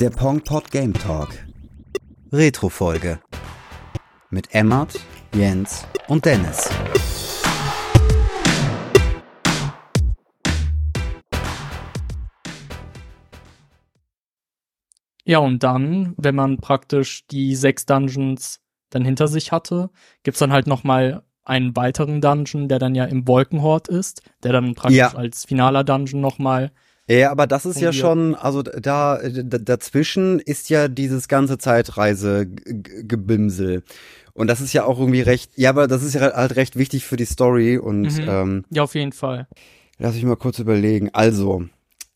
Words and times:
Der 0.00 0.10
Pongpot 0.10 0.70
Game 0.70 0.92
Talk. 0.94 1.28
Retro-Folge. 2.32 3.20
Mit 4.30 4.54
Emmert, 4.54 4.98
Jens 5.34 5.86
und 6.08 6.24
Dennis. 6.24 6.68
Ja, 15.24 15.38
und 15.38 15.62
dann, 15.62 16.14
wenn 16.16 16.34
man 16.34 16.58
praktisch 16.58 17.26
die 17.28 17.54
sechs 17.54 17.86
Dungeons 17.86 18.60
dann 18.90 19.04
hinter 19.04 19.28
sich 19.28 19.52
hatte, 19.52 19.90
gibt's 20.24 20.40
dann 20.40 20.52
halt 20.52 20.66
noch 20.66 20.84
mal 20.84 21.22
einen 21.44 21.74
weiteren 21.76 22.20
Dungeon, 22.20 22.68
der 22.68 22.78
dann 22.78 22.94
ja 22.94 23.04
im 23.04 23.26
Wolkenhort 23.26 23.88
ist, 23.88 24.22
der 24.42 24.52
dann 24.52 24.74
praktisch 24.74 24.98
Ja. 24.98 25.14
als 25.14 25.44
finaler 25.44 25.84
Dungeon 25.84 26.20
noch 26.20 26.38
mal 26.38 26.72
Ja, 27.18 27.30
aber 27.30 27.46
das 27.46 27.66
ist 27.66 27.80
ja 27.80 27.92
schon, 27.92 28.34
also 28.34 28.62
da, 28.62 29.18
da 29.22 29.58
dazwischen 29.58 30.40
ist 30.40 30.70
ja 30.70 30.88
dieses 30.88 31.28
ganze 31.28 31.58
Zeitreise-Gebimsel. 31.58 33.82
Und 34.34 34.46
das 34.46 34.60
ist 34.62 34.72
ja 34.72 34.84
auch 34.84 34.98
irgendwie 34.98 35.20
recht, 35.20 35.52
ja, 35.56 35.68
aber 35.70 35.86
das 35.88 36.02
ist 36.02 36.14
ja 36.14 36.32
halt 36.32 36.56
recht 36.56 36.76
wichtig 36.76 37.04
für 37.04 37.16
die 37.16 37.26
Story 37.26 37.76
und 37.78 38.04
Mhm. 38.18 38.28
ähm, 38.28 38.64
Ja, 38.70 38.82
auf 38.84 38.94
jeden 38.94 39.12
Fall. 39.12 39.46
Lass 39.98 40.14
mich 40.14 40.24
mal 40.24 40.36
kurz 40.36 40.58
überlegen. 40.58 41.10
Also, 41.12 41.64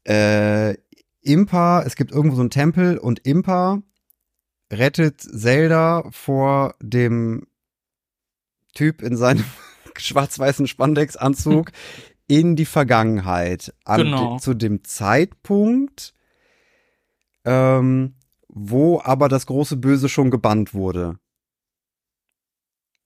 äh, 0.05 0.75
Impa, 1.21 1.83
es 1.83 1.97
gibt 1.97 2.13
irgendwo 2.13 2.37
so 2.37 2.41
einen 2.43 2.51
Tempel 2.51 2.97
und 2.99 3.27
Impa 3.27 3.83
rettet 4.73 5.21
Zelda 5.21 6.05
vor 6.11 6.75
dem 6.81 7.47
Typ 8.75 9.03
in 9.03 9.17
seinem 9.17 9.45
schwarz-weißen 9.99 10.67
Spandex-Anzug 10.67 11.71
in 12.29 12.57
die 12.57 12.65
Vergangenheit. 12.67 13.75
An 13.85 14.01
Genau. 14.03 14.39
zu 14.39 14.55
dem 14.55 14.85
Zeitpunkt, 14.85 16.15
ähm, 17.45 18.15
wo 18.49 19.01
aber 19.03 19.29
das 19.29 19.47
große 19.47 19.77
Böse 19.77 20.09
schon 20.09 20.31
gebannt 20.31 20.75
wurde. 20.75 21.19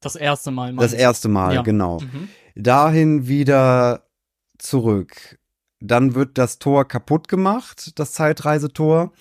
Das 0.01 0.17
erste 0.17 0.51
Mal. 0.51 0.75
Das 0.77 0.93
erste 0.93 1.29
Mal, 1.29 1.55
Ja. 1.55 1.63
genau. 1.63 2.01
Mhm. 2.01 2.29
dahin 2.57 3.29
wieder 3.29 4.07
zurück. 4.59 5.39
Dann 5.81 6.15
wird 6.15 6.37
das 6.37 6.59
Tor 6.59 6.87
kaputt 6.87 7.29
gemacht, 7.29 7.99
das 7.99 8.13
Zeitreisetor, 8.13 9.13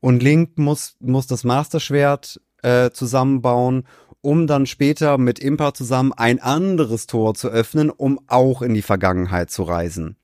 und 0.00 0.22
Link 0.22 0.56
muss, 0.58 0.96
muss 1.00 1.26
das 1.26 1.44
Masterschwert 1.44 2.40
äh, 2.62 2.90
zusammenbauen, 2.90 3.86
um 4.26 4.48
dann 4.48 4.66
später 4.66 5.18
mit 5.18 5.38
Impa 5.38 5.72
zusammen 5.72 6.12
ein 6.12 6.40
anderes 6.40 7.06
Tor 7.06 7.36
zu 7.36 7.48
öffnen, 7.48 7.90
um 7.90 8.18
auch 8.26 8.60
in 8.60 8.74
die 8.74 8.82
Vergangenheit 8.82 9.52
zu 9.52 9.62
reisen. 9.62 10.16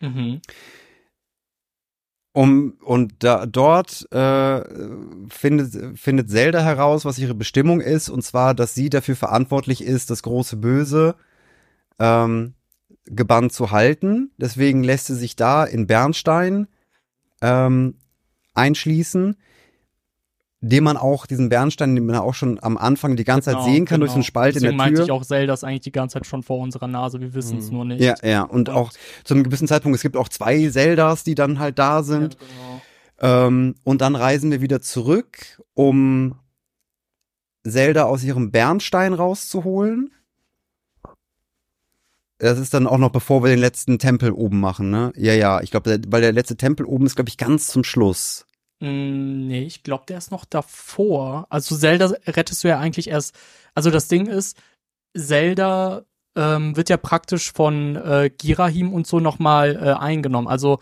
Mhm. 0.00 0.40
Um, 2.32 2.78
und 2.82 3.12
da, 3.18 3.44
dort 3.44 4.10
äh, 4.10 4.62
findet, 5.28 5.98
findet 5.98 6.30
Zelda 6.30 6.62
heraus, 6.62 7.04
was 7.04 7.18
ihre 7.18 7.34
Bestimmung 7.34 7.82
ist, 7.82 8.08
und 8.08 8.22
zwar, 8.22 8.54
dass 8.54 8.74
sie 8.74 8.88
dafür 8.88 9.16
verantwortlich 9.16 9.84
ist, 9.84 10.08
das 10.08 10.22
große 10.22 10.56
Böse 10.56 11.14
ähm, 11.98 12.54
gebannt 13.04 13.52
zu 13.52 13.70
halten. 13.70 14.30
Deswegen 14.38 14.82
lässt 14.82 15.08
sie 15.08 15.16
sich 15.16 15.36
da 15.36 15.64
in 15.64 15.86
Bernstein 15.86 16.68
ähm, 17.42 17.96
einschließen, 18.54 19.36
den 20.62 20.84
man 20.84 20.96
auch, 20.98 21.26
diesen 21.26 21.48
Bernstein, 21.48 21.94
den 21.94 22.04
man 22.04 22.16
auch 22.16 22.34
schon 22.34 22.62
am 22.62 22.76
Anfang 22.76 23.16
die 23.16 23.24
ganze 23.24 23.50
Genau, 23.50 23.62
Zeit 23.64 23.72
sehen 23.72 23.84
kann 23.86 24.00
durch 24.00 24.10
so 24.10 24.16
einen 24.16 24.22
genau. 24.22 24.26
Spalt 24.28 24.54
Deswegen 24.56 24.72
in 24.72 24.76
der 24.76 24.84
meinte 24.84 24.96
Tür. 24.96 25.04
ich 25.06 25.10
auch, 25.10 25.24
Zelda 25.24 25.54
ist 25.54 25.64
eigentlich 25.64 25.80
die 25.80 25.92
ganze 25.92 26.14
Zeit 26.14 26.26
schon 26.26 26.42
vor 26.42 26.58
unserer 26.58 26.86
Nase. 26.86 27.18
Wir 27.20 27.32
wissen 27.32 27.58
es 27.58 27.68
Mhm. 27.70 27.76
nur 27.76 27.84
nicht. 27.86 28.00
ja, 28.02 28.14
ja, 28.22 28.42
und 28.42 28.68
auch 28.68 28.92
zu 29.24 29.34
einem 29.34 29.42
gewissen 29.44 29.66
Zeitpunkt, 29.68 29.96
es 29.96 30.02
gibt 30.02 30.16
auch 30.18 30.28
zwei 30.28 30.68
Zeldas, 30.68 31.24
die 31.24 31.34
dann 31.34 31.58
halt 31.58 31.78
da 31.78 32.02
sind. 32.02 32.34
Ja, 32.34 32.40
genau. 33.20 33.46
Ähm, 33.48 33.74
und 33.84 34.00
dann 34.02 34.16
reisen 34.16 34.50
wir 34.50 34.60
wieder 34.60 34.80
zurück, 34.82 35.62
um 35.74 36.34
Zelda 37.66 38.04
aus 38.04 38.22
ihrem 38.24 38.50
Bernstein 38.50 39.12
rauszuholen. 39.14 40.10
Das 42.38 42.58
ist 42.58 42.72
dann 42.72 42.86
auch 42.86 42.96
noch 42.98 43.10
bevor 43.10 43.42
wir 43.42 43.50
den 43.50 43.58
letzten 43.58 43.98
Tempel 43.98 44.32
oben 44.32 44.60
machen, 44.60 44.90
ne? 44.90 45.12
Ja, 45.16 45.34
ja, 45.34 45.60
ich 45.60 45.70
glaube, 45.70 46.00
weil 46.08 46.22
der 46.22 46.32
letzte 46.32 46.56
Tempel 46.56 46.86
oben 46.86 47.04
ist, 47.04 47.14
glaube 47.16 47.28
ich, 47.28 47.36
ganz 47.36 47.66
zum 47.66 47.84
Schluss. 47.84 48.46
Mm, 48.80 49.46
Nee, 49.46 49.62
ich 49.64 49.82
glaube, 49.82 50.04
der 50.08 50.18
ist 50.18 50.30
noch 50.30 50.44
davor. 50.44 51.46
Also 51.50 51.76
Zelda 51.76 52.12
rettest 52.26 52.64
du 52.64 52.68
ja 52.68 52.78
eigentlich 52.78 53.08
erst. 53.08 53.34
Also 53.74 53.90
das 53.90 54.08
Ding 54.08 54.26
ist, 54.26 54.56
Zelda 55.16 56.02
ähm, 56.36 56.76
wird 56.76 56.88
ja 56.88 56.96
praktisch 56.96 57.52
von 57.52 57.96
äh, 57.96 58.30
Girahim 58.36 58.92
und 58.92 59.06
so 59.06 59.20
nochmal 59.20 59.76
äh, 59.76 59.92
eingenommen. 59.92 60.46
Also 60.48 60.78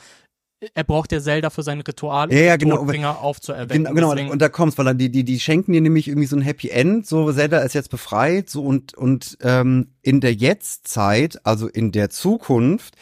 er 0.74 0.84
braucht 0.84 1.12
ja 1.12 1.20
Zelda 1.20 1.50
für 1.50 1.62
sein 1.62 1.80
Ritual, 1.80 2.32
Ja, 2.32 2.38
ja, 2.40 2.56
den 2.56 2.68
genau. 2.68 2.80
Todbringer 2.80 3.20
aufzuerwecken. 3.20 3.84
Genau, 3.84 3.94
genau. 3.94 4.14
Deswegen- 4.14 4.30
Und 4.32 4.42
da 4.42 4.48
kommt's, 4.48 4.76
weil 4.76 4.84
dann 4.86 4.98
die, 4.98 5.08
die, 5.10 5.24
die 5.24 5.38
schenken 5.38 5.72
dir 5.72 5.80
nämlich 5.80 6.08
irgendwie 6.08 6.26
so 6.26 6.34
ein 6.36 6.42
Happy 6.42 6.68
End, 6.70 7.06
so 7.06 7.32
Zelda 7.32 7.60
ist 7.60 7.74
jetzt 7.74 7.90
befreit, 7.90 8.50
so 8.50 8.64
und, 8.64 8.94
und 8.94 9.38
ähm, 9.40 9.92
in 10.02 10.20
der 10.20 10.34
Jetztzeit, 10.34 11.40
also 11.46 11.68
in 11.68 11.92
der 11.92 12.10
Zukunft, 12.10 12.94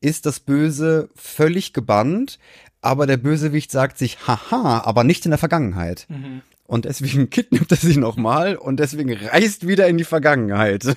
ist 0.00 0.24
das 0.24 0.40
Böse 0.40 1.10
völlig 1.16 1.72
gebannt, 1.72 2.38
aber 2.80 3.06
der 3.06 3.16
Bösewicht 3.16 3.70
sagt 3.70 3.98
sich, 3.98 4.26
haha, 4.26 4.82
aber 4.84 5.04
nicht 5.04 5.24
in 5.24 5.30
der 5.30 5.38
Vergangenheit. 5.38 6.06
Mhm. 6.08 6.42
Und 6.64 6.84
deswegen 6.84 7.30
kidnappt 7.30 7.70
er 7.72 7.76
sie 7.76 7.96
nochmal 7.96 8.56
und 8.56 8.78
deswegen 8.80 9.12
reist 9.12 9.66
wieder 9.66 9.88
in 9.88 9.98
die 9.98 10.04
Vergangenheit. 10.04 10.96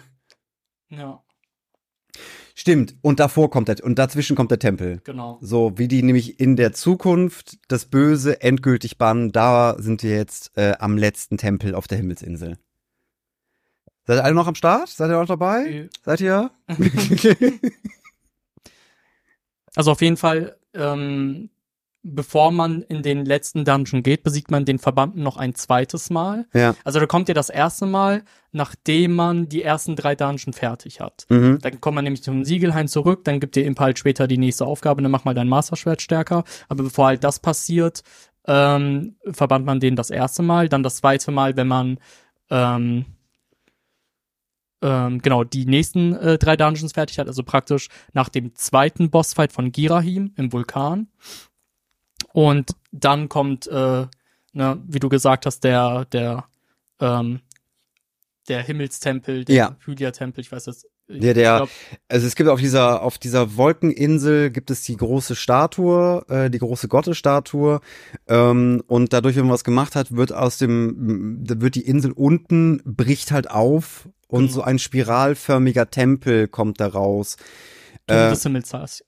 Ja, 0.90 1.24
Stimmt. 2.56 2.96
Und 3.02 3.20
davor 3.20 3.50
kommt 3.50 3.68
der, 3.68 3.84
und 3.84 3.98
dazwischen 3.98 4.36
kommt 4.36 4.52
der 4.52 4.60
Tempel. 4.60 5.02
genau. 5.04 5.40
So, 5.42 5.78
wie 5.78 5.88
die 5.88 6.04
nämlich 6.04 6.40
in 6.40 6.56
der 6.56 6.72
Zukunft 6.74 7.58
das 7.68 7.86
Böse 7.86 8.42
endgültig 8.42 8.98
bannen, 8.98 9.32
da 9.32 9.76
sind 9.80 10.04
wir 10.04 10.12
jetzt 10.12 10.56
äh, 10.56 10.74
am 10.78 10.98
letzten 10.98 11.38
Tempel 11.38 11.74
auf 11.74 11.88
der 11.88 11.98
Himmelsinsel. 11.98 12.58
Seid 14.06 14.18
ihr 14.18 14.24
alle 14.24 14.36
noch 14.36 14.48
am 14.48 14.56
Start? 14.56 14.90
Seid 14.90 15.10
ihr 15.10 15.20
noch 15.20 15.28
dabei? 15.28 15.66
Äh, 15.66 15.90
Seid 16.04 16.22
ihr? 16.22 16.52
Also 19.76 19.90
auf 19.90 20.02
jeden 20.02 20.18
Fall, 20.18 20.56
ähm, 20.76 21.50
bevor 22.04 22.52
man 22.52 22.82
in 22.82 23.02
den 23.02 23.26
letzten 23.26 23.64
Dungeon 23.64 24.04
geht, 24.04 24.24
besiegt 24.24 24.52
man 24.52 24.66
den 24.66 24.78
Verbannten 24.78 25.24
noch 25.24 25.38
ein 25.38 25.56
zweites 25.56 26.10
Mal. 26.10 26.46
ja. 26.54 26.76
Also 26.84 27.00
da 27.00 27.06
kommt 27.06 27.30
ihr 27.30 27.36
das 27.36 27.50
erste 27.50 27.86
Mal, 27.86 28.24
nachdem 28.52 29.16
man 29.16 29.48
die 29.48 29.64
ersten 29.64 29.96
drei 29.96 30.14
Dungeon 30.16 30.54
fertig 30.54 31.00
hat. 31.00 31.26
Mhm. 31.30 31.60
Dann 31.62 31.80
kommt 31.80 31.96
man 31.96 32.04
nämlich 32.04 32.22
zum 32.22 32.44
Siegelhain 32.44 32.90
zurück, 32.90 33.24
dann 33.24 33.40
gibt 33.40 33.56
ihr 33.56 33.66
Imp 33.66 33.80
halt 33.80 33.98
später 33.98 34.28
die 34.28 34.38
nächste 34.38 34.66
Aufgabe, 34.66 35.02
dann 35.02 35.12
mach 35.12 35.24
mal 35.24 35.34
dein 35.34 35.48
Masterschwert 35.48 36.02
stärker. 36.02 36.44
Aber 36.68 36.84
bevor 36.84 37.08
halt 37.08 37.24
das 37.24 37.40
passiert, 37.40 38.04
ähm, 38.46 39.16
verbannt 39.32 39.66
man 39.66 39.80
den 39.80 39.96
das 39.96 40.10
erste 40.10 40.44
Mal. 40.44 40.68
Dann 40.68 40.84
das 40.84 40.98
zweite 40.98 41.32
Mal, 41.32 41.56
wenn 41.56 41.68
man 41.68 42.00
ähm, 42.50 43.06
ähm, 44.82 45.22
genau 45.22 45.46
die 45.46 45.66
nächsten 45.66 46.14
äh, 46.16 46.38
drei 46.38 46.58
Dungeons 46.58 46.92
fertig 46.92 47.18
hat, 47.18 47.28
also 47.28 47.44
praktisch 47.44 47.88
nach 48.12 48.28
dem 48.28 48.54
zweiten 48.56 49.10
Bossfight 49.10 49.54
von 49.54 49.72
Girahim 49.72 50.34
im 50.36 50.52
Vulkan. 50.52 51.08
Und 52.34 52.72
dann 52.92 53.30
kommt, 53.30 53.68
äh, 53.68 54.06
ne, 54.54 54.84
wie 54.86 55.00
du 55.00 55.08
gesagt 55.08 55.46
hast, 55.46 55.64
der, 55.64 56.06
der, 56.06 56.46
ähm, 57.00 57.40
der 58.50 58.62
Himmelstempel, 58.62 59.46
der 59.46 59.56
Ja. 59.56 59.76
Hylia-Tempel, 59.86 60.42
ich 60.42 60.52
weiß 60.52 60.66
jetzt. 60.66 60.86
ich 61.08 61.20
Der, 61.22 61.34
glaub, 61.34 61.70
also 62.10 62.28
es 62.28 62.36
gibt 62.36 62.50
auf 62.50 62.60
dieser, 62.60 63.02
auf 63.04 63.18
dieser 63.18 63.56
Wolkeninsel 63.56 64.50
gibt 64.50 64.70
es 64.72 64.82
die 64.84 64.98
große 64.98 65.36
Statue, 65.36 66.26
äh, 66.28 66.50
die 66.50 66.60
große 66.60 66.88
Gottesstatue, 66.90 67.80
ähm, 68.28 68.84
und 68.88 69.14
dadurch, 69.14 69.36
wenn 69.38 69.46
man 69.46 69.54
was 69.54 69.64
gemacht 69.64 69.96
hat, 69.96 70.16
wird 70.16 70.34
aus 70.34 70.58
dem, 70.58 71.40
wird 71.48 71.76
die 71.76 71.86
Insel 71.86 72.12
unten, 72.12 72.82
bricht 72.84 73.32
halt 73.32 73.50
auf 73.50 74.10
und 74.28 74.44
Genau. 74.48 74.54
so 74.54 74.62
ein 74.64 74.80
spiralförmiger 74.80 75.90
Tempel 75.90 76.48
kommt 76.48 76.80
da 76.82 76.88
raus. 76.88 77.38
Turm 78.08 78.18
Äh, 78.18 78.30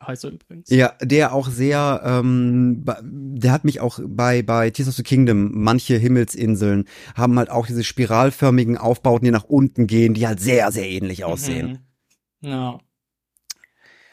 heißt, 0.02 0.24
er 0.24 0.32
übrigens. 0.32 0.70
Ja, 0.70 0.94
der 1.02 1.34
auch 1.34 1.50
sehr, 1.50 2.02
ähm, 2.06 2.86
der 3.04 3.52
hat 3.52 3.66
mich 3.66 3.82
auch 3.82 4.00
bei 4.06 4.42
bei 4.42 4.70
Tears 4.70 4.90
of 4.90 4.96
the 4.96 5.04
Kingdom, 5.04 5.52
manche 5.54 5.98
Himmelsinseln 5.98 6.86
haben 7.16 7.38
halt 7.38 7.50
auch 7.50 7.68
diese 7.68 7.84
spiralförmigen 7.84 8.78
Aufbauten, 8.78 9.26
die 9.26 9.32
nach 9.32 9.44
unten 9.44 9.88
gehen, 9.88 10.14
die 10.14 10.28
halt 10.28 10.40
sehr, 10.40 10.72
sehr 10.72 10.90
ähnlich 10.90 11.26
aussehen. 11.26 11.80
Mhm. 12.42 12.50
Ja. 12.50 12.80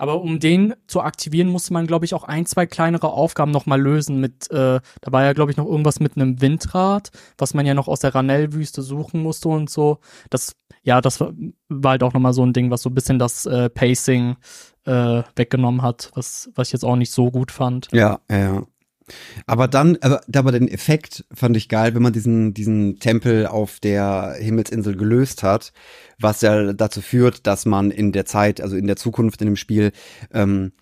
Aber 0.03 0.21
um 0.21 0.41
den 0.41 0.75
zu 0.89 1.01
aktivieren, 1.01 1.47
musste 1.47 1.73
man, 1.73 1.87
glaube 1.87 2.05
ich, 2.05 2.13
auch 2.13 2.25
ein, 2.25 2.45
zwei 2.45 2.67
kleinere 2.67 3.13
Aufgaben 3.13 3.53
noch 3.53 3.67
mal 3.67 3.81
lösen 3.81 4.19
mit, 4.19 4.51
äh, 4.51 4.81
da 5.01 5.13
war 5.13 5.23
ja, 5.23 5.33
glaube 5.33 5.53
ich, 5.53 5.57
noch 5.57 5.67
irgendwas 5.67 6.01
mit 6.01 6.17
einem 6.17 6.41
Windrad, 6.41 7.13
was 7.39 7.55
man 7.55 7.67
ja 7.67 7.75
noch 7.75 7.87
aus 7.87 8.01
der 8.01 8.13
Ranell-Wüste 8.13 8.83
suchen 8.83 9.23
musste 9.23 9.49
und 9.49 9.71
so. 9.71 10.01
Das, 10.29 10.57
ja, 10.83 11.01
das 11.01 11.21
war, 11.21 11.33
war 11.69 11.93
halt 11.93 12.03
auch 12.03 12.15
noch 12.15 12.21
mal 12.21 12.33
so 12.33 12.45
ein 12.45 12.53
Ding, 12.53 12.69
was 12.73 12.83
so 12.83 12.91
ein 12.91 12.97
bisschen 12.97 13.21
das 13.21 13.47
äh, 13.47 13.71
Pacing 13.71 14.39
äh, 14.87 15.23
weggenommen 15.37 15.83
hat, 15.83 16.11
was, 16.15 16.51
was 16.57 16.67
ich 16.67 16.73
jetzt 16.73 16.85
auch 16.85 16.97
nicht 16.97 17.13
so 17.13 17.31
gut 17.31 17.53
fand. 17.53 17.87
Ja, 17.93 18.19
ja, 18.29 18.39
ja. 18.39 18.63
Aber 19.47 19.69
dann, 19.69 19.99
aber, 20.01 20.23
aber 20.35 20.53
den 20.53 20.69
Effekt 20.69 21.25
fand 21.33 21.57
ich 21.57 21.69
geil, 21.69 21.95
wenn 21.95 22.03
man 22.03 22.13
diesen, 22.13 22.55
diesen 22.55 22.99
Tempel 22.99 23.47
auf 23.47 23.81
der 23.81 24.37
Himmelsinsel 24.39 24.97
gelöst 24.97 25.43
hat, 25.43 25.73
was 26.19 26.41
ja 26.41 26.73
dazu 26.73 27.01
führt, 27.01 27.47
dass 27.47 27.67
man 27.67 27.91
in 27.91 28.13
der 28.13 28.27
Zeit, 28.27 28.61
also 28.61 28.77
in 28.77 28.87
der 28.87 28.97
Zukunft 28.97 29.41
in 29.41 29.47
dem 29.47 29.57
Spiel, 29.57 29.93
ähm, 30.33 30.73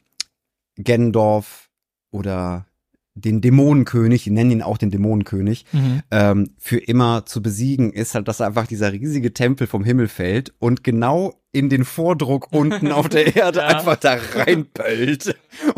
Gendorf 0.77 1.69
oder 2.11 2.67
den 3.15 3.41
Dämonenkönig, 3.41 4.23
die 4.25 4.31
nennen 4.31 4.53
ihn 4.53 4.63
auch 4.63 4.79
den 4.79 4.91
Dämonenkönig, 4.91 5.65
Mhm. 5.73 6.01
ähm, 6.13 6.51
für 6.59 6.79
immer 6.79 7.27
zu 7.27 7.43
besiegen, 7.43 7.93
ist 7.93 8.15
halt, 8.15 8.29
dass 8.29 8.41
einfach 8.41 8.67
dieser 8.69 8.93
riesige 8.93 9.35
Tempel 9.35 9.67
vom 9.67 9.85
Himmel 9.85 10.07
fällt 10.09 10.55
und 10.61 10.85
genau 10.85 11.35
in 11.53 11.69
den 11.69 11.85
Vordruck 11.85 12.47
unten 12.53 12.93
auf 12.93 13.09
der 13.09 13.35
Erde 13.35 13.59
Ja. 13.59 13.67
einfach 13.67 13.97
da 13.97 14.17
reinpöllt 14.37 15.35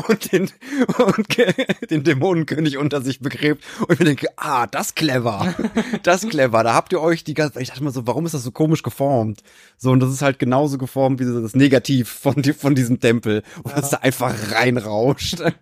und 0.07 0.31
den, 0.31 0.51
und 0.99 1.91
den 1.91 2.05
Dämonenkönig 2.05 2.77
unter 2.77 3.01
sich 3.01 3.21
begräbt. 3.21 3.65
Und 3.81 3.93
ich 3.95 3.99
mir 3.99 4.05
denke, 4.05 4.29
ah, 4.37 4.67
das 4.67 4.89
ist 4.89 4.97
clever. 4.97 5.55
Das 6.03 6.29
clever. 6.29 6.63
Da 6.63 6.75
habt 6.75 6.93
ihr 6.93 7.01
euch 7.01 7.25
die 7.25 7.33
ganze, 7.35 7.63
ich 7.63 7.69
dachte 7.69 7.83
mal 7.83 7.93
so, 7.93 8.07
warum 8.07 8.27
ist 8.27 8.35
das 8.35 8.43
so 8.43 8.51
komisch 8.51 8.83
geformt? 8.83 9.43
So, 9.79 9.91
und 9.91 10.01
das 10.01 10.13
ist 10.13 10.21
halt 10.21 10.39
genauso 10.39 10.77
geformt 10.77 11.19
wie 11.19 11.25
das 11.25 11.55
Negativ 11.55 12.11
von, 12.11 12.45
von 12.45 12.75
diesem 12.75 13.01
Tempel. 13.01 13.43
Und 13.63 13.75
das 13.75 13.89
da 13.91 13.97
einfach 13.99 14.35
reinrauscht. 14.53 15.43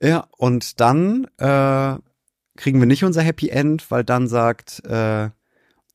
Ja, 0.00 0.26
und 0.36 0.80
dann 0.80 1.26
äh, 1.38 1.96
kriegen 2.56 2.80
wir 2.80 2.86
nicht 2.86 3.04
unser 3.04 3.22
Happy 3.22 3.48
End, 3.48 3.90
weil 3.90 4.04
dann 4.04 4.28
sagt 4.28 4.84
äh, 4.84 5.30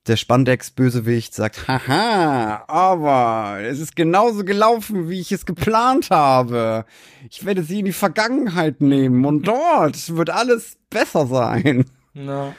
der 0.08 0.16
Spandex-Bösewicht, 0.16 1.34
sagt, 1.34 1.68
haha, 1.68 2.64
aber 2.68 3.60
es 3.62 3.80
ist 3.80 3.96
genauso 3.96 4.44
gelaufen, 4.44 5.10
wie 5.10 5.20
ich 5.20 5.32
es 5.32 5.46
geplant 5.46 6.10
habe. 6.10 6.86
Ich 7.30 7.46
werde 7.46 7.64
sie 7.64 7.80
in 7.80 7.86
die 7.86 7.94
Vergangenheit 7.94 8.82
nehmen 8.82 9.26
und 9.26 9.48
dort 9.48 10.16
wird 10.16 10.30
alles 10.30 10.78
besser 10.90 11.28
sein. 11.28 11.86
Ja. 12.14 12.56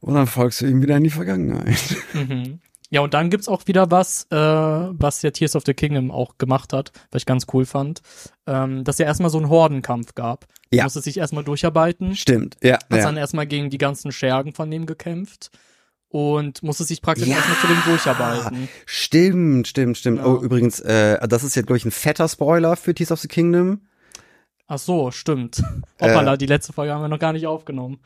Und 0.00 0.14
dann 0.14 0.26
folgst 0.26 0.60
du 0.60 0.66
ihm 0.66 0.80
wieder 0.82 0.96
in 0.96 1.04
die 1.04 1.10
Vergangenheit. 1.10 1.96
Mhm. 2.14 2.60
Ja, 2.90 3.02
und 3.02 3.12
dann 3.12 3.28
gibt's 3.28 3.48
auch 3.48 3.66
wieder 3.66 3.90
was, 3.90 4.26
äh, 4.30 4.36
was 4.36 5.20
ja 5.22 5.30
Tears 5.30 5.54
of 5.56 5.64
the 5.66 5.74
Kingdom 5.74 6.10
auch 6.10 6.38
gemacht 6.38 6.72
hat, 6.72 6.92
was 7.10 7.22
ich 7.22 7.26
ganz 7.26 7.46
cool 7.52 7.66
fand, 7.66 8.00
ähm, 8.46 8.82
dass 8.84 8.98
ja 8.98 9.04
erstmal 9.04 9.30
so 9.30 9.38
einen 9.38 9.50
Hordenkampf 9.50 10.14
gab. 10.14 10.46
Ja. 10.72 10.84
Musste 10.84 11.00
sich 11.02 11.18
erstmal 11.18 11.44
durcharbeiten, 11.44 12.16
Stimmt, 12.16 12.56
ja. 12.62 12.74
hat 12.74 12.82
ja. 12.90 13.02
dann 13.02 13.16
erstmal 13.16 13.46
gegen 13.46 13.68
die 13.70 13.78
ganzen 13.78 14.10
Schergen 14.12 14.52
von 14.54 14.70
dem 14.70 14.86
gekämpft 14.86 15.50
und 16.08 16.62
musste 16.62 16.84
sich 16.84 17.02
praktisch 17.02 17.28
Ja. 17.28 17.36
erstmal 17.36 17.58
zu 17.58 17.66
dem 17.66 17.82
durcharbeiten. 17.84 18.68
Stimmt, 18.86 19.68
stimmt, 19.68 19.98
stimmt. 19.98 20.18
Ja. 20.18 20.26
Oh, 20.26 20.40
übrigens, 20.40 20.80
äh, 20.80 21.26
das 21.28 21.44
ist 21.44 21.56
jetzt, 21.56 21.66
glaube 21.66 21.76
ich, 21.78 21.84
ein 21.84 21.90
fetter 21.90 22.28
Spoiler 22.28 22.76
für 22.76 22.94
Tears 22.94 23.12
of 23.12 23.20
the 23.20 23.28
Kingdom. 23.28 23.82
Ach 24.66 24.78
so, 24.78 25.10
stimmt. 25.10 25.62
Äh. 25.98 26.08
Hoppala, 26.10 26.36
die 26.36 26.46
letzte 26.46 26.72
Folge 26.72 26.94
haben 26.94 27.02
wir 27.02 27.08
noch 27.08 27.18
gar 27.18 27.32
nicht 27.32 27.46
aufgenommen. 27.46 27.98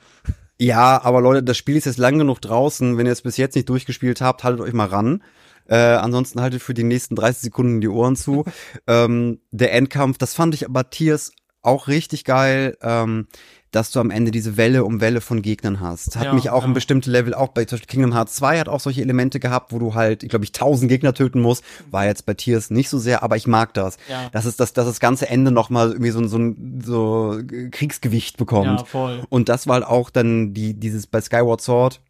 Ja, 0.63 1.03
aber 1.03 1.21
Leute, 1.21 1.43
das 1.43 1.57
Spiel 1.57 1.77
ist 1.77 1.87
jetzt 1.87 1.99
lang 1.99 2.19
genug 2.19 2.41
draußen. 2.41 2.97
Wenn 2.97 3.07
ihr 3.07 3.11
es 3.11 3.23
bis 3.23 3.37
jetzt 3.37 3.57
nicht 3.57 3.69
durchgespielt 3.69 4.21
habt, 4.21 4.45
haltet 4.45 4.61
euch 4.61 4.73
mal 4.73 4.87
ran. 4.87 5.25
Äh, 5.67 5.75
ansonsten 5.75 6.41
haltet 6.41 6.63
für 6.63 6.73
die 6.73 6.85
nächsten 6.85 7.17
30 7.17 7.43
Sekunden 7.43 7.81
die 7.81 7.89
Ohren 7.89 8.15
zu. 8.15 8.45
ähm, 8.87 9.41
der 9.51 9.73
Endkampf, 9.73 10.19
das 10.19 10.35
fand 10.35 10.55
ich 10.55 10.65
aber 10.65 10.89
Tiers 10.89 11.33
auch 11.63 11.89
richtig 11.89 12.25
geil, 12.25 12.77
ähm, 12.81 13.27
dass 13.73 13.91
du 13.91 13.99
am 14.01 14.11
Ende 14.11 14.31
diese 14.31 14.57
Welle 14.57 14.85
um 14.85 15.01
Welle 15.01 15.21
von 15.21 15.43
Gegnern 15.43 15.81
hast. 15.81 16.17
Hat 16.17 16.25
Ja, 16.27 16.33
mich 16.35 16.51
auch 16.51 16.63
ja. 16.63 16.69
ein 16.69 16.75
bestimmte 16.75 17.11
Level, 17.11 17.35
auch 17.35 17.49
bei 17.49 17.65
zum 17.65 17.77
Beispiel 17.79 17.91
Kingdom 17.91 18.13
Hearts 18.15 18.35
2 18.37 18.61
hat 18.61 18.69
auch 18.69 18.81
solche 18.81 19.01
Elemente 19.03 19.41
gehabt, 19.41 19.73
wo 19.73 19.79
du 19.79 19.95
halt, 19.95 20.23
ich 20.23 20.29
glaube 20.29 20.45
ich, 20.45 20.53
tausend 20.53 20.89
Gegner 20.89 21.15
töten 21.15 21.41
musst. 21.41 21.65
War 21.91 22.05
jetzt 22.07 22.25
bei 22.27 22.35
Tiers 22.35 22.71
nicht 22.71 22.89
so 22.89 22.99
sehr, 22.99 23.23
aber 23.23 23.37
ich 23.37 23.47
mag 23.47 23.75
das. 23.75 23.97
Ja. 24.09 24.29
Das 24.33 24.45
ist 24.47 24.61
das, 24.61 24.73
dass 24.73 24.87
das 24.87 25.01
ganze 25.01 25.29
Ende 25.29 25.51
nochmal 25.51 25.93
irgendwie 25.93 26.11
so, 26.11 26.21
ein- 26.21 26.29
so, 26.29 26.39
ein- 26.39 26.81
so 26.85 27.39
Kriegsgewicht 27.73 28.37
bekommt. 28.37 28.81
Ja, 28.81 28.85
voll. 28.85 29.23
Und 29.29 29.49
das 29.49 29.67
war 29.67 29.75
halt 29.75 29.85
auch 29.87 30.11
dann 30.11 30.55
die, 30.55 30.75
dieses 30.75 31.07
bei 31.07 31.21
Skyward 31.21 31.61
Sword 31.61 32.01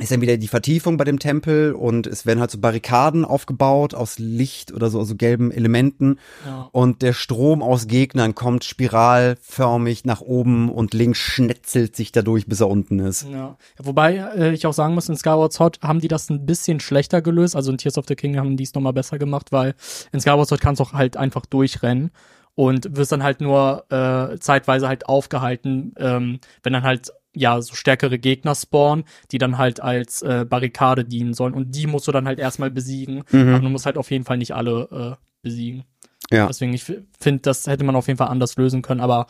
ist 0.00 0.10
dann 0.10 0.22
wieder 0.22 0.38
die 0.38 0.48
Vertiefung 0.48 0.96
bei 0.96 1.04
dem 1.04 1.18
Tempel 1.18 1.74
und 1.74 2.06
es 2.06 2.24
werden 2.24 2.40
halt 2.40 2.50
so 2.50 2.58
Barrikaden 2.58 3.26
aufgebaut 3.26 3.92
aus 3.92 4.18
Licht 4.18 4.72
oder 4.72 4.88
so, 4.88 4.98
also 4.98 5.16
gelben 5.16 5.50
Elementen 5.52 6.18
Ja. 6.46 6.70
und 6.72 7.02
der 7.02 7.12
Strom 7.12 7.62
aus 7.62 7.88
Gegnern 7.88 8.34
kommt 8.34 8.64
spiralförmig 8.64 10.04
nach 10.06 10.22
oben 10.22 10.70
und 10.70 10.94
links 10.94 11.18
schnetzelt 11.18 11.94
sich 11.94 12.10
dadurch, 12.10 12.46
bis 12.46 12.60
er 12.60 12.68
unten 12.68 13.00
ist. 13.00 13.26
Ja. 13.30 13.56
Wobei 13.78 14.16
äh, 14.16 14.52
ich 14.54 14.66
auch 14.66 14.72
sagen 14.72 14.94
muss, 14.94 15.10
in 15.10 15.16
Skyward 15.16 15.52
Sword 15.52 15.80
haben 15.82 16.00
die 16.00 16.08
das 16.08 16.30
ein 16.30 16.46
bisschen 16.46 16.80
schlechter 16.80 17.20
gelöst. 17.22 17.54
Also 17.54 17.70
in 17.70 17.78
Tears 17.78 17.98
of 17.98 18.06
the 18.08 18.14
Kingdom 18.16 18.44
haben 18.46 18.56
die 18.56 18.64
es 18.64 18.74
nochmal 18.74 18.94
besser 18.94 19.18
gemacht, 19.18 19.52
weil 19.52 19.74
in 20.12 20.20
Skyward 20.20 20.48
Sword 20.48 20.60
kannst 20.62 20.80
du 20.80 20.84
auch 20.84 20.92
halt 20.94 21.18
einfach 21.18 21.44
durchrennen 21.46 22.10
und 22.54 22.96
wirst 22.96 23.12
dann 23.12 23.22
halt 23.22 23.40
nur 23.40 23.84
äh, 23.90 24.38
zeitweise 24.38 24.88
halt 24.88 25.06
aufgehalten, 25.06 25.94
ähm, 25.98 26.40
wenn 26.62 26.72
dann 26.72 26.82
halt 26.82 27.12
ja 27.34 27.60
so 27.62 27.74
stärkere 27.74 28.18
Gegner 28.18 28.54
spawnen, 28.54 29.04
die 29.30 29.38
dann 29.38 29.58
halt 29.58 29.80
als 29.80 30.22
äh, 30.22 30.44
Barrikade 30.48 31.04
dienen 31.04 31.34
sollen 31.34 31.54
und 31.54 31.74
die 31.74 31.86
musst 31.86 32.06
du 32.08 32.12
dann 32.12 32.26
halt 32.26 32.38
erstmal 32.38 32.70
besiegen. 32.70 33.24
Aber 33.32 33.58
du 33.60 33.68
musst 33.68 33.86
halt 33.86 33.96
auf 33.96 34.10
jeden 34.10 34.24
Fall 34.24 34.36
nicht 34.38 34.54
alle 34.54 35.16
äh, 35.18 35.24
besiegen. 35.42 35.84
Ja. 36.30 36.46
Deswegen, 36.46 36.72
ich 36.72 36.84
finde, 36.84 37.42
das 37.42 37.66
hätte 37.66 37.84
man 37.84 37.96
auf 37.96 38.06
jeden 38.06 38.18
Fall 38.18 38.28
anders 38.28 38.56
lösen 38.56 38.82
können, 38.82 39.00
aber 39.00 39.26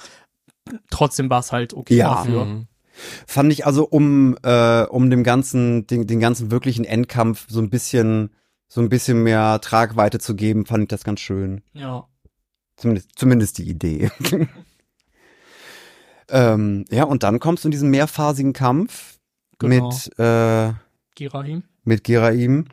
trotzdem 0.90 1.30
war 1.30 1.40
es 1.40 1.52
halt 1.52 1.74
okay 1.74 1.96
Ja. 1.96 2.14
dafür. 2.14 2.44
Mhm. 2.44 2.66
Fand 3.26 3.52
ich 3.52 3.64
also 3.66 3.84
um 3.84 4.36
äh, 4.42 4.82
um 4.84 5.08
dem 5.08 5.24
ganzen 5.24 5.86
den, 5.86 6.06
den 6.06 6.20
ganzen 6.20 6.50
wirklichen 6.50 6.84
Endkampf 6.84 7.46
so 7.48 7.60
ein 7.60 7.70
bisschen 7.70 8.30
so 8.68 8.80
ein 8.80 8.88
bisschen 8.88 9.22
mehr 9.22 9.60
Tragweite 9.62 10.18
zu 10.18 10.34
geben, 10.36 10.66
fand 10.66 10.82
ich 10.84 10.88
das 10.88 11.04
ganz 11.04 11.20
schön. 11.20 11.62
Ja. 11.72 12.06
Zumindest, 12.76 13.10
zumindest 13.16 13.58
die 13.58 13.68
Idee. 13.68 14.10
ähm, 16.32 16.84
ja, 16.90 17.04
und 17.04 17.22
dann 17.22 17.38
kommst 17.38 17.62
du 17.64 17.68
in 17.68 17.72
diesen 17.72 17.90
mehrphasigen 17.90 18.52
Kampf 18.52 19.18
Genau. 19.58 19.88
mit, 19.88 20.18
äh, 20.18 20.72
Girahim. 21.14 21.62
mit 21.84 22.02
Geraim, 22.02 22.64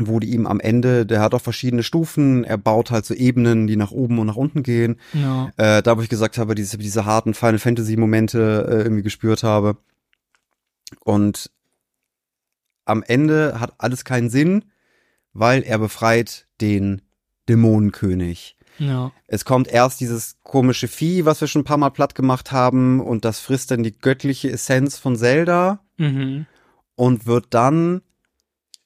wo 0.00 0.18
die 0.18 0.30
ihm 0.30 0.46
am 0.48 0.58
Ende, 0.58 1.06
der 1.06 1.20
hat 1.20 1.32
auch 1.34 1.40
verschiedene 1.40 1.82
Stufen, 1.84 2.42
er 2.44 2.58
baut 2.58 2.90
halt 2.90 3.04
so 3.04 3.14
Ebenen, 3.14 3.66
die 3.68 3.76
nach 3.76 3.92
oben 3.92 4.18
und 4.18 4.26
nach 4.26 4.36
unten 4.36 4.62
gehen. 4.64 4.96
Ja. 5.12 5.52
Äh, 5.58 5.82
da, 5.82 5.96
wo 5.96 6.02
ich 6.02 6.08
gesagt 6.08 6.38
habe, 6.38 6.54
diese, 6.56 6.76
diese 6.78 7.04
harten 7.04 7.34
Final 7.34 7.58
Fantasy 7.60 7.96
Momente 7.96 8.66
äh, 8.68 8.82
irgendwie 8.82 9.02
gespürt 9.02 9.44
habe. 9.44 9.76
Und 11.04 11.50
am 12.84 13.02
Ende 13.04 13.60
hat 13.60 13.74
alles 13.78 14.04
keinen 14.04 14.28
Sinn, 14.30 14.64
weil 15.32 15.62
er 15.62 15.78
befreit 15.78 16.46
den 16.60 17.02
Dämonenkönig. 17.48 18.56
Ja. 18.78 19.12
Es 19.26 19.44
kommt 19.44 19.68
erst 19.68 20.00
dieses 20.00 20.36
komische 20.42 20.88
Vieh, 20.88 21.24
was 21.24 21.40
wir 21.40 21.48
schon 21.48 21.62
ein 21.62 21.64
paar 21.66 21.76
Mal 21.76 21.90
platt 21.90 22.14
gemacht 22.14 22.52
haben, 22.52 23.00
und 23.00 23.24
das 23.24 23.40
frisst 23.40 23.70
dann 23.70 23.82
die 23.82 23.96
göttliche 23.98 24.50
Essenz 24.50 24.98
von 24.98 25.16
Zelda 25.16 25.80
Mhm. 25.98 26.46
und 26.96 27.26
wird 27.26 27.46
dann 27.50 28.02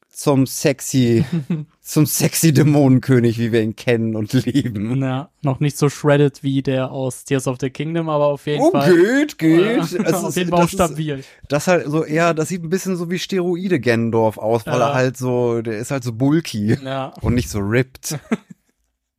zum 0.09 0.47
sexy, 0.47 1.27
zum 1.83 2.07
sexy 2.07 2.53
Dämonenkönig, 2.55 3.39
wie 3.39 3.53
wir 3.53 3.61
ihn 3.63 3.77
kennen 3.77 4.17
und 4.17 4.33
lieben. 4.33 5.03
Ja, 5.03 5.29
noch 5.43 5.61
nicht 5.61 5.77
so 5.77 5.91
shredded 5.91 6.43
wie 6.43 6.63
der 6.63 6.91
aus 6.91 7.25
Tears 7.25 7.47
of 7.47 7.59
the 7.61 7.69
Kingdom, 7.69 8.09
aber 8.09 8.25
auf 8.27 8.47
jeden 8.47 8.63
Oh, 8.63 8.71
Fall. 8.71 8.97
geht, 8.97 9.39
geht. 9.39 9.93
Es 10.05 10.15
auf 10.25 10.35
jeden 10.37 10.51
Fall 10.51 10.61
das 10.63 10.69
ist- 10.69 10.73
stabil. 10.73 11.23
Das 11.49 11.67
halt 11.67 11.87
so 11.87 12.03
eher, 12.03 12.33
das 12.33 12.49
sieht 12.49 12.65
ein 12.65 12.71
bisschen 12.71 12.97
so 12.97 13.11
wie 13.11 13.19
Steroide 13.19 13.79
Gendorf 13.79 14.39
aus, 14.39 14.67
weil 14.67 14.79
Ja. 14.81 14.89
er 14.89 14.95
halt 14.95 15.17
so, 15.19 15.61
der 15.61 15.77
ist 15.79 15.91
halt 15.91 16.03
so 16.03 16.13
bulky 16.15 16.79
Ja, 16.83 17.13
und 17.21 17.35
nicht 17.35 17.51
so 17.51 17.59
ripped. 17.59 18.19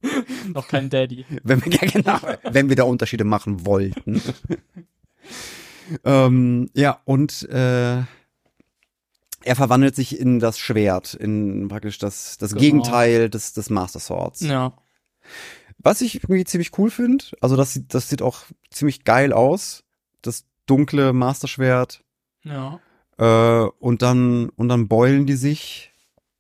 noch 0.53 0.67
kein 0.67 0.89
Daddy. 0.89 1.25
Wenn 1.43 1.63
wir, 1.63 1.71
ja, 1.71 1.89
genau, 1.89 2.19
wenn 2.51 2.69
wir 2.69 2.75
da 2.75 2.83
Unterschiede 2.83 3.23
machen 3.23 3.65
wollten. 3.65 4.21
ähm, 6.03 6.69
ja, 6.73 6.99
und 7.05 7.43
äh, 7.49 7.97
er 9.43 9.55
verwandelt 9.55 9.95
sich 9.95 10.19
in 10.19 10.39
das 10.39 10.59
Schwert, 10.59 11.13
in 11.13 11.67
praktisch 11.69 11.97
das, 11.97 12.37
das 12.37 12.51
Genau. 12.51 12.61
Gegenteil 12.61 13.29
des, 13.29 13.53
des 13.53 13.69
Master 13.69 13.99
Swords. 13.99 14.41
Ja. 14.41 14.73
Was 15.79 16.01
ich 16.01 16.23
irgendwie 16.23 16.43
ziemlich 16.43 16.77
cool 16.77 16.89
finde, 16.89 17.23
also 17.39 17.55
das 17.55 17.73
sieht, 17.73 17.93
das 17.93 18.09
sieht 18.09 18.21
auch 18.21 18.39
ziemlich 18.71 19.03
geil 19.05 19.31
aus, 19.31 19.83
das 20.21 20.45
dunkle 20.65 21.13
Master 21.13 21.47
Schwert. 21.47 22.03
Ja. 22.43 22.79
Äh, 23.17 23.69
und 23.79 24.01
dann, 24.01 24.49
und 24.49 24.69
dann 24.69 24.87
beulen 24.87 25.25
die 25.25 25.35
sich. 25.35 25.93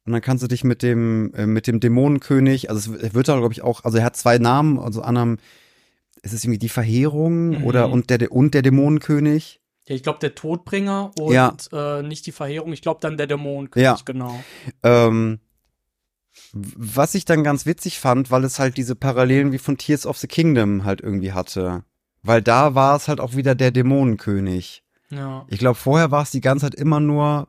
Und 0.07 0.13
dann 0.13 0.21
kannst 0.21 0.41
du 0.43 0.47
dich 0.47 0.63
mit 0.63 0.81
dem, 0.83 1.33
äh, 1.33 1.45
mit 1.45 1.67
dem 1.67 1.79
Dämonenkönig, 1.81 2.69
also 2.69 2.95
es 2.95 3.13
wird 3.13 3.27
da, 3.27 3.37
glaube 3.37 3.53
ich, 3.53 3.61
auch, 3.61 3.83
also 3.83 3.97
er 3.97 4.05
hat 4.05 4.15
zwei 4.15 4.37
Namen, 4.37 4.79
also 4.79 5.01
anderem, 5.01 5.37
ist 6.23 6.31
es 6.33 6.43
irgendwie 6.45 6.59
die 6.59 6.69
Verheerung 6.69 7.49
Mhm. 7.59 7.63
oder 7.65 7.89
und 7.91 8.09
der, 8.09 8.31
und 8.31 8.53
der 8.53 8.61
Dämonenkönig? 8.61 9.59
Ja, 9.85 9.95
ich 9.95 10.03
glaube 10.03 10.19
der 10.19 10.33
Todbringer 10.33 11.11
und 11.19 11.33
Ja. 11.33 11.53
äh, 11.73 12.03
nicht 12.03 12.25
die 12.25 12.31
Verheerung. 12.31 12.71
Ich 12.73 12.81
glaube 12.81 12.99
dann 13.01 13.17
der 13.17 13.27
Dämonenkönig, 13.27 13.83
Ja. 13.85 13.97
genau. 14.05 14.43
Ähm, 14.83 15.39
was 16.53 17.13
ich 17.15 17.25
dann 17.25 17.43
ganz 17.43 17.65
witzig 17.65 17.99
fand, 17.99 18.31
weil 18.31 18.43
es 18.43 18.59
halt 18.59 18.77
diese 18.77 18.95
Parallelen 18.95 19.51
wie 19.51 19.57
von 19.57 19.77
Tears 19.77 20.05
of 20.05 20.17
the 20.17 20.27
Kingdom 20.27 20.85
halt 20.85 21.01
irgendwie 21.01 21.33
hatte. 21.33 21.83
Weil 22.23 22.41
da 22.41 22.75
war 22.75 22.95
es 22.95 23.07
halt 23.07 23.19
auch 23.19 23.35
wieder 23.35 23.55
der 23.55 23.71
Dämonenkönig. 23.71 24.83
Ja. 25.09 25.45
Ich 25.49 25.59
glaube, 25.59 25.75
vorher 25.75 26.11
war 26.11 26.23
es 26.23 26.31
die 26.31 26.41
ganze 26.41 26.65
Zeit 26.65 26.75
immer 26.75 26.99
nur 26.99 27.47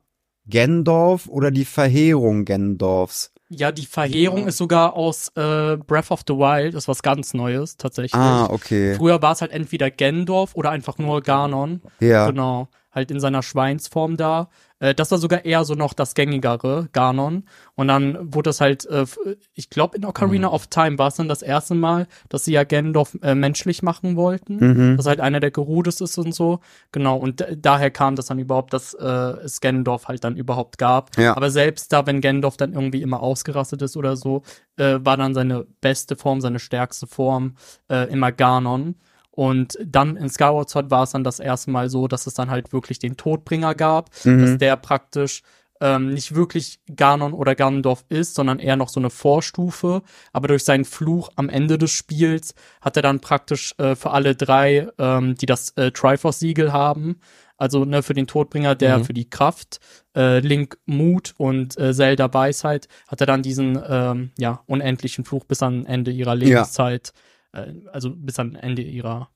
Gendorf 0.49 1.29
oder 1.29 1.51
die 1.51 1.65
Verheerung 1.65 2.45
Gendorfs. 2.45 3.33
Ja, 3.51 3.73
die 3.73 3.87
Verheerung 3.87 4.47
ist 4.47 4.59
sogar 4.59 4.95
aus 4.95 5.29
äh, 5.35 5.77
Breath 5.79 6.11
of 6.11 6.21
the 6.29 6.35
Wild, 6.35 6.75
ist 6.75 6.87
was 6.87 7.03
ganz 7.03 7.33
Neues 7.33 7.79
tatsächlich. 7.79 8.15
Ah, 8.15 8.47
okay. 8.51 8.95
Früher 8.95 9.23
war 9.23 9.33
es 9.33 9.41
halt 9.41 9.53
entweder 9.53 9.91
Gendorf 9.91 10.55
oder 10.55 10.71
einfach 10.71 10.99
nur 10.99 11.23
Ganon. 11.23 11.81
Ja. 12.01 12.27
Genau. 12.27 12.69
Halt 12.93 13.11
in 13.11 13.21
seiner 13.21 13.43
Schweinsform 13.43 14.17
da. 14.19 14.51
Äh, 14.81 14.95
das 14.95 15.11
war 15.11 15.19
sogar 15.19 15.45
eher 15.45 15.65
so 15.65 15.75
noch 15.75 15.93
das 15.93 16.15
gängigere 16.15 16.89
Ganon. 16.93 17.45
Und 17.75 17.89
dann 17.89 18.35
wurde 18.35 18.49
das 18.49 18.61
halt, 18.61 18.87
äh, 18.87 19.07
ich 19.55 19.71
glaube, 19.71 19.97
in 19.97 20.05
Ocarina 20.05 20.49
mhm. 20.49 20.55
of 20.55 20.67
Time 20.69 20.99
war 20.99 21.09
es 21.09 21.17
dann 21.17 21.29
das 21.29 21.43
erste 21.43 21.75
Mal, 21.75 22.07
dass 22.29 22.45
sie 22.45 22.53
ja 22.53 22.65
Gandalf 22.65 23.17
äh, 23.23 23.35
menschlich 23.35 23.83
machen 23.83 24.17
wollten. 24.17 24.57
Mhm. 24.57 24.97
Dass 24.97 25.07
halt 25.07 25.21
einer 25.21 25.41
der 25.41 25.51
Gerudes 25.51 26.01
ist 26.01 26.19
und 26.19 26.35
so. 26.35 26.61
Genau, 26.93 27.17
und 27.17 27.45
daher 27.57 27.91
kam 27.91 28.17
das 28.17 28.27
dann 28.27 28.39
überhaupt, 28.39 28.73
dass 28.73 28.95
äh, 28.95 29.05
es 29.05 29.61
Gandalf 29.61 30.09
halt 30.09 30.25
dann 30.25 30.37
überhaupt 30.37 30.79
gab. 30.79 31.17
Ja. 31.19 31.37
Aber 31.37 31.51
selbst 31.51 31.93
da, 31.93 32.07
wenn 32.07 32.21
Gandalf 32.21 32.57
dann 32.57 32.73
irgendwie 32.73 33.03
immer 33.03 33.23
ausgerastet 33.23 33.83
ist 33.83 33.97
oder 33.97 34.17
so, 34.17 34.43
äh, 34.77 34.99
war 35.01 35.17
dann 35.17 35.35
seine 35.35 35.67
beste 35.81 36.17
Form, 36.17 36.41
seine 36.41 36.59
stärkste 36.59 37.07
Form 37.07 37.57
äh, 37.89 38.11
immer 38.11 38.33
Ganon. 38.33 38.97
Und 39.39 39.79
dann 39.87 40.17
in 40.17 40.29
Skyward 40.29 40.69
Sword 40.69 40.91
war 40.91 41.05
es 41.05 41.11
dann 41.11 41.23
das 41.23 41.39
erste 41.39 41.71
Mal 41.71 41.89
so, 41.89 42.09
dass 42.09 42.27
es 42.27 42.35
dann 42.35 42.51
halt 42.51 42.73
wirklich 42.73 42.99
den 42.99 43.17
Todbringer 43.17 43.77
gab, 43.77 44.11
mhm. 44.25 44.41
dass 44.41 44.59
der 44.59 44.75
praktisch 44.75 45.43
ähm, 45.81 46.13
nicht 46.13 46.35
wirklich 46.35 46.81
Ganon 46.97 47.33
oder 47.33 47.55
Ganondorf 47.55 48.05
ist, 48.09 48.35
sondern 48.35 48.59
eher 48.59 48.75
noch 48.75 48.89
so 48.89 48.99
eine 48.99 49.11
Vorstufe. 49.11 50.03
Aber 50.33 50.49
durch 50.49 50.65
seinen 50.65 50.85
Fluch 50.85 51.31
am 51.37 51.49
Ende 51.49 51.79
des 51.79 51.93
Spiels 51.93 52.57
hat 52.81 52.97
er 52.97 53.03
dann 53.03 53.21
praktisch 53.21 53.77
äh, 53.79 53.95
für 53.95 54.11
alle 54.11 54.35
drei, 54.35 54.89
ähm, 54.99 55.37
die 55.37 55.47
das 55.47 55.71
äh, 55.77 55.93
Triforce-Siegel 55.93 56.73
haben, 56.73 57.21
also 57.57 57.85
ne, 57.85 58.03
für 58.03 58.15
den 58.15 58.27
Todbringer, 58.27 58.75
der 58.75 58.99
mhm. 58.99 59.05
für 59.05 59.15
die 59.15 59.31
Kraft, 59.31 59.79
äh, 60.17 60.41
Link 60.41 60.79
Mut 60.85 61.35
und 61.37 61.79
äh, 61.79 61.95
Zelda 61.95 62.35
Weisheit, 62.35 62.89
hat 63.07 63.21
er 63.21 63.29
dann 63.29 63.43
diesen 63.43 63.81
ähm, 63.89 64.33
ja, 64.37 64.65
unendlichen 64.67 65.25
Fluch 65.25 65.45
bis 65.45 65.63
an 65.63 65.87
Ende 65.87 66.11
ihrer 66.11 66.35
Lebenszeit. 66.35 67.13
Ja 67.15 67.21
äh, 67.53 67.73
also 67.93 68.15
bis 68.15 68.39
am 68.39 68.55
Ende 68.55 68.83
ihrer. 68.83 69.31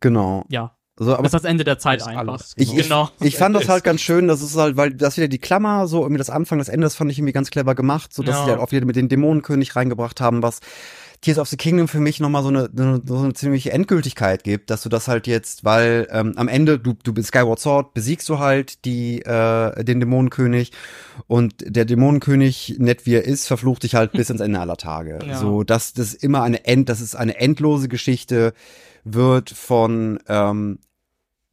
Genau. 0.00 0.44
Ja. 0.48 0.76
Also, 0.98 1.12
aber 1.12 1.24
bis 1.24 1.32
das 1.32 1.44
Ende 1.44 1.64
der 1.64 1.78
Zeit 1.78 2.02
einfach. 2.02 2.26
Alles, 2.26 2.54
genau. 2.54 2.72
Ich, 2.72 2.82
genau. 2.82 3.10
ich, 3.20 3.26
ich 3.26 3.36
fand 3.36 3.54
das 3.54 3.68
halt 3.68 3.84
ganz 3.84 4.00
schön, 4.00 4.28
dass 4.28 4.40
es 4.40 4.56
halt, 4.56 4.76
weil 4.78 4.94
das 4.94 5.18
wieder 5.18 5.28
die 5.28 5.38
Klammer, 5.38 5.86
so 5.88 6.00
irgendwie 6.00 6.18
das 6.18 6.30
Anfang, 6.30 6.58
das 6.58 6.68
Ende, 6.68 6.86
das 6.86 6.94
fand 6.94 7.10
ich 7.10 7.18
irgendwie 7.18 7.34
ganz 7.34 7.50
clever 7.50 7.74
gemacht, 7.74 8.14
so 8.14 8.22
dass 8.22 8.36
ja. 8.36 8.44
sie 8.44 8.50
halt 8.52 8.60
auch 8.60 8.72
wieder 8.72 8.86
mit 8.86 8.96
den 8.96 9.10
Dämonenkönig 9.10 9.76
reingebracht 9.76 10.22
haben, 10.22 10.42
was 10.42 10.60
Tears 11.20 11.38
of 11.38 11.48
the 11.48 11.56
Kingdom 11.56 11.88
für 11.88 12.00
mich 12.00 12.20
nochmal 12.20 12.42
so 12.42 12.48
eine, 12.48 12.70
so 13.04 13.18
eine 13.18 13.34
ziemliche 13.34 13.72
Endgültigkeit 13.72 14.44
gibt, 14.44 14.70
dass 14.70 14.82
du 14.82 14.88
das 14.88 15.08
halt 15.08 15.26
jetzt, 15.26 15.64
weil 15.64 16.08
ähm, 16.10 16.34
am 16.36 16.48
Ende, 16.48 16.78
du, 16.78 16.94
du 17.02 17.12
bist 17.12 17.28
Skyward 17.28 17.58
Sword, 17.58 17.94
besiegst 17.94 18.28
du 18.28 18.38
halt 18.38 18.84
die, 18.84 19.22
äh, 19.22 19.84
den 19.84 20.00
Dämonenkönig 20.00 20.72
und 21.26 21.54
der 21.64 21.84
Dämonenkönig, 21.84 22.76
nett 22.78 23.06
wie 23.06 23.14
er 23.14 23.24
ist, 23.24 23.46
verflucht 23.46 23.82
dich 23.82 23.94
halt 23.94 24.12
bis 24.12 24.30
ins 24.30 24.40
Ende 24.40 24.60
aller 24.60 24.76
Tage. 24.76 25.18
Ja. 25.26 25.38
So, 25.38 25.64
dass 25.64 25.92
das 25.92 26.14
immer 26.14 26.42
eine 26.42 26.66
End, 26.66 26.88
das 26.88 27.00
ist 27.00 27.16
eine 27.16 27.36
endlose 27.40 27.88
Geschichte 27.88 28.52
wird 29.02 29.50
von 29.50 30.20
ähm, 30.28 30.78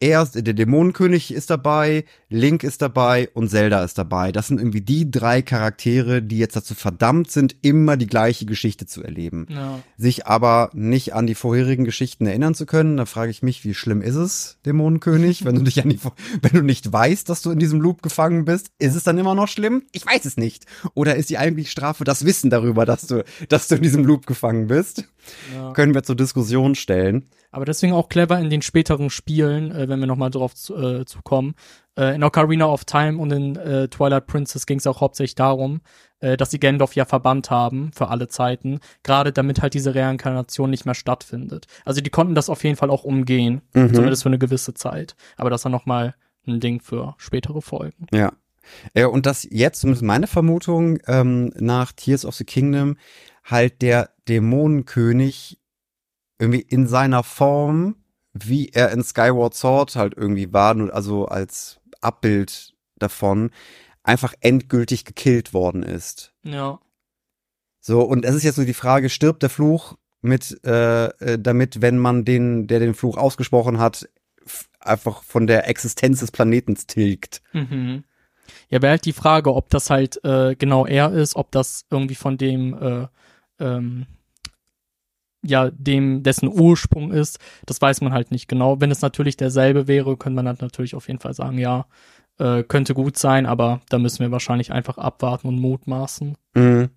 er, 0.03 0.25
der 0.25 0.53
Dämonenkönig 0.53 1.33
ist 1.33 1.49
dabei, 1.49 2.03
Link 2.27 2.63
ist 2.63 2.81
dabei 2.81 3.29
und 3.33 3.49
Zelda 3.49 3.85
ist 3.85 3.97
dabei. 3.97 4.33
Das 4.33 4.47
sind 4.47 4.57
irgendwie 4.57 4.81
die 4.81 5.09
drei 5.09 5.41
Charaktere, 5.41 6.21
die 6.21 6.37
jetzt 6.39 6.57
dazu 6.57 6.75
verdammt 6.75 7.31
sind, 7.31 7.55
immer 7.61 7.95
die 7.95 8.07
gleiche 8.07 8.45
Geschichte 8.45 8.85
zu 8.85 9.01
erleben. 9.01 9.47
Ja. 9.49 9.79
Sich 9.97 10.27
aber 10.27 10.69
nicht 10.73 11.13
an 11.13 11.25
die 11.25 11.35
vorherigen 11.35 11.85
Geschichten 11.85 12.25
erinnern 12.25 12.53
zu 12.53 12.65
können. 12.65 12.97
Da 12.97 13.05
frage 13.05 13.31
ich 13.31 13.43
mich, 13.43 13.63
wie 13.63 13.73
schlimm 13.73 14.01
ist 14.01 14.15
es, 14.15 14.57
Dämonenkönig, 14.65 15.45
wenn 15.45 15.55
du 15.55 15.61
dich 15.61 15.81
an 15.81 15.89
die, 15.89 15.99
wenn 16.41 16.51
du 16.51 16.61
nicht 16.63 16.91
weißt, 16.91 17.29
dass 17.29 17.41
du 17.41 17.51
in 17.51 17.59
diesem 17.59 17.79
Loop 17.79 18.01
gefangen 18.01 18.43
bist? 18.43 18.71
Ist 18.79 18.95
es 18.95 19.05
dann 19.05 19.17
immer 19.17 19.35
noch 19.35 19.47
schlimm? 19.47 19.83
Ich 19.93 20.05
weiß 20.05 20.25
es 20.25 20.35
nicht. 20.35 20.65
Oder 20.95 21.15
ist 21.15 21.29
die 21.29 21.37
eigentlich 21.37 21.71
Strafe 21.71 22.03
das 22.03 22.25
Wissen 22.25 22.49
darüber, 22.49 22.85
dass 22.85 23.07
du, 23.07 23.23
dass 23.47 23.69
du 23.69 23.75
in 23.75 23.81
diesem 23.81 24.03
Loop 24.03 24.27
gefangen 24.27 24.67
bist? 24.67 25.05
Ja. 25.53 25.73
Können 25.73 25.93
wir 25.93 26.03
zur 26.03 26.15
Diskussion 26.15 26.75
stellen. 26.75 27.29
Aber 27.51 27.65
deswegen 27.65 27.93
auch 27.93 28.09
clever 28.09 28.39
in 28.39 28.49
den 28.49 28.61
späteren 28.61 29.09
Spielen, 29.09 29.71
äh, 29.71 29.87
wenn 29.87 29.99
wir 29.99 30.07
nochmal 30.07 30.31
drauf 30.31 30.55
zu, 30.55 30.75
äh, 30.75 31.05
zu 31.05 31.21
kommen. 31.23 31.55
Äh, 31.95 32.15
in 32.15 32.23
Ocarina 32.23 32.65
of 32.65 32.85
Time 32.85 33.19
und 33.19 33.31
in 33.31 33.55
äh, 33.55 33.87
Twilight 33.87 34.25
Princess 34.25 34.65
ging 34.65 34.79
es 34.79 34.87
auch 34.87 35.01
hauptsächlich 35.01 35.35
darum, 35.35 35.81
äh, 36.19 36.37
dass 36.37 36.51
sie 36.51 36.59
Gandalf 36.59 36.95
ja 36.95 37.05
verbannt 37.05 37.51
haben 37.51 37.91
für 37.93 38.07
alle 38.07 38.27
Zeiten, 38.27 38.79
gerade 39.03 39.31
damit 39.31 39.61
halt 39.61 39.75
diese 39.75 39.93
Reinkarnation 39.93 40.69
nicht 40.69 40.85
mehr 40.85 40.95
stattfindet. 40.95 41.67
Also 41.85 42.01
die 42.01 42.09
konnten 42.09 42.33
das 42.33 42.49
auf 42.49 42.63
jeden 42.63 42.75
Fall 42.75 42.89
auch 42.89 43.03
umgehen, 43.03 43.61
mhm. 43.73 43.93
zumindest 43.93 44.23
für 44.23 44.29
eine 44.29 44.39
gewisse 44.39 44.73
Zeit. 44.73 45.15
Aber 45.37 45.49
das 45.49 45.63
war 45.65 45.71
nochmal 45.71 46.15
ein 46.47 46.59
Ding 46.59 46.81
für 46.81 47.15
spätere 47.17 47.61
Folgen. 47.61 48.07
Ja. 48.11 48.33
Ja, 48.95 49.07
und 49.07 49.25
das 49.25 49.45
jetzt, 49.51 49.81
zumindest 49.81 50.03
meine 50.03 50.25
Vermutung, 50.25 50.97
ähm, 51.07 51.51
nach 51.57 51.91
Tears 51.91 52.25
of 52.25 52.35
the 52.35 52.45
Kingdom, 52.45 52.95
halt 53.43 53.81
der 53.81 54.12
Dämonenkönig 54.27 55.59
irgendwie 56.39 56.61
in 56.61 56.87
seiner 56.87 57.23
Form, 57.23 57.95
wie 58.33 58.69
er 58.69 58.91
in 58.91 59.03
Skyward 59.03 59.53
Sword 59.53 59.95
halt 59.95 60.13
irgendwie 60.15 60.51
war, 60.51 60.75
also 60.93 61.25
als 61.25 61.79
Abbild 62.01 62.73
davon, 62.97 63.51
einfach 64.03 64.33
endgültig 64.41 65.05
gekillt 65.05 65.53
worden 65.53 65.83
ist. 65.83 66.33
Ja. 66.43 66.79
So, 67.79 68.01
und 68.01 68.25
es 68.25 68.35
ist 68.35 68.43
jetzt 68.43 68.55
so 68.55 68.65
die 68.65 68.73
Frage, 68.73 69.09
stirbt 69.09 69.43
der 69.43 69.49
Fluch 69.49 69.97
mit, 70.21 70.59
äh, 70.65 71.05
äh 71.05 71.39
damit, 71.39 71.81
wenn 71.81 71.97
man 71.97 72.25
den, 72.25 72.67
der 72.67 72.79
den 72.79 72.93
Fluch 72.93 73.17
ausgesprochen 73.17 73.77
hat, 73.77 74.09
einfach 74.79 75.23
von 75.23 75.47
der 75.47 75.67
Existenz 75.67 76.19
des 76.19 76.31
Planetens 76.31 76.87
tilgt. 76.87 77.41
Mhm. 77.53 78.03
Ja, 78.69 78.81
wäre 78.81 78.91
halt 78.91 79.05
die 79.05 79.13
Frage, 79.13 79.53
ob 79.53 79.69
das 79.69 79.89
halt 79.89 80.23
äh, 80.23 80.55
genau 80.55 80.85
er 80.85 81.11
ist, 81.11 81.35
ob 81.35 81.51
das 81.51 81.85
irgendwie 81.89 82.15
von 82.15 82.37
dem 82.37 82.73
äh, 82.73 83.07
ähm, 83.59 84.05
ja 85.45 85.69
dem 85.71 86.23
dessen 86.23 86.47
Ursprung 86.47 87.11
ist, 87.11 87.39
das 87.65 87.81
weiß 87.81 88.01
man 88.01 88.13
halt 88.13 88.31
nicht 88.31 88.47
genau. 88.47 88.79
Wenn 88.79 88.91
es 88.91 89.01
natürlich 89.01 89.37
derselbe 89.37 89.87
wäre, 89.87 90.17
könnte 90.17 90.35
man 90.35 90.47
halt 90.47 90.61
natürlich 90.61 90.95
auf 90.95 91.07
jeden 91.07 91.19
Fall 91.19 91.33
sagen, 91.33 91.57
ja, 91.57 91.85
äh, 92.39 92.63
könnte 92.63 92.93
gut 92.93 93.17
sein, 93.17 93.45
aber 93.45 93.81
da 93.89 93.99
müssen 93.99 94.19
wir 94.19 94.31
wahrscheinlich 94.31 94.71
einfach 94.71 94.97
abwarten 94.97 95.47
und 95.47 95.59
mutmaßen. 95.59 96.37
Mhm. 96.55 96.89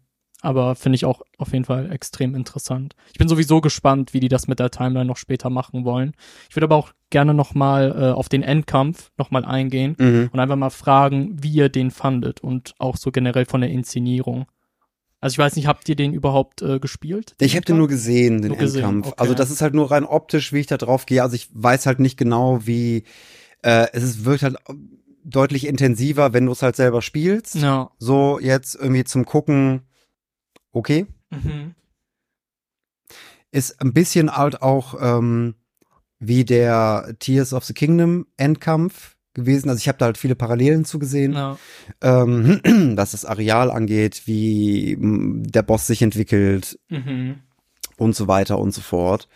Aber 0.42 0.76
finde 0.76 0.96
ich 0.96 1.04
auch 1.06 1.22
auf 1.38 1.52
jeden 1.52 1.64
Fall 1.64 1.90
extrem 1.90 2.34
interessant. 2.34 2.94
Ich 3.12 3.18
bin 3.18 3.26
sowieso 3.26 3.60
gespannt, 3.60 4.12
wie 4.12 4.20
die 4.20 4.28
das 4.28 4.46
mit 4.46 4.60
der 4.60 4.70
Timeline 4.70 5.06
noch 5.06 5.16
später 5.16 5.50
machen 5.50 5.84
wollen. 5.84 6.12
Ich 6.48 6.56
würde 6.56 6.66
aber 6.66 6.76
auch 6.76 6.92
gerne 7.10 7.34
noch 7.34 7.54
mal 7.54 7.90
äh, 7.98 8.12
auf 8.12 8.28
den 8.28 8.42
Endkampf 8.42 9.10
noch 9.16 9.30
mal 9.30 9.44
eingehen 9.44 9.96
mhm. 9.98 10.30
und 10.32 10.38
einfach 10.38 10.56
mal 10.56 10.70
fragen, 10.70 11.42
wie 11.42 11.50
ihr 11.50 11.68
den 11.68 11.90
fandet 11.90 12.40
und 12.40 12.74
auch 12.78 12.96
so 12.96 13.10
generell 13.10 13.46
von 13.46 13.62
der 13.62 13.70
Inszenierung. 13.70 14.46
Also 15.20 15.34
ich 15.34 15.38
weiß 15.38 15.56
nicht, 15.56 15.66
habt 15.66 15.88
ihr 15.88 15.96
den 15.96 16.12
überhaupt 16.12 16.62
äh, 16.62 16.78
gespielt? 16.78 17.34
Ich 17.40 17.56
habe 17.56 17.64
den 17.64 17.78
nur 17.78 17.88
gesehen, 17.88 18.42
den 18.42 18.52
nur 18.52 18.60
Endkampf. 18.60 19.08
okay. 19.08 19.16
Also 19.16 19.34
das 19.34 19.50
ist 19.50 19.62
halt 19.62 19.74
nur 19.74 19.90
rein 19.90 20.04
optisch, 20.04 20.52
wie 20.52 20.60
ich 20.60 20.66
da 20.66 20.76
drauf 20.76 21.06
gehe. 21.06 21.22
Also 21.22 21.36
ich 21.36 21.48
weiß 21.52 21.86
halt 21.86 22.00
nicht 22.00 22.16
genau, 22.18 22.66
wie 22.66 23.04
äh, 23.62 23.88
es 23.92 24.02
ist, 24.02 24.24
wirkt 24.24 24.42
halt 24.42 24.56
deutlich 25.24 25.66
intensiver, 25.66 26.32
wenn 26.32 26.46
du 26.46 26.52
es 26.52 26.62
halt 26.62 26.76
selber 26.76 27.02
spielst. 27.02 27.56
Ja. 27.56 27.90
So 27.98 28.38
jetzt 28.40 28.74
irgendwie 28.74 29.04
zum 29.04 29.24
Gucken, 29.24 29.82
okay. 30.72 31.06
Mhm. 31.30 31.74
Ist 33.50 33.80
ein 33.80 33.92
bisschen 33.92 34.36
halt 34.36 34.60
auch 34.60 34.94
ähm, 35.00 35.54
wie 36.18 36.44
der 36.44 37.16
Tears 37.18 37.52
of 37.52 37.64
the 37.64 37.74
Kingdom 37.74 38.26
Endkampf 38.36 39.15
gewesen. 39.36 39.68
Also 39.68 39.78
ich 39.78 39.86
habe 39.86 39.98
da 39.98 40.06
halt 40.06 40.18
viele 40.18 40.34
Parallelen 40.34 40.84
zugesehen, 40.84 41.34
ja. 41.34 41.56
ähm, 42.02 42.60
was 42.96 43.12
das 43.12 43.24
Areal 43.24 43.70
angeht, 43.70 44.22
wie 44.26 44.96
der 44.98 45.62
Boss 45.62 45.86
sich 45.86 46.02
entwickelt 46.02 46.78
mhm. 46.88 47.36
und 47.96 48.16
so 48.16 48.26
weiter 48.26 48.58
und 48.58 48.72
so 48.72 48.80
fort. 48.80 49.28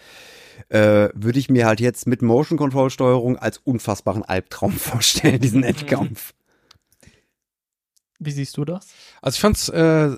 Äh, 0.69 1.09
würde 1.14 1.38
ich 1.38 1.49
mir 1.49 1.66
halt 1.66 1.80
jetzt 1.80 2.07
mit 2.07 2.23
Motion 2.23 2.59
Control 2.59 2.90
Steuerung 2.90 3.37
als 3.37 3.59
unfassbaren 3.59 4.25
Albtraum 4.25 4.73
vorstellen, 4.73 5.40
diesen 5.40 5.61
mhm. 5.61 5.66
Endkampf. 5.66 6.35
Wie 8.19 8.33
siehst 8.33 8.57
du 8.57 8.64
das? 8.64 8.88
Also 9.23 9.37
ich 9.37 9.40
fand's, 9.40 9.69
äh, 9.69 10.16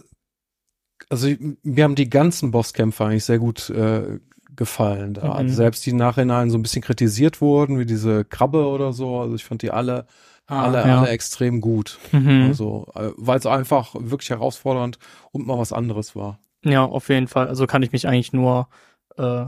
also 1.08 1.28
mir 1.62 1.84
haben 1.84 1.94
die 1.94 2.10
ganzen 2.10 2.50
Bosskämpfe 2.50 3.04
eigentlich 3.04 3.24
sehr 3.24 3.38
gut 3.38 3.70
äh, 3.70 4.18
gefallen. 4.56 5.14
Da. 5.14 5.24
Mhm. 5.24 5.32
Also 5.32 5.54
selbst 5.54 5.84
die 5.86 5.92
nachhinein 5.92 6.50
so 6.50 6.58
ein 6.58 6.62
bisschen 6.62 6.82
kritisiert 6.82 7.40
wurden, 7.40 7.78
wie 7.78 7.86
diese 7.86 8.24
Krabbe 8.24 8.66
oder 8.66 8.92
so. 8.92 9.18
Also 9.20 9.34
ich 9.34 9.44
fand 9.44 9.62
die 9.62 9.70
alle, 9.70 10.06
ah, 10.46 10.64
alle, 10.64 10.78
ja. 10.78 11.00
alle 11.00 11.10
extrem 11.10 11.60
gut. 11.60 11.98
Mhm. 12.12 12.46
Also, 12.48 12.86
äh, 12.94 13.10
weil 13.16 13.38
es 13.38 13.46
einfach 13.46 13.94
wirklich 13.98 14.30
herausfordernd 14.30 14.98
und 15.30 15.46
mal 15.46 15.58
was 15.58 15.72
anderes 15.72 16.14
war. 16.14 16.38
Ja, 16.64 16.84
auf 16.84 17.08
jeden 17.08 17.28
Fall. 17.28 17.48
Also 17.48 17.66
kann 17.66 17.82
ich 17.82 17.92
mich 17.92 18.06
eigentlich 18.06 18.32
nur 18.32 18.68
äh, 19.16 19.46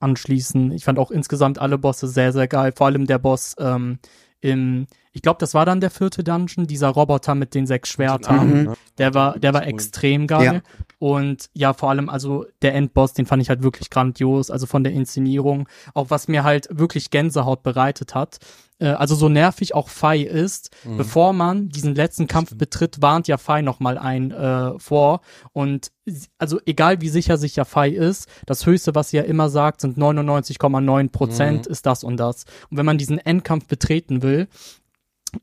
anschließen. 0.00 0.72
Ich 0.72 0.84
fand 0.84 0.98
auch 0.98 1.10
insgesamt 1.10 1.58
alle 1.58 1.78
Bosse 1.78 2.06
sehr, 2.06 2.32
sehr 2.32 2.46
geil. 2.46 2.72
Vor 2.76 2.86
allem 2.86 3.06
der 3.06 3.18
Boss 3.18 3.56
ähm, 3.58 3.98
im, 4.40 4.86
ich 5.14 5.22
glaube, 5.22 5.38
das 5.38 5.54
war 5.54 5.64
dann 5.64 5.80
der 5.80 5.90
vierte 5.90 6.24
Dungeon, 6.24 6.66
dieser 6.66 6.88
Roboter 6.88 7.36
mit 7.36 7.54
den 7.54 7.68
sechs 7.68 7.88
Schwertern. 7.88 8.64
Mhm. 8.64 8.72
Der 8.98 9.14
war, 9.14 9.38
der 9.38 9.54
war 9.54 9.64
extrem 9.64 10.26
geil. 10.26 10.62
Ja. 10.64 10.86
Und 10.98 11.50
ja, 11.54 11.72
vor 11.72 11.90
allem, 11.90 12.08
also 12.08 12.46
der 12.62 12.74
Endboss, 12.74 13.12
den 13.12 13.24
fand 13.24 13.40
ich 13.40 13.48
halt 13.48 13.62
wirklich 13.62 13.90
grandios. 13.90 14.50
Also 14.50 14.66
von 14.66 14.82
der 14.82 14.92
Inszenierung, 14.92 15.68
auch 15.94 16.10
was 16.10 16.26
mir 16.26 16.42
halt 16.42 16.66
wirklich 16.68 17.10
Gänsehaut 17.10 17.62
bereitet 17.62 18.16
hat. 18.16 18.38
Äh, 18.80 18.88
also 18.88 19.14
so 19.14 19.28
nervig 19.28 19.72
auch 19.74 19.88
Fei 19.88 20.18
ist, 20.18 20.70
mhm. 20.84 20.96
bevor 20.96 21.32
man 21.32 21.68
diesen 21.68 21.94
letzten 21.94 22.26
Kampf 22.26 22.56
betritt, 22.56 23.00
warnt 23.00 23.28
ja 23.28 23.38
Fei 23.38 23.62
nochmal 23.62 23.98
ein 23.98 24.32
äh, 24.32 24.76
vor. 24.80 25.20
Und 25.52 25.92
also 26.38 26.60
egal 26.66 27.00
wie 27.00 27.08
sicher 27.08 27.38
sich 27.38 27.54
ja 27.54 27.64
Fei 27.64 27.90
ist, 27.90 28.28
das 28.46 28.66
Höchste, 28.66 28.96
was 28.96 29.10
sie 29.10 29.18
ja 29.18 29.22
immer 29.22 29.48
sagt, 29.48 29.80
sind 29.80 29.96
99,9 29.96 31.08
Prozent 31.10 31.66
mhm. 31.66 31.72
ist 31.72 31.86
das 31.86 32.02
und 32.02 32.16
das. 32.16 32.46
Und 32.68 32.78
wenn 32.78 32.86
man 32.86 32.98
diesen 32.98 33.18
Endkampf 33.18 33.68
betreten 33.68 34.22
will, 34.22 34.48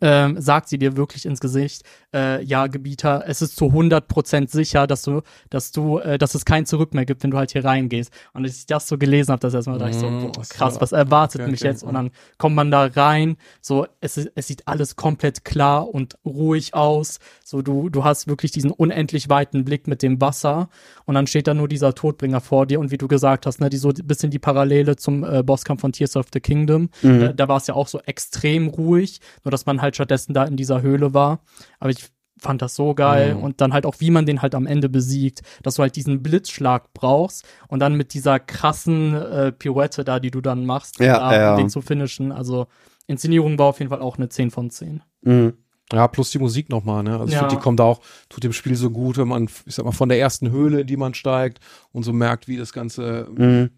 ähm, 0.02 0.40
sagt 0.40 0.70
sie 0.70 0.78
dir 0.78 0.96
wirklich 0.96 1.26
ins 1.26 1.40
Gesicht, 1.40 1.84
äh, 2.14 2.44
ja, 2.44 2.68
Gebieter, 2.68 3.24
es 3.28 3.42
ist 3.42 3.56
zu 3.56 3.66
100% 3.66 4.50
sicher, 4.50 4.88
dass 4.88 5.02
du, 5.04 5.22
dass 5.50 5.72
du, 5.72 6.00
äh, 6.00 6.18
dass 6.18 6.36
es 6.36 6.46
kein 6.46 6.66
Zurück 6.66 6.94
mehr 6.94 7.06
gibt, 7.06 7.24
wenn 7.24 7.32
du 7.32 7.38
halt 7.38 7.52
hier 7.52 7.66
reingehst. 7.66 8.12
Und 8.34 8.44
als 8.46 8.58
ich 8.58 8.66
das 8.66 8.88
so 8.88 8.98
gelesen 8.98 9.32
habe, 9.32 9.40
das 9.40 9.54
erstmal 9.54 9.78
dachte 9.80 9.92
ich 9.92 9.98
so, 9.98 10.10
Mhm, 10.10 10.32
boah, 10.32 10.42
krass, 10.50 10.80
was 10.82 10.92
erwartet 10.92 11.42
okay, 11.42 11.52
mich 11.52 11.62
okay. 11.62 11.70
jetzt? 11.70 11.84
Und 11.84 11.94
dann 11.94 12.12
kommt 12.38 12.56
man 12.56 12.72
da 12.72 12.86
rein, 12.86 13.38
so, 13.62 13.86
es, 14.00 14.18
ist- 14.18 14.32
es 14.36 14.48
sieht 14.48 14.68
alles 14.68 14.96
komplett 14.96 15.46
klar 15.46 15.90
und 15.94 16.16
ruhig 16.26 16.74
aus. 16.74 17.20
So, 17.44 17.62
du, 17.62 17.90
du 17.90 18.04
hast 18.04 18.28
wirklich 18.28 18.52
diesen 18.52 18.72
unendlich 18.72 19.30
weiten 19.30 19.66
Blick 19.66 19.88
mit 19.88 20.02
dem 20.04 20.20
Wasser 20.22 20.70
und 21.06 21.16
dann 21.16 21.28
steht 21.28 21.48
da 21.48 21.54
nur 21.54 21.68
dieser 21.68 21.94
Todbringer 21.96 22.42
vor 22.42 22.66
dir 22.66 22.80
und 22.80 22.92
wie 22.92 22.98
du 22.98 23.08
gesagt 23.08 23.46
hast, 23.46 23.60
ne, 23.60 23.70
die 23.70 23.78
so 23.78 23.90
ein 23.90 23.96
bisschen 24.08 24.32
die 24.32 24.40
Parallele 24.40 24.96
zum 24.96 25.24
äh, 25.24 25.44
Bosskampf 25.44 25.82
von 25.82 25.92
Tears 25.92 26.16
of 26.16 26.28
the 26.34 26.40
Kingdom. 26.40 26.90
Da, 27.02 27.34
da 27.34 27.48
war 27.48 27.58
es 27.58 27.68
ja 27.68 27.74
auch 27.74 27.88
so 27.88 28.00
extrem 28.02 28.68
ruhig, 28.68 29.20
nur 29.44 29.52
dass 29.52 29.66
man 29.66 29.81
halt 29.82 29.96
stattdessen 29.96 30.34
da 30.34 30.44
in 30.46 30.58
dieser 30.58 30.82
Höhle 30.82 31.14
war. 31.14 31.40
Aber 31.80 31.90
ich 31.90 32.06
fand 32.40 32.62
das 32.64 32.74
so 32.76 32.96
geil 32.96 33.36
Mhm. 33.36 33.44
und 33.44 33.62
dann 33.62 33.72
halt 33.72 33.86
auch, 33.86 33.96
wie 34.00 34.10
man 34.10 34.26
den 34.26 34.42
halt 34.42 34.56
am 34.56 34.66
Ende 34.66 34.90
besiegt, 34.90 35.42
dass 35.62 35.76
du 35.76 35.84
halt 35.84 35.96
diesen 35.96 36.24
Blitzschlag 36.24 36.92
brauchst 36.94 37.46
und 37.68 37.80
dann 37.80 37.96
mit 37.96 38.16
dieser 38.16 38.40
krassen 38.40 39.14
äh, 39.14 39.52
Pirouette 39.52 40.04
da, 40.04 40.20
die 40.20 40.32
du 40.32 40.42
dann 40.42 40.66
machst, 40.66 41.00
Ja, 41.00 41.20
da, 41.20 41.34
ja. 41.40 41.52
um 41.52 41.58
den 41.58 41.70
zu 41.70 41.82
finishen. 41.82 42.32
Also 42.32 42.66
Inszenierung 43.06 43.60
war 43.60 43.68
auf 43.68 43.80
jeden 43.80 43.90
Fall 43.90 44.02
auch 44.02 44.18
eine 44.18 44.30
10 44.30 44.50
von 44.50 44.70
10. 44.72 45.04
Mhm. 45.22 45.54
Ja, 45.94 46.08
plus 46.08 46.32
die 46.32 46.40
Musik 46.40 46.70
nochmal, 46.70 47.04
ne? 47.04 47.12
Also 47.20 47.26
ich 47.26 47.34
Ja. 47.34 47.40
finde, 47.40 47.56
die 47.58 47.62
kommt 47.62 47.82
auch, 47.82 48.00
tut 48.30 48.44
dem 48.46 48.54
Spiel 48.54 48.76
so 48.76 48.90
gut, 48.92 49.18
wenn 49.18 49.28
man, 49.28 49.50
ich 49.66 49.76
sag 49.76 49.84
mal, 49.84 49.92
von 49.92 50.08
der 50.08 50.20
ersten 50.20 50.50
Höhle, 50.50 50.82
in 50.82 50.88
die 50.88 50.96
man 50.96 51.14
steigt 51.14 51.60
und 51.94 52.04
so 52.04 52.14
merkt, 52.14 52.48
wie 52.48 52.58
das 52.58 52.72
Ganze, 52.74 53.28
Mhm. 53.36 53.70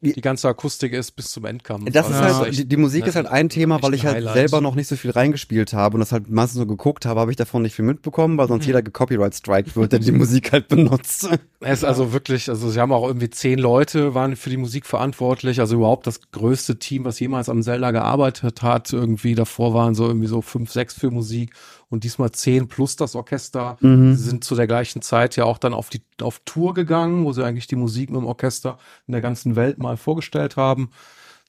die 0.00 0.12
ganze 0.22 0.48
Akustik 0.48 0.94
ist 0.94 1.10
bis 1.12 1.30
zum 1.30 1.44
Endkampf. 1.44 1.90
Das 1.92 2.08
ist 2.08 2.14
Also 2.16 2.40
halt, 2.40 2.56
die, 2.56 2.64
die 2.66 2.76
Musik 2.78 3.06
ist 3.06 3.16
halt 3.16 3.26
ein 3.26 3.50
Thema, 3.50 3.82
weil 3.82 3.92
ich 3.92 4.06
halt 4.06 4.16
Highlight. 4.16 4.34
selber 4.34 4.60
noch 4.62 4.74
nicht 4.74 4.88
so 4.88 4.96
viel 4.96 5.10
reingespielt 5.10 5.74
habe 5.74 5.94
und 5.96 6.00
das 6.00 6.12
halt 6.12 6.30
meistens 6.30 6.58
so 6.60 6.66
geguckt 6.66 7.04
habe, 7.04 7.20
habe 7.20 7.30
ich 7.30 7.36
davon 7.36 7.60
nicht 7.60 7.74
viel 7.74 7.84
mitbekommen, 7.84 8.38
weil 8.38 8.48
sonst 8.48 8.64
jeder 8.64 8.80
gecopyright 8.80 9.34
strike 9.34 9.76
wird, 9.76 9.92
der 9.92 9.98
die 9.98 10.12
Musik 10.12 10.52
halt 10.52 10.68
benutzt. 10.68 11.28
Es 11.62 11.80
ist 11.80 11.84
also 11.84 12.14
wirklich, 12.14 12.48
also 12.48 12.70
sie 12.70 12.80
haben 12.80 12.90
auch 12.90 13.06
irgendwie 13.06 13.28
zehn 13.28 13.58
Leute, 13.58 14.14
waren 14.14 14.34
für 14.36 14.48
die 14.48 14.56
Musik 14.56 14.86
verantwortlich, 14.86 15.60
also 15.60 15.76
überhaupt 15.76 16.06
das 16.06 16.22
größte 16.32 16.78
Team, 16.78 17.04
was 17.04 17.20
jemals 17.20 17.50
am 17.50 17.62
Zelda 17.62 17.90
gearbeitet 17.90 18.62
hat. 18.62 18.90
Irgendwie 18.94 19.34
davor 19.34 19.74
waren 19.74 19.94
so 19.94 20.06
irgendwie 20.06 20.26
so 20.28 20.40
fünf, 20.40 20.72
sechs 20.72 20.94
für 20.94 21.10
Musik 21.10 21.52
und 21.90 22.04
diesmal 22.04 22.30
zehn 22.32 22.68
plus 22.68 22.96
das 22.96 23.14
Orchester. 23.16 23.76
Sie 23.80 24.14
sind 24.14 24.44
zu 24.44 24.54
der 24.54 24.66
gleichen 24.68 25.02
Zeit 25.02 25.36
ja 25.36 25.44
auch 25.44 25.58
dann 25.58 25.74
auf 25.74 25.90
die 25.90 26.00
auf 26.22 26.40
Tour 26.44 26.72
gegangen, 26.72 27.24
wo 27.24 27.32
sie 27.32 27.44
eigentlich 27.44 27.66
die 27.66 27.76
Musik 27.76 28.10
mit 28.10 28.20
dem 28.20 28.26
Orchester 28.26 28.78
in 29.06 29.12
der 29.12 29.20
ganzen 29.20 29.56
Welt 29.56 29.78
mal 29.78 29.96
vorgestellt 29.96 30.56
haben. 30.56 30.90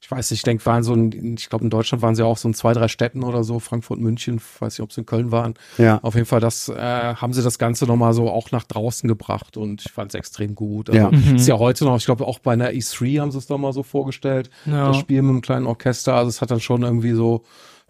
Ich 0.03 0.09
weiß 0.09 0.31
nicht, 0.31 0.39
ich 0.39 0.43
denke, 0.43 0.65
waren 0.65 0.81
so 0.81 0.95
ein, 0.95 1.35
ich 1.37 1.47
glaube 1.47 1.63
in 1.63 1.69
Deutschland 1.69 2.01
waren 2.01 2.15
sie 2.15 2.25
auch 2.25 2.35
so 2.35 2.47
in 2.47 2.55
zwei, 2.55 2.73
drei 2.73 2.87
Städten 2.87 3.23
oder 3.23 3.43
so, 3.43 3.59
Frankfurt, 3.59 3.99
München, 3.99 4.41
weiß 4.59 4.73
nicht, 4.79 4.83
ob 4.83 4.91
sie 4.91 5.01
in 5.01 5.05
Köln 5.05 5.31
waren. 5.31 5.53
Ja. 5.77 5.99
Auf 6.01 6.15
jeden 6.15 6.25
Fall, 6.25 6.39
das 6.39 6.69
äh, 6.69 6.75
haben 7.13 7.33
sie 7.33 7.43
das 7.43 7.59
Ganze 7.59 7.85
nochmal 7.85 8.13
so 8.13 8.27
auch 8.27 8.49
nach 8.49 8.63
draußen 8.63 9.07
gebracht 9.07 9.57
und 9.57 9.85
ich 9.85 9.91
fand 9.91 10.11
es 10.11 10.17
extrem 10.17 10.55
gut. 10.55 10.89
Also 10.89 10.99
Ja. 10.99 11.11
Mhm. 11.11 11.35
ist 11.35 11.47
ja 11.47 11.59
heute 11.59 11.85
noch, 11.85 11.97
ich 11.97 12.05
glaube 12.05 12.25
auch 12.25 12.39
bei 12.39 12.53
einer 12.53 12.71
E3 12.71 13.19
haben 13.21 13.29
sie 13.31 13.37
es 13.37 13.45
doch 13.45 13.59
mal 13.59 13.73
so 13.73 13.83
vorgestellt, 13.83 14.49
Ja. 14.65 14.87
das 14.87 14.97
Spiel 14.97 15.21
mit 15.21 15.29
einem 15.29 15.41
kleinen 15.41 15.67
Orchester. 15.67 16.15
Also 16.15 16.29
es 16.29 16.41
hat 16.41 16.49
dann 16.49 16.61
schon 16.61 16.81
irgendwie 16.81 17.11
so 17.13 17.43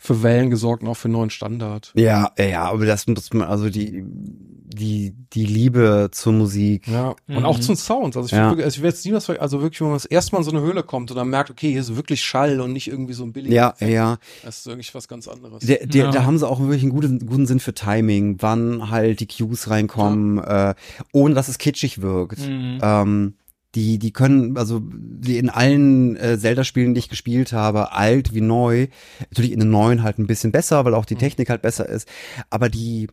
für 0.03 0.23
Wellen 0.23 0.49
gesorgt 0.49 0.81
und 0.81 0.89
auch 0.89 0.95
für 0.97 1.05
einen 1.05 1.13
neuen 1.13 1.29
Standard. 1.29 1.93
Ja, 1.95 2.31
ja, 2.39 2.45
ja, 2.45 2.63
aber 2.71 2.87
das 2.87 3.05
muss 3.05 3.31
man, 3.33 3.47
also 3.47 3.69
die, 3.69 4.03
die, 4.03 5.13
die 5.33 5.45
Liebe 5.45 6.09
zur 6.11 6.33
Musik. 6.33 6.87
Ja, 6.87 7.09
und 7.27 7.35
Mhm. 7.39 7.45
auch 7.45 7.59
zum 7.59 7.75
Sound. 7.75 8.17
Also 8.17 8.25
ich, 8.25 8.31
Ja. 8.31 8.37
ja. 8.45 8.49
wirklich, 8.49 8.65
also 8.65 8.77
ich 8.77 8.81
werde 8.83 8.95
jetzt 8.95 9.05
nie 9.05 9.13
was, 9.13 9.25
ver- 9.27 9.39
also 9.39 9.61
wirklich, 9.61 9.79
wenn 9.81 9.89
man 9.89 9.97
das 9.97 10.05
erste 10.05 10.31
Mal 10.31 10.39
in 10.39 10.43
so 10.45 10.49
eine 10.51 10.61
Höhle 10.61 10.81
kommt 10.81 11.11
und 11.11 11.17
dann 11.17 11.29
merkt, 11.29 11.51
okay, 11.51 11.69
hier 11.71 11.81
ist 11.81 11.95
wirklich 11.95 12.23
Schall 12.23 12.59
und 12.61 12.73
nicht 12.73 12.87
irgendwie 12.87 13.13
so 13.13 13.23
ein 13.23 13.31
billiger. 13.31 13.53
Ja, 13.53 13.69
Effekt. 13.71 13.91
ja. 13.91 14.17
Das 14.43 14.57
ist 14.59 14.65
wirklich 14.65 14.95
was 14.95 15.07
ganz 15.07 15.27
anderes. 15.27 15.63
Der, 15.65 15.85
der, 15.85 16.05
Ja. 16.05 16.11
Da 16.11 16.23
haben 16.25 16.39
sie 16.39 16.47
auch 16.47 16.59
wirklich 16.59 16.81
einen 16.81 16.91
guten, 16.93 17.19
guten 17.27 17.45
Sinn 17.45 17.59
für 17.59 17.75
Timing, 17.75 18.37
wann 18.39 18.89
halt 18.89 19.19
die 19.19 19.27
Cues 19.27 19.69
reinkommen, 19.69 20.39
äh, 20.39 20.73
ohne 21.11 21.35
dass 21.35 21.47
es 21.47 21.59
kitschig 21.59 22.01
wirkt. 22.01 22.39
Mhm. 22.39 22.79
Ähm, 22.81 23.33
die, 23.75 23.99
die 23.99 24.11
können, 24.11 24.57
also 24.57 24.81
die 24.83 25.37
in 25.37 25.49
allen 25.49 26.17
äh, 26.17 26.37
Zelda-Spielen, 26.37 26.93
die 26.93 26.99
ich 26.99 27.09
gespielt 27.09 27.53
habe, 27.53 27.93
alt 27.93 28.33
wie 28.33 28.41
neu, 28.41 28.87
natürlich 29.29 29.51
in 29.51 29.59
den 29.59 29.69
neuen 29.69 30.03
halt 30.03 30.19
ein 30.19 30.27
bisschen 30.27 30.51
besser, 30.51 30.83
weil 30.85 30.93
auch 30.93 31.05
die 31.05 31.15
Technik 31.15 31.49
halt 31.49 31.61
besser 31.61 31.87
ist, 31.87 32.07
aber 32.49 32.69
die, 32.69 33.07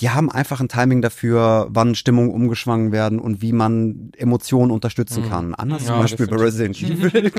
die 0.00 0.10
haben 0.10 0.28
einfach 0.30 0.60
ein 0.60 0.68
Timing 0.68 1.02
dafür, 1.02 1.68
wann 1.70 1.94
Stimmungen 1.94 2.30
umgeschwangen 2.32 2.90
werden 2.90 3.20
und 3.20 3.42
wie 3.42 3.52
man 3.52 4.10
Emotionen 4.16 4.72
unterstützen 4.72 5.22
Mhm. 5.22 5.28
kann. 5.28 5.54
Anders 5.54 5.82
Ja, 5.82 5.88
zum 5.88 5.98
Beispiel 5.98 6.26
bei 6.26 6.36
Resident 6.36 6.76
Evil, 6.82 7.30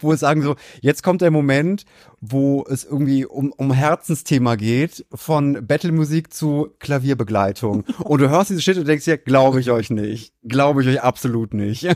wo 0.00 0.12
es 0.12 0.20
sagen 0.20 0.40
so, 0.40 0.56
jetzt 0.80 1.02
kommt 1.02 1.20
der 1.20 1.30
Moment, 1.30 1.84
wo 2.20 2.64
es 2.66 2.84
irgendwie 2.84 3.26
um, 3.26 3.52
um 3.52 3.72
Herzensthema 3.72 4.54
geht, 4.56 5.04
von 5.12 5.66
Battle-Musik 5.66 6.32
zu 6.32 6.68
Klavierbegleitung. 6.78 7.84
und 8.04 8.20
du 8.20 8.30
hörst 8.30 8.48
diese 8.50 8.62
Shit 8.62 8.78
und 8.78 8.88
denkst 8.88 9.04
dir, 9.04 9.18
glaube 9.18 9.60
ich 9.60 9.70
euch 9.70 9.90
nicht. 9.90 10.32
Glaube 10.48 10.82
ich 10.82 10.88
euch 10.88 11.02
absolut 11.02 11.52
nicht. 11.52 11.86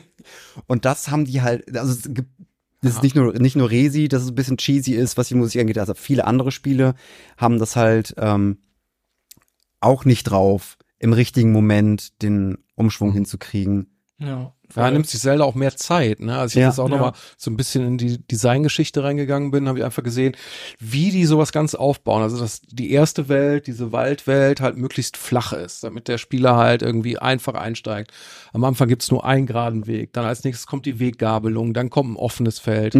Und 0.66 0.84
das 0.84 1.10
haben 1.10 1.24
die 1.24 1.40
halt, 1.40 1.74
also 1.76 1.92
es 1.92 2.02
gibt 2.12 2.28
das 2.82 2.96
ist 2.96 3.02
nicht 3.02 3.16
nur, 3.16 3.32
nicht 3.32 3.56
nur 3.56 3.70
Resi, 3.70 4.06
dass 4.06 4.22
es 4.22 4.28
ein 4.28 4.34
bisschen 4.34 4.58
cheesy 4.58 4.92
ist, 4.92 5.16
was 5.16 5.28
die 5.28 5.34
Musik 5.34 5.60
angeht. 5.60 5.78
Also 5.78 5.94
viele 5.94 6.26
andere 6.26 6.52
Spiele 6.52 6.94
haben 7.38 7.58
das 7.58 7.74
halt 7.74 8.14
ähm, 8.18 8.58
auch 9.80 10.04
nicht 10.04 10.24
drauf, 10.24 10.76
im 10.98 11.12
richtigen 11.12 11.52
Moment 11.52 12.22
den 12.22 12.58
Umschwung 12.74 13.12
hinzukriegen. 13.12 13.92
Ja. 14.18 14.52
Ja, 14.74 14.90
nimmt 14.90 15.06
sich 15.06 15.20
Zelda 15.20 15.44
auch 15.44 15.54
mehr 15.54 15.76
Zeit. 15.76 16.18
Ne? 16.18 16.36
Also 16.36 16.56
ich 16.58 16.62
Ja. 16.62 16.68
jetzt 16.70 16.80
auch 16.80 16.88
Ja. 16.88 16.96
nochmal 16.96 17.12
so 17.36 17.50
ein 17.52 17.56
bisschen 17.56 17.86
in 17.86 17.98
die 17.98 18.18
Designgeschichte 18.26 19.04
reingegangen 19.04 19.52
bin, 19.52 19.68
habe 19.68 19.78
ich 19.78 19.84
einfach 19.84 20.02
gesehen, 20.02 20.34
wie 20.80 21.10
die 21.12 21.24
sowas 21.24 21.52
ganz 21.52 21.76
aufbauen. 21.76 22.22
Also 22.22 22.38
dass 22.38 22.62
die 22.62 22.90
erste 22.90 23.28
Welt, 23.28 23.68
diese 23.68 23.92
Waldwelt 23.92 24.60
halt 24.60 24.76
möglichst 24.76 25.16
flach 25.18 25.52
ist, 25.52 25.84
damit 25.84 26.08
der 26.08 26.18
Spieler 26.18 26.56
halt 26.56 26.82
irgendwie 26.82 27.16
einfach 27.18 27.54
einsteigt. 27.54 28.10
Am 28.52 28.64
Anfang 28.64 28.88
gibt's 28.88 29.10
nur 29.10 29.24
einen 29.24 29.46
geraden 29.46 29.86
Weg, 29.86 30.12
dann 30.14 30.24
als 30.24 30.42
nächstes 30.42 30.66
kommt 30.66 30.86
die 30.86 30.98
Weggabelung, 30.98 31.72
dann 31.72 31.88
kommt 31.90 32.10
ein 32.12 32.16
offenes 32.16 32.58
Feld, 32.58 32.94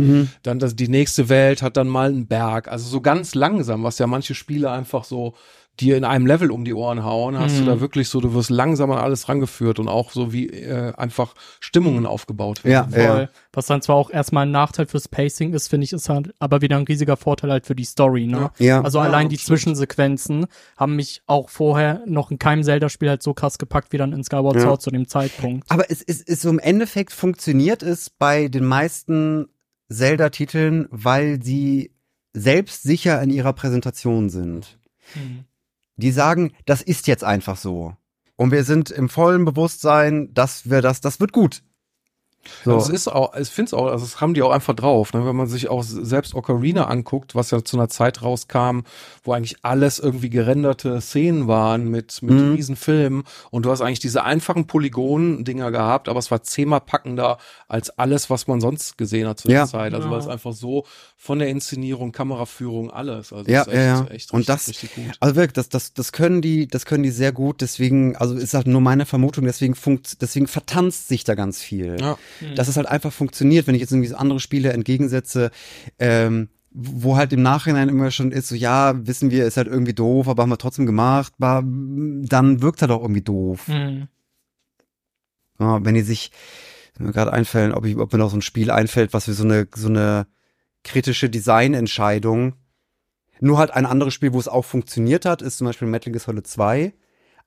dann 0.44 0.58
das, 0.60 0.76
die 0.76 0.88
nächste 0.88 1.28
Welt 1.28 1.62
hat 1.62 1.76
dann 1.76 1.88
mal 1.88 2.10
einen 2.10 2.28
Berg. 2.28 2.68
Also 2.68 2.86
so 2.88 3.00
ganz 3.00 3.34
langsam, 3.34 3.82
was 3.82 3.98
ja 3.98 4.06
manche 4.06 4.34
Spiele 4.36 4.70
einfach 4.70 5.02
so 5.02 5.34
dir 5.80 5.96
in 5.96 6.04
einem 6.04 6.26
Level 6.26 6.50
um 6.50 6.64
die 6.64 6.72
Ohren 6.74 7.04
hauen, 7.04 7.38
hast 7.38 7.58
du 7.58 7.62
Mhm. 7.62 7.66
da 7.66 7.80
wirklich 7.80 8.08
so, 8.08 8.20
du 8.20 8.32
wirst 8.34 8.50
langsam 8.50 8.90
an 8.90 8.98
alles 8.98 9.28
rangeführt 9.28 9.78
und 9.78 9.88
auch 9.88 10.10
so 10.10 10.32
wie 10.32 10.48
äh, 10.48 10.92
einfach 10.96 11.34
Stimmungen 11.60 12.06
aufgebaut 12.06 12.64
werden. 12.64 12.92
Ja, 12.94 13.06
Voll. 13.14 13.28
Was 13.52 13.66
dann 13.66 13.82
zwar 13.82 13.96
auch 13.96 14.10
erstmal 14.10 14.46
ein 14.46 14.50
Nachteil 14.52 14.86
fürs 14.86 15.08
Pacing 15.08 15.52
ist, 15.54 15.68
finde 15.68 15.84
ich, 15.84 15.92
ist 15.92 16.08
halt 16.08 16.32
aber 16.38 16.60
wieder 16.62 16.76
ein 16.78 16.84
riesiger 16.84 17.16
Vorteil 17.16 17.50
halt 17.50 17.66
für 17.66 17.74
die 17.74 17.84
Story, 17.84 18.26
ne? 18.26 18.50
Ja. 18.58 18.82
Also 18.82 18.98
Ja, 18.98 19.04
allein 19.04 19.28
die 19.28 19.36
stimmt. 19.36 19.46
Zwischensequenzen 19.58 20.46
haben 20.76 20.96
mich 20.96 21.22
auch 21.26 21.48
vorher 21.50 22.02
noch 22.06 22.30
in 22.30 22.38
keinem 22.38 22.62
Zelda-Spiel 22.62 23.08
halt 23.08 23.22
so 23.22 23.34
krass 23.34 23.58
gepackt 23.58 23.92
wie 23.92 23.98
dann 23.98 24.12
in 24.12 24.24
Skyward 24.24 24.56
Ja. 24.56 24.62
Sword 24.62 24.82
zu 24.82 24.90
dem 24.90 25.08
Zeitpunkt. 25.08 25.70
Aber 25.70 25.90
es 25.90 26.02
ist, 26.02 26.28
ist 26.28 26.42
so 26.42 26.48
im 26.50 26.58
Endeffekt 26.58 27.12
funktioniert 27.12 27.82
es 27.82 28.10
bei 28.10 28.48
den 28.48 28.64
meisten 28.64 29.48
Zelda-Titeln, 29.90 30.86
weil 30.90 31.42
sie 31.42 31.92
selbstsicher 32.32 33.20
in 33.22 33.30
ihrer 33.30 33.52
Präsentation 33.52 34.28
sind. 34.30 34.78
Mhm. 35.14 35.44
Die 35.96 36.11
sagen, 36.11 36.52
das 36.64 36.82
ist 36.82 37.06
jetzt 37.06 37.24
einfach 37.24 37.56
so. 37.56 37.94
Und 38.37 38.50
wir 38.52 38.64
sind 38.64 38.90
im 38.90 39.09
vollen 39.09 39.44
Bewusstsein, 39.44 40.32
dass 40.35 40.68
wir 40.68 40.82
das, 40.82 41.00
das 41.00 41.20
wird 41.20 41.32
gut. 41.32 41.62
So. 42.64 42.72
Das 42.72 42.88
ist 42.88 43.09
auch, 43.09 43.35
ich 43.37 43.48
finde 43.48 43.68
es 43.70 43.74
auch, 43.74 43.87
also 43.87 44.04
das 44.04 44.20
haben 44.20 44.35
die 44.35 44.42
auch 44.42 44.50
einfach 44.50 44.74
drauf, 44.74 45.12
ne? 45.12 45.24
wenn 45.26 45.37
man 45.37 45.46
sich 45.46 45.68
auch 45.68 45.82
selbst 45.82 46.35
Ocarina 46.35 46.87
anguckt, 46.87 47.35
was 47.35 47.50
ja 47.50 47.62
zu 47.64 47.76
einer 47.76 47.88
Zeit 47.88 48.22
rauskam, 48.22 48.80
wo 49.24 49.32
eigentlich 49.32 49.56
alles 49.62 49.98
irgendwie 49.98 50.30
gerenderte 50.30 51.00
Szenen 51.00 51.48
waren 51.48 51.88
mit, 51.90 52.22
mit 52.22 52.35
Mhm. 52.35 52.54
riesen 52.54 52.76
Filmen 52.76 53.24
und 53.50 53.64
du 53.66 53.70
hast 53.70 53.80
eigentlich 53.80 53.98
diese 54.00 54.24
einfachen 54.24 54.66
Polygon-Dinger 54.66 55.70
gehabt, 55.70 56.09
aber 56.09 56.18
es 56.18 56.30
war 56.30 56.42
zehnmal 56.42 56.80
packender 56.80 57.38
als 57.68 57.90
alles, 57.98 58.30
was 58.30 58.46
man 58.46 58.61
sonst 58.61 58.98
gesehen 58.98 59.28
hat 59.28 59.40
zu 59.40 59.48
Ja. 59.48 59.61
der 59.61 59.66
Zeit. 59.66 59.94
Also 59.94 60.06
Ja. 60.09 60.12
war 60.12 60.18
es 60.18 60.28
einfach 60.28 60.52
so 60.52 60.85
von 61.16 61.38
der 61.38 61.48
Inszenierung, 61.48 62.12
Kameraführung, 62.12 62.90
alles. 62.90 63.32
Also 63.32 63.50
Ja, 63.50 63.62
ist 63.62 63.68
echt, 63.68 63.76
ja, 63.76 63.82
ja. 63.82 64.06
echt 64.11 64.32
Und 64.32 64.38
richtig, 64.40 64.46
das- 64.46 64.68
richtig 64.68 64.94
gut. 64.94 65.16
Also 65.20 65.37
wirklich, 65.37 65.54
das, 65.54 65.68
das, 65.68 65.92
das 65.94 66.12
können 66.12 66.42
die, 66.42 66.66
das 66.68 66.87
können 66.87 67.02
die 67.02 67.11
sehr 67.11 67.32
gut, 67.32 67.61
deswegen, 67.61 68.16
also 68.16 68.35
ist 68.35 68.54
halt 68.54 68.66
nur 68.66 68.80
meine 68.80 69.06
Vermutung, 69.06 69.44
deswegen 69.44 69.74
funkt, 69.74 70.22
deswegen 70.22 70.46
vertanzt 70.46 71.09
sich 71.09 71.24
da 71.24 71.35
ganz 71.35 71.61
viel. 71.62 71.96
Ja. 72.00 72.18
Dass 72.55 72.68
es 72.68 72.77
halt 72.77 72.87
einfach 72.87 73.12
funktioniert, 73.12 73.66
wenn 73.66 73.75
ich 73.75 73.81
jetzt 73.81 73.92
irgendwie 73.92 74.09
so 74.09 74.16
andere 74.16 74.40
Spiele 74.40 74.72
entgegensetze, 74.72 75.51
ähm, 75.99 76.49
wo 76.70 77.16
halt 77.16 77.33
im 77.33 77.42
Nachhinein 77.42 77.88
immer 77.88 78.11
schon 78.11 78.33
ist, 78.33 78.49
so 78.49 78.55
ja, 78.55 78.94
wissen 79.07 79.31
wir, 79.31 79.46
ist 79.46 79.57
halt 79.57 79.66
irgendwie 79.66 79.94
doof, 79.94 80.29
aber 80.29 80.42
haben 80.42 80.51
wir 80.51 80.59
trotzdem 80.59 80.85
gemacht, 80.85 81.33
aber 81.38 81.62
dann 81.66 82.61
wirkt 82.61 82.83
halt 82.83 82.90
auch 82.90 83.01
irgendwie 83.01 83.22
doof. 83.22 83.68
Mhm. 83.68 84.09
Ja, 85.59 85.83
wenn 85.85 85.94
die 85.94 86.03
sich 86.03 86.33
mir 86.99 87.12
gerade 87.12 87.33
einfällen, 87.33 87.72
ob, 87.72 87.85
ich, 87.85 87.96
ob 87.96 88.12
mir 88.12 88.18
noch 88.18 88.31
so 88.31 88.37
ein 88.37 88.42
Spiel 88.42 88.70
einfällt, 88.70 89.12
was 89.12 89.25
für 89.25 89.33
so 89.33 89.44
eine, 89.44 89.66
so 89.75 89.88
eine 89.88 90.27
kritische 90.85 91.31
Designentscheidung, 91.31 92.55
nur 93.40 93.59
halt 93.59 93.70
ein 93.70 93.87
anderes 93.87 94.14
Spiel, 94.14 94.33
wo 94.33 94.38
es 94.38 94.49
auch 94.49 94.64
funktioniert 94.64 95.25
hat, 95.25 95.42
ist 95.42 95.59
zum 95.59 95.66
Beispiel 95.66 95.88
Metal 95.88 96.12
Gear 96.12 96.20
Solid 96.20 96.46
2. 96.46 96.94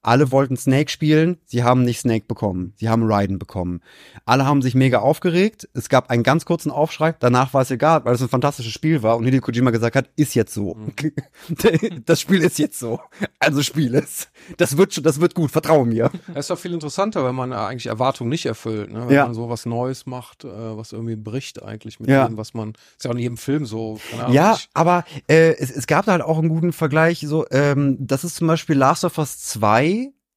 Alle 0.01 0.31
wollten 0.31 0.55
Snake 0.55 0.89
spielen, 0.89 1.37
sie 1.45 1.63
haben 1.63 1.83
nicht 1.83 1.99
Snake 1.99 2.25
bekommen, 2.27 2.73
sie 2.77 2.87
haben 2.87 3.03
Raiden 3.03 3.37
bekommen. 3.37 3.81
Alle 4.25 4.45
haben 4.45 4.61
sich 4.61 4.75
mega 4.75 4.99
aufgeregt, 4.99 5.67
es 5.73 5.89
gab 5.89 6.09
einen 6.09 6.23
ganz 6.23 6.45
kurzen 6.45 6.71
Aufschrei, 6.71 7.15
danach 7.19 7.53
war 7.53 7.61
es 7.61 7.71
egal, 7.71 8.05
weil 8.05 8.15
es 8.15 8.21
ein 8.21 8.29
fantastisches 8.29 8.71
Spiel 8.71 9.03
war 9.03 9.17
und 9.17 9.25
Hideo 9.25 9.41
Kojima 9.41 9.71
gesagt 9.71 9.95
hat, 9.95 10.09
ist 10.15 10.35
jetzt 10.35 10.53
so. 10.53 10.75
Mhm. 10.75 10.93
Das 12.05 12.21
Spiel 12.21 12.41
ist 12.41 12.59
jetzt 12.59 12.79
so. 12.79 12.99
Also 13.39 13.61
spiel 13.61 13.95
es. 13.95 14.29
Das 14.57 14.77
wird 14.77 14.93
schon, 14.93 15.03
das 15.03 15.19
wird 15.19 15.35
gut, 15.35 15.51
vertraue 15.51 15.85
mir. 15.85 16.11
Es 16.29 16.41
ist 16.41 16.49
doch 16.49 16.59
viel 16.59 16.73
interessanter, 16.73 17.25
wenn 17.25 17.35
man 17.35 17.53
eigentlich 17.53 17.87
Erwartungen 17.87 18.29
nicht 18.29 18.45
erfüllt, 18.45 18.91
ne? 18.91 19.07
wenn 19.07 19.15
ja. 19.15 19.25
man 19.25 19.33
so 19.33 19.49
was 19.49 19.65
Neues 19.65 20.05
macht, 20.05 20.43
äh, 20.43 20.49
was 20.49 20.91
irgendwie 20.91 21.15
bricht 21.15 21.61
eigentlich 21.61 21.99
mit 21.99 22.09
ja. 22.09 22.27
dem, 22.27 22.37
was 22.37 22.53
man, 22.53 22.73
ist 22.97 23.05
ja 23.05 23.11
auch 23.11 23.15
in 23.15 23.21
jedem 23.21 23.37
Film 23.37 23.65
so. 23.65 23.99
Ahnung, 24.19 24.33
ja, 24.33 24.57
aber 24.73 25.03
äh, 25.27 25.55
es, 25.57 25.71
es 25.71 25.87
gab 25.87 26.05
da 26.05 26.13
halt 26.13 26.21
auch 26.21 26.37
einen 26.37 26.49
guten 26.49 26.73
Vergleich, 26.73 27.19
so, 27.21 27.45
ähm, 27.51 27.97
das 27.99 28.23
ist 28.23 28.35
zum 28.35 28.47
Beispiel 28.47 28.75
Last 28.75 29.03
of 29.03 29.17
Us 29.17 29.39
2, 29.39 29.88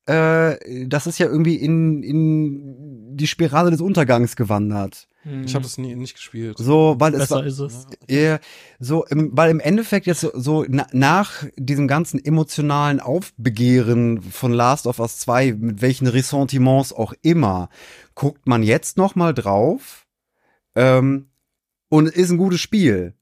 äh, 0.06 0.86
das 0.86 1.06
ist 1.06 1.18
ja 1.18 1.26
irgendwie 1.26 1.56
in, 1.56 2.02
in 2.02 3.16
die 3.16 3.26
Spirale 3.26 3.70
des 3.70 3.80
Untergangs 3.80 4.36
gewandert. 4.36 5.08
Hm. 5.22 5.44
Ich 5.44 5.54
habe 5.54 5.64
es 5.64 5.78
nie 5.78 5.94
nicht 5.94 6.14
gespielt. 6.14 6.58
So, 6.58 6.96
weil 6.98 7.12
Besser 7.12 7.22
es 7.22 7.30
war, 7.30 7.46
ist 7.46 7.58
es. 7.60 7.86
Ja, 8.08 8.40
so, 8.80 9.04
im, 9.06 9.30
weil 9.32 9.50
im 9.50 9.60
Endeffekt 9.60 10.06
jetzt 10.06 10.20
so, 10.20 10.30
so 10.34 10.64
na, 10.68 10.86
nach 10.92 11.44
diesem 11.56 11.86
ganzen 11.86 12.22
emotionalen 12.24 12.98
Aufbegehren 12.98 14.20
von 14.22 14.52
Last 14.52 14.88
of 14.88 14.98
Us 14.98 15.18
2, 15.18 15.52
mit 15.52 15.80
welchen 15.80 16.08
Ressentiments 16.08 16.92
auch 16.92 17.14
immer, 17.22 17.68
guckt 18.16 18.48
man 18.48 18.64
jetzt 18.64 18.96
noch 18.96 19.14
mal 19.14 19.32
drauf 19.32 20.06
ähm, 20.74 21.30
und 21.88 22.08
ist 22.08 22.30
ein 22.30 22.38
gutes 22.38 22.60
Spiel. 22.60 23.14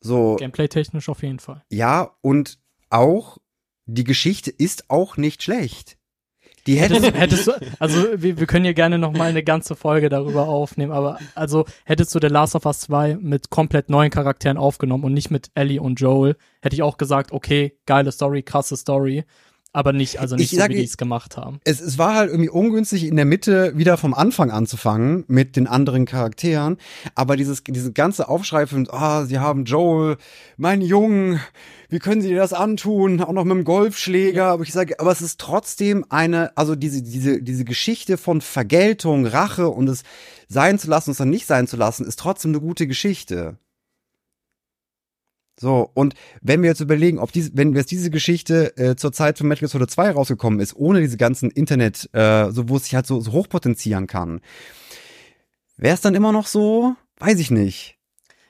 So. 0.00 0.36
Gameplay-technisch 0.36 1.08
auf 1.08 1.22
jeden 1.22 1.38
Fall. 1.38 1.64
Ja, 1.70 2.14
und 2.20 2.58
auch 2.90 3.38
die 3.94 4.04
Geschichte 4.04 4.50
ist 4.50 4.90
auch 4.90 5.16
nicht 5.16 5.42
schlecht. 5.42 5.96
Die 6.66 6.76
hättest, 6.76 7.12
hättest 7.14 7.46
du, 7.48 7.52
also 7.80 8.06
wir, 8.14 8.38
wir 8.38 8.46
können 8.46 8.64
ja 8.64 8.72
gerne 8.72 8.96
noch 8.96 9.12
mal 9.12 9.28
eine 9.28 9.42
ganze 9.42 9.74
Folge 9.74 10.08
darüber 10.08 10.46
aufnehmen, 10.48 10.92
aber 10.92 11.18
also 11.34 11.64
hättest 11.84 12.14
du 12.14 12.20
The 12.20 12.28
Last 12.28 12.54
of 12.54 12.66
Us 12.66 12.80
2 12.80 13.16
mit 13.20 13.50
komplett 13.50 13.90
neuen 13.90 14.10
Charakteren 14.10 14.58
aufgenommen 14.58 15.02
und 15.02 15.12
nicht 15.12 15.32
mit 15.32 15.50
Ellie 15.54 15.80
und 15.82 16.00
Joel, 16.00 16.36
hätte 16.60 16.76
ich 16.76 16.82
auch 16.82 16.98
gesagt, 16.98 17.32
okay, 17.32 17.76
geile 17.84 18.12
Story, 18.12 18.44
krasse 18.44 18.76
Story 18.76 19.24
aber 19.72 19.92
nicht, 19.92 20.20
also 20.20 20.36
nicht 20.36 20.46
ich 20.46 20.50
so, 20.50 20.56
sag, 20.58 20.70
wie 20.70 20.76
die 20.76 20.84
es 20.84 20.96
gemacht 20.96 21.36
haben. 21.36 21.60
Es, 21.64 21.80
es 21.80 21.96
war 21.96 22.14
halt 22.14 22.30
irgendwie 22.30 22.50
ungünstig, 22.50 23.04
in 23.04 23.16
der 23.16 23.24
Mitte 23.24 23.76
wieder 23.76 23.96
vom 23.96 24.12
Anfang 24.12 24.50
anzufangen 24.50 25.24
mit 25.28 25.56
den 25.56 25.66
anderen 25.66 26.04
Charakteren. 26.04 26.76
Aber 27.14 27.36
dieses, 27.36 27.64
diese 27.64 27.92
ganze 27.92 28.28
Aufschrei 28.28 28.66
von, 28.66 28.86
ah, 28.90 29.24
sie 29.24 29.38
haben 29.38 29.64
Joel, 29.64 30.18
mein 30.58 30.82
Jungen, 30.82 31.40
wie 31.88 31.98
können 31.98 32.20
sie 32.20 32.28
dir 32.28 32.36
das 32.36 32.52
antun? 32.52 33.20
Auch 33.22 33.32
noch 33.32 33.44
mit 33.44 33.56
dem 33.56 33.64
Golfschläger. 33.64 34.46
Aber 34.46 34.62
ich 34.62 34.72
sage, 34.72 35.00
aber 35.00 35.10
es 35.10 35.22
ist 35.22 35.40
trotzdem 35.40 36.04
eine, 36.10 36.56
also 36.56 36.74
diese, 36.74 37.02
diese, 37.02 37.42
diese 37.42 37.64
Geschichte 37.64 38.18
von 38.18 38.42
Vergeltung, 38.42 39.26
Rache 39.26 39.68
und 39.68 39.88
es 39.88 40.02
sein 40.48 40.78
zu 40.78 40.88
lassen 40.88 41.10
und 41.10 41.12
es 41.12 41.18
dann 41.18 41.30
nicht 41.30 41.46
sein 41.46 41.66
zu 41.66 41.76
lassen, 41.76 42.04
ist 42.04 42.18
trotzdem 42.18 42.50
eine 42.50 42.60
gute 42.60 42.86
Geschichte. 42.86 43.56
So, 45.62 45.88
und 45.94 46.14
wenn 46.40 46.60
wir 46.60 46.70
jetzt 46.70 46.80
überlegen, 46.80 47.20
ob 47.20 47.30
diese, 47.30 47.52
wenn 47.54 47.72
jetzt 47.76 47.92
diese 47.92 48.10
Geschichte 48.10 48.76
äh, 48.76 48.96
zur 48.96 49.12
Zeit 49.12 49.38
von 49.38 49.46
Metal 49.46 49.60
Gear 49.60 49.68
Solid 49.68 49.88
2 49.88 50.10
rausgekommen 50.10 50.58
ist, 50.58 50.74
ohne 50.74 51.00
diese 51.00 51.16
ganzen 51.16 51.52
Internet, 51.52 52.10
äh, 52.12 52.50
so 52.50 52.68
wo 52.68 52.78
es 52.78 52.84
sich 52.84 52.96
halt 52.96 53.06
so, 53.06 53.20
so 53.20 53.30
hochpotenzieren 53.30 54.08
kann, 54.08 54.40
wäre 55.76 55.94
es 55.94 56.00
dann 56.00 56.16
immer 56.16 56.32
noch 56.32 56.48
so? 56.48 56.96
Weiß 57.20 57.38
ich 57.38 57.52
nicht. 57.52 57.96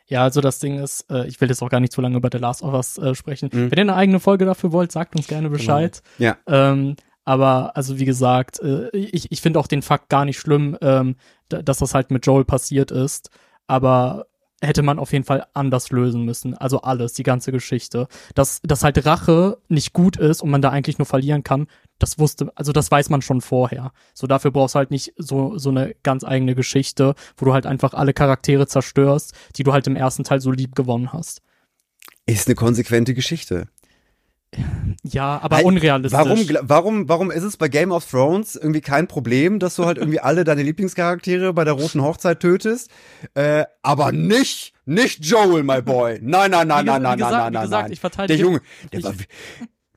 Ja, 0.06 0.22
also 0.22 0.40
das 0.40 0.58
Ding 0.58 0.78
ist, 0.78 1.04
äh, 1.10 1.26
ich 1.26 1.38
will 1.38 1.50
jetzt 1.50 1.62
auch 1.62 1.68
gar 1.68 1.80
nicht 1.80 1.92
zu 1.92 2.00
lange 2.00 2.16
über 2.16 2.30
The 2.32 2.38
Last 2.38 2.62
of 2.62 2.72
Us 2.72 2.96
äh, 2.96 3.14
sprechen. 3.14 3.50
Mhm. 3.52 3.70
Wenn 3.70 3.78
ihr 3.78 3.82
eine 3.82 3.94
eigene 3.94 4.18
Folge 4.18 4.46
dafür 4.46 4.72
wollt, 4.72 4.90
sagt 4.90 5.14
uns 5.14 5.26
gerne 5.26 5.50
Bescheid. 5.50 6.02
Genau. 6.16 6.30
Ja. 6.46 6.70
Ähm, 6.72 6.96
aber 7.26 7.76
also 7.76 7.98
wie 7.98 8.06
gesagt, 8.06 8.58
äh, 8.60 8.88
ich, 8.96 9.30
ich 9.30 9.42
finde 9.42 9.60
auch 9.60 9.66
den 9.66 9.82
Fakt 9.82 10.08
gar 10.08 10.24
nicht 10.24 10.38
schlimm, 10.38 10.78
ähm, 10.80 11.16
dass 11.50 11.76
das 11.76 11.92
halt 11.92 12.10
mit 12.10 12.24
Joel 12.24 12.46
passiert 12.46 12.90
ist. 12.90 13.28
Aber 13.66 14.24
hätte 14.62 14.82
man 14.82 14.98
auf 14.98 15.12
jeden 15.12 15.24
Fall 15.24 15.46
anders 15.54 15.90
lösen 15.90 16.24
müssen. 16.24 16.56
Also 16.56 16.80
alles, 16.80 17.12
die 17.12 17.24
ganze 17.24 17.52
Geschichte. 17.52 18.06
Dass, 18.34 18.60
dass 18.62 18.84
halt 18.84 19.04
Rache 19.04 19.58
nicht 19.68 19.92
gut 19.92 20.16
ist 20.16 20.42
und 20.42 20.50
man 20.50 20.62
da 20.62 20.70
eigentlich 20.70 20.98
nur 20.98 21.06
verlieren 21.06 21.42
kann, 21.42 21.66
das 21.98 22.18
wusste, 22.18 22.52
also 22.54 22.72
das 22.72 22.90
weiß 22.90 23.10
man 23.10 23.22
schon 23.22 23.40
vorher. 23.40 23.92
So 24.14 24.26
dafür 24.26 24.52
brauchst 24.52 24.74
du 24.74 24.78
halt 24.78 24.90
nicht 24.90 25.12
so, 25.16 25.58
so 25.58 25.70
eine 25.70 25.94
ganz 26.02 26.24
eigene 26.24 26.54
Geschichte, 26.54 27.14
wo 27.36 27.46
du 27.46 27.52
halt 27.52 27.66
einfach 27.66 27.92
alle 27.92 28.14
Charaktere 28.14 28.66
zerstörst, 28.66 29.34
die 29.56 29.64
du 29.64 29.72
halt 29.72 29.86
im 29.86 29.96
ersten 29.96 30.24
Teil 30.24 30.40
so 30.40 30.50
lieb 30.50 30.74
gewonnen 30.74 31.12
hast. 31.12 31.42
Ist 32.26 32.46
eine 32.46 32.54
konsequente 32.54 33.14
Geschichte. 33.14 33.68
Ja, 35.02 35.40
aber 35.40 35.56
halt, 35.56 35.64
unrealistisch. 35.64 36.18
Warum, 36.18 36.46
warum, 36.62 37.08
warum 37.08 37.30
ist 37.30 37.42
es 37.42 37.56
bei 37.56 37.68
Game 37.68 37.90
of 37.90 38.08
Thrones 38.08 38.54
irgendwie 38.54 38.80
kein 38.80 39.08
Problem, 39.08 39.58
dass 39.58 39.76
du 39.76 39.86
halt 39.86 39.98
irgendwie 39.98 40.20
alle 40.20 40.44
deine 40.44 40.62
Lieblingscharaktere 40.62 41.52
bei 41.54 41.64
der 41.64 41.74
roten 41.74 42.02
Hochzeit 42.02 42.40
tötest? 42.40 42.90
Äh, 43.34 43.64
aber 43.82 44.12
nicht, 44.12 44.74
nicht 44.84 45.24
Joel, 45.24 45.62
my 45.62 45.80
boy. 45.80 46.18
Nein, 46.20 46.50
nein, 46.50 46.68
nein, 46.68 46.84
nein, 46.84 47.02
nein, 47.02 47.18
gesagt, 47.18 47.32
nein, 47.32 47.52
nein, 47.52 47.62
gesagt, 47.62 47.82
nein. 47.84 47.92
Ich 47.92 48.00
verteidige, 48.00 48.36
der 48.36 48.46
Junge, 48.46 48.60
der 48.92 48.98
ich, 48.98 49.04
war 49.04 49.18
wie, 49.18 49.24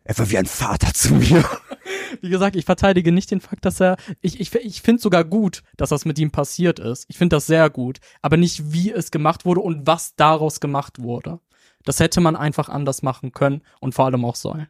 er 0.05 0.17
war 0.17 0.29
wie 0.29 0.37
ein 0.37 0.45
Vater 0.45 0.93
zu 0.93 1.13
mir. 1.13 1.43
Wie 2.21 2.29
gesagt, 2.29 2.55
ich 2.55 2.65
verteidige 2.65 3.11
nicht 3.11 3.29
den 3.31 3.41
Fakt, 3.41 3.65
dass 3.65 3.81
er, 3.81 3.97
ich, 4.21 4.39
ich, 4.39 4.53
ich 4.55 4.81
finde 4.81 5.01
sogar 5.01 5.25
gut, 5.25 5.63
dass 5.75 5.89
das 5.89 6.05
mit 6.05 6.17
ihm 6.17 6.31
passiert 6.31 6.79
ist. 6.79 7.05
Ich 7.09 7.17
finde 7.17 7.35
das 7.35 7.45
sehr 7.45 7.69
gut. 7.69 7.99
Aber 8.21 8.37
nicht, 8.37 8.71
wie 8.71 8.91
es 8.91 9.11
gemacht 9.11 9.45
wurde 9.45 9.59
und 9.61 9.85
was 9.85 10.15
daraus 10.15 10.59
gemacht 10.59 10.99
wurde. 10.99 11.39
Das 11.85 11.99
hätte 11.99 12.19
man 12.19 12.35
einfach 12.35 12.69
anders 12.69 13.03
machen 13.03 13.31
können 13.31 13.61
und 13.79 13.93
vor 13.93 14.05
allem 14.05 14.25
auch 14.25 14.35
sollen. 14.35 14.67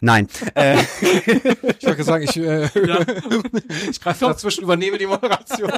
Nein. 0.00 0.28
äh. 0.54 0.76
Ich 1.78 1.86
wollte 1.86 2.04
sagen, 2.04 2.24
ich, 2.24 2.36
äh, 2.36 2.62
ja. 2.86 3.00
ich 3.90 4.00
greife 4.00 4.26
dazwischen, 4.26 4.64
übernehme 4.64 4.98
die 4.98 5.06
Moderation. 5.06 5.72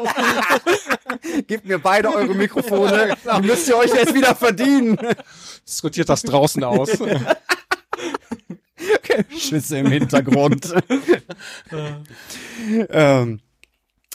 Gebt 1.47 1.67
mir 1.67 1.79
beide 1.79 2.13
eure 2.13 2.35
Mikrofone. 2.35 3.17
Die 3.25 3.47
müsst 3.47 3.69
ihr 3.69 3.77
euch 3.77 3.93
jetzt 3.93 4.15
wieder 4.15 4.35
verdienen. 4.35 4.99
Diskutiert 5.67 6.09
das 6.09 6.23
draußen 6.23 6.65
aus. 6.65 6.91
Schüsse 9.37 9.79
im 9.79 9.91
Hintergrund. 9.91 10.75
ähm, 12.91 13.41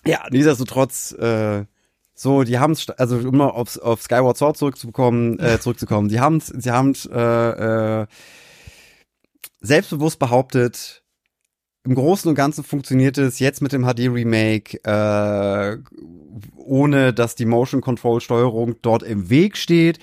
ja, 0.05 0.25
nichtsdestotrotz, 0.29 1.11
äh, 1.13 1.65
so, 2.23 2.43
die 2.43 2.57
haben 2.57 2.75
also 2.97 3.17
um 3.17 3.37
mal 3.37 3.49
auf, 3.49 3.77
auf 3.79 4.01
Skyward 4.01 4.37
Sword 4.37 4.57
zurückzukommen, 4.57 5.37
äh, 5.39 5.59
zurückzukommen, 5.59 6.09
die 6.09 6.19
haben 6.19 6.39
sie 6.39 6.71
haben 6.71 6.93
äh, 7.11 8.01
äh, 8.01 8.07
selbstbewusst 9.61 10.19
behauptet, 10.19 11.03
im 11.85 11.95
Großen 11.95 12.29
und 12.29 12.35
Ganzen 12.35 12.63
funktioniert 12.63 13.17
es 13.17 13.39
jetzt 13.39 13.61
mit 13.61 13.73
dem 13.73 13.83
HD 13.83 14.07
Remake, 14.07 14.79
äh, 14.85 15.77
ohne 16.55 17.13
dass 17.13 17.35
die 17.35 17.45
Motion 17.45 17.81
Control 17.81 18.21
Steuerung 18.21 18.75
dort 18.81 19.03
im 19.03 19.29
Weg 19.29 19.57
steht. 19.57 19.99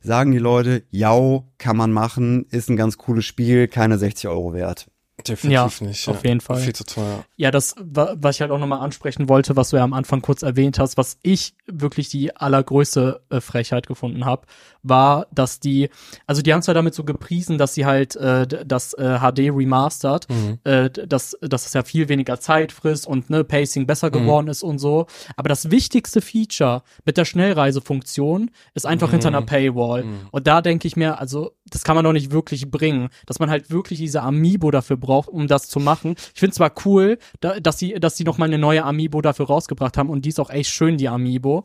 Sagen 0.00 0.30
die 0.30 0.38
Leute, 0.38 0.84
ja, 0.90 1.42
kann 1.58 1.76
man 1.76 1.92
machen, 1.92 2.46
ist 2.50 2.70
ein 2.70 2.76
ganz 2.76 2.98
cooles 2.98 3.24
Spiel, 3.24 3.66
keine 3.66 3.98
60 3.98 4.28
Euro 4.28 4.52
wert. 4.52 4.86
Definitiv 5.26 5.80
ja, 5.80 5.86
nicht. 5.86 6.08
Auf 6.08 6.22
ja. 6.22 6.28
jeden 6.28 6.40
Fall. 6.40 6.58
Viel 6.58 6.74
zu 6.74 6.84
teuer. 6.84 7.24
Ja, 7.36 7.50
das, 7.50 7.74
was 7.78 8.36
ich 8.36 8.40
halt 8.42 8.50
auch 8.50 8.58
nochmal 8.58 8.80
ansprechen 8.80 9.28
wollte, 9.28 9.56
was 9.56 9.70
du 9.70 9.76
ja 9.76 9.84
am 9.84 9.94
Anfang 9.94 10.20
kurz 10.20 10.42
erwähnt 10.42 10.78
hast, 10.78 10.96
was 10.96 11.18
ich 11.22 11.54
wirklich 11.66 12.08
die 12.08 12.36
allergrößte 12.36 13.22
äh, 13.30 13.40
Frechheit 13.40 13.86
gefunden 13.86 14.24
habe, 14.24 14.46
war, 14.82 15.26
dass 15.32 15.60
die, 15.60 15.88
also 16.26 16.42
die 16.42 16.52
haben 16.52 16.62
zwar 16.62 16.74
damit 16.74 16.94
so 16.94 17.04
gepriesen, 17.04 17.56
dass 17.56 17.74
sie 17.74 17.86
halt 17.86 18.16
äh, 18.16 18.46
das 18.46 18.92
äh, 18.94 19.18
HD 19.18 19.50
remastered, 19.50 20.28
mhm. 20.28 20.58
äh, 20.64 20.90
dass, 20.90 21.36
dass 21.40 21.66
es 21.66 21.72
ja 21.72 21.82
viel 21.82 22.08
weniger 22.08 22.38
Zeit 22.38 22.70
frisst 22.70 23.06
und 23.06 23.30
ne, 23.30 23.44
Pacing 23.44 23.86
besser 23.86 24.08
mhm. 24.08 24.12
geworden 24.12 24.48
ist 24.48 24.62
und 24.62 24.78
so. 24.78 25.06
Aber 25.36 25.48
das 25.48 25.70
wichtigste 25.70 26.20
Feature 26.20 26.82
mit 27.04 27.16
der 27.16 27.24
Schnellreisefunktion 27.24 28.50
ist 28.74 28.86
einfach 28.86 29.08
mhm. 29.08 29.12
hinter 29.12 29.28
einer 29.28 29.42
Paywall. 29.42 30.04
Mhm. 30.04 30.20
Und 30.30 30.46
da 30.46 30.60
denke 30.60 30.86
ich 30.86 30.96
mir, 30.96 31.18
also 31.18 31.52
das 31.70 31.82
kann 31.82 31.96
man 31.96 32.04
doch 32.04 32.12
nicht 32.12 32.30
wirklich 32.30 32.70
bringen, 32.70 33.08
dass 33.26 33.38
man 33.38 33.50
halt 33.50 33.70
wirklich 33.70 33.98
diese 33.98 34.22
Amiibo 34.22 34.70
dafür 34.70 34.96
braucht, 34.96 35.28
um 35.28 35.46
das 35.48 35.68
zu 35.68 35.80
machen. 35.80 36.14
Ich 36.34 36.40
finde 36.40 36.54
zwar 36.54 36.72
cool, 36.84 37.18
da, 37.40 37.58
dass 37.60 37.78
sie, 37.78 37.94
dass 37.94 38.16
sie 38.16 38.24
noch 38.24 38.38
mal 38.38 38.46
eine 38.46 38.58
neue 38.58 38.84
Amiibo 38.84 39.22
dafür 39.22 39.46
rausgebracht 39.46 39.96
haben 39.96 40.10
und 40.10 40.24
die 40.24 40.28
ist 40.30 40.40
auch 40.40 40.50
echt 40.50 40.70
schön, 40.70 40.98
die 40.98 41.08
Amiibo. 41.08 41.64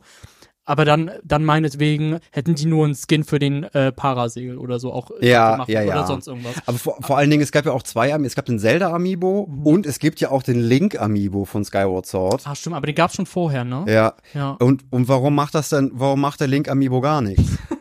Aber 0.66 0.84
dann, 0.84 1.10
dann 1.24 1.44
meinetwegen 1.44 2.20
hätten 2.30 2.54
die 2.54 2.66
nur 2.66 2.84
einen 2.84 2.94
Skin 2.94 3.24
für 3.24 3.40
den 3.40 3.64
äh, 3.64 3.90
Parasegel 3.90 4.56
oder 4.56 4.78
so 4.78 4.92
auch 4.92 5.10
äh, 5.20 5.28
ja, 5.28 5.52
gemacht 5.52 5.68
ja, 5.68 5.82
oder 5.82 5.88
ja. 5.88 6.06
sonst 6.06 6.28
irgendwas. 6.28 6.54
Aber 6.64 6.78
vor, 6.78 6.96
vor 7.00 7.18
allen 7.18 7.28
Dingen, 7.28 7.42
es 7.42 7.50
gab 7.50 7.66
ja 7.66 7.72
auch 7.72 7.82
zwei 7.82 8.14
Amiibo. 8.14 8.26
Es 8.26 8.36
gab 8.36 8.46
den 8.46 8.60
Zelda 8.60 8.92
Amiibo 8.92 9.48
mhm. 9.50 9.66
und 9.66 9.86
es 9.86 9.98
gibt 9.98 10.20
ja 10.20 10.30
auch 10.30 10.44
den 10.44 10.60
Link 10.60 11.00
Amiibo 11.00 11.44
von 11.44 11.64
Skyward 11.64 12.06
Sword. 12.06 12.42
Ah, 12.46 12.54
stimmt, 12.54 12.76
aber 12.76 12.86
den 12.86 12.94
gab's 12.94 13.16
schon 13.16 13.26
vorher, 13.26 13.64
ne? 13.64 13.84
Ja. 13.88 14.14
ja. 14.32 14.52
Und, 14.60 14.84
und 14.90 15.08
warum 15.08 15.34
macht 15.34 15.56
das 15.56 15.70
denn, 15.70 15.90
warum 15.94 16.20
macht 16.20 16.40
der 16.40 16.46
Link 16.46 16.68
Amiibo 16.68 17.00
gar 17.00 17.20
nichts? 17.20 17.58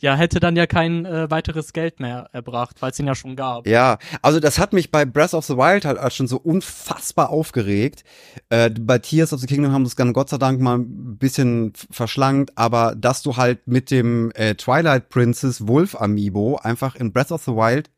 Ja, 0.00 0.14
hätte 0.16 0.40
dann 0.40 0.56
ja 0.56 0.66
kein 0.66 1.04
äh, 1.04 1.30
weiteres 1.30 1.72
Geld 1.72 2.00
mehr 2.00 2.28
erbracht, 2.32 2.80
weil 2.80 2.90
es 2.90 2.98
ihn 2.98 3.06
ja 3.06 3.14
schon 3.14 3.36
gab. 3.36 3.66
Ja, 3.66 3.98
also 4.22 4.40
das 4.40 4.58
hat 4.58 4.72
mich 4.72 4.90
bei 4.90 5.04
Breath 5.04 5.34
of 5.34 5.44
the 5.44 5.56
Wild 5.56 5.84
halt 5.84 6.12
schon 6.12 6.26
so 6.26 6.36
unfassbar 6.38 7.30
aufgeregt. 7.30 8.04
Äh, 8.48 8.70
bei 8.70 8.98
Tears 8.98 9.32
of 9.32 9.40
the 9.40 9.46
Kingdom 9.46 9.72
haben 9.72 9.84
sie 9.84 9.90
es 9.90 9.94
dann 9.96 10.12
Gott 10.12 10.30
sei 10.30 10.38
Dank 10.38 10.60
mal 10.60 10.78
ein 10.78 11.16
bisschen 11.18 11.72
verschlankt, 11.90 12.52
aber 12.56 12.94
dass 12.96 13.22
du 13.22 13.36
halt 13.36 13.66
mit 13.66 13.90
dem 13.90 14.30
äh, 14.34 14.54
Twilight 14.54 15.08
Princess 15.08 15.66
Wolf 15.66 16.00
Amiibo 16.00 16.56
einfach 16.56 16.94
in 16.96 17.12
Breath 17.12 17.32
of 17.32 17.42
the 17.44 17.52
Wild 17.52 17.90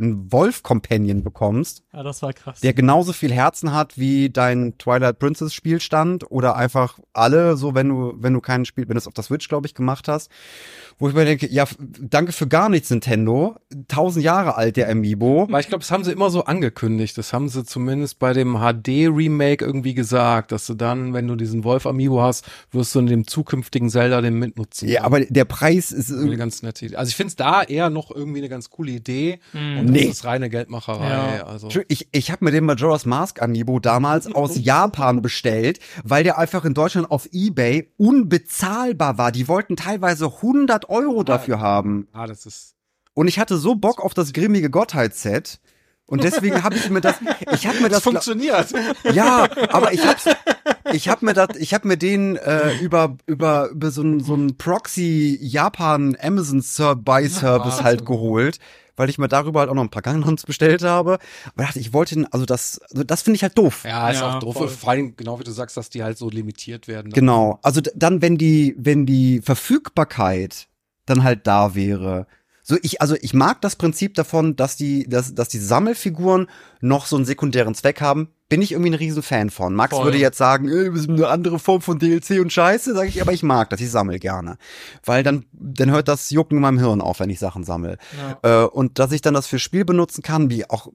einen 0.00 0.32
Wolf-Companion 0.32 1.22
bekommst, 1.22 1.84
Ja, 1.92 2.02
das 2.02 2.22
war 2.22 2.32
krass. 2.32 2.60
der 2.60 2.72
genauso 2.72 3.12
viel 3.12 3.30
Herzen 3.32 3.72
hat 3.72 3.98
wie 3.98 4.30
dein 4.30 4.76
Twilight 4.78 5.18
Princess 5.20 5.54
Spielstand 5.54 6.28
oder 6.30 6.56
einfach 6.56 6.98
alle, 7.12 7.56
so 7.56 7.74
wenn 7.74 7.88
du, 7.90 8.14
wenn 8.16 8.32
du 8.32 8.40
keinen 8.40 8.64
Spiel, 8.64 8.88
wenn 8.88 8.94
du 8.94 8.98
es 8.98 9.06
auf 9.06 9.14
der 9.14 9.22
Switch, 9.22 9.48
glaube 9.48 9.66
ich, 9.66 9.74
gemacht 9.74 10.08
hast, 10.08 10.30
wo 11.02 11.08
ich 11.08 11.14
mir 11.16 11.24
denke, 11.24 11.48
ja, 11.50 11.64
danke 12.00 12.30
für 12.30 12.46
gar 12.46 12.68
nichts, 12.68 12.88
Nintendo. 12.88 13.56
Tausend 13.88 14.24
Jahre 14.24 14.56
alt, 14.56 14.76
der 14.76 14.88
Amiibo. 14.88 15.48
Weil 15.50 15.60
ich 15.60 15.66
glaube, 15.66 15.80
das 15.82 15.90
haben 15.90 16.04
sie 16.04 16.12
immer 16.12 16.30
so 16.30 16.44
angekündigt. 16.44 17.18
Das 17.18 17.32
haben 17.32 17.48
sie 17.48 17.64
zumindest 17.64 18.20
bei 18.20 18.32
dem 18.32 18.58
HD-Remake 18.60 19.64
irgendwie 19.64 19.94
gesagt, 19.94 20.52
dass 20.52 20.64
du 20.68 20.74
dann, 20.74 21.12
wenn 21.12 21.26
du 21.26 21.34
diesen 21.34 21.64
Wolf-Amiibo 21.64 22.22
hast, 22.22 22.44
wirst 22.70 22.94
du 22.94 23.00
in 23.00 23.06
dem 23.06 23.26
zukünftigen 23.26 23.90
Zelda 23.90 24.20
den 24.20 24.34
mitnutzen. 24.38 24.88
Ja, 24.88 25.02
aber 25.02 25.18
der 25.24 25.44
Preis 25.44 25.90
ist, 25.90 26.10
Irgendwie 26.10 26.28
eine 26.28 26.36
ganz 26.36 26.62
nette 26.62 26.86
Idee. 26.86 26.94
Also 26.94 27.08
ich 27.10 27.16
finde 27.16 27.30
es 27.30 27.36
da 27.36 27.64
eher 27.64 27.90
noch 27.90 28.12
irgendwie 28.14 28.38
eine 28.38 28.48
ganz 28.48 28.70
coole 28.70 28.92
Idee. 28.92 29.40
Und 29.54 29.86
Nee. 29.86 30.06
das 30.06 30.18
ist 30.18 30.24
reine 30.24 30.50
Geldmacherei. 30.50 31.08
Ja. 31.38 31.46
Also. 31.46 31.68
Ich, 31.88 32.06
ich 32.12 32.30
habe 32.30 32.44
mir 32.44 32.52
den 32.52 32.64
Majora's 32.64 33.06
Mask 33.06 33.42
Amiibo 33.42 33.80
damals 33.80 34.32
aus 34.32 34.52
Japan 34.62 35.20
bestellt, 35.20 35.80
weil 36.04 36.22
der 36.22 36.38
einfach 36.38 36.64
in 36.64 36.74
Deutschland 36.74 37.10
auf 37.10 37.28
Ebay 37.32 37.88
unbezahlbar 37.96 39.18
war. 39.18 39.32
Die 39.32 39.48
wollten 39.48 39.74
teilweise 39.74 40.26
100 40.26 40.91
Euro 40.92 41.24
dafür 41.24 41.58
haben. 41.60 42.06
Ah, 42.12 42.26
das 42.26 42.46
ist. 42.46 42.74
Und 43.14 43.26
ich 43.28 43.38
hatte 43.38 43.56
so 43.56 43.74
Bock 43.74 44.00
auf 44.00 44.14
das 44.14 44.32
grimmige 44.32 44.70
Gottheitsset. 44.70 45.60
Und 46.06 46.24
deswegen 46.24 46.62
habe 46.62 46.74
ich 46.76 46.90
mir 46.90 47.00
das, 47.00 47.16
ich 47.52 47.66
habe 47.66 47.80
mir 47.80 47.88
das, 47.88 48.02
funktioniert. 48.02 48.68
ja, 49.12 49.48
aber 49.70 49.92
ich 49.92 50.06
hab's, 50.06 50.24
ich 50.92 51.08
habe 51.08 51.24
mir 51.24 51.32
das, 51.32 51.56
ich 51.58 51.72
habe 51.74 51.88
mir 51.88 51.96
den 51.96 52.36
äh, 52.36 52.76
über 52.78 53.16
über 53.26 53.70
über 53.70 53.90
so 53.90 54.02
ein 54.02 54.20
so 54.20 54.36
Proxy 54.58 55.38
Japan 55.40 56.16
Amazon 56.20 56.60
Ser 56.60 56.96
Buy 56.96 57.28
Service 57.28 57.82
halt 57.82 58.04
geholt, 58.04 58.58
weil 58.96 59.08
ich 59.08 59.16
mir 59.16 59.28
darüber 59.28 59.60
halt 59.60 59.70
auch 59.70 59.74
noch 59.74 59.84
ein 59.84 59.90
paar 59.90 60.02
Gangnams 60.02 60.44
bestellt 60.44 60.82
habe. 60.82 61.18
Aber 61.54 61.64
dachte, 61.64 61.78
ich 61.78 61.92
wollte, 61.94 62.16
den- 62.16 62.30
also 62.32 62.44
das, 62.46 62.80
also 62.90 63.04
das 63.04 63.22
finde 63.22 63.36
ich 63.36 63.42
halt 63.42 63.56
doof. 63.56 63.84
Ja, 63.84 64.10
ist 64.10 64.20
Ja, 64.20 64.34
auch 64.36 64.40
doof. 64.40 64.54
voll. 64.56 64.68
Vor 64.68 64.90
allem, 64.90 65.16
genau 65.16 65.38
wie 65.38 65.44
du 65.44 65.52
sagst, 65.52 65.76
dass 65.78 65.88
die 65.88 66.02
halt 66.02 66.18
so 66.18 66.28
limitiert 66.28 66.88
werden. 66.88 67.12
Genau. 67.12 67.58
Also 67.62 67.80
dann, 67.94 68.20
wenn 68.20 68.36
die, 68.36 68.74
wenn 68.76 69.06
die 69.06 69.40
Verfügbarkeit 69.40 70.66
dann 71.12 71.24
halt 71.24 71.46
da 71.46 71.74
wäre. 71.74 72.26
So, 72.64 72.76
ich, 72.82 73.00
also 73.00 73.16
ich 73.20 73.34
mag 73.34 73.60
das 73.60 73.74
Prinzip 73.74 74.14
davon, 74.14 74.54
dass 74.54 74.76
die, 74.76 75.08
dass, 75.08 75.34
dass 75.34 75.48
die 75.48 75.58
Sammelfiguren 75.58 76.48
noch 76.80 77.06
so 77.06 77.16
einen 77.16 77.24
sekundären 77.24 77.74
Zweck 77.74 78.00
haben. 78.00 78.28
Bin 78.48 78.62
ich 78.62 78.72
irgendwie 78.72 78.90
ein 78.90 78.94
riesen 78.94 79.22
Fan 79.22 79.50
von. 79.50 79.74
Max 79.74 79.94
Voll. 79.94 80.04
würde 80.04 80.18
jetzt 80.18 80.38
sagen, 80.38 80.68
äh, 80.68 80.90
eine 81.08 81.28
andere 81.28 81.58
Form 81.58 81.80
von 81.80 81.98
DLC 81.98 82.40
und 82.40 82.52
Scheiße, 82.52 82.94
sage 82.94 83.08
ich, 83.08 83.20
aber 83.20 83.32
ich 83.32 83.42
mag 83.42 83.70
das, 83.70 83.80
ich 83.80 83.90
sammel 83.90 84.18
gerne. 84.20 84.58
Weil 85.04 85.22
dann, 85.22 85.44
dann 85.52 85.90
hört 85.90 86.06
das 86.06 86.30
Jucken 86.30 86.58
in 86.58 86.62
meinem 86.62 86.78
Hirn 86.78 87.00
auf, 87.00 87.18
wenn 87.18 87.30
ich 87.30 87.40
Sachen 87.40 87.64
sammel. 87.64 87.98
Ja. 88.42 88.64
Äh, 88.64 88.66
und 88.66 88.98
dass 88.98 89.10
ich 89.10 89.22
dann 89.22 89.34
das 89.34 89.46
für 89.46 89.58
Spiel 89.58 89.84
benutzen 89.84 90.22
kann, 90.22 90.48
wie 90.50 90.68
auch 90.70 90.88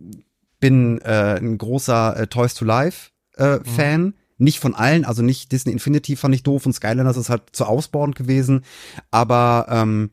bin 0.60 1.00
äh, 1.02 1.38
ein 1.38 1.58
großer 1.58 2.18
äh, 2.18 2.28
Toys 2.28 2.54
to 2.54 2.64
Life 2.66 3.12
äh, 3.36 3.60
Fan. 3.64 4.14
Nicht 4.38 4.60
von 4.60 4.76
allen, 4.76 5.04
also 5.06 5.22
nicht 5.24 5.52
Disney 5.52 5.72
Infinity 5.74 6.16
fand 6.16 6.36
ich 6.36 6.44
doof 6.44 6.66
und 6.66 6.74
Skylanders 6.74 7.18
ist 7.18 7.30
halt 7.30 7.44
zu 7.54 7.66
ausbauend 7.66 8.16
gewesen, 8.16 8.64
aber 9.10 9.66
ähm, 9.70 10.12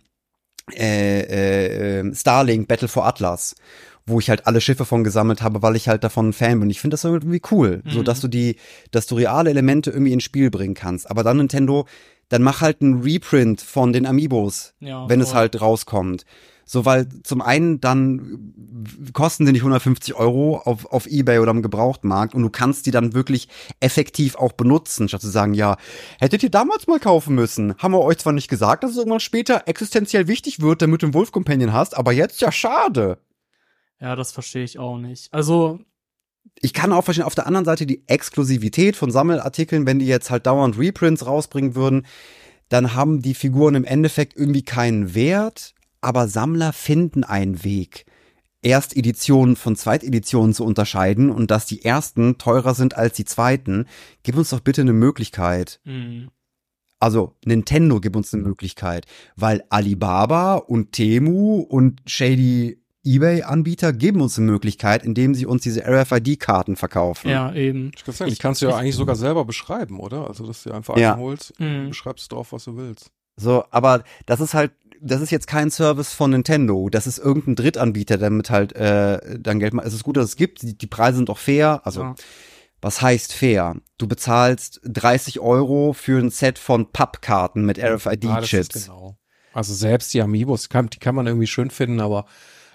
äh, 0.72 1.20
äh, 1.20 2.00
äh, 2.00 2.14
Starlink 2.14 2.68
Battle 2.68 2.88
for 2.88 3.04
Atlas, 3.06 3.54
wo 4.06 4.18
ich 4.20 4.30
halt 4.30 4.46
alle 4.46 4.60
Schiffe 4.62 4.84
von 4.86 5.04
gesammelt 5.04 5.42
habe, 5.42 5.60
weil 5.62 5.76
ich 5.76 5.88
halt 5.88 6.04
davon 6.04 6.28
ein 6.30 6.32
Fan 6.32 6.60
bin. 6.60 6.70
Ich 6.70 6.80
finde 6.80 6.94
das 6.94 7.04
irgendwie 7.04 7.42
cool, 7.50 7.82
so 7.86 8.00
Mhm. 8.00 8.04
dass 8.04 8.20
du 8.20 8.28
die, 8.28 8.56
dass 8.90 9.06
du 9.06 9.14
reale 9.16 9.50
Elemente 9.50 9.90
irgendwie 9.90 10.12
ins 10.14 10.24
Spiel 10.24 10.50
bringen 10.50 10.74
kannst. 10.74 11.10
Aber 11.10 11.22
dann 11.22 11.36
Nintendo, 11.36 11.86
dann 12.28 12.42
mach 12.42 12.60
halt 12.60 12.82
einen 12.82 13.02
Reprint 13.02 13.60
von 13.60 13.92
den 13.92 14.06
Amiibos, 14.06 14.74
Ja, 14.80 15.08
wenn 15.08 15.20
es 15.20 15.28
voll. 15.30 15.38
halt 15.38 15.60
rauskommt. 15.60 16.24
So, 16.66 16.86
weil 16.86 17.06
zum 17.24 17.42
einen 17.42 17.82
dann 17.82 18.54
kosten 19.12 19.44
die 19.44 19.52
nicht 19.52 19.60
150 19.60 20.14
Euro 20.14 20.56
auf, 20.64 20.86
auf 20.86 21.06
Ebay 21.06 21.38
oder 21.38 21.50
im 21.50 21.60
Gebrauchtmarkt 21.60 22.34
und 22.34 22.40
du 22.40 22.48
kannst 22.48 22.86
die 22.86 22.90
dann 22.90 23.12
wirklich 23.12 23.48
effektiv 23.80 24.34
auch 24.36 24.52
benutzen, 24.52 25.06
statt 25.08 25.20
zu 25.20 25.28
sagen, 25.28 25.52
ja, 25.52 25.76
hättet 26.18 26.42
ihr 26.42 26.50
damals 26.50 26.86
mal 26.86 26.98
kaufen 26.98 27.34
müssen. 27.34 27.76
Haben 27.76 27.92
wir 27.92 28.00
euch 28.00 28.16
zwar 28.16 28.32
nicht 28.32 28.48
gesagt, 28.48 28.82
dass 28.82 28.92
es 28.92 28.96
irgendwann 28.96 29.20
später 29.20 29.64
existenziell 29.68 30.26
wichtig 30.26 30.60
wird, 30.60 30.80
damit 30.80 31.02
du 31.02 31.06
einen 31.06 31.14
Wolf 31.14 31.32
Companion 31.32 31.74
hast, 31.74 31.94
aber 31.98 32.12
jetzt 32.12 32.40
ja 32.40 32.50
schade. 32.50 33.18
Ja, 34.00 34.16
das 34.16 34.32
verstehe 34.32 34.64
ich 34.64 34.78
auch 34.78 34.96
nicht. 34.96 35.32
Also, 35.34 35.80
Ich 36.60 36.72
kann 36.72 36.92
auch 36.92 37.04
verstehen, 37.04 37.26
auf 37.26 37.34
der 37.34 37.46
anderen 37.46 37.64
Seite 37.64 37.84
die 37.86 38.04
Exklusivität 38.06 38.96
von 38.96 39.10
Sammelartikeln, 39.10 39.86
wenn 39.86 39.98
die 39.98 40.06
jetzt 40.06 40.30
halt 40.30 40.46
dauernd 40.46 40.78
Reprints 40.78 41.26
rausbringen 41.26 41.74
würden, 41.74 42.06
dann 42.68 42.94
haben 42.94 43.20
die 43.20 43.34
Figuren 43.34 43.74
im 43.74 43.84
Endeffekt 43.84 44.36
irgendwie 44.36 44.62
keinen 44.62 45.14
Wert, 45.14 45.74
aber 46.00 46.28
Sammler 46.28 46.72
finden 46.72 47.22
einen 47.24 47.64
Weg, 47.64 48.06
Ersteditionen 48.62 49.56
von 49.56 49.76
Zweiteditionen 49.76 50.54
zu 50.54 50.64
unterscheiden 50.64 51.30
und 51.30 51.50
dass 51.50 51.66
die 51.66 51.84
ersten 51.84 52.38
teurer 52.38 52.74
sind 52.74 52.96
als 52.96 53.14
die 53.16 53.26
zweiten. 53.26 53.86
Gib 54.22 54.36
uns 54.36 54.50
doch 54.50 54.60
bitte 54.60 54.80
eine 54.80 54.94
Möglichkeit. 54.94 55.80
mh, 55.84 56.28
Also 56.98 57.36
Nintendo 57.44 58.00
gibt 58.00 58.16
uns 58.16 58.32
eine 58.32 58.42
Möglichkeit, 58.42 59.06
weil 59.36 59.62
Alibaba 59.68 60.54
und 60.54 60.92
Temu 60.92 61.60
und 61.60 62.00
Shady 62.06 62.80
eBay-Anbieter 63.04 63.92
geben 63.92 64.20
uns 64.20 64.38
eine 64.38 64.50
Möglichkeit, 64.50 65.04
indem 65.04 65.34
sie 65.34 65.46
uns 65.46 65.62
diese 65.62 65.84
RFID-Karten 65.86 66.76
verkaufen. 66.76 67.28
ja, 67.30 67.52
eben. 67.54 67.90
Ich 67.96 68.04
kann 68.04 68.14
sagen, 68.14 68.30
die 68.30 68.36
kannst 68.36 68.62
du 68.62 68.66
ja 68.66 68.76
eigentlich 68.76 68.96
sogar 68.96 69.16
selber 69.16 69.44
beschreiben, 69.44 70.00
oder? 70.00 70.26
Also, 70.28 70.46
dass 70.46 70.62
du 70.62 70.70
dir 70.70 70.76
einfach 70.76 70.96
Ja. 70.96 71.14
einholst, 71.14 71.58
Mhm. 71.60 71.88
beschreibst 71.88 72.32
drauf, 72.32 72.52
was 72.52 72.64
du 72.64 72.76
willst. 72.76 73.10
So, 73.36 73.64
aber 73.70 74.04
das 74.26 74.40
ist 74.40 74.54
halt, 74.54 74.72
das 75.00 75.20
ist 75.20 75.30
jetzt 75.30 75.46
kein 75.46 75.70
Service 75.70 76.12
von 76.12 76.30
Nintendo. 76.30 76.88
Das 76.88 77.06
ist 77.06 77.18
irgendein 77.18 77.56
Drittanbieter, 77.56 78.16
der 78.16 78.30
mit 78.30 78.48
halt 78.48 78.72
äh, 78.74 79.38
dann 79.38 79.58
Geld 79.58 79.74
macht. 79.74 79.86
Es 79.86 79.92
ist 79.94 80.04
gut, 80.04 80.16
dass 80.16 80.24
es 80.26 80.36
gibt. 80.36 80.62
Die, 80.62 80.78
die 80.78 80.86
Preise 80.86 81.16
sind 81.16 81.28
auch 81.30 81.38
fair. 81.38 81.82
Also, 81.84 82.02
Ja. 82.02 82.14
was 82.80 83.02
heißt 83.02 83.32
fair? 83.34 83.76
Du 83.98 84.06
bezahlst 84.06 84.80
30 84.84 85.40
Euro 85.40 85.92
für 85.92 86.18
ein 86.18 86.30
Set 86.30 86.58
von 86.58 86.90
Pappkarten 86.92 87.66
mit 87.66 87.78
RFID-Chips. 87.78 88.86
genau. 88.86 89.18
Also 89.52 89.74
selbst 89.74 90.14
die 90.14 90.22
Amiibos, 90.22 90.68
kann, 90.68 90.88
die 90.88 90.98
kann 90.98 91.14
man 91.14 91.26
irgendwie 91.26 91.46
schön 91.46 91.70
finden, 91.70 92.00
aber 92.00 92.24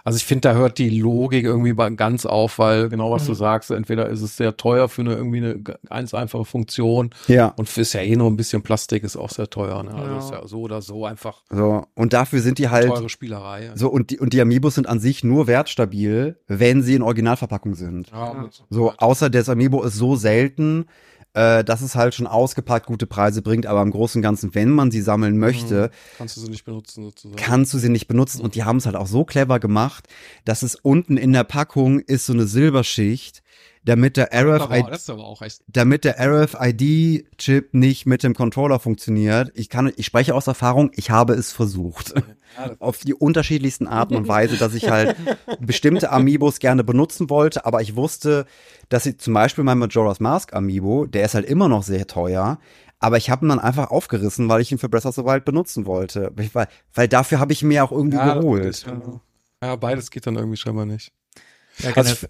also 0.03 0.17
ich 0.17 0.25
finde, 0.25 0.41
da 0.49 0.53
hört 0.53 0.77
die 0.77 0.89
Logik 0.89 1.43
irgendwie 1.45 1.73
ganz 1.95 2.25
auf, 2.25 2.59
weil 2.59 2.89
genau 2.89 3.11
was 3.11 3.25
du 3.25 3.31
Mhm. 3.31 3.35
sagst, 3.35 3.71
entweder 3.71 4.07
ist 4.09 4.21
es 4.21 4.37
sehr 4.37 4.55
teuer 4.57 4.89
für 4.89 5.01
eine 5.01 5.13
irgendwie 5.15 5.37
eine 5.37 5.59
ganz 5.61 6.13
einfache 6.13 6.45
Funktion 6.45 7.09
Ja. 7.27 7.53
und 7.57 7.75
ist 7.77 7.93
ja 7.93 8.01
eh 8.01 8.15
nur 8.15 8.27
ein 8.29 8.37
bisschen 8.37 8.61
Plastik, 8.61 9.03
ist 9.03 9.17
auch 9.17 9.29
sehr 9.29 9.49
teuer. 9.49 9.83
Ne? 9.83 9.93
Also 9.93 10.11
Ja. 10.11 10.17
ist 10.17 10.31
ja 10.31 10.47
so 10.47 10.61
oder 10.61 10.81
so 10.81 11.05
einfach 11.05 11.43
So, 11.51 11.85
und 11.95 12.13
dafür 12.13 12.39
sind 12.41 12.57
die 12.57 12.69
halt. 12.69 12.87
teure 12.87 13.09
Spielerei. 13.09 13.71
So, 13.75 13.89
und 13.89 14.09
die, 14.11 14.19
und 14.19 14.33
die 14.33 14.41
Amiibos 14.41 14.75
sind 14.75 14.87
an 14.87 14.99
sich 14.99 15.23
nur 15.23 15.47
wertstabil, 15.47 16.37
wenn 16.47 16.81
sie 16.81 16.95
in 16.95 17.01
Originalverpackung 17.01 17.75
sind. 17.75 18.09
Ja, 18.11 18.49
So, 18.69 18.93
außer 18.97 19.29
das 19.29 19.49
Amiibo 19.49 19.83
ist 19.83 19.95
so 19.95 20.15
selten, 20.15 20.85
äh, 21.33 21.63
dass 21.63 21.81
es 21.81 21.95
halt 21.95 22.15
schon 22.15 22.27
ausgepackt 22.27 22.87
gute 22.87 23.05
Preise 23.05 23.41
bringt, 23.41 23.65
aber 23.65 23.81
im 23.81 23.91
Großen 23.91 24.19
und 24.19 24.23
Ganzen, 24.23 24.55
wenn 24.55 24.69
man 24.69 24.91
sie 24.91 25.01
sammeln 25.01 25.37
möchte, 25.37 25.91
kannst 26.17 26.37
du 26.37 26.41
sie 26.41 26.49
nicht 26.49 26.65
benutzen 26.65 27.03
sozusagen. 27.03 27.35
kannst 27.35 27.73
du 27.73 27.77
sie 27.77 27.89
nicht 27.89 28.07
benutzen. 28.07 28.41
Und 28.41 28.55
die 28.55 28.63
haben 28.63 28.77
es 28.77 28.85
halt 28.85 28.95
auch 28.95 29.07
so 29.07 29.25
clever 29.25 29.59
gemacht, 29.59 30.07
dass 30.45 30.63
es 30.63 30.75
unten 30.75 31.17
in 31.17 31.33
der 31.33 31.43
Packung 31.43 31.99
ist 31.99 32.25
so 32.25 32.33
eine 32.33 32.47
Silberschicht, 32.47 33.43
damit 33.85 34.17
der 34.17 34.29
RFID, 34.33 34.85
damit 35.67 36.03
der 36.03 36.19
RFID-Chip 36.19 37.73
nicht 37.73 38.05
mit 38.05 38.23
dem 38.23 38.33
Controller 38.33 38.79
funktioniert. 38.79 39.51
Ich 39.55 39.69
kann, 39.69 39.91
ich 39.95 40.05
spreche 40.05 40.35
aus 40.35 40.47
Erfahrung, 40.47 40.91
ich 40.95 41.11
habe 41.11 41.33
es 41.33 41.51
versucht. 41.51 42.13
Auf 42.79 42.97
die 42.99 43.13
unterschiedlichsten 43.13 43.87
Arten 43.87 44.15
und 44.15 44.27
Weise, 44.27 44.57
dass 44.57 44.73
ich 44.73 44.89
halt 44.89 45.15
bestimmte 45.59 46.11
Amiibos 46.11 46.59
gerne 46.59 46.83
benutzen 46.83 47.29
wollte, 47.29 47.65
aber 47.65 47.81
ich 47.81 47.95
wusste, 47.95 48.45
dass 48.89 49.05
ich 49.05 49.19
zum 49.19 49.33
Beispiel 49.35 49.63
mein 49.63 49.77
Majora's 49.77 50.19
Mask 50.19 50.53
Amiibo, 50.53 51.05
der 51.05 51.25
ist 51.25 51.35
halt 51.35 51.45
immer 51.45 51.69
noch 51.69 51.83
sehr 51.83 52.07
teuer, 52.07 52.59
aber 52.99 53.17
ich 53.17 53.29
habe 53.29 53.45
ihn 53.45 53.49
dann 53.49 53.59
einfach 53.59 53.91
aufgerissen, 53.91 54.49
weil 54.49 54.61
ich 54.61 54.71
ihn 54.71 54.77
für 54.77 54.89
Breath 54.89 55.05
of 55.05 55.15
the 55.15 55.23
Wild 55.23 55.45
benutzen 55.45 55.85
wollte. 55.85 56.31
Weil, 56.35 56.67
weil 56.93 57.07
dafür 57.07 57.39
habe 57.39 57.53
ich 57.53 57.61
ihn 57.61 57.69
mir 57.69 57.83
auch 57.83 57.91
irgendwie 57.91 58.17
Ja, 58.17 58.33
geholt. 58.33 58.85
Ja, 59.63 59.75
beides 59.75 60.11
geht 60.11 60.27
dann 60.27 60.35
irgendwie 60.35 60.57
scheinbar 60.57 60.85
nicht. 60.85 61.11
Ja, 61.79 61.91
Also, 61.95 62.27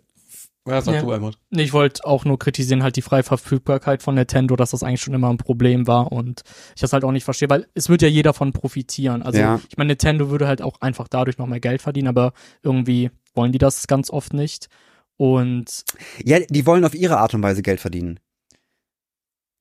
ja, 0.69 0.81
sag 0.81 0.95
Ja. 0.95 1.01
du 1.01 1.11
einmal. 1.11 1.31
Ich 1.49 1.73
wollte 1.73 2.05
auch 2.05 2.25
nur 2.25 2.37
kritisieren, 2.39 2.83
halt 2.83 2.95
die 2.95 3.01
freie 3.01 3.23
Verfügbarkeit 3.23 4.01
von 4.03 4.15
Nintendo, 4.15 4.55
dass 4.55 4.71
das 4.71 4.83
eigentlich 4.83 5.01
schon 5.01 5.13
immer 5.13 5.29
ein 5.29 5.37
Problem 5.37 5.87
war 5.87 6.11
und 6.11 6.43
ich 6.75 6.81
das 6.81 6.93
halt 6.93 7.03
auch 7.03 7.11
nicht 7.11 7.23
verstehe, 7.23 7.49
weil 7.49 7.67
es 7.73 7.89
wird 7.89 8.01
ja 8.01 8.07
jeder 8.07 8.33
von 8.33 8.51
profitieren. 8.53 9.21
Also 9.23 9.39
Ja. 9.39 9.59
ich 9.69 9.77
meine, 9.77 9.89
Nintendo 9.89 10.29
würde 10.29 10.47
halt 10.47 10.61
auch 10.61 10.81
einfach 10.81 11.07
dadurch 11.07 11.37
noch 11.37 11.47
mehr 11.47 11.59
Geld 11.59 11.81
verdienen, 11.81 12.07
aber 12.07 12.33
irgendwie 12.63 13.11
wollen 13.33 13.51
die 13.51 13.57
das 13.57 13.87
ganz 13.87 14.09
oft 14.09 14.33
nicht. 14.33 14.67
Und 15.17 15.83
Ja, 16.23 16.39
die 16.39 16.65
wollen 16.65 16.85
auf 16.85 16.95
ihre 16.95 17.17
Art 17.17 17.33
und 17.33 17.43
Weise 17.43 17.61
Geld 17.61 17.79
verdienen. 17.79 18.19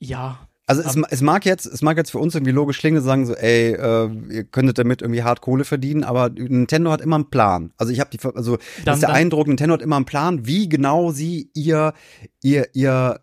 ja, 0.00 0.47
Also 0.68 0.82
es, 0.82 0.96
es 1.10 1.22
mag 1.22 1.44
jetzt, 1.46 1.66
es 1.66 1.82
mag 1.82 1.96
jetzt 1.96 2.10
für 2.10 2.18
uns 2.18 2.34
irgendwie 2.34 2.52
logisch 2.52 2.78
klingen, 2.78 3.02
sagen 3.02 3.24
so, 3.26 3.34
ey, 3.34 3.72
äh, 3.72 4.10
ihr 4.30 4.44
könntet 4.44 4.78
damit 4.78 5.02
irgendwie 5.02 5.22
hart 5.22 5.40
Kohle 5.40 5.64
verdienen, 5.64 6.04
aber 6.04 6.28
Nintendo 6.28 6.90
hat 6.92 7.00
immer 7.00 7.16
einen 7.16 7.30
Plan. 7.30 7.72
Also 7.78 7.92
ich 7.92 8.00
habe 8.00 8.10
die, 8.10 8.18
also 8.34 8.56
das 8.58 8.66
Dann- 8.84 8.94
ist 8.94 9.00
der 9.00 9.08
dann- 9.08 9.16
Eindruck, 9.16 9.48
Nintendo 9.48 9.72
hat 9.74 9.82
immer 9.82 9.96
einen 9.96 10.04
Plan, 10.04 10.46
wie 10.46 10.68
genau 10.68 11.10
sie 11.10 11.50
ihr, 11.54 11.94
ihr, 12.42 12.66
ihr, 12.74 13.20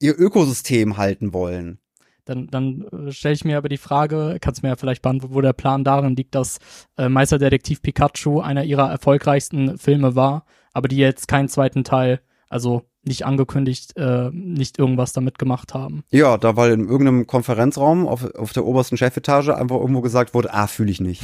ihr 0.00 0.18
Ökosystem 0.18 0.96
halten 0.96 1.32
wollen. 1.32 1.78
dann, 2.24 2.46
dann 2.48 2.82
äh, 2.92 3.12
stelle 3.12 3.34
ich 3.34 3.44
mir 3.44 3.56
aber 3.56 3.68
die 3.68 3.76
Frage, 3.76 4.36
kannst 4.40 4.62
mir 4.62 4.68
ja 4.70 4.76
vielleicht 4.76 5.02
beantworten, 5.02 5.34
wo 5.34 5.40
der 5.40 5.52
Plan 5.52 5.84
darin 5.84 6.14
liegt, 6.16 6.34
dass 6.34 6.58
äh, 6.96 7.08
Meisterdetektiv 7.08 7.80
Pikachu 7.82 8.40
einer 8.40 8.64
ihrer 8.64 8.90
erfolgreichsten 8.90 9.78
Filme 9.78 10.14
war, 10.16 10.44
aber 10.72 10.88
die 10.88 10.96
jetzt 10.96 11.26
keinen 11.28 11.48
zweiten 11.48 11.82
Teil, 11.84 12.20
also 12.48 12.82
nicht 13.02 13.24
angekündigt, 13.24 13.96
äh, 13.96 14.30
nicht 14.32 14.78
irgendwas 14.78 15.12
damit 15.12 15.38
gemacht 15.38 15.74
haben. 15.74 16.04
Ja, 16.10 16.36
da 16.36 16.56
weil 16.56 16.72
in 16.72 16.88
irgendeinem 16.88 17.26
Konferenzraum 17.26 18.06
auf, 18.06 18.34
auf 18.34 18.52
der 18.52 18.64
obersten 18.66 18.96
Chefetage 18.96 19.54
einfach 19.54 19.76
irgendwo 19.76 20.00
gesagt 20.02 20.34
wurde, 20.34 20.52
ah, 20.52 20.66
fühle 20.66 20.90
ich 20.90 21.00
nicht. 21.00 21.22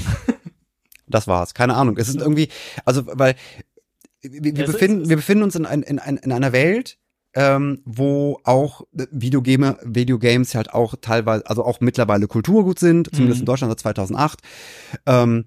das 1.06 1.26
war's. 1.28 1.54
Keine 1.54 1.74
Ahnung. 1.74 1.96
Es 1.98 2.08
ist 2.08 2.16
irgendwie, 2.20 2.48
also 2.84 3.02
weil 3.06 3.34
wir, 4.22 4.56
wir, 4.56 4.66
befinden, 4.66 5.08
wir 5.08 5.16
befinden 5.16 5.44
uns 5.44 5.54
in, 5.54 5.66
ein, 5.66 5.82
in, 5.82 5.98
ein, 5.98 6.16
in 6.16 6.32
einer 6.32 6.52
Welt, 6.52 6.98
ähm, 7.34 7.82
wo 7.84 8.40
auch 8.44 8.82
Videogame, 8.92 9.76
Videogames 9.84 10.54
halt 10.54 10.72
auch 10.72 10.94
teilweise, 11.00 11.46
also 11.46 11.64
auch 11.64 11.80
mittlerweile 11.80 12.26
Kulturgut 12.26 12.78
sind, 12.78 13.14
zumindest 13.14 13.40
Mhm. 13.40 13.42
in 13.42 13.46
Deutschland 13.46 13.70
seit 13.72 13.80
2008. 13.80 14.40
Ähm, 15.04 15.44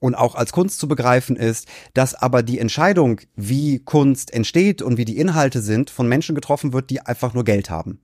und 0.00 0.14
auch 0.14 0.34
als 0.34 0.52
Kunst 0.52 0.78
zu 0.78 0.88
begreifen 0.88 1.36
ist, 1.36 1.66
dass 1.94 2.14
aber 2.14 2.42
die 2.42 2.58
Entscheidung, 2.58 3.20
wie 3.36 3.80
Kunst 3.80 4.32
entsteht 4.32 4.82
und 4.82 4.96
wie 4.96 5.04
die 5.04 5.18
Inhalte 5.18 5.60
sind, 5.60 5.90
von 5.90 6.08
Menschen 6.08 6.34
getroffen 6.34 6.72
wird, 6.72 6.90
die 6.90 7.00
einfach 7.00 7.34
nur 7.34 7.44
Geld 7.44 7.70
haben. 7.70 8.00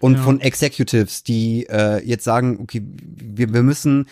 Und 0.00 0.16
Ja. 0.16 0.22
von 0.22 0.40
Executives, 0.40 1.22
die 1.22 1.66
äh, 1.68 2.04
jetzt 2.04 2.24
sagen, 2.24 2.58
okay, 2.60 2.82
wir, 2.84 3.52
wir 3.52 3.62
müssen 3.62 4.06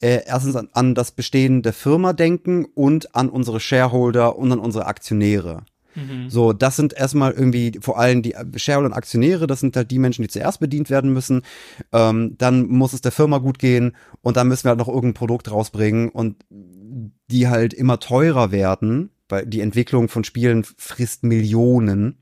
äh, 0.00 0.22
erstens 0.26 0.56
an, 0.56 0.68
an 0.72 0.94
das 0.94 1.12
Bestehen 1.12 1.62
der 1.62 1.72
Firma 1.72 2.12
denken 2.12 2.64
und 2.64 3.14
an 3.14 3.28
unsere 3.28 3.60
Shareholder 3.60 4.36
und 4.36 4.52
an 4.52 4.58
unsere 4.58 4.86
Aktionäre. 4.86 5.64
Mhm. 5.96 6.28
So, 6.28 6.52
das 6.52 6.76
sind 6.76 6.92
erstmal 6.92 7.32
irgendwie 7.32 7.78
vor 7.80 7.98
allem 7.98 8.22
die 8.22 8.34
Shareholder 8.56 8.90
und 8.90 8.92
Aktionäre, 8.92 9.46
das 9.46 9.60
sind 9.60 9.76
halt 9.76 9.90
die 9.90 9.98
Menschen, 9.98 10.22
die 10.22 10.28
zuerst 10.28 10.60
bedient 10.60 10.90
werden 10.90 11.12
müssen. 11.12 11.42
Ähm, 11.92 12.36
dann 12.38 12.66
muss 12.68 12.92
es 12.92 13.00
der 13.00 13.12
Firma 13.12 13.38
gut 13.38 13.58
gehen 13.58 13.96
und 14.20 14.36
dann 14.36 14.46
müssen 14.46 14.64
wir 14.64 14.70
halt 14.70 14.78
noch 14.78 14.88
irgendein 14.88 15.14
Produkt 15.14 15.50
rausbringen 15.50 16.10
und 16.10 16.36
die 16.50 17.48
halt 17.48 17.72
immer 17.74 17.98
teurer 17.98 18.52
werden, 18.52 19.10
weil 19.28 19.46
die 19.46 19.60
Entwicklung 19.60 20.08
von 20.08 20.22
Spielen 20.22 20.64
frisst 20.64 21.24
Millionen. 21.24 22.18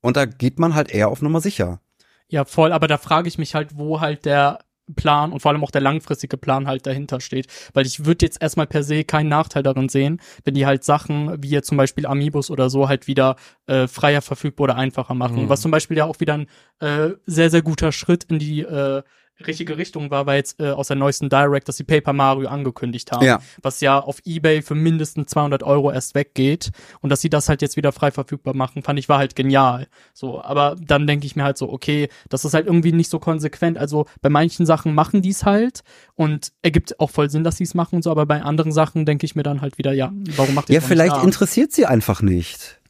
Und 0.00 0.16
da 0.16 0.24
geht 0.26 0.58
man 0.58 0.74
halt 0.74 0.90
eher 0.90 1.08
auf 1.08 1.22
Nummer 1.22 1.40
sicher. 1.40 1.80
Ja, 2.26 2.44
voll, 2.44 2.72
aber 2.72 2.88
da 2.88 2.98
frage 2.98 3.28
ich 3.28 3.38
mich 3.38 3.54
halt, 3.54 3.76
wo 3.76 4.00
halt 4.00 4.24
der 4.24 4.58
Plan 4.94 5.32
und 5.32 5.40
vor 5.40 5.52
allem 5.52 5.62
auch 5.64 5.70
der 5.70 5.80
langfristige 5.80 6.36
Plan 6.36 6.66
halt 6.66 6.86
dahinter 6.86 7.20
steht. 7.20 7.46
Weil 7.74 7.86
ich 7.86 8.04
würde 8.04 8.26
jetzt 8.26 8.40
erstmal 8.40 8.66
per 8.66 8.82
se 8.82 9.04
keinen 9.04 9.28
Nachteil 9.28 9.62
darin 9.62 9.88
sehen, 9.88 10.20
wenn 10.44 10.54
die 10.54 10.66
halt 10.66 10.84
Sachen 10.84 11.42
wie 11.42 11.50
jetzt 11.50 11.68
zum 11.68 11.76
Beispiel 11.76 12.06
Amiibos 12.06 12.50
oder 12.50 12.70
so 12.70 12.88
halt 12.88 13.06
wieder 13.06 13.36
äh, 13.66 13.86
freier 13.86 14.22
verfügbar 14.22 14.64
oder 14.64 14.76
einfacher 14.76 15.14
machen. 15.14 15.44
Mhm. 15.44 15.48
Was 15.48 15.60
zum 15.60 15.70
Beispiel 15.70 15.96
ja 15.96 16.04
auch 16.04 16.20
wieder 16.20 16.34
ein 16.34 16.46
äh, 16.80 17.14
sehr, 17.26 17.50
sehr 17.50 17.62
guter 17.62 17.92
Schritt 17.92 18.24
in 18.24 18.38
die 18.38 18.60
äh, 18.60 19.02
richtige 19.46 19.76
Richtung 19.76 20.10
war, 20.10 20.26
weil 20.26 20.36
jetzt 20.36 20.60
äh, 20.60 20.70
aus 20.70 20.88
der 20.88 20.96
neuesten 20.96 21.28
Direct, 21.28 21.68
dass 21.68 21.76
sie 21.76 21.84
Paper 21.84 22.12
Mario 22.12 22.48
angekündigt 22.48 23.12
haben. 23.12 23.24
Ja. 23.24 23.40
Was 23.62 23.80
ja 23.80 23.98
auf 23.98 24.18
Ebay 24.24 24.62
für 24.62 24.74
mindestens 24.74 25.30
200 25.30 25.62
Euro 25.62 25.90
erst 25.92 26.14
weggeht. 26.14 26.70
Und 27.00 27.10
dass 27.10 27.20
sie 27.20 27.30
das 27.30 27.48
halt 27.48 27.62
jetzt 27.62 27.76
wieder 27.76 27.92
frei 27.92 28.10
verfügbar 28.10 28.54
machen, 28.54 28.82
fand 28.82 28.98
ich 28.98 29.08
war 29.08 29.18
halt 29.18 29.34
genial. 29.36 29.86
So, 30.14 30.42
aber 30.42 30.76
dann 30.80 31.06
denke 31.06 31.26
ich 31.26 31.36
mir 31.36 31.44
halt 31.44 31.58
so, 31.58 31.72
okay, 31.72 32.08
das 32.28 32.44
ist 32.44 32.54
halt 32.54 32.66
irgendwie 32.66 32.92
nicht 32.92 33.10
so 33.10 33.18
konsequent. 33.18 33.78
Also 33.78 34.06
bei 34.20 34.28
manchen 34.28 34.66
Sachen 34.66 34.94
machen 34.94 35.22
die 35.22 35.30
es 35.30 35.44
halt 35.44 35.82
und 36.14 36.52
ergibt 36.62 36.98
auch 37.00 37.10
voll 37.10 37.30
Sinn, 37.30 37.44
dass 37.44 37.56
sie 37.56 37.64
es 37.64 37.74
machen 37.74 37.96
und 37.96 38.02
so, 38.02 38.10
aber 38.10 38.26
bei 38.26 38.42
anderen 38.42 38.72
Sachen 38.72 39.06
denke 39.06 39.26
ich 39.26 39.34
mir 39.34 39.42
dann 39.42 39.60
halt 39.60 39.78
wieder, 39.78 39.92
ja, 39.92 40.12
warum 40.36 40.54
macht 40.54 40.68
ihr 40.70 40.74
Ja, 40.74 40.78
es 40.78 40.84
noch 40.84 40.88
vielleicht 40.88 41.14
nicht 41.16 41.24
interessiert 41.24 41.72
sie 41.72 41.86
einfach 41.86 42.22
nicht. 42.22 42.80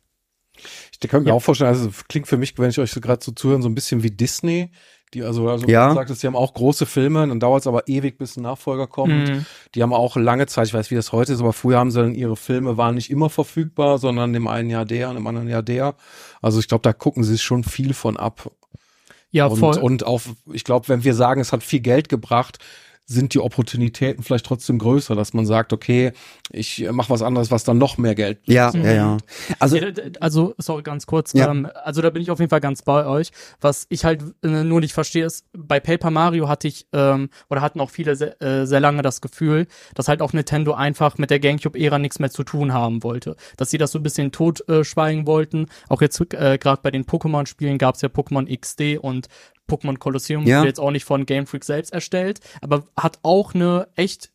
Ich 0.92 1.00
könnte 1.08 1.24
mir 1.24 1.30
Ja. 1.30 1.34
auch 1.34 1.42
vorstellen, 1.42 1.70
also 1.70 1.90
klingt 2.08 2.28
für 2.28 2.36
mich, 2.36 2.56
wenn 2.58 2.70
ich 2.70 2.78
euch 2.78 2.92
so 2.92 3.00
gerade 3.00 3.24
so 3.24 3.32
zuhören, 3.32 3.62
so 3.62 3.68
ein 3.68 3.74
bisschen 3.74 4.02
wie 4.02 4.10
Disney. 4.10 4.70
Die 5.14 5.22
also, 5.22 5.48
also 5.48 5.66
Ja. 5.66 5.88
ja. 5.88 5.94
sagt, 5.94 6.22
die 6.22 6.26
haben 6.26 6.36
auch 6.36 6.54
große 6.54 6.86
Filme, 6.86 7.26
dann 7.26 7.38
dauert 7.38 7.62
es 7.62 7.66
aber 7.66 7.86
ewig, 7.88 8.18
bis 8.18 8.36
ein 8.36 8.42
Nachfolger 8.42 8.86
kommt. 8.86 9.28
Mhm. 9.28 9.46
Die 9.74 9.82
haben 9.82 9.92
auch 9.92 10.16
lange 10.16 10.46
Zeit, 10.46 10.68
ich 10.68 10.74
weiß, 10.74 10.90
wie 10.90 10.94
das 10.94 11.12
heute 11.12 11.32
ist, 11.32 11.40
aber 11.40 11.52
früher 11.52 11.78
haben 11.78 11.90
sie 11.90 12.00
dann 12.00 12.14
ihre 12.14 12.36
Filme 12.36 12.76
waren 12.76 12.94
nicht 12.94 13.10
immer 13.10 13.28
verfügbar, 13.28 13.98
sondern 13.98 14.34
im 14.34 14.48
einen 14.48 14.70
Jahr 14.70 14.84
der 14.84 15.10
und 15.10 15.16
im 15.16 15.26
anderen 15.26 15.48
Jahr 15.48 15.62
der. 15.62 15.94
Also 16.40 16.60
ich 16.60 16.68
glaube, 16.68 16.82
da 16.82 16.92
gucken 16.92 17.24
sie 17.24 17.32
sich 17.32 17.42
schon 17.42 17.64
viel 17.64 17.92
von 17.94 18.16
ab. 18.16 18.50
Ja, 19.30 19.46
und, 19.46 19.58
voll. 19.58 19.78
und 19.78 20.04
auch, 20.06 20.20
ich 20.52 20.64
glaube, 20.64 20.88
wenn 20.88 21.04
wir 21.04 21.14
sagen, 21.14 21.40
es 21.40 21.52
hat 21.52 21.62
viel 21.62 21.80
Geld 21.80 22.08
gebracht, 22.08 22.58
sind 23.06 23.34
die 23.34 23.40
Opportunitäten 23.40 24.22
vielleicht 24.22 24.46
trotzdem 24.46 24.78
größer, 24.78 25.14
dass 25.14 25.34
man 25.34 25.44
sagt, 25.44 25.72
okay, 25.72 26.12
ich 26.50 26.88
mache 26.92 27.10
was 27.10 27.20
anderes, 27.20 27.50
was 27.50 27.64
dann 27.64 27.76
noch 27.78 27.98
mehr 27.98 28.14
Geld 28.14 28.38
Ja, 28.46 28.70
Mhm. 28.74 28.84
ja, 28.84 28.92
ja. 28.92 29.16
Also, 29.58 29.76
Ja, 29.76 29.90
d- 29.90 30.12
also, 30.20 30.54
sorry, 30.58 30.82
ganz 30.82 31.06
kurz. 31.06 31.32
Ja. 31.32 31.50
Ähm, 31.50 31.68
also 31.84 32.00
da 32.00 32.10
bin 32.10 32.22
ich 32.22 32.30
auf 32.30 32.38
jeden 32.38 32.50
Fall 32.50 32.60
ganz 32.60 32.82
bei 32.82 33.04
euch. 33.04 33.30
Was 33.60 33.86
ich 33.88 34.04
halt 34.04 34.22
äh, 34.42 34.64
nur 34.64 34.80
nicht 34.80 34.92
verstehe, 34.94 35.26
ist, 35.26 35.46
bei 35.52 35.80
Paper 35.80 36.10
Mario 36.10 36.48
hatte 36.48 36.68
ich, 36.68 36.86
ähm, 36.92 37.28
oder 37.50 37.60
hatten 37.60 37.80
auch 37.80 37.90
viele 37.90 38.14
sehr, 38.16 38.40
äh, 38.40 38.66
sehr 38.66 38.80
lange 38.80 39.02
das 39.02 39.20
Gefühl, 39.20 39.66
dass 39.94 40.08
halt 40.08 40.22
auch 40.22 40.32
Nintendo 40.32 40.72
einfach 40.74 41.18
mit 41.18 41.30
der 41.30 41.40
Gamecube-Ära 41.40 41.98
nichts 41.98 42.18
mehr 42.18 42.30
zu 42.30 42.44
tun 42.44 42.72
haben 42.72 43.02
wollte. 43.02 43.36
Dass 43.56 43.70
sie 43.70 43.78
das 43.78 43.90
so 43.92 43.98
ein 43.98 44.02
bisschen 44.04 44.32
totschweigen 44.32 44.80
äh, 44.80 44.84
schweigen 44.84 45.26
wollten. 45.26 45.66
Auch 45.88 46.00
jetzt 46.02 46.20
äh, 46.34 46.56
gerade 46.58 46.80
bei 46.82 46.90
den 46.90 47.04
Pokémon-Spielen 47.04 47.78
gab 47.78 47.96
es 47.96 48.02
ja 48.02 48.08
Pokémon 48.08 48.46
XD 48.58 48.98
und 48.98 49.26
Pokémon 49.70 49.98
Colosseum, 49.98 50.46
Ja. 50.46 50.58
wurde 50.60 50.68
jetzt 50.68 50.80
auch 50.80 50.90
nicht 50.90 51.04
von 51.04 51.26
Game 51.26 51.46
Freak 51.46 51.64
selbst 51.64 51.92
erstellt, 51.92 52.40
aber 52.60 52.84
hat 52.96 53.18
auch 53.22 53.54
eine 53.54 53.88
echt 53.96 54.30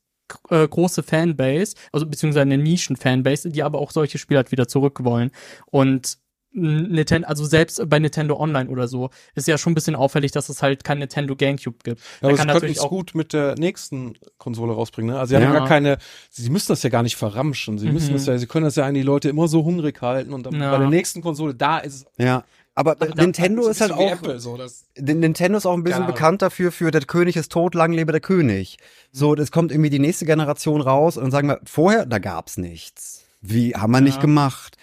äh, 0.50 0.68
große 0.68 1.04
Fanbase, 1.04 1.76
also 1.94 2.06
beziehungsweise 2.06 2.42
eine 2.42 2.58
Nischen-Fanbase, 2.58 3.50
die 3.50 3.64
aber 3.64 3.80
auch 3.80 3.92
solche 3.92 4.18
Spiele 4.18 4.40
halt 4.40 4.52
wieder 4.52 4.68
zurück 4.68 5.04
wollen. 5.04 5.32
Und 5.68 6.18
Nintendo, 6.52 7.28
also 7.28 7.46
selbst 7.46 7.80
bei 7.88 8.00
Nintendo 8.00 8.36
Online 8.40 8.70
oder 8.70 8.88
so, 8.88 9.10
ist 9.36 9.48
ja 9.48 9.58
schon 9.58 9.72
ein 9.74 9.76
bisschen 9.76 9.96
auffällig, 9.96 10.32
dass 10.32 10.50
es 10.50 10.64
halt 10.64 10.84
kein 10.84 10.98
Nintendo 11.00 11.36
GameCube 11.36 11.78
gibt. 11.84 12.00
Ja, 12.02 12.06
aber 12.30 12.32
sie 12.32 12.38
kann 12.38 12.48
natürlich 12.48 12.78
es 12.78 12.82
auch 12.84 12.90
gut 12.90 13.14
mit 13.14 13.32
der 13.32 13.56
nächsten 13.60 14.16
Konsole 14.38 14.74
rausbringen. 14.74 15.14
Ne? 15.14 15.20
Also 15.20 15.30
sie 15.30 15.36
haben 15.36 15.44
Ja. 15.44 15.54
ja 15.54 15.60
gar 15.60 15.68
keine, 15.68 15.98
sie 16.32 16.50
müssen 16.50 16.70
das 16.70 16.82
ja 16.84 16.90
gar 16.90 17.04
nicht 17.04 17.16
verramschen. 17.16 17.78
Sie 17.78 17.90
müssen 17.92 18.10
Mhm. 18.10 18.14
das 18.14 18.26
ja, 18.26 18.38
sie 18.38 18.48
können 18.48 18.66
das 18.66 18.76
ja 18.76 18.86
an 18.86 18.96
die 18.96 19.04
Leute 19.04 19.30
immer 19.30 19.48
so 19.48 19.64
hungrig 19.64 20.02
halten 20.02 20.34
und 20.34 20.46
dann 20.46 20.60
Ja. 20.60 20.72
bei 20.72 20.78
der 20.80 20.90
nächsten 20.90 21.22
Konsole, 21.22 21.54
da 21.54 21.78
ist 21.78 21.94
es 21.96 22.06
ja. 22.18 22.44
Aber 22.78 22.94
da- 22.94 23.08
Nintendo 23.08 23.66
ein 23.66 23.72
ist 23.72 23.82
halt 23.82 23.92
auch, 23.92 24.12
Apple, 24.12 24.40
so, 24.40 24.56
Nintendo 25.00 25.58
ist 25.58 25.66
auch 25.66 25.74
ein 25.74 25.84
bisschen 25.84 26.06
bekannt 26.06 26.44
dafür, 26.44 26.72
für 26.72 26.92
der 26.92 27.02
König 27.02 27.36
ist 27.36 27.52
tot, 27.52 27.74
lang 27.74 27.92
lebe 27.92 28.12
der 28.12 28.22
König. 28.22 28.78
So, 29.12 29.34
das 29.34 29.50
kommt 29.52 29.72
irgendwie 29.72 29.90
die 29.90 29.98
nächste 29.98 30.26
Generation 30.26 30.82
raus 30.82 31.18
und 31.18 31.24
dann 31.24 31.32
sagen 31.32 31.48
wir, 31.48 31.60
vorher, 31.66 32.06
da 32.06 32.20
gab's 32.20 32.58
nichts. 32.58 33.24
Wie, 33.42 33.74
haben 33.74 33.90
wir 33.92 34.02
nicht 34.02 34.18
Ja. 34.18 34.22
gemacht. 34.22 34.78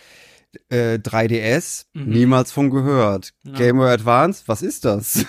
Äh, 0.71 0.99
3DS, 0.99 1.87
Mhm. 1.93 2.11
niemals 2.13 2.51
von 2.51 2.71
gehört. 2.71 3.33
Ja. 3.45 3.53
Game 3.53 3.77
Boy 3.77 3.91
Advance, 3.93 4.43
was 4.47 4.63
ist 4.63 4.85
das? 4.85 5.25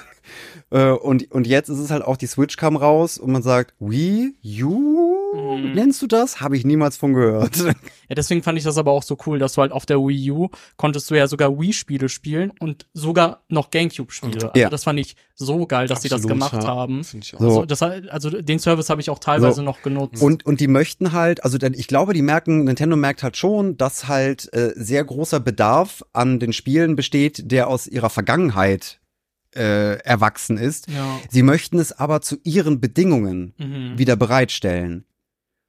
Äh, 0.71 0.89
und, 0.91 1.31
und 1.31 1.47
jetzt 1.47 1.69
ist 1.69 1.79
es 1.79 1.91
halt 1.91 2.03
auch, 2.03 2.17
die 2.17 2.27
Switch 2.27 2.57
kam 2.57 2.75
raus 2.75 3.17
und 3.17 3.31
man 3.31 3.41
sagt, 3.41 3.73
Wii 3.79 4.35
U, 4.63 5.15
Mhm. 5.35 5.73
nennst 5.73 6.01
du 6.01 6.07
das? 6.07 6.39
Habe 6.39 6.55
ich 6.55 6.63
niemals 6.65 6.95
von 6.97 7.13
gehört. 7.13 7.57
Ja, 8.07 8.13
deswegen 8.13 8.43
fand 8.43 8.55
ich 8.59 8.63
das 8.63 8.77
aber 8.77 8.91
auch 8.91 9.01
so 9.01 9.17
cool, 9.25 9.39
dass 9.39 9.53
du 9.53 9.61
halt 9.61 9.71
auf 9.71 9.87
der 9.87 9.97
Wii 9.97 10.29
U 10.29 10.49
konntest 10.77 11.09
du 11.09 11.15
ja 11.15 11.27
sogar 11.27 11.59
Wii-Spiele 11.59 12.07
spielen 12.07 12.51
und 12.59 12.85
sogar 12.93 13.41
noch 13.49 13.71
Gamecube-Spiele. 13.71 14.51
Also 14.53 14.59
Ja. 14.61 14.69
das 14.69 14.83
fand 14.83 14.99
ich 14.99 15.15
so 15.33 15.65
geil, 15.65 15.87
dass 15.87 16.03
sie 16.03 16.09
das 16.09 16.27
gemacht 16.27 16.53
ja. 16.61 16.67
haben. 16.67 17.03
Finde 17.03 17.25
ich 17.25 17.33
auch. 17.33 17.39
So. 17.39 17.45
Also, 17.61 17.65
das, 17.65 17.81
also 17.81 18.29
den 18.29 18.59
Service 18.59 18.91
habe 18.91 19.01
ich 19.01 19.09
auch 19.09 19.17
teilweise 19.17 19.55
So. 19.55 19.61
noch 19.63 19.81
genutzt. 19.81 20.21
Und, 20.21 20.45
und 20.45 20.59
die 20.59 20.67
möchten 20.67 21.13
halt, 21.13 21.43
also 21.43 21.57
denn 21.57 21.73
ich 21.73 21.87
glaube, 21.87 22.13
die 22.13 22.21
merken, 22.21 22.65
Nintendo 22.65 22.95
merkt 22.95 23.23
halt 23.23 23.35
schon, 23.37 23.75
dass 23.75 24.07
halt 24.07 24.53
äh, 24.53 24.73
sehr 24.75 25.03
großer 25.03 25.39
Bedarf 25.39 26.03
an 26.13 26.39
den 26.39 26.53
Spielen 26.53 26.95
besteht, 26.95 27.51
der 27.51 27.67
aus 27.69 27.87
ihrer 27.87 28.11
Vergangenheit 28.11 28.99
äh, 29.55 29.95
erwachsen 29.99 30.57
ist. 30.57 30.87
ja. 30.89 31.19
Sie 31.29 31.43
möchten 31.43 31.79
es 31.79 31.91
aber 31.97 32.21
zu 32.21 32.37
ihren 32.43 32.79
Bedingungen 32.81 33.53
Mhm. 33.57 33.97
wieder 33.97 34.15
bereitstellen. 34.15 35.05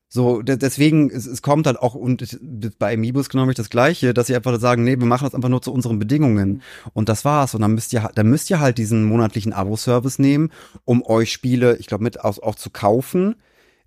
So, 0.09 0.40
de 0.40 0.57
deswegen, 0.57 1.11
es, 1.11 1.27
es 1.27 1.42
kommt 1.42 1.66
halt 1.66 1.79
auch, 1.81 1.94
und 1.94 2.38
bei 2.79 2.94
Amiibos 2.94 3.29
genau 3.29 3.44
das 3.51 3.70
Gleiche, 3.70 4.14
dass 4.14 4.29
sie 4.29 4.37
einfach 4.37 4.59
sagen, 4.61 4.85
nee, 4.85 4.99
wir 4.99 5.07
machen 5.07 5.25
das 5.25 5.35
einfach 5.35 5.49
nur 5.49 5.62
zu 5.62 5.72
unseren 5.72 5.99
Bedingungen. 5.99 6.62
Und 6.94 7.09
das 7.09 7.25
war's. 7.25 7.55
Und 7.57 7.62
dann 7.62 7.75
müsst 7.75 7.92
ihr, 7.92 8.09
dann 8.14 8.29
müsst 8.29 8.49
ihr 8.49 8.61
halt 8.61 8.79
diesen 8.79 9.05
monatlichen 9.05 9.53
Abo-Service 9.53 10.18
nehmen, 10.20 10.53
um 10.85 11.03
euch 11.05 11.33
Spiele, 11.33 11.77
ich 11.79 11.87
glaube, 11.87 12.05
mit 12.05 12.20
auch, 12.20 12.38
auch 12.38 12.55
zu 12.55 12.70
kaufen, 12.70 13.35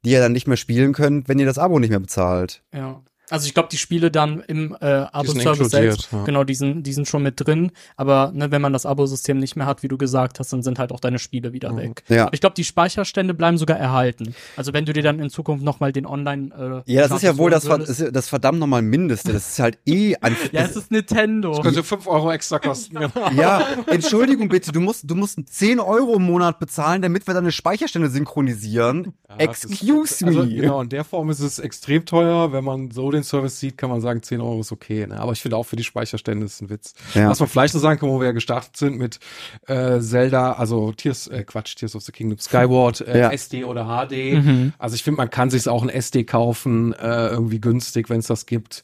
die 0.04 0.12
ihr 0.12 0.20
dann 0.20 0.34
nicht 0.34 0.46
mehr 0.48 0.58
spielen 0.58 0.92
könnt, 0.94 1.30
wenn 1.30 1.40
ihr 1.40 1.46
das 1.46 1.58
Abo 1.58 1.80
nicht 1.80 1.90
mehr 1.90 2.00
bezahlt. 2.02 2.64
Ja. 2.74 3.02
Also 3.30 3.46
ich 3.48 3.54
glaube, 3.54 3.70
die 3.72 3.78
Spiele 3.78 4.12
dann 4.12 4.42
im 4.48 4.76
äh, 4.82 4.86
Abo-Service 4.86 5.70
selbst, 5.70 6.10
ja. 6.12 6.24
genau, 6.24 6.44
die 6.44 6.56
sind, 6.56 6.84
die 6.84 6.94
sind 6.94 7.08
schon 7.08 7.22
mit 7.24 7.36
drin. 7.38 7.72
Aber 7.96 8.32
ne, 8.34 8.52
wenn 8.52 8.62
man 8.62 8.74
das 8.74 8.86
Abo-System 8.86 9.38
nicht 9.38 9.56
mehr 9.56 9.65
hat, 9.65 9.84
wie 9.84 9.88
du 9.88 9.98
gesagt 9.98 10.39
hast, 10.39 10.52
dann 10.54 10.63
sind 10.63 10.80
halt 10.80 10.92
auch 10.92 11.00
deine 11.00 11.20
Spiele 11.20 11.54
wieder 11.54 11.72
Mhm. 11.72 11.78
weg. 11.78 12.04
Ja. 12.08 12.24
Aber 12.24 12.34
ich 12.34 12.42
glaube, 12.42 12.56
die 12.56 12.63
Speicherstände 12.63 13.34
bleiben 13.34 13.58
sogar 13.58 13.78
erhalten. 13.78 14.34
Also 14.56 14.74
wenn 14.74 14.86
du 14.86 14.94
dir 14.94 15.04
dann 15.04 15.20
in 15.20 15.30
Zukunft 15.30 15.63
nochmal 15.63 15.92
den 15.92 16.06
Online 16.06 16.84
äh, 16.86 16.91
Ja, 16.91 17.03
das 17.08 17.18
ist 17.18 17.24
ja 17.24 17.38
wohl 17.38 17.51
das, 17.51 17.66
ver- 17.68 17.78
das 18.12 18.30
verdammt 18.30 18.60
nochmal 18.60 18.82
Mindeste. 18.82 19.32
Das 19.34 19.49
ist 19.51 19.60
halt 19.60 19.78
eh 19.86 20.16
ein. 20.22 20.36
Ja, 20.51 20.62
es 20.62 20.76
ist 20.76 20.89
Nintendo. 20.91 21.60
könnte 21.62 21.84
5 21.84 22.08
Euro 22.08 22.32
extra 22.32 22.58
kosten. 22.60 22.95
genau. 22.99 23.30
ja, 23.36 23.62
Entschuldigung 23.88 24.49
bitte, 24.49 24.72
du 24.72 24.80
musst, 24.82 25.10
du 25.10 25.16
musst 25.16 25.38
10 25.45 25.80
Euro 25.80 26.16
im 26.16 26.24
Monat 26.24 26.60
bezahlen, 26.60 27.01
damit 27.01 27.28
wir 27.28 27.34
deine 27.34 27.51
Speicherstände 27.51 28.10
synchronisieren. 28.10 29.14
Ja, 29.30 29.36
es 29.51 29.64
ist- 29.66 29.72
Excuse 29.84 30.26
me. 30.26 30.32
Also, 30.32 30.47
genau, 30.49 30.82
in 30.82 30.89
der 30.89 31.03
Form 31.03 31.30
ist 31.30 31.39
es 31.39 31.60
extrem 31.60 32.06
teuer. 32.06 32.51
Wenn 32.51 32.64
man 32.64 32.91
so 32.91 33.12
den 33.12 33.18
den 33.20 33.24
Service 33.24 33.59
sieht, 33.59 33.78
kann 33.78 33.89
man 33.89 34.01
sagen, 34.01 34.22
10 34.24 34.41
Euro 34.41 34.59
ist 34.61 34.72
okay. 34.72 35.05
Ne? 35.07 35.20
Aber 35.20 35.32
ich 35.32 35.41
finde 35.41 35.57
auch 35.57 35.63
für 35.63 35.76
die 35.76 35.84
Speicherstände 35.84 36.45
ist 36.45 36.61
ein 36.61 36.70
Witz. 36.70 36.93
Ja. 37.13 37.30
Was 37.30 37.39
man 37.39 37.49
vielleicht 37.49 37.74
noch 37.74 37.82
sagen 37.82 37.99
kann, 37.99 38.09
wo 38.09 38.20
wir 38.20 38.28
ja 38.28 38.32
gestartet 38.34 38.76
sind 38.78 38.97
mit 38.97 39.20
äh, 39.67 39.99
Zelda, 39.99 40.53
also 40.53 40.91
Tears, 40.91 41.28
äh, 41.28 41.43
Quatsch, 41.43 41.76
Tears 41.76 41.95
of 41.95 42.03
the 42.03 42.11
Kingdom, 42.11 42.38
Skyward, 42.41 43.01
äh, 43.01 43.20
Ja. 43.20 43.32
SD 43.32 43.63
oder 43.65 43.86
HD. 43.86 44.43
Mhm. 44.43 44.74
Also 44.78 44.95
ich 44.95 45.03
finde, 45.03 45.17
man 45.17 45.30
kann 45.30 45.49
sich 45.49 45.67
auch 45.70 45.84
ein 45.84 45.89
SD 45.89 46.24
kaufen, 46.24 46.93
äh, 46.93 47.28
irgendwie 47.28 47.59
günstig, 47.61 48.09
wenn 48.09 48.20
es 48.20 48.28
das 48.28 48.45
gibt. 48.45 48.84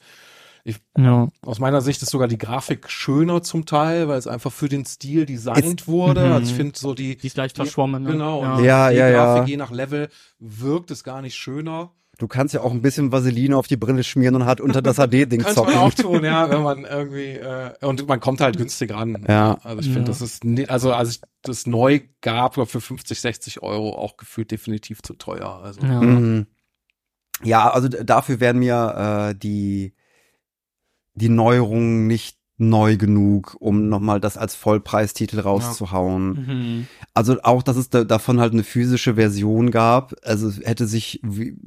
Ja. 0.98 1.28
Aus 1.46 1.60
meiner 1.60 1.82
Sicht 1.82 2.02
ist 2.02 2.10
sogar 2.10 2.28
die 2.28 2.40
Grafik 2.40 2.90
schöner 2.90 3.44
zum 3.44 3.68
Teil, 3.68 4.08
weil 4.08 4.18
es 4.18 4.26
einfach 4.26 4.52
für 4.52 4.68
den 4.68 4.84
Stil 4.84 5.28
designt 5.28 5.88
wurde. 5.88 6.26
Mhm. 6.26 6.32
Also 6.32 6.50
ich 6.52 6.56
finde 6.58 6.80
so 6.80 6.96
die, 6.96 7.18
Die 7.18 7.28
ist 7.28 7.38
leicht 7.38 7.56
die- 7.56 7.62
verschwommen. 7.62 8.02
Ne? 8.02 8.14
Genau, 8.14 8.42
Ja. 8.42 8.56
und 8.56 8.64
Ja, 8.64 8.90
die 8.90 8.98
ja, 8.98 9.08
ja. 9.10 9.26
Grafik 9.36 9.50
je 9.50 9.58
nach 9.58 9.70
Level 9.70 10.10
wirkt 10.40 10.90
es 10.90 11.04
gar 11.04 11.22
nicht 11.22 11.36
schöner. 11.36 11.92
Du 12.18 12.28
kannst 12.28 12.54
ja 12.54 12.62
auch 12.62 12.72
ein 12.72 12.82
bisschen 12.82 13.12
Vaseline 13.12 13.58
auf 13.58 13.68
die 13.68 13.76
Brille 13.78 14.04
schmieren 14.04 14.36
und 14.36 14.46
halt 14.46 14.62
unter 14.62 14.82
das 14.82 14.98
HD-Ding 14.98 15.28
Könnte 15.44 15.46
man 15.46 15.54
zocken. 15.56 15.76
auch 15.76 15.94
tun, 15.94 16.24
ja, 16.24 16.50
wenn 16.50 16.64
man 16.64 16.86
irgendwie 16.86 17.32
äh, 17.34 17.74
und 17.82 18.08
man 18.08 18.20
kommt 18.20 18.40
halt 18.42 18.58
günstig 18.58 18.94
ran. 18.94 19.26
Ja. 19.28 19.58
Also 19.64 19.80
ich 19.82 19.86
finde, 19.88 20.00
Ja. 20.02 20.06
das 20.08 20.22
ist 20.22 20.44
also 20.70 20.94
als 20.94 21.10
ich 21.10 21.22
das 21.42 21.68
neu 21.68 22.00
gab, 22.22 22.56
für 22.56 22.66
50, 22.82 23.20
60 23.20 23.62
Euro 23.64 23.96
auch 23.98 24.18
gefühlt 24.18 24.52
definitiv 24.52 25.02
zu 25.02 25.14
teuer. 25.16 25.62
Also 25.64 25.82
Ja. 25.82 26.02
Mhm. 26.02 26.48
Ja, 27.44 27.70
also 27.70 27.90
dafür 27.90 28.40
wären 28.40 28.60
mir 28.60 29.32
äh, 29.32 29.36
die 29.38 29.94
die 31.16 31.30
Neuerungen 31.30 32.08
nicht 32.08 32.38
neu 32.58 32.96
genug, 32.96 33.58
um 33.60 33.90
nochmal 33.90 34.22
das 34.22 34.38
als 34.38 34.56
Vollpreistitel 34.56 35.42
rauszuhauen. 35.42 36.28
Mhm. 36.30 36.88
Also 37.14 37.42
auch, 37.44 37.64
dass 37.64 37.76
es 37.76 37.90
da, 37.90 38.06
davon 38.06 38.40
halt 38.40 38.54
eine 38.54 38.64
physische 38.64 39.16
Version 39.16 39.72
gab. 39.72 40.14
Also 40.24 40.50
hätte 40.64 40.88
sich, 40.88 41.20
wie- 41.24 41.58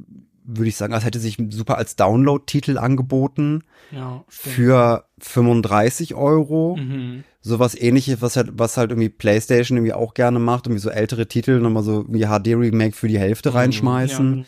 würde 0.43 0.69
ich 0.69 0.75
sagen, 0.77 0.93
es 0.93 1.05
hätte 1.05 1.19
sich 1.19 1.37
super 1.49 1.77
als 1.77 1.95
Download-Titel 1.95 2.77
angeboten 2.77 3.63
Ja, 3.91 4.23
für 4.27 5.05
35 5.19 6.15
Euro. 6.15 6.75
Mhm. 6.77 7.23
Sowas 7.41 7.73
ähnliches, 7.79 8.21
was 8.21 8.35
halt, 8.35 8.49
was 8.53 8.75
halt 8.77 8.91
irgendwie 8.91 9.09
PlayStation 9.09 9.77
irgendwie 9.77 9.93
auch 9.93 10.13
gerne 10.13 10.39
macht, 10.39 10.65
irgendwie 10.67 10.81
so 10.81 10.89
ältere 10.89 11.27
Titel 11.27 11.59
nochmal 11.59 11.83
so 11.83 12.05
wie 12.09 12.25
HD-Remake 12.25 12.95
für 12.95 13.07
die 13.07 13.17
Hälfte 13.19 13.49
Mhm. 13.51 13.55
reinschmeißen. 13.55 14.37
Ja, 14.39 14.43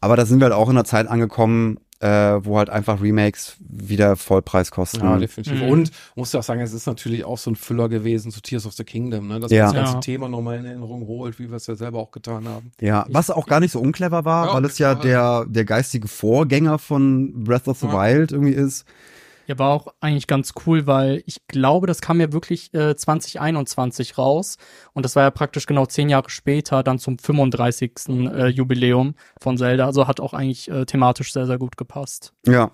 Aber 0.00 0.16
da 0.16 0.26
sind 0.26 0.40
wir 0.40 0.46
halt 0.46 0.54
auch 0.54 0.68
in 0.68 0.76
einer 0.76 0.84
Zeit 0.84 1.06
angekommen, 1.06 1.78
äh, 2.02 2.44
wo 2.44 2.58
halt 2.58 2.68
einfach 2.68 3.00
Remakes 3.00 3.56
wieder 3.60 4.16
Vollpreis 4.16 4.70
kosten. 4.72 5.00
Ja, 5.04 5.16
definitiv. 5.18 5.54
Mhm. 5.62 5.68
Und 5.68 5.90
muss 6.16 6.32
ja 6.32 6.40
auch 6.40 6.44
sagen, 6.44 6.60
es 6.60 6.72
ist 6.72 6.86
natürlich 6.86 7.24
auch 7.24 7.38
so 7.38 7.50
ein 7.50 7.56
Füller 7.56 7.88
gewesen 7.88 8.32
zu 8.32 8.40
Tears 8.42 8.66
of 8.66 8.72
the 8.72 8.82
Kingdom, 8.82 9.28
ne? 9.28 9.38
dass 9.38 9.52
Ja. 9.52 9.66
man 9.66 9.74
das 9.74 9.82
ganze 9.84 9.94
Ja. 9.94 10.00
Thema 10.00 10.28
nochmal 10.28 10.58
in 10.58 10.64
Erinnerung 10.64 11.06
holt, 11.06 11.38
wie 11.38 11.48
wir 11.48 11.56
es 11.56 11.66
ja 11.68 11.76
selber 11.76 12.00
auch 12.00 12.10
getan 12.10 12.48
haben. 12.48 12.72
Ja, 12.80 13.06
was 13.08 13.30
auch 13.30 13.46
gar 13.46 13.60
nicht 13.60 13.70
so 13.70 13.80
unclever 13.80 14.24
war, 14.24 14.48
Ja, 14.48 14.54
weil 14.54 14.64
es 14.64 14.78
ja 14.78 14.94
der, 14.96 15.46
der 15.48 15.64
geistige 15.64 16.08
Vorgänger 16.08 16.78
von 16.80 17.44
Breath 17.44 17.68
of 17.68 17.78
the 17.78 17.86
Ja. 17.86 17.92
Wild 17.92 18.32
irgendwie 18.32 18.52
ist. 18.54 18.84
Ja, 19.46 19.58
war 19.58 19.70
auch 19.70 19.88
eigentlich 20.00 20.26
ganz 20.26 20.52
cool, 20.66 20.86
weil 20.86 21.22
ich 21.26 21.46
glaube, 21.48 21.86
das 21.86 22.00
kam 22.00 22.20
ja 22.20 22.32
wirklich 22.32 22.72
äh, 22.74 22.94
2021 22.94 24.18
raus. 24.18 24.56
Und 24.92 25.04
das 25.04 25.16
war 25.16 25.24
ja 25.24 25.30
praktisch 25.30 25.66
genau 25.66 25.86
zehn 25.86 26.08
Jahre 26.08 26.30
später, 26.30 26.82
dann 26.82 26.98
zum 26.98 27.18
35. 27.18 27.92
Äh, 28.08 28.46
Jubiläum 28.48 29.14
von 29.40 29.58
Zelda. 29.58 29.86
Also 29.86 30.06
hat 30.06 30.20
auch 30.20 30.32
eigentlich 30.34 30.70
äh, 30.70 30.84
thematisch 30.86 31.32
sehr, 31.32 31.46
sehr 31.46 31.58
gut 31.58 31.76
gepasst. 31.76 32.32
Ja. 32.46 32.72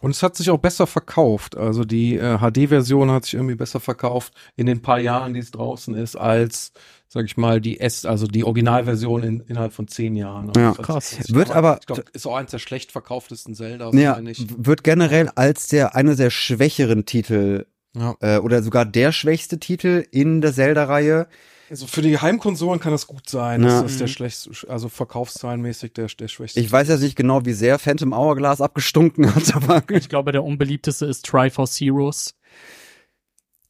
Und 0.00 0.12
es 0.12 0.22
hat 0.22 0.36
sich 0.36 0.48
auch 0.50 0.58
besser 0.58 0.86
verkauft. 0.86 1.56
Also 1.56 1.84
die 1.84 2.16
äh, 2.16 2.38
HD-Version 2.38 3.10
hat 3.10 3.24
sich 3.24 3.34
irgendwie 3.34 3.56
besser 3.56 3.80
verkauft 3.80 4.32
in 4.56 4.66
den 4.66 4.80
paar 4.80 4.98
Jahren, 4.98 5.34
die 5.34 5.40
es 5.40 5.50
draußen 5.50 5.94
ist, 5.94 6.16
als, 6.16 6.72
sag 7.12 7.24
ich 7.24 7.36
mal, 7.36 7.60
die 7.60 7.80
S, 7.80 8.04
also 8.06 8.28
die 8.28 8.44
Originalversion 8.44 9.24
in, 9.24 9.40
innerhalb 9.40 9.72
von 9.72 9.88
zehn 9.88 10.14
Jahren. 10.14 10.48
Also 10.50 10.60
Ja. 10.60 10.78
hat- 10.78 10.84
Krass. 10.84 11.16
Ich 11.18 11.34
Wird 11.34 11.46
glaub, 11.46 11.56
aber- 11.56 11.78
ich 11.80 11.86
glaube, 11.86 12.04
ist 12.12 12.24
auch 12.24 12.36
eins 12.36 12.52
der 12.52 12.60
schlecht 12.60 12.92
verkauftesten 12.92 13.54
Zelda, 13.56 13.90
Ja, 13.92 14.16
wird 14.56 14.84
generell 14.84 15.28
als 15.34 15.66
der 15.66 15.96
eine 15.96 16.14
der 16.14 16.30
schwächeren 16.30 17.06
Titel 17.06 17.66
Ja. 17.96 18.14
äh, 18.20 18.38
oder 18.38 18.62
sogar 18.62 18.84
der 18.86 19.10
schwächste 19.10 19.58
Titel 19.58 20.06
in 20.12 20.40
der 20.40 20.52
Zelda-Reihe. 20.52 21.26
Also 21.68 21.88
für 21.88 22.02
die 22.02 22.18
Heimkonsolen 22.18 22.78
kann 22.78 22.92
das 22.92 23.08
gut 23.08 23.28
sein. 23.28 23.62
Ja. 23.64 23.82
Das 23.82 23.92
ist 23.92 24.00
der 24.00 24.06
Mhm. 24.06 24.12
schlechteste, 24.12 24.70
also 24.70 24.88
verkaufszahlenmäßig 24.88 25.92
der, 25.94 26.06
der 26.06 26.28
schwächste. 26.28 26.60
Ich 26.60 26.70
weiß 26.70 26.86
jetzt 26.88 27.00
nicht 27.00 27.16
genau, 27.16 27.44
wie 27.44 27.52
sehr 27.54 27.80
Phantom 27.80 28.12
Hourglass 28.14 28.60
abgestunken 28.60 29.34
hat, 29.34 29.52
aber 29.56 29.82
Ich 29.90 30.08
glaube, 30.08 30.30
der 30.30 30.44
unbeliebteste 30.44 31.06
ist 31.06 31.26
Triforce 31.26 31.80
Heroes. 31.80 32.34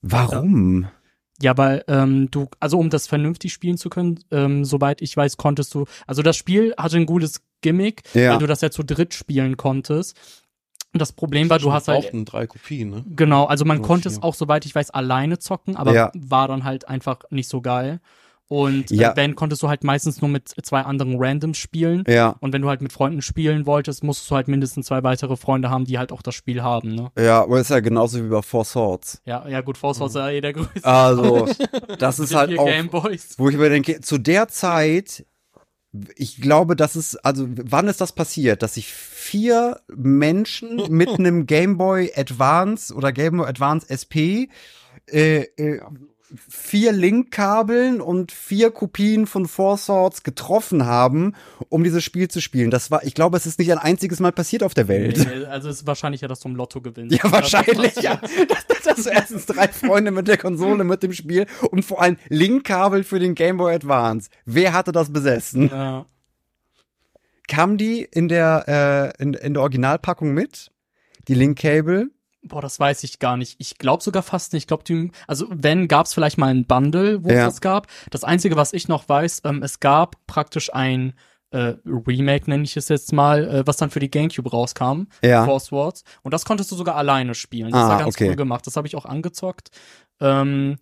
warum? 0.02 0.82
Ja, 0.82 0.90
weil 1.56 1.84
ähm, 1.88 2.30
du, 2.30 2.48
also 2.60 2.78
um 2.78 2.90
das 2.90 3.06
vernünftig 3.06 3.52
spielen 3.52 3.76
zu 3.78 3.88
können, 3.90 4.20
ähm, 4.30 4.64
soweit 4.64 5.00
ich 5.02 5.16
weiß, 5.16 5.36
konntest 5.36 5.74
du, 5.74 5.86
also 6.06 6.22
das 6.22 6.36
Spiel 6.36 6.74
hatte 6.76 6.96
ein 6.96 7.06
gutes 7.06 7.42
Gimmick, 7.62 8.02
Ja. 8.14 8.32
weil 8.32 8.38
du 8.38 8.46
das 8.46 8.60
ja 8.60 8.70
zu 8.70 8.82
dritt 8.82 9.14
spielen 9.14 9.56
konntest. 9.56 10.16
Und 10.92 11.00
das 11.00 11.12
Problem 11.12 11.48
war, 11.50 11.58
du 11.60 11.72
hast 11.72 11.86
halt, 11.88 12.02
brauchten 12.02 12.24
drei 12.24 12.46
Kopien, 12.46 12.90
ne? 12.90 13.04
genau, 13.14 13.44
also 13.44 13.64
man 13.64 13.80
konnte 13.80 14.08
vier. 14.10 14.18
es 14.18 14.22
auch, 14.22 14.34
soweit 14.34 14.66
ich 14.66 14.74
weiß, 14.74 14.90
alleine 14.90 15.38
zocken, 15.38 15.76
aber 15.76 15.94
Ja. 15.94 16.12
war 16.16 16.48
dann 16.48 16.64
halt 16.64 16.88
einfach 16.88 17.20
nicht 17.30 17.48
so 17.48 17.60
geil. 17.60 18.00
Und 18.52 18.90
Ja. 18.90 19.12
äh, 19.12 19.16
wenn 19.16 19.36
konntest 19.36 19.62
du 19.62 19.68
halt 19.68 19.84
meistens 19.84 20.20
nur 20.20 20.28
mit 20.28 20.48
zwei 20.48 20.80
anderen 20.80 21.14
Randoms 21.22 21.56
spielen. 21.56 22.02
Ja, 22.08 22.34
Und 22.40 22.52
wenn 22.52 22.62
du 22.62 22.68
halt 22.68 22.80
mit 22.82 22.92
Freunden 22.92 23.22
spielen 23.22 23.64
wolltest, 23.64 24.02
musstest 24.02 24.28
du 24.28 24.34
halt 24.34 24.48
mindestens 24.48 24.86
zwei 24.86 25.04
weitere 25.04 25.36
Freunde 25.36 25.70
haben, 25.70 25.84
die 25.84 25.98
halt 25.98 26.10
auch 26.10 26.20
das 26.20 26.34
Spiel 26.34 26.60
haben, 26.60 26.96
ne? 26.96 27.12
ja, 27.16 27.42
aber 27.42 27.60
ist 27.60 27.70
ja 27.70 27.78
genauso 27.78 28.18
wie 28.24 28.28
bei 28.28 28.42
Four 28.42 28.64
Swords. 28.64 29.22
Ja, 29.24 29.46
ja 29.46 29.60
gut, 29.60 29.78
Force 29.78 30.00
Wars 30.00 30.10
ist 30.10 30.16
ja 30.16 30.30
eh 30.30 30.40
der 30.40 30.52
größte. 30.54 30.84
Also, 30.84 31.46
das 32.00 32.18
ist 32.18 32.34
halt 32.34 32.58
auch, 32.58 32.66
Gameboys. 32.66 33.34
wo 33.38 33.48
ich 33.48 33.56
mir 33.56 33.68
denke, 33.70 34.00
zu 34.00 34.18
der 34.18 34.48
Zeit, 34.48 35.24
ich 36.16 36.40
glaube, 36.40 36.74
das 36.74 36.96
ist, 36.96 37.24
also 37.24 37.46
wann 37.48 37.86
ist 37.86 38.00
das 38.00 38.12
passiert, 38.16 38.62
dass 38.64 38.74
sich 38.74 38.88
vier 38.92 39.80
Menschen 39.94 40.76
mit 40.90 41.08
einem 41.08 41.46
Game 41.46 41.78
Boy 41.78 42.10
Advance 42.16 42.92
oder 42.92 43.12
Game 43.12 43.36
Boy 43.36 43.46
Advance 43.46 43.86
SP 43.88 44.50
äh, 45.06 45.42
äh, 45.56 45.80
vier 46.48 46.92
Link-Kabeln 46.92 48.00
und 48.00 48.32
vier 48.32 48.70
Kopien 48.70 49.26
von 49.26 49.46
Four 49.46 49.76
Swords 49.78 50.22
getroffen 50.22 50.86
haben, 50.86 51.34
um 51.68 51.82
dieses 51.84 52.04
Spiel 52.04 52.28
zu 52.28 52.40
spielen. 52.40 52.70
Das 52.70 52.90
war, 52.90 53.02
ich 53.04 53.14
glaube, 53.14 53.36
es 53.36 53.46
ist 53.46 53.58
nicht 53.58 53.72
ein 53.72 53.78
einziges 53.78 54.20
Mal 54.20 54.32
passiert 54.32 54.62
auf 54.62 54.74
der 54.74 54.88
Welt. 54.88 55.18
Nee, 55.18 55.44
Also 55.46 55.68
es 55.68 55.78
ist 55.80 55.86
wahrscheinlich 55.86 56.20
ja, 56.20 56.28
dass 56.28 56.40
du 56.40 56.48
im 56.48 56.56
Lotto 56.56 56.80
gewinnst. 56.80 57.16
Ja, 57.16 57.30
wahrscheinlich, 57.32 57.94
Das- 57.94 58.04
ja. 58.04 58.20
Das, 58.48 58.66
das, 58.84 58.96
das 58.96 59.06
erstens 59.06 59.46
drei 59.46 59.68
Freunde 59.68 60.10
mit 60.10 60.28
der 60.28 60.36
Konsole, 60.38 60.84
mit 60.84 61.02
dem 61.02 61.12
Spiel 61.12 61.46
und 61.70 61.84
vor 61.84 62.00
allem 62.02 62.16
Link-Kabel 62.28 63.04
für 63.04 63.18
den 63.18 63.34
Game 63.34 63.56
Boy 63.56 63.74
Advance. 63.74 64.30
Wer 64.44 64.72
hatte 64.72 64.92
das 64.92 65.12
besessen? 65.12 65.68
Ja. 65.68 66.06
Kam 67.48 67.76
die 67.76 68.02
in 68.10 68.28
der, 68.28 69.12
äh, 69.18 69.22
in, 69.22 69.34
in 69.34 69.54
der 69.54 69.62
Originalpackung 69.62 70.32
mit? 70.32 70.70
Die 71.28 71.34
Link-Cable? 71.34 72.10
Boah, 72.42 72.62
das 72.62 72.80
weiß 72.80 73.04
ich 73.04 73.18
gar 73.18 73.36
nicht. 73.36 73.56
Ich 73.58 73.76
glaube 73.76 74.02
sogar 74.02 74.22
fast 74.22 74.52
nicht. 74.54 74.62
Ich 74.62 74.66
glaube, 74.66 75.10
also 75.26 75.46
wenn, 75.50 75.88
gab 75.88 76.06
es 76.06 76.14
vielleicht 76.14 76.38
mal 76.38 76.46
ein 76.48 76.64
Bundle, 76.66 77.22
wo 77.22 77.28
Ja. 77.28 77.46
es 77.46 77.54
das 77.54 77.60
gab. 77.60 77.86
Das 78.10 78.24
Einzige, 78.24 78.56
was 78.56 78.72
ich 78.72 78.88
noch 78.88 79.08
weiß, 79.08 79.42
ähm, 79.44 79.62
es 79.62 79.80
gab 79.80 80.16
praktisch 80.26 80.72
ein 80.72 81.12
äh, 81.52 81.74
Remake, 81.84 82.48
nenne 82.48 82.62
ich 82.62 82.76
es 82.76 82.88
jetzt 82.88 83.12
mal, 83.12 83.44
äh, 83.48 83.66
was 83.66 83.76
dann 83.76 83.90
für 83.90 83.98
die 83.98 84.10
Gamecube 84.10 84.48
rauskam, 84.50 85.08
Ja. 85.22 85.44
Force 85.44 85.72
Wars. 85.72 86.04
Und 86.22 86.32
das 86.32 86.44
konntest 86.44 86.70
du 86.70 86.76
sogar 86.76 86.94
alleine 86.94 87.34
spielen. 87.34 87.72
Das 87.72 87.82
Ah, 87.84 87.88
war 87.88 87.98
ganz 87.98 88.14
okay. 88.14 88.28
cool 88.28 88.36
gemacht. 88.36 88.66
Das 88.68 88.76
habe 88.76 88.86
ich 88.86 88.94
auch 88.94 89.04
angezockt. 89.04 89.70
Ähm, 90.20 90.76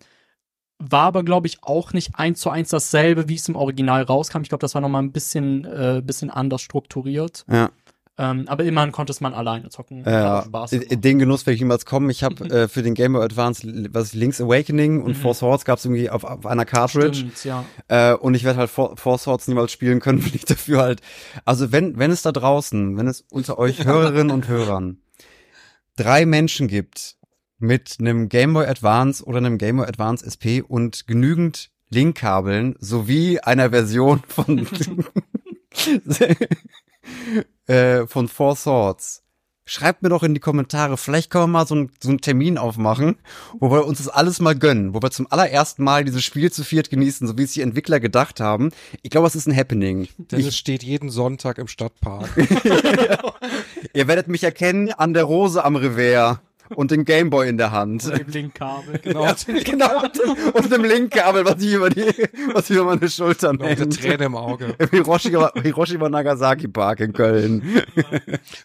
war 0.77 1.05
aber, 1.07 1.23
glaube 1.23 1.47
ich, 1.47 1.63
auch 1.63 1.91
nicht 1.91 2.11
eins 2.15 2.39
zu 2.39 2.51
eins 2.51 2.69
dasselbe, 2.69 3.27
wie 3.27 3.35
es 3.35 3.49
im 3.49 3.55
Original 3.55 4.03
rauskam. 4.03 4.41
Ich 4.43 4.49
glaube, 4.49 4.61
das 4.61 4.75
war 4.75 4.81
noch 4.81 4.89
mal 4.89 5.01
ein 5.01 5.11
bisschen, 5.11 5.65
äh, 5.65 6.01
bisschen 6.05 6.29
anders 6.29 6.61
strukturiert. 6.61 7.45
Ja. 7.51 7.71
Ähm, 8.19 8.43
aber 8.47 8.65
immerhin 8.65 8.91
konnte 8.91 9.11
es 9.11 9.21
man 9.21 9.33
alleine 9.33 9.69
zocken. 9.69 10.03
In 10.03 10.99
den 11.01 11.19
Genuss 11.19 11.45
werde 11.45 11.55
ich 11.55 11.61
niemals 11.61 11.85
kommen. 11.85 12.09
Ich 12.09 12.21
habe 12.21 12.43
äh, 12.49 12.67
für 12.67 12.83
den 12.83 12.93
Game 12.93 13.13
Boy 13.13 13.23
Advance 13.23 13.65
was 13.91 14.13
Link's 14.13 14.41
Awakening 14.41 15.01
und 15.01 15.11
Mhm. 15.11 15.21
Four 15.21 15.33
Swords 15.35 15.63
gab 15.63 15.79
es 15.79 15.85
irgendwie 15.85 16.09
auf, 16.09 16.25
auf 16.25 16.45
einer 16.45 16.65
Cartridge. 16.65 17.19
Stimmt, 17.19 17.45
ja. 17.45 17.65
Äh, 17.87 18.13
und 18.13 18.33
ich 18.33 18.43
werde 18.43 18.59
halt 18.59 18.69
Four, 18.69 18.97
Four 18.97 19.17
Swords 19.17 19.47
niemals 19.47 19.71
spielen 19.71 20.01
können, 20.01 20.21
wenn 20.25 20.35
ich 20.35 20.43
dafür 20.43 20.81
halt. 20.81 21.01
Also 21.45 21.71
wenn, 21.71 21.97
wenn 21.97 22.11
es 22.11 22.21
da 22.21 22.33
draußen, 22.33 22.97
wenn 22.97 23.07
es 23.07 23.21
unter 23.31 23.57
euch 23.57 23.85
Hörerinnen 23.85 24.31
und 24.31 24.49
Hörern 24.49 24.97
drei 25.95 26.25
Menschen 26.25 26.67
gibt 26.67 27.15
mit 27.57 27.97
einem 27.99 28.27
Game 28.27 28.53
Boy 28.53 28.65
Advance 28.65 29.23
oder 29.23 29.37
einem 29.37 29.57
Game 29.57 29.77
Boy 29.77 29.87
Advance 29.87 30.25
SP 30.27 30.59
und 30.61 31.07
genügend 31.07 31.71
Linkkabeln 31.89 32.75
sowie 32.79 33.39
einer 33.39 33.69
Version 33.69 34.21
von 34.27 34.67
äh, 37.69 38.07
von 38.07 38.27
Four 38.27 38.55
Swords. 38.55 39.23
Schreibt 39.65 40.01
mir 40.01 40.09
doch 40.09 40.23
in 40.23 40.33
die 40.33 40.39
Kommentare, 40.39 40.97
vielleicht 40.97 41.29
können 41.29 41.43
wir 41.43 41.59
mal 41.59 41.67
so, 41.67 41.75
ein, 41.75 41.91
so 42.01 42.09
einen 42.09 42.21
Termin 42.21 42.57
aufmachen, 42.57 43.17
wo 43.59 43.69
wir 43.69 43.85
uns 43.85 43.99
das 43.99 44.07
alles 44.07 44.39
mal 44.39 44.55
gönnen, 44.55 44.95
wo 44.95 45.01
wir 45.03 45.11
zum 45.11 45.27
allerersten 45.31 45.83
Mal 45.83 46.03
dieses 46.03 46.23
Spiel 46.23 46.51
zu 46.51 46.63
viert 46.63 46.89
genießen, 46.89 47.27
so 47.27 47.37
wie 47.37 47.43
es 47.43 47.51
die 47.51 47.61
Entwickler 47.61 47.99
gedacht 47.99 48.39
haben. 48.39 48.71
Ich 49.03 49.11
glaube, 49.11 49.27
es 49.27 49.35
ist 49.35 49.47
ein 49.47 49.55
Happening. 49.55 50.07
Denn 50.17 50.39
es 50.39 50.57
steht 50.57 50.81
jeden 50.81 51.11
Sonntag 51.11 51.59
im 51.59 51.67
Stadtpark. 51.67 52.31
Ihr 53.93 54.07
werdet 54.07 54.27
mich 54.27 54.43
erkennen 54.43 54.91
an 54.91 55.13
der 55.13 55.25
Rose 55.25 55.63
am 55.63 55.75
Revers 55.75 56.39
und 56.75 56.91
den 56.91 57.05
Gameboy 57.05 57.47
in 57.49 57.57
der 57.57 57.71
Hand. 57.71 58.05
Mit 58.07 58.19
dem 58.19 58.29
Linkkabel. 58.29 58.99
Genau. 59.03 59.23
Ja, 59.23 59.35
genau, 59.63 60.01
und, 60.03 60.53
und 60.55 60.71
dem 60.71 60.83
Linkkabel, 60.83 61.45
was 61.45 61.61
ich 61.61 61.73
über 61.73 61.89
die, 61.89 62.05
was 62.53 62.69
ich 62.69 62.75
über 62.77 62.85
meine 62.95 63.09
Schultern 63.09 63.55
Mit 63.57 63.61
der 63.69 63.75
hängt. 63.77 63.99
Träne 64.01 64.25
im 64.25 64.35
Auge. 64.35 64.75
Im 64.77 64.89
Hiroshima, 64.91 65.51
Hiroshima 65.61 66.09
Nagasaki 66.09 66.67
Park 66.67 66.99
in 66.99 67.13
Köln. 67.13 67.63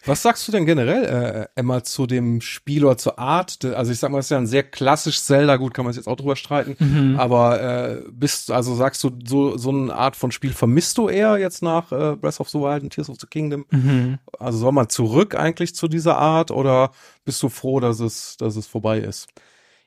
Was 0.05 0.21
sagst 0.21 0.47
du 0.47 0.51
denn 0.51 0.65
generell, 0.65 1.47
äh, 1.55 1.59
Emma, 1.59 1.83
zu 1.83 2.05
dem 2.07 2.41
Spiel 2.41 2.85
oder 2.85 2.97
zur 2.97 3.17
Art? 3.19 3.63
Also 3.65 3.91
ich 3.91 3.99
sag 3.99 4.11
mal, 4.11 4.17
das 4.17 4.27
ist 4.27 4.31
ja 4.31 4.37
ein 4.37 4.47
sehr 4.47 4.63
klassisch 4.63 5.21
Zelda, 5.21 5.55
gut, 5.57 5.73
kann 5.73 5.85
man 5.85 5.93
jetzt 5.93 6.07
auch 6.07 6.15
drüber 6.17 6.35
streiten, 6.35 6.75
Mhm. 6.79 7.19
aber 7.19 7.61
äh, 7.61 8.01
bist, 8.11 8.51
also 8.51 8.75
sagst 8.75 9.03
du, 9.03 9.11
so, 9.25 9.57
so 9.57 9.69
eine 9.69 9.93
Art 9.95 10.15
von 10.15 10.31
Spiel 10.31 10.51
vermisst 10.53 10.97
du 10.97 11.09
eher 11.09 11.37
jetzt 11.37 11.63
nach 11.63 11.91
äh, 11.91 12.15
Breath 12.15 12.39
of 12.39 12.49
the 12.49 12.59
Wild 12.59 12.83
und 12.83 12.89
Tears 12.91 13.09
of 13.09 13.17
the 13.19 13.27
Kingdom? 13.27 13.65
Mhm. 13.71 14.17
Also 14.39 14.57
soll 14.59 14.71
man 14.71 14.89
zurück 14.89 15.35
eigentlich 15.35 15.73
zu 15.75 15.87
dieser 15.87 16.17
Art 16.17 16.51
oder 16.51 16.91
bist 17.25 17.41
du 17.43 17.49
froh, 17.49 17.79
dass 17.79 17.99
es, 17.99 18.37
dass 18.37 18.55
es 18.55 18.67
vorbei 18.67 18.99
ist? 18.99 19.27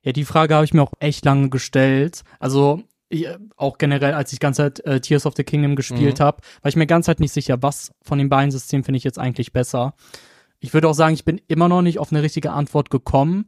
Ja, 0.03 0.13
die 0.13 0.25
Frage 0.25 0.55
habe 0.55 0.65
ich 0.65 0.75
mir 0.75 0.83
auch 0.83 0.93
echt 1.01 1.25
lange 1.25 1.49
gestellt. 1.49 2.23
Also 2.39 2.83
ich, 3.09 3.27
auch 3.57 3.79
generell, 3.79 4.13
als 4.15 4.33
ich 4.33 4.41
ganze 4.41 4.63
Zeit 4.63 4.81
äh, 4.87 5.01
Tears 5.01 5.25
of 5.27 5.35
the 5.37 5.45
Kingdom 5.45 5.77
gespielt 5.77 6.19
Mhm. 6.19 6.25
habe, 6.25 6.43
war 6.63 6.69
ich 6.69 6.77
mir 6.77 6.87
ganz 6.87 7.07
Zeit 7.07 7.21
nicht 7.21 7.33
sicher, 7.33 7.63
was 7.63 7.93
von 8.03 8.19
den 8.19 8.29
beiden 8.29 8.51
Systemen 8.51 8.85
finde 8.85 8.99
ich 8.99 9.05
jetzt 9.05 9.19
eigentlich 9.19 9.53
besser. 9.53 9.95
Ich 10.61 10.75
würde 10.75 10.89
auch 10.89 10.95
sagen, 10.95 11.15
ich 11.15 11.25
bin 11.25 11.41
immer 11.49 11.69
noch 11.69 11.83
nicht 11.83 11.99
auf 11.99 12.13
eine 12.13 12.23
richtige 12.23 12.51
Antwort 12.53 12.91
gekommen. 12.91 13.47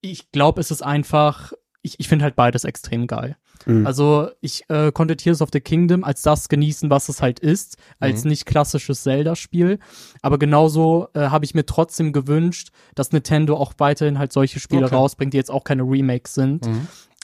Ich 0.00 0.30
glaube, 0.32 0.60
es 0.60 0.70
ist 0.70 0.82
einfach, 0.82 1.52
ich, 1.82 1.98
ich 2.00 2.08
finde 2.08 2.24
halt 2.24 2.36
beides 2.36 2.64
extrem 2.64 3.06
geil. 3.06 3.36
Mhm. 3.66 3.86
Also 3.86 4.30
ich 4.40 4.62
äh, 4.68 4.92
konnte 4.92 5.16
Tears 5.16 5.40
of 5.42 5.50
the 5.52 5.60
Kingdom 5.60 6.04
als 6.04 6.22
das 6.22 6.48
genießen, 6.48 6.90
was 6.90 7.08
es 7.08 7.22
halt 7.22 7.38
ist, 7.40 7.76
als 8.00 8.24
Mhm. 8.24 8.30
nicht 8.30 8.46
klassisches 8.46 9.02
Zelda-Spiel. 9.02 9.78
Aber 10.22 10.38
genauso 10.38 11.08
äh, 11.14 11.20
habe 11.28 11.44
ich 11.44 11.54
mir 11.54 11.66
trotzdem 11.66 12.12
gewünscht, 12.12 12.70
dass 12.94 13.12
Nintendo 13.12 13.56
auch 13.56 13.72
weiterhin 13.78 14.18
halt 14.18 14.32
solche 14.32 14.60
Spiele 14.60 14.86
Okay. 14.86 14.94
rausbringt, 14.94 15.32
die 15.32 15.36
jetzt 15.38 15.50
auch 15.50 15.64
keine 15.64 15.82
Remakes 15.82 16.34
sind. 16.34 16.68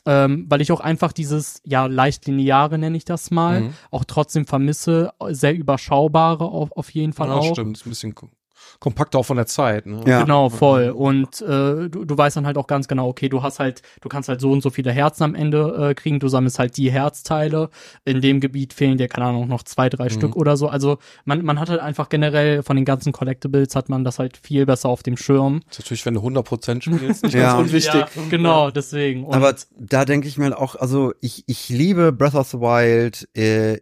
Ähm, 0.06 0.44
weil 0.50 0.60
ich 0.60 0.70
auch 0.70 0.80
einfach 0.80 1.12
dieses, 1.12 1.62
ja, 1.64 1.86
leicht 1.86 2.26
lineare 2.26 2.76
nenne 2.76 2.96
ich 2.96 3.06
das 3.06 3.30
mal, 3.30 3.62
Mhm. 3.62 3.72
auch 3.90 4.04
trotzdem 4.04 4.46
vermisse, 4.46 5.12
sehr 5.30 5.54
überschaubare 5.54 6.44
auf, 6.44 6.72
auf 6.72 6.90
jeden 6.90 7.14
Fall 7.14 7.28
Ja, 7.28 7.34
auch. 7.36 7.54
stimmt, 7.54 7.78
ist 7.78 7.86
ein 7.86 7.88
bisschen 7.90 8.14
kompakter 8.80 9.18
auch 9.18 9.24
von 9.26 9.36
der 9.36 9.46
Zeit. 9.46 9.86
Ne? 9.86 10.00
Ja. 10.06 10.22
Genau, 10.22 10.48
voll. 10.50 10.90
Und 10.90 11.40
äh, 11.42 11.88
du, 11.88 12.04
du 12.04 12.16
weißt 12.18 12.36
dann 12.36 12.46
halt 12.46 12.58
auch 12.58 12.66
ganz 12.66 12.88
genau, 12.88 13.08
okay, 13.08 13.28
du 13.28 13.42
hast 13.42 13.58
halt, 13.58 13.82
du 14.00 14.08
kannst 14.08 14.28
halt 14.28 14.40
so 14.40 14.50
und 14.52 14.62
so 14.62 14.70
viele 14.70 14.92
Herzen 14.92 15.22
am 15.24 15.34
Ende 15.34 15.90
äh, 15.90 15.94
kriegen, 15.94 16.20
du 16.20 16.28
sammelst 16.28 16.58
halt 16.58 16.76
die 16.76 16.90
Herzteile. 16.90 17.70
In 18.04 18.20
dem 18.20 18.40
Gebiet 18.40 18.72
fehlen 18.72 18.98
dir, 18.98 19.08
keine 19.08 19.26
Ahnung, 19.26 19.48
noch 19.48 19.62
zwei, 19.62 19.88
drei 19.88 20.08
Stück 20.08 20.36
oder 20.36 20.56
so. 20.56 20.68
Also 20.68 20.98
man, 21.24 21.44
man 21.44 21.58
hat 21.60 21.68
halt 21.70 21.80
einfach 21.80 22.08
generell 22.08 22.62
von 22.62 22.76
den 22.76 22.84
ganzen 22.84 23.12
Collectibles 23.12 23.74
hat 23.76 23.88
man 23.88 24.04
das 24.04 24.18
halt 24.18 24.36
viel 24.36 24.66
besser 24.66 24.88
auf 24.88 25.02
dem 25.02 25.16
Schirm. 25.16 25.60
Das 25.68 25.78
ist 25.78 25.84
natürlich, 25.84 26.06
wenn 26.06 26.14
du 26.14 26.20
100% 26.20 26.82
spielst, 26.82 27.22
nicht 27.24 27.34
Ja. 27.34 27.56
ganz 27.56 27.68
unwichtig. 27.68 27.94
Ja, 27.94 28.08
genau, 28.30 28.70
deswegen. 28.70 29.24
Und 29.24 29.34
Aber 29.34 29.54
da 29.78 30.04
denke 30.04 30.28
ich 30.28 30.38
mir 30.38 30.44
halt 30.44 30.56
auch, 30.56 30.74
also 30.76 31.12
ich, 31.20 31.44
ich 31.46 31.68
liebe 31.68 32.12
Breath 32.12 32.34
of 32.34 32.48
the 32.48 32.58
Wild, 32.58 33.28
äh, 33.36 33.78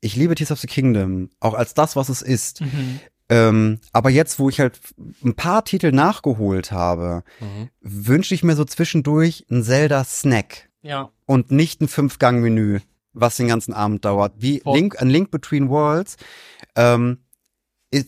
ich 0.00 0.16
liebe 0.16 0.34
Tears 0.34 0.52
of 0.52 0.60
the 0.60 0.66
Kingdom, 0.66 1.30
auch 1.40 1.54
als 1.54 1.74
das, 1.74 1.96
was 1.96 2.08
es 2.08 2.22
ist. 2.22 2.60
Mhm. 2.60 3.00
Ähm, 3.28 3.80
aber 3.92 4.10
jetzt, 4.10 4.38
wo 4.38 4.48
ich 4.48 4.60
halt 4.60 4.78
ein 5.24 5.34
paar 5.34 5.64
Titel 5.64 5.90
nachgeholt 5.92 6.70
habe, 6.72 7.24
Mhm. 7.40 7.70
wünsche 7.80 8.34
ich 8.34 8.44
mir 8.44 8.54
so 8.54 8.64
zwischendurch 8.64 9.46
einen 9.50 9.64
Zelda-Snack 9.64 10.68
Ja. 10.82 11.10
und 11.26 11.50
nicht 11.50 11.80
ein 11.80 11.88
Fünf-Gang-Menü, 11.88 12.80
was 13.12 13.36
den 13.36 13.48
ganzen 13.48 13.74
Abend 13.74 14.04
dauert. 14.04 14.34
Wie. 14.38 14.62
Link, 14.64 15.00
ein 15.02 15.08
Link 15.10 15.30
Between 15.32 15.68
Worlds, 15.70 16.16
ähm, 16.76 17.18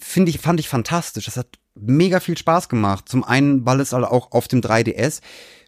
finde 0.01 0.31
ich, 0.31 0.39
fand 0.39 0.61
ich 0.61 0.69
fantastisch. 0.69 1.25
Das 1.25 1.37
hat 1.37 1.59
mega 1.81 2.21
viel 2.21 2.37
Spaß 2.37 2.69
gemacht. 2.69 3.09
Zum 3.09 3.25
einen, 3.25 3.65
weil 3.67 3.81
es 3.81 3.93
halt 3.93 4.05
auch 4.05 4.33
auf 4.33 4.49
dem 4.49 4.61
3DS 4.61 5.21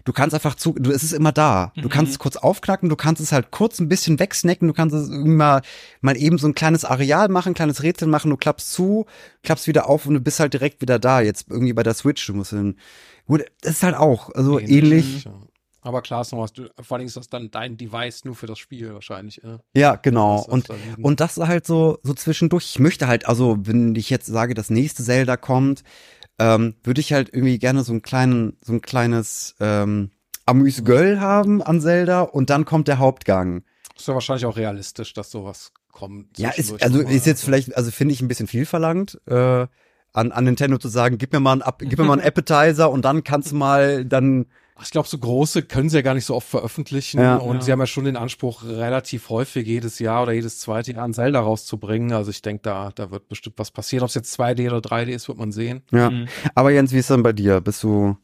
Du 0.04 0.14
kannst 0.14 0.32
einfach 0.34 0.54
zu, 0.54 0.72
du, 0.72 0.90
es 0.92 1.02
ist 1.02 1.12
immer 1.12 1.30
da. 1.30 1.72
Du 1.76 1.82
Mhm. 1.82 1.88
kannst 1.90 2.12
es 2.12 2.18
kurz 2.18 2.36
aufknacken, 2.36 2.88
du 2.88 2.96
kannst 2.96 3.20
es 3.20 3.32
halt 3.32 3.50
kurz 3.50 3.78
ein 3.80 3.88
bisschen 3.90 4.18
wegsnacken, 4.18 4.66
du 4.66 4.72
kannst 4.72 4.96
es 4.96 5.10
irgendwie 5.10 5.30
mal, 5.32 5.60
mal 6.00 6.16
eben 6.16 6.38
so 6.38 6.46
ein 6.48 6.54
kleines 6.54 6.86
Areal 6.86 7.28
machen, 7.28 7.50
ein 7.50 7.54
kleines 7.54 7.82
Rätsel 7.82 8.08
machen, 8.08 8.30
du 8.30 8.38
klappst 8.38 8.72
zu, 8.72 9.04
klappst 9.42 9.66
wieder 9.66 9.90
auf 9.90 10.06
und 10.06 10.14
du 10.14 10.20
bist 10.20 10.40
halt 10.40 10.54
direkt 10.54 10.80
wieder 10.80 10.98
da. 10.98 11.20
Jetzt 11.20 11.46
irgendwie 11.50 11.74
bei 11.74 11.82
der 11.82 11.92
Switch, 11.92 12.26
du 12.26 12.32
musst 12.32 12.54
dann, 12.54 12.76
gut, 13.26 13.44
das 13.60 13.72
ist 13.74 13.82
halt 13.82 13.94
auch, 13.94 14.34
also 14.34 14.58
ähnlich. 14.58 15.24
Ja. 15.24 15.34
Aber 15.82 16.02
klar 16.02 16.20
ist 16.20 16.32
noch 16.32 16.40
was, 16.40 16.52
du, 16.52 16.68
vor 16.80 16.96
allem 16.98 17.06
ist 17.06 17.16
das 17.16 17.28
dann 17.28 17.50
dein 17.50 17.76
Device 17.76 18.24
nur 18.24 18.34
für 18.34 18.46
das 18.46 18.58
Spiel 18.58 18.92
wahrscheinlich. 18.92 19.40
Ja. 19.42 19.60
Ja, 19.74 19.96
genau. 19.96 20.36
Das 20.36 20.46
Und, 20.48 20.68
und 21.02 21.20
das 21.20 21.36
halt 21.38 21.66
so, 21.66 21.98
so 22.02 22.12
zwischendurch. 22.14 22.66
Ich 22.66 22.78
möchte 22.78 23.06
halt, 23.06 23.26
also, 23.26 23.56
wenn 23.62 23.94
ich 23.94 24.10
jetzt 24.10 24.26
sage, 24.26 24.54
das 24.54 24.70
nächste 24.70 25.02
Zelda 25.02 25.36
kommt, 25.36 25.82
ähm, 26.38 26.74
würde 26.82 27.00
ich 27.00 27.12
halt 27.12 27.30
irgendwie 27.32 27.58
gerne 27.58 27.82
so 27.82 27.92
ein 27.92 28.02
kleinen, 28.02 28.56
so 28.62 28.72
ein 28.72 28.82
kleines, 28.82 29.54
ähm, 29.60 30.10
Amüs-Göll 30.46 31.20
haben 31.20 31.62
an 31.62 31.80
Zelda 31.80 32.22
und 32.22 32.50
dann 32.50 32.64
kommt 32.64 32.88
der 32.88 32.98
Hauptgang. 32.98 33.62
ist 33.96 34.08
ja 34.08 34.14
wahrscheinlich 34.14 34.46
auch 34.46 34.56
realistisch, 34.56 35.12
dass 35.14 35.30
sowas 35.30 35.72
kommt. 35.92 36.38
Ja, 36.38 36.50
ist, 36.50 36.82
also 36.82 37.00
ist 37.00 37.26
jetzt 37.26 37.44
vielleicht, 37.44 37.76
also 37.76 37.90
finde 37.90 38.14
ich 38.14 38.20
ein 38.20 38.28
bisschen 38.28 38.46
viel 38.48 38.66
verlangt, 38.66 39.20
äh, 39.26 39.66
an, 40.12 40.32
an 40.32 40.44
Nintendo 40.44 40.78
zu 40.78 40.88
sagen, 40.88 41.18
gib 41.18 41.32
mir 41.32 41.40
mal 41.40 41.52
einen, 41.52 41.60
App- 41.60 41.78
gib 41.78 41.98
mir 41.98 42.04
mal 42.04 42.14
einen 42.18 42.22
Appetizer 42.26 42.90
und 42.90 43.04
dann 43.04 43.22
kannst 43.22 43.52
du 43.52 43.56
mal 43.56 44.04
dann, 44.04 44.46
Ich 44.82 44.90
glaube, 44.90 45.08
so 45.08 45.18
große 45.18 45.62
können 45.62 45.88
sie 45.88 45.96
ja 45.96 46.02
gar 46.02 46.14
nicht 46.14 46.24
so 46.24 46.34
oft 46.34 46.48
veröffentlichen. 46.48 47.20
Ja. 47.20 47.36
und 47.36 47.56
Ja. 47.56 47.60
sie 47.62 47.72
haben 47.72 47.80
ja 47.80 47.86
schon 47.86 48.04
den 48.04 48.16
Anspruch, 48.16 48.64
relativ 48.64 49.28
häufig 49.28 49.66
jedes 49.66 49.98
Jahr 49.98 50.22
oder 50.22 50.32
jedes 50.32 50.58
zweite 50.58 50.92
Jahr 50.92 51.04
ein 51.04 51.14
Zelda 51.14 51.40
rauszubringen. 51.40 52.12
Also 52.12 52.30
ich 52.30 52.42
denke, 52.42 52.62
da, 52.64 52.90
da 52.94 53.10
wird 53.10 53.28
bestimmt 53.28 53.58
was 53.58 53.70
passieren. 53.70 54.02
Ob 54.02 54.08
es 54.08 54.14
jetzt 54.14 54.38
2D 54.40 54.66
oder 54.68 54.78
3D 54.78 55.08
ist, 55.10 55.28
wird 55.28 55.38
man 55.38 55.52
sehen. 55.52 55.82
ja. 55.92 56.10
Mhm. 56.10 56.26
Aber 56.54 56.70
Jens, 56.70 56.92
wie 56.92 56.98
ist 56.98 57.10
denn 57.10 57.22
bei 57.22 57.32
dir? 57.32 57.60
Bist 57.60 57.82
du, 57.82 58.16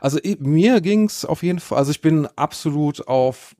Also 0.00 0.18
mir 0.38 0.80
ging's 0.80 1.24
auf 1.24 1.42
jeden 1.42 1.60
Fall, 1.60 1.78
also 1.78 1.90
ich 1.90 2.00
bin 2.00 2.26
absolut 2.36 3.06
auf 3.06 3.54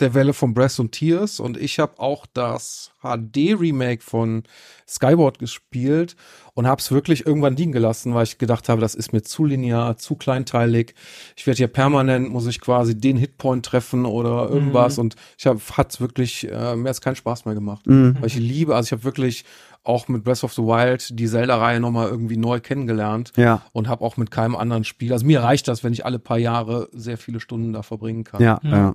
der 0.00 0.12
Welle 0.14 0.32
von 0.34 0.52
Breath 0.54 0.78
und 0.78 0.92
Tears 0.92 1.40
und 1.40 1.56
ich 1.56 1.78
habe 1.78 1.98
auch 1.98 2.26
das 2.32 2.92
HD-Remake 3.02 4.02
von 4.02 4.42
Skyward 4.88 5.38
gespielt 5.38 6.16
und 6.54 6.66
habe 6.66 6.80
es 6.80 6.90
wirklich 6.90 7.26
irgendwann 7.26 7.56
liegen 7.56 7.72
gelassen, 7.72 8.14
weil 8.14 8.24
ich 8.24 8.38
gedacht 8.38 8.68
habe, 8.68 8.80
das 8.80 8.94
ist 8.94 9.12
mir 9.12 9.22
zu 9.22 9.44
linear, 9.44 9.96
zu 9.96 10.14
kleinteilig. 10.16 10.94
Ich 11.36 11.46
werde 11.46 11.58
hier 11.58 11.68
permanent, 11.68 12.28
muss 12.30 12.46
ich 12.46 12.60
quasi 12.60 12.96
den 12.98 13.16
Hitpoint 13.16 13.64
treffen 13.64 14.04
oder 14.04 14.48
irgendwas 14.50 14.96
Mhm. 14.96 15.00
und 15.02 15.16
ich 15.38 15.46
habe 15.46 15.60
hat's 15.72 16.00
wirklich, 16.00 16.50
äh, 16.50 16.76
mir 16.76 16.88
hat's 16.90 17.00
keinen 17.00 17.16
Spaß 17.16 17.44
mehr 17.46 17.54
gemacht. 17.54 17.86
Mhm. 17.86 18.16
Weil 18.20 18.26
ich 18.26 18.36
liebe, 18.36 18.74
also 18.74 18.86
ich 18.88 18.92
habe 18.92 19.04
wirklich 19.04 19.44
auch 19.82 20.08
mit 20.08 20.24
Breath 20.24 20.42
of 20.42 20.52
the 20.52 20.62
Wild 20.62 21.18
die 21.18 21.26
Zelda-Reihe 21.28 21.78
nochmal 21.78 22.08
irgendwie 22.08 22.36
neu 22.36 22.58
kennengelernt 22.60 23.32
ja, 23.36 23.62
und 23.72 23.86
habe 23.88 24.04
auch 24.04 24.16
mit 24.16 24.32
keinem 24.32 24.56
anderen 24.56 24.82
Spiel. 24.82 25.12
Also 25.12 25.24
mir 25.24 25.42
reicht 25.42 25.68
das, 25.68 25.84
wenn 25.84 25.92
ich 25.92 26.04
alle 26.04 26.18
paar 26.18 26.38
Jahre 26.38 26.88
sehr 26.92 27.16
viele 27.18 27.38
Stunden 27.38 27.72
da 27.72 27.82
verbringen 27.82 28.24
kann. 28.24 28.42
ja, 28.42 28.58
Mhm. 28.62 28.70
ja. 28.72 28.94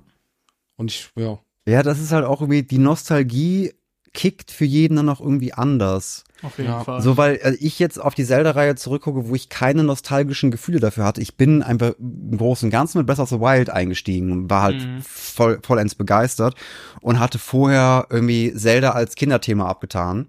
Und 0.82 0.90
ich, 0.90 1.10
ja. 1.16 1.38
Ja, 1.66 1.84
das 1.84 2.00
ist 2.00 2.10
halt 2.10 2.24
auch 2.24 2.40
irgendwie, 2.40 2.64
die 2.64 2.78
Nostalgie 2.78 3.72
kickt 4.12 4.50
für 4.50 4.64
jeden 4.64 4.96
dann 4.96 5.08
auch 5.08 5.20
irgendwie 5.20 5.52
anders. 5.52 6.24
Auf 6.42 6.58
jeden 6.58 6.70
Ja. 6.70 6.82
Fall. 6.82 7.00
So, 7.00 7.16
weil 7.16 7.36
äh, 7.36 7.54
ich 7.60 7.78
jetzt 7.78 8.00
auf 8.00 8.14
die 8.16 8.24
Zelda-Reihe 8.24 8.74
zurückgucke, 8.74 9.28
wo 9.28 9.34
ich 9.36 9.48
keine 9.48 9.84
nostalgischen 9.84 10.50
Gefühle 10.50 10.80
dafür 10.80 11.04
hatte. 11.04 11.20
Ich 11.22 11.36
bin 11.36 11.62
einfach 11.62 11.94
im 12.00 12.36
Großen 12.36 12.66
und 12.66 12.70
Ganzen 12.72 12.98
mit 12.98 13.06
Breath 13.06 13.20
of 13.20 13.28
the 13.28 13.38
Wild 13.40 13.70
eingestiegen 13.70 14.32
und 14.32 14.50
war 14.50 14.62
halt 14.62 14.84
Mhm. 14.84 15.02
voll, 15.02 15.60
vollends 15.62 15.94
begeistert 15.94 16.56
und 17.00 17.20
hatte 17.20 17.38
vorher 17.38 18.08
irgendwie 18.10 18.52
Zelda 18.54 18.90
als 18.90 19.14
Kinderthema 19.14 19.66
abgetan. 19.68 20.26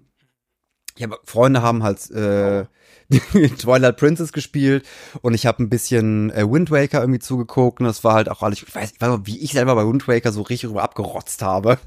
Ich 0.96 1.02
habe 1.02 1.18
Freunde 1.24 1.60
haben 1.62 1.82
halt 1.82 2.08
äh, 2.12 2.66
Twilight 3.58 3.96
Princess 3.96 4.32
gespielt 4.32 4.86
und 5.22 5.34
ich 5.34 5.46
habe 5.46 5.62
ein 5.62 5.68
bisschen 5.68 6.30
äh, 6.30 6.50
Wind 6.50 6.70
Waker 6.70 7.00
irgendwie 7.00 7.20
zugeguckt 7.20 7.80
und 7.80 7.86
das 7.86 8.04
war 8.04 8.14
halt 8.14 8.30
auch 8.30 8.42
alles, 8.42 8.62
ich 8.62 8.74
weiß, 8.74 8.92
ich 8.92 9.00
weiß 9.00 9.18
nicht, 9.18 9.26
wie 9.26 9.38
ich 9.38 9.52
selber 9.52 9.74
bei 9.74 9.86
Wind 9.86 10.08
Waker 10.08 10.32
so 10.32 10.42
richtig 10.42 10.70
rüber 10.70 10.82
abgerotzt 10.82 11.42
habe. 11.42 11.78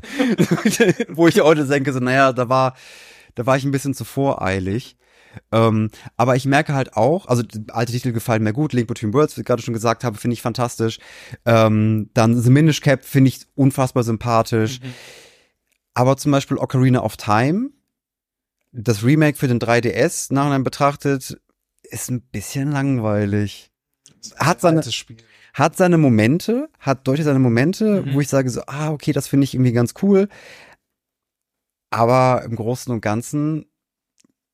Wo 1.10 1.28
ich 1.28 1.40
heute 1.42 1.66
denke, 1.66 1.94
so, 1.94 2.00
naja, 2.00 2.34
da 2.34 2.50
war, 2.50 2.76
da 3.36 3.46
war 3.46 3.58
ich 3.58 3.64
ein 3.64 3.72
bisschen 3.72 3.94
zu 3.94 4.06
voreilig. 4.06 4.98
Ähm, 5.52 5.90
aber 6.16 6.36
ich 6.36 6.46
merke 6.46 6.74
halt 6.74 6.96
auch, 6.96 7.28
also 7.28 7.44
alte 7.70 7.92
Titel 7.92 8.12
gefallen 8.12 8.44
mir 8.44 8.54
gut, 8.54 8.74
Link 8.74 8.88
Between 8.88 9.14
Worlds, 9.14 9.38
wie 9.38 9.42
ich 9.42 9.48
gerade 9.48 9.62
schon 9.62 9.74
gesagt 9.74 10.04
habe, 10.04 10.18
finde 10.18 10.34
ich 10.34 10.42
fantastisch. 10.42 11.00
Ähm, 11.46 12.10
dann 12.14 12.40
The 12.40 12.50
Minish 12.50 12.82
Cap 12.82 13.04
finde 13.06 13.30
ich 13.30 13.46
unfassbar 13.56 14.04
sympathisch. 14.04 14.82
Mhm. 14.82 14.94
Aber 15.94 16.18
zum 16.18 16.32
Beispiel 16.32 16.58
Ocarina 16.58 17.02
of 17.02 17.18
Time, 17.18 17.72
das 18.80 19.04
Remake 19.04 19.38
für 19.38 19.48
den 19.48 19.60
3DS 19.60 20.32
nachhinein 20.34 20.64
betrachtet, 20.64 21.42
ist 21.84 22.10
ein 22.12 22.22
bisschen 22.22 22.72
langweilig. 22.72 23.72
Hat 24.38 24.62
seine, 24.62 24.82
hat 25.54 25.76
seine 25.76 25.98
Momente, 25.98 26.70
hat 26.80 27.08
deutlich 27.08 27.26
seine 27.26 27.40
Momente, 27.40 28.04
Mhm. 28.04 28.14
wo 28.14 28.22
ich 28.22 28.28
sage 28.30 28.50
so, 28.50 28.62
ah, 28.68 28.92
okay, 28.92 29.14
das 29.14 29.28
finde 29.28 29.46
ich 29.46 29.54
irgendwie 29.56 29.72
ganz 29.72 29.94
cool. 30.02 30.28
Aber 31.90 32.44
im 32.44 32.56
Großen 32.56 32.92
und 32.94 33.02
Ganzen 33.02 33.66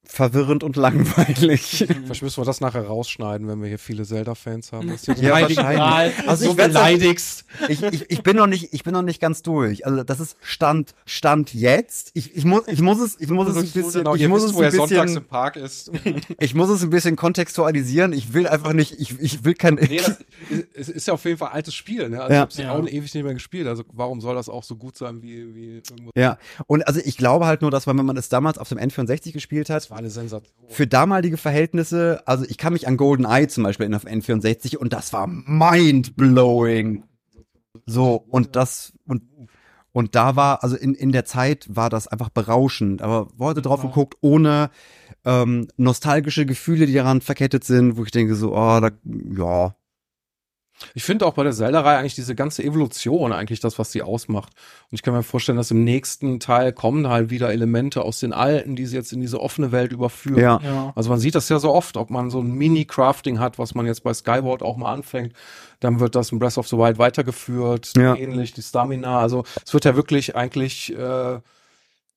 verwirrend 0.05 0.63
und 0.63 0.75
langweilig. 0.75 1.61
Vielleicht 1.87 2.21
müssen 2.21 2.41
wir 2.41 2.45
das 2.45 2.61
nachher 2.61 2.85
rausschneiden, 2.85 3.47
wenn 3.47 3.61
wir 3.61 3.69
hier 3.69 3.79
viele 3.79 4.03
Zelda-Fans 4.03 4.71
haben. 4.71 4.89
Dass 4.89 5.03
du 5.03 5.13
Ja, 5.13 5.31
wahrscheinlich. 5.41 6.27
Also 6.27 6.45
so 6.45 6.51
ich 6.51 6.57
werd's- 6.57 6.73
beleidigst. 6.73 7.45
Ich, 7.69 7.81
ich, 7.81 8.11
ich 8.11 8.23
bin 8.23 8.35
noch 8.35 8.47
nicht, 8.47 8.73
ich 8.73 8.83
bin 8.83 8.93
noch 8.93 9.01
nicht 9.01 9.19
ganz 9.21 9.41
durch. 9.43 9.85
Also 9.85 10.03
das 10.03 10.19
ist 10.19 10.37
Stand, 10.41 10.93
Stand 11.05 11.53
jetzt. 11.53 12.11
Ich, 12.13 12.35
ich 12.35 12.45
muss, 12.45 12.67
ich 12.67 12.81
muss 12.81 12.99
es, 12.99 13.19
ich 13.19 13.29
muss 13.29 13.47
es 13.47 13.55
ein 13.57 13.63
bisschen, 13.69 14.03
Genau, 14.03 14.15
ich 14.15 14.27
muss 14.27 14.43
wisst, 14.43 14.55
es 14.55 14.61
ein 14.61 14.71
sonntags 14.71 15.01
bisschen, 15.03 15.17
im 15.17 15.25
Park 15.27 15.55
ist. 15.55 15.91
ich 16.39 16.53
muss 16.53 16.69
es 16.69 16.83
ein 16.83 16.89
bisschen 16.89 17.15
kontextualisieren. 17.15 18.13
Ich 18.13 18.33
will 18.33 18.47
einfach 18.47 18.73
nicht, 18.73 18.99
ich, 18.99 19.19
ich 19.19 19.43
will 19.45 19.53
kein, 19.53 19.75
Nee, 19.75 19.97
das 19.97 20.17
ist, 20.73 20.89
ist 20.89 21.07
ja 21.07 21.13
auf 21.13 21.23
jeden 21.25 21.37
Fall 21.37 21.49
ein 21.49 21.55
altes 21.55 21.73
Spiel, 21.75 22.09
ne? 22.09 22.21
Also 22.21 22.33
Ja. 22.33 22.39
ich 22.39 22.41
hab's 22.41 22.57
Ja. 22.57 22.73
auch 22.73 22.87
ewig 22.87 23.13
nicht 23.13 23.23
mehr 23.23 23.33
gespielt. 23.33 23.67
Also 23.67 23.83
warum 23.93 24.19
soll 24.21 24.35
das 24.35 24.49
auch 24.49 24.63
so 24.63 24.75
gut 24.75 24.97
sein 24.97 25.21
wie, 25.21 25.55
wie 25.55 25.75
irgendwo? 25.89 26.11
ja. 26.15 26.37
Und 26.67 26.85
also 26.87 26.99
ich 27.03 27.17
glaube 27.17 27.45
halt 27.45 27.61
nur, 27.61 27.71
dass 27.71 27.87
wenn 27.87 27.95
man 27.95 28.17
es 28.17 28.29
damals 28.29 28.57
auf 28.57 28.69
dem 28.69 28.77
N64 28.77 29.31
gespielt 29.31 29.69
hat, 29.69 29.89
Das 29.89 29.92
war 29.93 29.99
eine 29.99 30.09
Sensation. 30.09 30.67
für 30.67 30.87
damalige 30.87 31.37
Verhältnisse, 31.37 32.21
also 32.25 32.45
ich 32.47 32.57
kann 32.57 32.73
mich 32.73 32.87
an 32.87 32.97
GoldenEye 32.97 33.47
zum 33.47 33.63
Beispiel 33.63 33.85
in 33.85 33.95
auf 33.95 34.05
N64 34.05 34.77
und 34.77 34.91
das 34.93 35.13
war 35.13 35.27
mind-blowing. 35.27 37.03
So, 37.85 38.15
und 38.29 38.55
das, 38.55 38.93
und, 39.05 39.23
und 39.91 40.15
da 40.15 40.35
war, 40.35 40.63
also 40.63 40.75
in, 40.75 40.95
in 40.95 41.11
der 41.11 41.25
Zeit 41.25 41.67
war 41.69 41.89
das 41.89 42.07
einfach 42.07 42.29
berauschend, 42.29 43.01
aber 43.01 43.27
heute 43.39 43.61
drauf 43.61 43.81
geguckt, 43.81 44.15
ohne 44.21 44.69
ähm, 45.25 45.67
nostalgische 45.77 46.45
Gefühle, 46.45 46.85
die 46.85 46.93
daran 46.93 47.21
verkettet 47.21 47.63
sind, 47.63 47.97
wo 47.97 48.03
ich 48.03 48.11
denke 48.11 48.35
so, 48.35 48.53
oh, 48.53 48.79
da, 48.79 48.89
ja, 49.03 49.75
Ich 50.93 51.03
finde 51.03 51.25
auch 51.25 51.33
bei 51.33 51.43
der 51.43 51.53
Zelda-Reihe 51.53 51.97
eigentlich 51.97 52.15
diese 52.15 52.35
ganze 52.35 52.63
Evolution 52.63 53.31
eigentlich 53.33 53.59
das, 53.59 53.79
was 53.79 53.91
sie 53.91 54.01
ausmacht. 54.01 54.53
Und 54.89 54.95
ich 54.95 55.01
kann 55.01 55.13
mir 55.13 55.23
vorstellen, 55.23 55.57
dass 55.57 55.71
im 55.71 55.83
nächsten 55.83 56.39
Teil 56.39 56.73
kommen 56.73 57.07
halt 57.07 57.29
wieder 57.29 57.51
Elemente 57.51 58.01
aus 58.03 58.19
den 58.19 58.33
alten, 58.33 58.75
die 58.75 58.85
sie 58.85 58.95
jetzt 58.95 59.13
in 59.13 59.21
diese 59.21 59.39
offene 59.41 59.71
Welt 59.71 59.91
überführen. 59.91 60.39
ja, 60.39 60.59
Ja. 60.63 60.93
Also 60.95 61.09
man 61.09 61.19
sieht 61.19 61.35
das 61.35 61.49
ja 61.49 61.59
so 61.59 61.71
oft, 61.73 61.97
ob 61.97 62.09
man 62.09 62.29
so 62.29 62.39
ein 62.39 62.51
Mini-Crafting 62.53 63.39
hat, 63.39 63.59
was 63.59 63.75
man 63.75 63.85
jetzt 63.85 64.03
bei 64.03 64.13
Skyward 64.13 64.61
auch 64.63 64.77
mal 64.77 64.93
anfängt, 64.93 65.33
dann 65.79 65.99
wird 65.99 66.15
das 66.15 66.31
in 66.31 66.39
Breath 66.39 66.57
of 66.57 66.67
the 66.67 66.77
Wild 66.77 66.97
weitergeführt, 66.97 67.91
Ja. 67.97 68.15
ähnlich, 68.15 68.53
die 68.53 68.61
Stamina. 68.61 69.19
Also 69.19 69.43
es 69.65 69.73
wird 69.73 69.85
ja 69.85 69.95
wirklich 69.95 70.35
eigentlich, 70.35 70.95
äh, 70.97 71.39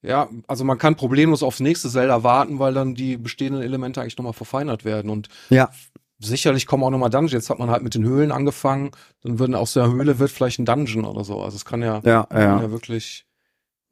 ja, 0.03 0.29
also 0.47 0.65
man 0.65 0.79
kann 0.79 0.95
problemlos 0.95 1.43
aufs 1.43 1.59
nächste 1.61 1.89
Zelda 1.91 2.23
warten, 2.23 2.59
weil 2.59 2.75
dann 2.75 2.95
die 2.95 3.17
bestehenden 3.17 3.63
Elemente 3.63 4.01
eigentlich 4.01 4.17
nochmal 4.19 4.35
verfeinert 4.35 4.85
werden. 4.85 5.11
Und 5.11 5.29
ja, 5.51 5.71
sicherlich 6.19 6.67
kommen 6.67 6.85
auch 6.85 6.91
nochmal 6.91 7.11
Dungeons. 7.11 7.33
Jetzt 7.33 7.51
hat 7.51 7.59
man 7.59 7.71
halt 7.71 7.83
mit 7.83 7.95
den 7.95 8.05
Höhlen 8.05 8.33
angefangen, 8.33 8.91
dann 9.23 9.39
würden 9.39 9.55
aus 9.55 9.73
der 9.75 9.91
Höhle 9.91 10.19
wird 10.19 10.31
vielleicht 10.31 10.59
ein 10.59 10.65
Dungeon 10.65 11.05
oder 11.05 11.25
so. 11.25 11.41
Also 11.41 11.57
es 11.57 11.65
kann 11.65 11.83
ja, 11.83 12.01
ja, 12.05 12.25
kann 12.25 12.43
ja. 12.43 12.63
ja 12.63 12.71
wirklich. 12.71 13.27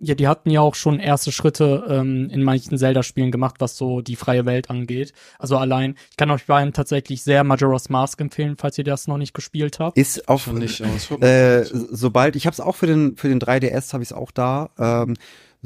Ja, 0.00 0.14
die 0.14 0.26
hatten 0.26 0.50
ja 0.50 0.60
auch 0.60 0.74
schon 0.74 0.98
erste 0.98 1.30
Schritte 1.30 1.84
ähm, 1.88 2.28
in 2.28 2.42
manchen 2.42 2.76
Zelda-Spielen 2.76 3.30
gemacht, 3.30 3.56
was 3.60 3.76
so 3.76 4.00
die 4.00 4.16
freie 4.16 4.44
Welt 4.44 4.68
angeht. 4.68 5.12
Also 5.38 5.56
allein, 5.56 5.94
ich 6.10 6.16
kann 6.16 6.30
euch 6.30 6.46
beiden 6.46 6.72
tatsächlich 6.72 7.22
sehr 7.22 7.44
Majora's 7.44 7.88
Mask 7.88 8.20
empfehlen, 8.20 8.56
falls 8.58 8.76
ihr 8.76 8.84
das 8.84 9.06
noch 9.06 9.18
nicht 9.18 9.34
gespielt 9.34 9.78
habt. 9.78 9.96
Ist 9.96 10.28
auf, 10.28 10.44
Schon 10.44 10.58
nicht, 10.58 10.82
Äh, 11.22 11.64
sobald, 11.64 12.34
ich 12.34 12.44
habe 12.46 12.52
es 12.52 12.60
auch 12.60 12.74
für 12.74 12.86
den 12.86 13.16
für 13.16 13.28
den 13.28 13.38
3DS 13.38 13.92
habe 13.92 14.02
ich 14.02 14.10
es 14.10 14.12
auch 14.12 14.32
da. 14.32 14.70
Ähm, 14.78 15.14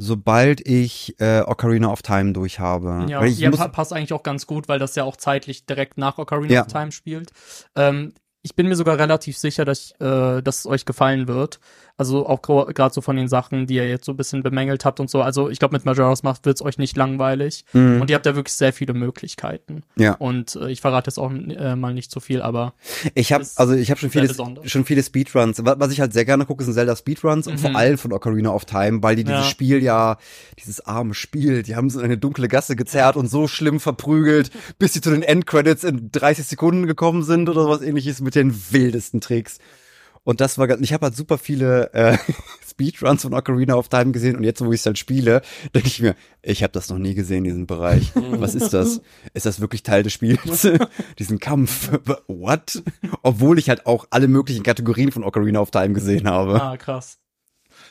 sobald 0.01 0.65
ich 0.65 1.19
äh, 1.19 1.41
Ocarina 1.41 1.91
of 1.91 2.01
Time 2.01 2.31
durch 2.31 2.57
habe. 2.59 3.05
Ja, 3.09 3.19
Weil 3.19 3.27
ich 3.27 3.39
ja 3.39 3.49
muss, 3.49 3.59
pa 3.59 3.67
passt 3.67 3.91
eigentlich 3.91 4.13
auch 4.13 4.23
ganz 4.23 4.47
gut, 4.47 4.69
weil 4.69 4.79
das 4.79 4.95
ja 4.95 5.03
auch 5.03 5.17
zeitlich 5.17 5.65
direkt 5.65 5.97
nach 5.97 6.17
Ocarina 6.17 6.53
Ja. 6.53 6.61
of 6.61 6.67
Time 6.67 6.91
spielt. 6.93 7.31
Ähm, 7.75 8.13
ich 8.41 8.55
bin 8.55 8.69
mir 8.69 8.75
sogar 8.77 8.97
relativ 8.97 9.37
sicher, 9.37 9.65
dass, 9.65 9.91
ich, 9.91 10.01
äh, 10.01 10.41
dass 10.41 10.59
es 10.59 10.65
euch 10.65 10.85
gefallen 10.85 11.27
wird. 11.27 11.59
Also 11.99 12.25
auch 12.25 12.41
gerade 12.41 12.93
so 12.93 13.01
von 13.01 13.15
den 13.17 13.27
Sachen, 13.27 13.67
die 13.67 13.75
ihr 13.75 13.87
jetzt 13.87 14.05
so 14.05 14.13
ein 14.13 14.17
bisschen 14.17 14.41
bemängelt 14.41 14.85
habt 14.85 14.99
und 14.99 15.09
so. 15.09 15.21
Also 15.21 15.49
ich 15.49 15.59
glaube, 15.59 15.75
mit 15.75 15.85
Majora's 15.85 16.23
Mask 16.23 16.45
wird 16.45 16.55
es 16.55 16.61
euch 16.65 16.77
nicht 16.77 16.95
langweilig. 16.97 17.65
Mhm. 17.73 18.01
Und 18.01 18.09
ihr 18.09 18.15
habt 18.15 18.25
ja 18.25 18.35
wirklich 18.35 18.53
sehr 18.53 18.71
viele 18.73 18.93
Möglichkeiten. 18.93 19.83
Ja. 19.97 20.13
Und 20.13 20.55
äh, 20.55 20.71
ich 20.71 20.81
verrate 20.81 21.09
jetzt 21.09 21.17
auch 21.19 21.31
äh, 21.31 21.75
mal 21.75 21.93
nicht 21.93 22.09
zu 22.09 22.19
viel, 22.21 22.41
aber 22.41 22.73
Ich 23.15 23.33
habe 23.33 23.45
also 23.57 23.73
ich 23.73 23.91
habe 23.91 23.99
schon 23.99 24.09
viele 24.09 24.33
schon 24.63 24.85
viele 24.85 25.03
Speedruns. 25.03 25.63
Wa- 25.65 25.75
Was 25.77 25.91
ich 25.91 25.99
halt 25.99 26.13
sehr 26.13 26.25
gerne 26.25 26.45
gucke, 26.45 26.63
sind 26.63 26.73
Zelda 26.73 26.95
Speedruns 26.95 27.47
und 27.47 27.55
Mhm. 27.55 27.57
vor 27.59 27.75
allem 27.75 27.97
von 27.97 28.13
Ocarina 28.13 28.49
of 28.51 28.65
Time, 28.65 29.03
weil 29.03 29.15
die 29.17 29.23
Ja. 29.23 29.37
dieses 29.37 29.49
Spiel 29.49 29.83
ja 29.83 30.17
dieses 30.57 30.79
arme 30.85 31.13
Spiel, 31.13 31.63
die 31.63 31.75
haben 31.75 31.89
so 31.89 31.99
in 31.99 32.05
eine 32.05 32.17
dunkle 32.17 32.47
Gasse 32.47 32.75
gezerrt 32.77 33.17
und 33.17 33.27
so 33.27 33.47
schlimm 33.47 33.79
verprügelt, 33.81 34.51
bis 34.77 34.93
sie 34.93 35.01
zu 35.01 35.09
den 35.11 35.21
Endcredits 35.23 35.83
in 35.83 36.11
30 36.11 36.45
Sekunden 36.47 36.87
gekommen 36.87 37.23
sind 37.23 37.49
oder 37.49 37.63
sowas 37.63 37.81
ähnliches 37.81 38.21
mit 38.21 38.35
den 38.35 38.55
wildesten 38.71 39.19
Tricks. 39.19 39.59
Und 40.29 40.41
das 40.41 40.59
war 40.59 40.67
ganz, 40.67 40.79
ich 40.83 40.93
habe 40.93 41.07
halt 41.07 41.15
super 41.15 41.39
viele 41.39 41.91
äh, 41.91 42.15
Speedruns 42.69 43.23
von 43.23 43.33
Ocarina 43.33 43.73
of 43.73 43.89
Time 43.89 44.11
gesehen 44.11 44.35
und 44.35 44.43
jetzt, 44.43 44.63
wo 44.63 44.71
ich 44.71 44.81
es 44.81 44.85
halt 44.85 44.99
spiele, 44.99 45.41
denke 45.73 45.87
ich 45.87 46.03
mir, 46.03 46.15
ich 46.43 46.61
habe 46.61 46.71
das 46.71 46.87
noch 46.87 46.99
nie 46.99 47.15
gesehen, 47.15 47.45
diesen 47.45 47.65
Bereich. 47.65 48.11
Was 48.15 48.53
ist 48.53 48.71
das? 48.71 49.01
Ist 49.33 49.47
das 49.47 49.59
wirklich 49.59 49.81
Teil 49.81 50.03
des 50.03 50.13
Spiels? 50.13 50.67
Diesen 51.17 51.39
Kampf? 51.39 51.89
What? 52.27 52.83
Obwohl 53.23 53.57
ich 53.57 53.69
halt 53.69 53.87
auch 53.87 54.05
alle 54.11 54.27
möglichen 54.27 54.61
Kategorien 54.61 55.11
von 55.11 55.23
Ocarina 55.23 55.61
of 55.61 55.71
Time 55.71 55.93
gesehen 55.93 56.29
habe. 56.29 56.61
ah, 56.61 56.77
krass. 56.77 57.17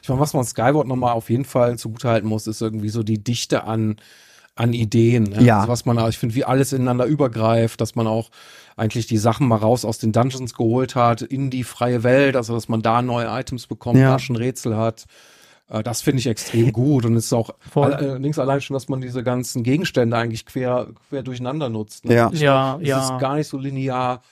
Ich 0.00 0.08
meine, 0.08 0.20
was 0.20 0.32
man 0.32 0.44
Skyward 0.44 0.86
nochmal 0.86 1.14
auf 1.14 1.30
jeden 1.30 1.44
Fall 1.44 1.76
zugutehalten 1.76 2.28
muss, 2.28 2.46
ist 2.46 2.62
irgendwie 2.62 2.90
so 2.90 3.02
die 3.02 3.18
Dichte 3.18 3.64
an, 3.64 3.96
an 4.58 4.72
Ideen. 4.72 5.24
Ne? 5.24 5.42
Ja. 5.42 5.58
Also 5.60 5.68
was 5.68 5.84
man, 5.86 5.98
ich 6.08 6.18
finde, 6.18 6.34
wie 6.34 6.44
alles 6.44 6.72
ineinander 6.72 7.04
übergreift, 7.06 7.80
dass 7.80 7.94
man 7.94 8.06
auch 8.06 8.30
eigentlich 8.76 9.06
die 9.06 9.18
Sachen 9.18 9.48
mal 9.48 9.56
raus 9.56 9.84
aus 9.84 9.98
den 9.98 10.12
Dungeons 10.12 10.54
geholt 10.54 10.94
hat, 10.94 11.22
in 11.22 11.50
die 11.50 11.64
freie 11.64 12.02
Welt, 12.02 12.36
also 12.36 12.54
dass 12.54 12.68
man 12.68 12.82
da 12.82 13.02
neue 13.02 13.26
Items 13.28 13.66
bekommt, 13.66 13.98
Ja. 13.98 14.12
da 14.12 14.18
schon 14.18 14.36
Rätsel 14.36 14.76
hat. 14.76 15.06
Äh, 15.68 15.82
Das 15.82 16.02
finde 16.02 16.20
ich 16.20 16.26
extrem 16.26 16.72
gut 16.72 17.04
und 17.04 17.14
es 17.16 17.26
ist 17.26 17.32
auch 17.32 17.50
Voll. 17.70 17.92
allerdings 17.94 18.38
allein 18.38 18.60
schon, 18.60 18.74
dass 18.74 18.88
man 18.88 19.00
diese 19.00 19.22
ganzen 19.22 19.62
Gegenstände 19.62 20.16
eigentlich 20.16 20.44
quer, 20.46 20.88
quer 21.08 21.22
durcheinander 21.22 21.68
nutzt. 21.68 22.04
Ne? 22.04 22.14
Ja. 22.14 22.30
Ja, 22.32 22.78
Es 22.80 22.88
ja. 22.88 23.02
ist 23.14 23.20
gar 23.20 23.34
nicht 23.36 23.48
so 23.48 23.58
linear. 23.58 24.22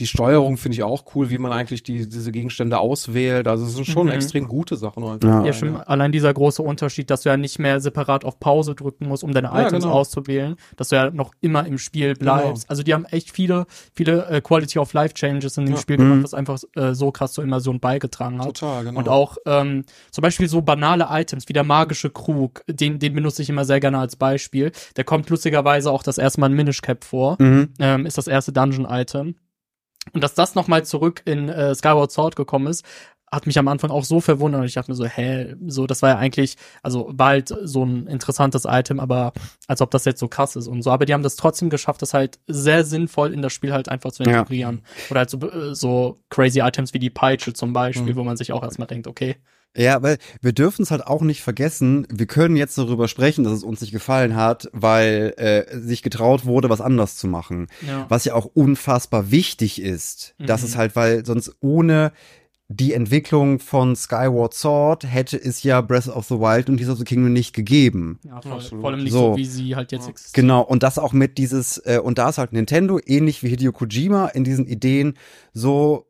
Die 0.00 0.08
Steuerung 0.08 0.56
finde 0.56 0.74
ich 0.74 0.82
auch 0.82 1.04
cool, 1.14 1.30
wie 1.30 1.38
man 1.38 1.52
eigentlich 1.52 1.84
die, 1.84 2.08
diese 2.08 2.32
Gegenstände 2.32 2.78
auswählt. 2.78 3.46
Also 3.46 3.64
es 3.64 3.74
sind 3.76 3.84
schon 3.86 4.06
Mhm. 4.08 4.12
extrem 4.14 4.48
gute 4.48 4.76
Sachen. 4.76 5.04
heute 5.04 5.26
Ja. 5.28 5.44
Ja, 5.44 5.52
schon 5.52 5.76
allein 5.76 6.10
dieser 6.10 6.34
große 6.34 6.62
Unterschied, 6.62 7.10
dass 7.10 7.22
du 7.22 7.28
ja 7.28 7.36
nicht 7.36 7.60
mehr 7.60 7.80
separat 7.80 8.24
auf 8.24 8.40
Pause 8.40 8.74
drücken 8.74 9.06
musst, 9.06 9.22
um 9.22 9.32
deine 9.32 9.48
Ja, 9.48 9.66
Items 9.68 9.84
genau. 9.84 9.94
auszuwählen, 9.94 10.56
dass 10.76 10.88
du 10.88 10.96
ja 10.96 11.10
noch 11.12 11.32
immer 11.40 11.64
im 11.66 11.78
Spiel 11.78 12.14
bleibst. 12.14 12.68
Also 12.68 12.82
die 12.82 12.92
haben 12.92 13.04
echt 13.04 13.30
viele, 13.30 13.66
viele 13.94 14.26
äh, 14.26 14.40
Quality 14.40 14.80
of 14.80 14.92
Life 14.94 15.14
Changes 15.14 15.56
in 15.58 15.66
dem 15.66 15.74
Ja. 15.74 15.80
Spiel 15.80 15.96
Mhm. 15.98 16.02
gemacht, 16.08 16.24
was 16.24 16.34
einfach 16.34 16.58
äh, 16.74 16.92
so 16.94 17.12
krass 17.12 17.32
zur 17.34 17.44
Immersion 17.44 17.78
beigetragen 17.78 18.40
hat. 18.40 18.46
Total, 18.58 18.82
genau. 18.84 18.98
Und 18.98 19.08
auch 19.08 19.36
ähm, 19.46 19.84
zum 20.10 20.22
Beispiel 20.22 20.48
so 20.48 20.60
banale 20.62 21.06
Items 21.10 21.48
wie 21.48 21.52
der 21.52 21.62
magische 21.64 22.10
Krug, 22.10 22.62
den, 22.68 22.98
den 22.98 23.14
benutze 23.14 23.42
ich 23.42 23.48
immer 23.48 23.64
sehr 23.64 23.78
gerne 23.78 23.98
als 23.98 24.16
Beispiel. 24.16 24.72
Der 24.96 25.04
kommt 25.04 25.30
lustigerweise 25.30 25.90
auch 25.92 26.02
das 26.02 26.18
erste 26.18 26.40
Mal 26.40 26.50
in 26.50 26.56
Minish 26.56 26.82
Cap 26.82 27.04
vor 27.04 27.36
Mhm. 27.38 27.68
ähm, 27.78 28.06
ist 28.06 28.18
das 28.18 28.26
erste 28.26 28.52
Dungeon-Item. 28.52 29.36
Und 30.12 30.22
dass 30.22 30.34
das 30.34 30.54
nochmal 30.54 30.84
zurück 30.84 31.22
in 31.24 31.48
äh, 31.48 31.74
Skyward 31.74 32.10
Sword 32.12 32.36
gekommen 32.36 32.66
ist, 32.66 32.84
hat 33.32 33.46
mich 33.48 33.58
am 33.58 33.66
Anfang 33.66 33.90
auch 33.90 34.04
so 34.04 34.20
verwundert. 34.20 34.60
Und 34.60 34.66
ich 34.68 34.74
dachte 34.74 34.92
mir 34.92 34.94
so, 34.94 35.06
hä, 35.06 35.56
so, 35.66 35.88
das 35.88 36.02
war 36.02 36.10
ja 36.10 36.18
eigentlich, 36.18 36.56
also 36.84 37.10
war 37.12 37.28
halt 37.30 37.52
so 37.64 37.84
ein 37.84 38.06
interessantes 38.06 38.64
Item, 38.64 39.00
aber 39.00 39.32
als 39.66 39.80
ob 39.80 39.90
das 39.90 40.04
jetzt 40.04 40.20
so 40.20 40.28
krass 40.28 40.54
ist 40.54 40.68
und 40.68 40.82
so. 40.82 40.92
Aber 40.92 41.04
die 41.04 41.14
haben 41.14 41.24
das 41.24 41.34
trotzdem 41.34 41.68
geschafft, 41.68 42.00
das 42.02 42.14
halt 42.14 42.38
sehr 42.46 42.84
sinnvoll 42.84 43.32
in 43.34 43.42
das 43.42 43.52
Spiel 43.52 43.72
halt 43.72 43.88
einfach 43.88 44.12
zu 44.12 44.22
Ja. 44.22 44.30
integrieren. 44.38 44.82
Oder 45.10 45.20
halt 45.20 45.30
so, 45.30 45.38
äh, 45.40 45.74
so 45.74 46.20
crazy 46.30 46.60
Items 46.60 46.94
wie 46.94 47.00
die 47.00 47.10
Peitsche 47.10 47.52
zum 47.54 47.72
Beispiel, 47.72 48.12
Mhm. 48.12 48.16
wo 48.16 48.22
man 48.24 48.36
sich 48.36 48.52
auch 48.52 48.62
erstmal 48.62 48.86
denkt, 48.86 49.08
okay, 49.08 49.36
Ja, 49.76 50.02
weil 50.02 50.18
wir 50.40 50.52
dürfen 50.52 50.82
es 50.82 50.90
halt 50.90 51.04
auch 51.06 51.22
nicht 51.22 51.42
vergessen. 51.42 52.06
Wir 52.10 52.26
können 52.26 52.56
jetzt 52.56 52.78
darüber 52.78 53.08
sprechen, 53.08 53.42
dass 53.44 53.52
es 53.52 53.64
uns 53.64 53.80
nicht 53.80 53.90
gefallen 53.92 54.36
hat, 54.36 54.68
weil 54.72 55.34
äh, 55.36 55.78
sich 55.80 56.02
getraut 56.02 56.44
wurde, 56.46 56.70
was 56.70 56.80
anders 56.80 57.16
zu 57.16 57.26
machen. 57.26 57.66
ja. 57.86 58.06
Was 58.08 58.24
ja 58.24 58.34
auch 58.34 58.46
unfassbar 58.54 59.30
wichtig 59.30 59.82
ist. 59.82 60.34
Das 60.38 60.60
Mhm. 60.62 60.66
ist 60.68 60.76
halt, 60.76 60.94
weil 60.96 61.26
sonst 61.26 61.56
ohne 61.60 62.12
die 62.68 62.94
Entwicklung 62.94 63.58
von 63.58 63.94
Skyward 63.94 64.54
Sword 64.54 65.04
hätte 65.04 65.36
es 65.36 65.62
ja 65.64 65.82
Breath 65.82 66.08
of 66.08 66.26
the 66.26 66.36
Wild 66.38 66.70
und 66.70 66.78
Tears 66.78 66.90
of 66.92 66.98
the 66.98 67.04
Kingdom 67.04 67.32
nicht 67.32 67.52
gegeben. 67.52 68.18
Ja, 68.24 68.40
voll, 68.40 68.52
Absolut. 68.52 68.80
vor 68.80 68.90
allem 68.90 69.02
nicht 69.02 69.12
so, 69.12 69.32
So. 69.32 69.36
wie 69.36 69.44
sie 69.44 69.76
halt 69.76 69.92
jetzt 69.92 70.08
existieren. 70.08 70.46
Genau, 70.46 70.62
und 70.62 70.82
das 70.82 70.98
auch 70.98 71.12
mit 71.12 71.36
dieses, 71.36 71.76
äh, 71.78 72.00
und 72.02 72.16
da 72.18 72.30
ist 72.30 72.38
halt 72.38 72.52
Nintendo, 72.54 72.98
ähnlich 73.04 73.42
wie 73.42 73.48
Hideo 73.50 73.72
Kojima, 73.72 74.28
in 74.28 74.44
diesen 74.44 74.66
Ideen 74.66 75.14
so 75.52 76.06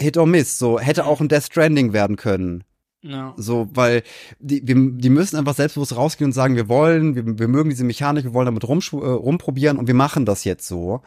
Hit 0.00 0.16
or 0.16 0.26
Miss, 0.26 0.58
so 0.58 0.78
hätte 0.78 1.06
auch 1.06 1.20
ein 1.20 1.28
Death 1.28 1.44
Stranding 1.44 1.92
werden 1.92 2.16
können. 2.16 2.64
Ja. 3.02 3.34
So, 3.36 3.68
weil 3.72 4.02
die, 4.40 4.66
wir, 4.66 4.74
die 4.74 5.10
müssen 5.10 5.36
einfach 5.36 5.54
selbstbewusst 5.54 5.94
rausgehen 5.94 6.30
und 6.30 6.32
sagen, 6.32 6.56
wir 6.56 6.68
wollen, 6.68 7.14
wir, 7.14 7.38
wir 7.38 7.46
mögen 7.46 7.70
diese 7.70 7.84
Mechanik, 7.84 8.24
wir 8.24 8.34
wollen 8.34 8.46
damit 8.46 8.66
rum, 8.66 8.80
äh, 8.92 8.96
rumprobieren 8.96 9.76
und 9.78 9.86
wir 9.86 9.94
machen 9.94 10.24
das 10.24 10.44
jetzt 10.44 10.66
so. 10.66 11.02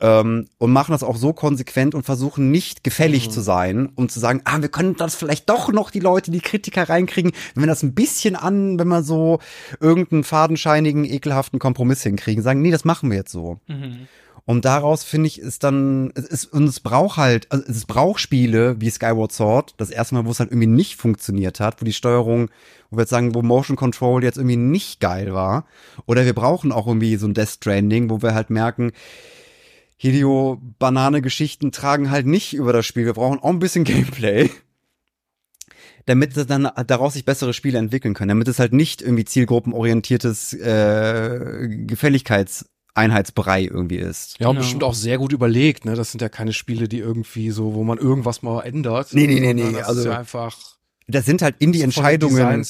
Ähm, 0.00 0.46
und 0.58 0.72
machen 0.72 0.92
das 0.92 1.02
auch 1.02 1.16
so 1.16 1.32
konsequent 1.32 1.94
und 1.94 2.02
versuchen 2.04 2.50
nicht 2.50 2.84
gefällig 2.84 3.28
Mhm. 3.28 3.30
zu 3.30 3.40
sein, 3.40 3.88
um 3.94 4.10
zu 4.10 4.20
sagen, 4.20 4.42
ah, 4.44 4.60
wir 4.60 4.68
können 4.68 4.96
das 4.96 5.14
vielleicht 5.14 5.48
doch 5.48 5.72
noch 5.72 5.90
die 5.90 6.00
Leute, 6.00 6.30
die 6.30 6.40
Kritiker 6.40 6.88
reinkriegen, 6.88 7.32
wenn 7.54 7.62
wir 7.62 7.68
das 7.68 7.82
ein 7.82 7.94
bisschen 7.94 8.36
an, 8.36 8.78
wenn 8.78 8.88
wir 8.88 9.02
so 9.02 9.38
irgendeinen 9.80 10.24
fadenscheinigen, 10.24 11.04
ekelhaften 11.04 11.58
Kompromiss 11.58 12.02
hinkriegen, 12.02 12.42
sagen, 12.42 12.60
nee, 12.60 12.72
das 12.72 12.84
machen 12.84 13.10
wir 13.10 13.16
jetzt 13.18 13.32
so. 13.32 13.58
Mhm. 13.68 14.08
Und 14.48 14.64
daraus 14.64 15.04
finde 15.04 15.26
ich, 15.26 15.38
ist 15.38 15.62
dann, 15.62 16.10
es 16.14 16.24
ist, 16.24 16.46
und 16.46 16.64
es 16.64 16.80
braucht 16.80 17.18
halt, 17.18 17.52
also 17.52 17.66
es 17.68 17.84
braucht 17.84 18.18
Spiele 18.18 18.80
wie 18.80 18.88
Skyward 18.88 19.30
Sword, 19.30 19.74
das 19.76 19.90
erste 19.90 20.14
Mal, 20.14 20.24
wo 20.24 20.30
es 20.30 20.40
halt 20.40 20.50
irgendwie 20.50 20.68
nicht 20.68 20.96
funktioniert 20.96 21.60
hat, 21.60 21.82
wo 21.82 21.84
die 21.84 21.92
Steuerung, 21.92 22.48
wo 22.88 22.96
wir 22.96 23.02
jetzt 23.02 23.10
sagen, 23.10 23.34
wo 23.34 23.42
Motion 23.42 23.76
Control 23.76 24.24
jetzt 24.24 24.38
irgendwie 24.38 24.56
nicht 24.56 25.00
geil 25.00 25.34
war. 25.34 25.66
Oder 26.06 26.24
wir 26.24 26.32
brauchen 26.32 26.72
auch 26.72 26.86
irgendwie 26.86 27.16
so 27.16 27.26
ein 27.26 27.34
Death 27.34 27.56
Stranding, 27.56 28.08
wo 28.08 28.22
wir 28.22 28.32
halt 28.32 28.48
merken, 28.48 28.92
Hideo-Banane-Geschichten 29.98 31.70
tragen 31.70 32.10
halt 32.10 32.24
nicht 32.24 32.54
über 32.54 32.72
das 32.72 32.86
Spiel. 32.86 33.04
Wir 33.04 33.12
brauchen 33.12 33.40
auch 33.40 33.50
ein 33.50 33.58
bisschen 33.58 33.84
Gameplay 33.84 34.48
damit 36.06 36.32
dann 36.48 36.70
daraus 36.86 37.12
sich 37.12 37.26
bessere 37.26 37.52
Spiele 37.52 37.78
entwickeln 37.78 38.14
können, 38.14 38.30
damit 38.30 38.48
es 38.48 38.58
halt 38.58 38.72
nicht 38.72 39.02
irgendwie 39.02 39.26
zielgruppenorientiertes 39.26 40.54
äh, 40.54 41.68
Gefälligkeits 41.86 42.64
Einheitsbrei 42.98 43.64
irgendwie 43.64 43.96
ist. 43.96 44.38
Ja, 44.38 44.48
und 44.48 44.56
ja. 44.56 44.60
bestimmt 44.60 44.84
auch 44.84 44.94
sehr 44.94 45.18
gut 45.18 45.32
überlegt, 45.32 45.84
ne? 45.84 45.94
Das 45.94 46.10
sind 46.12 46.20
ja 46.20 46.28
keine 46.28 46.52
Spiele, 46.52 46.88
die 46.88 46.98
irgendwie 46.98 47.50
so, 47.50 47.74
wo 47.74 47.84
man 47.84 47.98
irgendwas 47.98 48.42
mal 48.42 48.62
ändert. 48.62 49.14
Nee, 49.14 49.26
nee, 49.26 49.40
nee, 49.40 49.54
nee. 49.54 49.72
Das 49.72 49.88
also, 49.88 50.00
ist 50.00 50.06
ja 50.06 50.18
einfach. 50.18 50.56
Das 51.06 51.24
sind 51.24 51.40
halt 51.40 51.56
in 51.58 51.72
die 51.72 51.82
Entscheidungen. 51.82 52.66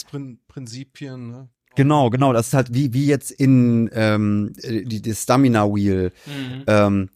Prinzipien, 0.46 1.30
ne? 1.30 1.48
Genau, 1.74 2.10
genau. 2.10 2.32
Das 2.32 2.48
ist 2.48 2.54
halt 2.54 2.74
wie, 2.74 2.92
wie 2.92 3.06
jetzt 3.06 3.30
in 3.30 3.88
ähm, 3.92 4.52
die, 4.64 5.00
die 5.00 5.14
Stamina 5.14 5.64
Wheel. 5.72 6.12
Mhm. 6.26 6.64
Ähm, 6.66 7.08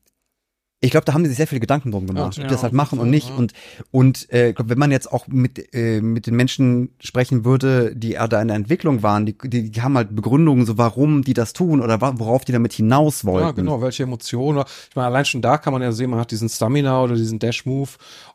ich 0.85 0.91
glaube, 0.91 1.05
da 1.05 1.15
haben 1.15 1.23
sie 1.23 1.29
sich 1.29 1.37
sehr 1.37 1.47
viele 1.47 1.61
Gedanken 1.61 1.93
drum 1.93 2.09
gemacht, 2.09 2.37
ja, 2.37 2.43
ob 2.43 2.49
die 2.49 2.53
das 2.53 2.65
halt 2.65 2.73
machen 2.73 2.99
und 2.99 3.09
nicht. 3.09 3.29
Ja. 3.29 3.37
Und, 3.37 3.53
und 3.93 4.27
äh, 4.33 4.53
glaub, 4.53 4.69
wenn 4.69 4.81
man 4.81 4.91
jetzt 4.91 5.13
auch 5.13 5.29
mit, 5.29 5.73
äh, 5.73 6.01
mit 6.01 6.27
den 6.27 6.35
Menschen 6.35 6.91
sprechen 6.99 7.45
würde, 7.45 7.95
die 7.95 8.15
da 8.29 8.43
in 8.43 8.49
der 8.49 8.57
Entwicklung 8.57 9.05
waren, 9.05 9.25
die, 9.25 9.39
die, 9.39 9.71
die 9.71 9.81
haben 9.81 9.97
halt 9.97 10.17
Begründungen, 10.17 10.67
so 10.67 10.79
warum 10.79 11.23
die 11.23 11.35
das 11.35 11.53
tun 11.53 11.81
oder 11.81 12.01
worauf 12.01 12.45
die 12.45 12.51
damit 12.51 12.73
hinaus 12.73 13.25
wollten. 13.25 13.47
Ja, 13.47 13.53
genau, 13.53 13.81
welche 13.81 14.03
Emotionen. 14.03 14.65
Ich 14.91 14.97
meine, 14.97 15.07
allein 15.07 15.25
schon 15.25 15.41
da 15.41 15.57
kann 15.57 15.73
man 15.73 15.83
ja 15.83 15.93
sehen, 15.93 16.11
man 16.11 16.19
hat 16.19 16.33
diesen 16.33 16.49
Stamina 16.49 17.01
oder 17.01 17.15
diesen 17.15 17.39
Dash-Move 17.39 17.91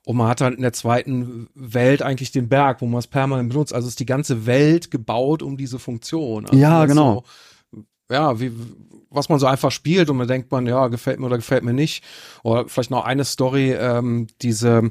und 0.05 0.15
man 0.15 0.29
hat 0.29 0.39
halt 0.39 0.55
in 0.55 0.61
der 0.61 0.71
zweiten 0.71 1.49
Welt 1.53 2.01
eigentlich 2.01 2.31
den 2.31 2.47
Berg, 2.47 2.79
wo 2.79 2.85
man 2.85 2.99
es 2.99 3.07
permanent 3.07 3.49
benutzt. 3.49 3.73
Also 3.73 3.89
ist 3.89 3.99
die 3.99 4.05
ganze 4.05 4.45
Welt 4.45 4.89
gebaut 4.89 5.43
um 5.43 5.57
diese 5.57 5.79
Funktion. 5.79 6.45
Also 6.45 6.57
ja, 6.57 6.85
genau. 6.85 7.25
So, 7.73 7.83
ja, 8.09 8.39
wie, 8.39 8.53
was 9.09 9.29
man 9.29 9.39
so 9.39 9.47
einfach 9.47 9.71
spielt 9.71 10.09
und 10.09 10.17
man 10.17 10.27
denkt 10.27 10.51
man, 10.51 10.65
ja, 10.67 10.87
gefällt 10.87 11.19
mir 11.19 11.27
oder 11.27 11.37
gefällt 11.37 11.63
mir 11.63 11.73
nicht. 11.73 12.03
Oder 12.43 12.67
vielleicht 12.67 12.91
noch 12.91 13.05
eine 13.05 13.25
Story, 13.25 13.73
ähm, 13.73 14.27
diese 14.41 14.89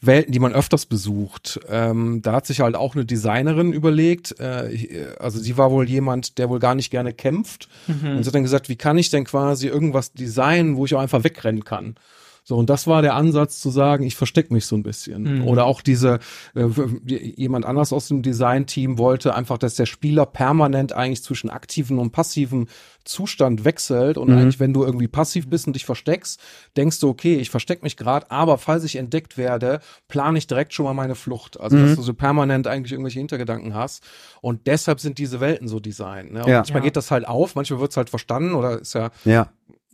Welten, 0.00 0.32
die 0.32 0.38
man 0.38 0.52
öfters 0.52 0.86
besucht. 0.86 1.60
Ähm, 1.68 2.22
da 2.22 2.32
hat 2.32 2.46
sich 2.46 2.60
halt 2.60 2.74
auch 2.74 2.94
eine 2.94 3.04
Designerin 3.04 3.72
überlegt, 3.72 4.38
äh, 4.40 5.14
also 5.18 5.38
sie 5.38 5.58
war 5.58 5.70
wohl 5.70 5.88
jemand, 5.88 6.38
der 6.38 6.48
wohl 6.48 6.58
gar 6.58 6.74
nicht 6.74 6.90
gerne 6.90 7.12
kämpft. 7.12 7.68
Mhm. 7.86 8.16
Und 8.16 8.22
sie 8.22 8.28
hat 8.28 8.34
dann 8.34 8.42
gesagt, 8.42 8.68
wie 8.68 8.76
kann 8.76 8.96
ich 8.96 9.10
denn 9.10 9.24
quasi 9.24 9.68
irgendwas 9.68 10.12
designen, 10.12 10.76
wo 10.76 10.86
ich 10.86 10.94
auch 10.94 11.00
einfach 11.00 11.24
wegrennen 11.24 11.64
kann? 11.64 11.96
So, 12.44 12.56
und 12.56 12.70
das 12.70 12.86
war 12.86 13.02
der 13.02 13.14
Ansatz 13.14 13.60
zu 13.60 13.70
sagen, 13.70 14.04
ich 14.04 14.16
verstecke 14.16 14.52
mich 14.52 14.66
so 14.66 14.76
ein 14.76 14.82
bisschen. 14.82 15.40
Mhm. 15.40 15.48
Oder 15.48 15.64
auch 15.64 15.82
diese, 15.82 16.18
äh, 16.54 16.66
jemand 17.06 17.64
anders 17.64 17.92
aus 17.92 18.08
dem 18.08 18.22
Design-Team 18.22 18.98
wollte 18.98 19.34
einfach, 19.34 19.58
dass 19.58 19.74
der 19.74 19.86
Spieler 19.86 20.26
permanent 20.26 20.92
eigentlich 20.92 21.22
zwischen 21.22 21.50
aktiven 21.50 21.98
und 21.98 22.10
passiven 22.12 22.68
Zustand 23.04 23.64
wechselt. 23.64 24.18
Und 24.18 24.30
mhm. 24.30 24.38
eigentlich, 24.38 24.60
wenn 24.60 24.72
du 24.72 24.84
irgendwie 24.84 25.08
passiv 25.08 25.48
bist 25.48 25.66
und 25.66 25.74
dich 25.74 25.84
versteckst, 25.84 26.40
denkst 26.76 27.00
du, 27.00 27.08
okay, 27.08 27.36
ich 27.36 27.50
verstecke 27.50 27.82
mich 27.82 27.96
gerade, 27.96 28.30
aber 28.30 28.58
falls 28.58 28.84
ich 28.84 28.96
entdeckt 28.96 29.36
werde, 29.36 29.80
plane 30.08 30.38
ich 30.38 30.46
direkt 30.46 30.72
schon 30.74 30.84
mal 30.84 30.94
meine 30.94 31.14
Flucht. 31.14 31.60
Also, 31.60 31.76
mhm. 31.76 31.86
dass 31.86 31.96
du 31.96 32.02
so 32.02 32.14
permanent 32.14 32.66
eigentlich 32.66 32.92
irgendwelche 32.92 33.18
Hintergedanken 33.18 33.74
hast. 33.74 34.02
Und 34.40 34.66
deshalb 34.66 35.00
sind 35.00 35.18
diese 35.18 35.40
Welten 35.40 35.68
so 35.68 35.80
designt. 35.80 36.32
Ne? 36.32 36.42
Und 36.42 36.50
ja. 36.50 36.58
manchmal 36.58 36.80
ja. 36.80 36.84
geht 36.84 36.96
das 36.96 37.10
halt 37.10 37.26
auf, 37.26 37.54
manchmal 37.54 37.80
wird 37.80 37.90
es 37.90 37.96
halt 37.96 38.10
verstanden 38.10 38.54
oder 38.54 38.80
ist 38.80 38.94
ja, 38.94 39.10
ja 39.24 39.50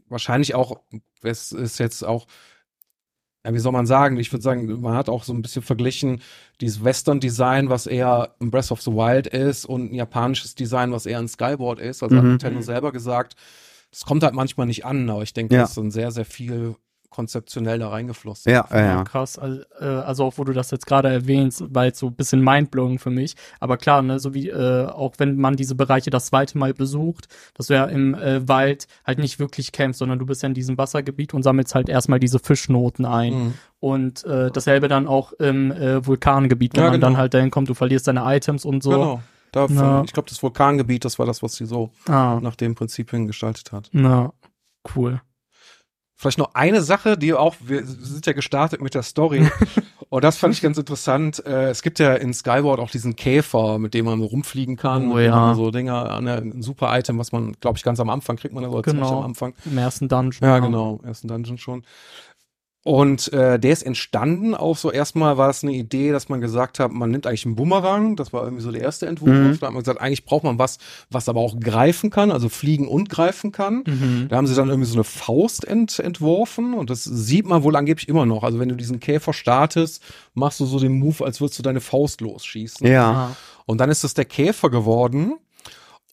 wahrscheinlich 0.09 0.54
auch, 0.54 0.80
es 1.22 1.52
ist 1.52 1.78
jetzt 1.78 2.04
auch, 2.04 2.26
ja, 3.44 3.54
wie 3.54 3.59
soll 3.59 3.72
man 3.72 3.86
sagen? 3.86 4.16
Ich 4.18 4.32
würde 4.32 4.42
sagen, 4.42 4.80
man 4.80 4.94
hat 4.94 5.09
auch 5.09 5.22
so 5.22 5.32
ein 5.32 5.42
bisschen 5.42 5.62
verglichen 5.62 6.20
dieses 6.61 6.82
Western-Design, 6.82 7.68
was 7.68 7.86
eher 7.86 8.34
ein 8.40 8.50
Breath 8.50 8.72
of 8.72 8.82
the 8.82 8.90
Wild 8.90 9.28
ist 9.28 9.66
und 9.66 9.92
ein 9.92 9.94
japanisches 9.94 10.57
Design, 10.57 10.90
was 10.90 11.07
eher 11.07 11.18
ein 11.18 11.28
Skyboard 11.28 11.78
ist. 11.78 12.02
Also 12.02 12.16
mhm. 12.16 12.18
hat 12.18 12.26
Nintendo 12.26 12.61
selber 12.61 12.90
gesagt, 12.90 13.36
es 13.92 14.04
kommt 14.04 14.24
halt 14.24 14.34
manchmal 14.34 14.66
nicht 14.66 14.84
an, 14.84 15.09
aber 15.09 15.22
ich 15.22 15.32
denke, 15.32 15.54
ja. 15.54 15.61
das 15.61 15.70
ist 15.70 15.78
dann 15.78 15.90
sehr, 15.90 16.11
sehr 16.11 16.24
viel 16.24 16.74
konzeptionell 17.16 17.78
da 17.78 17.88
reingeflossen. 17.88 18.52
Ja, 18.52 18.68
ja, 18.70 18.78
ja. 18.78 19.04
krass. 19.04 19.38
Also, 19.38 19.62
also 19.80 20.24
auch 20.24 20.34
wo 20.36 20.44
du 20.44 20.52
das 20.52 20.70
jetzt 20.70 20.86
gerade 20.86 21.08
erwähnst, 21.08 21.64
war 21.74 21.86
jetzt 21.86 21.98
so 21.98 22.08
ein 22.08 22.14
bisschen 22.14 22.42
mindblowing 22.44 22.98
für 22.98 23.08
mich. 23.08 23.36
Aber 23.58 23.78
klar, 23.78 24.02
ne, 24.02 24.20
so 24.20 24.34
wie 24.34 24.50
äh, 24.50 24.84
auch 24.84 25.14
wenn 25.16 25.36
man 25.36 25.56
diese 25.56 25.74
Bereiche 25.74 26.10
das 26.10 26.26
zweite 26.26 26.58
Mal 26.58 26.74
besucht, 26.74 27.28
dass 27.54 27.68
du 27.68 27.74
ja 27.74 27.86
im 27.86 28.14
äh, 28.14 28.46
Wald 28.46 28.86
halt 29.06 29.18
nicht 29.18 29.38
wirklich 29.38 29.72
kämpfst, 29.72 30.00
sondern 30.00 30.18
du 30.18 30.26
bist 30.26 30.42
ja 30.42 30.48
in 30.48 30.54
diesem 30.54 30.76
Wassergebiet 30.76 31.32
und 31.32 31.42
sammelst 31.42 31.74
halt 31.74 31.88
erstmal 31.88 32.20
diese 32.20 32.38
Fischnoten 32.38 33.06
ein. 33.06 33.32
Mhm. 33.32 33.54
Und 33.80 34.24
äh, 34.24 34.50
dasselbe 34.50 34.88
dann 34.88 35.06
auch 35.06 35.32
im 35.32 35.72
äh, 35.72 36.06
Vulkangebiet, 36.06 36.74
wenn 36.76 36.82
ja, 36.82 36.90
man 36.90 37.00
genau. 37.00 37.06
dann 37.12 37.16
halt 37.16 37.32
dahin 37.32 37.50
kommt, 37.50 37.70
du 37.70 37.74
verlierst 37.74 38.06
deine 38.08 38.24
Items 38.26 38.66
und 38.66 38.82
so. 38.82 38.90
Genau. 38.90 39.22
Da 39.52 39.68
von, 39.68 40.04
ich 40.04 40.12
glaube, 40.12 40.28
das 40.28 40.42
Vulkangebiet, 40.42 41.06
das 41.06 41.18
war 41.18 41.24
das, 41.24 41.42
was 41.42 41.54
sie 41.54 41.64
so 41.64 41.90
ah. 42.08 42.38
nach 42.42 42.56
dem 42.56 42.74
Prinzip 42.74 43.10
gestaltet 43.10 43.72
hat. 43.72 43.88
Na, 43.92 44.34
cool. 44.94 45.22
Vielleicht 46.18 46.38
noch 46.38 46.54
eine 46.54 46.80
Sache, 46.80 47.18
die 47.18 47.34
auch, 47.34 47.56
wir 47.60 47.84
sind 47.84 48.24
ja 48.24 48.32
gestartet 48.32 48.80
mit 48.80 48.94
der 48.94 49.02
Story. 49.02 49.50
und 50.08 50.24
das 50.24 50.38
fand 50.38 50.54
ich 50.54 50.62
ganz 50.62 50.78
interessant. 50.78 51.44
Äh, 51.44 51.68
es 51.68 51.82
gibt 51.82 51.98
ja 51.98 52.14
in 52.14 52.32
Skyward 52.32 52.80
auch 52.80 52.90
diesen 52.90 53.16
Käfer, 53.16 53.78
mit 53.78 53.92
dem 53.92 54.06
man 54.06 54.18
so 54.18 54.24
rumfliegen 54.24 54.76
kann. 54.76 55.12
Oh 55.12 55.18
ja. 55.18 55.54
So 55.54 55.70
Dinger, 55.70 56.16
ein 56.16 56.62
super 56.62 56.98
Item, 56.98 57.18
was 57.18 57.32
man, 57.32 57.52
glaube 57.60 57.76
ich, 57.76 57.84
ganz 57.84 58.00
am 58.00 58.08
Anfang 58.08 58.36
kriegt 58.36 58.54
man 58.54 58.64
also 58.64 58.80
genau. 58.80 59.18
am 59.18 59.24
Anfang. 59.26 59.52
Im 59.66 59.76
ersten 59.76 60.08
Dungeon. 60.08 60.48
Ja, 60.48 60.58
genau, 60.58 61.00
im 61.02 61.08
ersten 61.08 61.28
Dungeon 61.28 61.58
schon. 61.58 61.84
Und 62.87 63.32
äh, 63.32 63.59
der 63.59 63.72
ist 63.72 63.82
entstanden 63.82 64.55
auch 64.55 64.76
so 64.76 64.93
erstmal 64.93 65.37
war 65.37 65.51
es 65.51 65.64
eine 65.64 65.72
Idee, 65.72 66.12
dass 66.12 66.28
man 66.28 66.41
gesagt 66.41 66.78
hat, 66.78 66.93
man 66.93 67.11
nimmt 67.11 67.26
eigentlich 67.26 67.45
einen 67.45 67.57
Bumerang, 67.57 68.14
das 68.14 68.32
war 68.32 68.45
irgendwie 68.45 68.62
so 68.62 68.70
der 68.70 68.80
erste 68.80 69.07
Entwurf. 69.07 69.30
Mhm. 69.30 69.59
Da 69.59 69.66
hat 69.66 69.72
man 69.72 69.82
gesagt, 69.82 70.01
eigentlich 70.01 70.24
braucht 70.24 70.45
man 70.45 70.61
was, 70.61 70.78
was 71.11 71.28
aber 71.28 71.41
auch 71.41 71.59
greifen 71.59 72.11
kann, 72.11 72.30
also 72.30 72.49
fliegen 72.49 72.87
und 72.87 73.09
greifen 73.09 73.51
kann. 73.51 73.82
Mhm. 73.84 74.26
Da 74.28 74.37
haben 74.37 74.47
sie 74.47 74.55
dann 74.55 74.68
irgendwie 74.68 74.89
so 74.89 74.95
eine 74.95 75.03
Faust 75.03 75.64
ent 75.64 75.99
entworfen 75.99 76.74
und 76.74 76.89
das 76.89 77.03
sieht 77.03 77.49
man 77.49 77.64
wohl 77.64 77.74
angeblich 77.74 78.09
immer 78.09 78.24
noch. 78.24 78.45
Also 78.45 78.61
wenn 78.61 78.68
du 78.68 78.76
diesen 78.76 79.01
Käfer 79.01 79.32
startest, 79.32 80.01
machst 80.34 80.61
du 80.61 80.64
so 80.64 80.78
den 80.78 80.97
Move, 80.97 81.24
als 81.24 81.41
würdest 81.41 81.59
du 81.59 81.64
deine 81.64 81.80
Faust 81.80 82.20
losschießen. 82.20 82.87
Ja. 82.87 83.34
Und 83.64 83.80
dann 83.80 83.91
ist 83.91 84.05
das 84.05 84.14
der 84.14 84.26
Käfer 84.26 84.70
geworden 84.70 85.39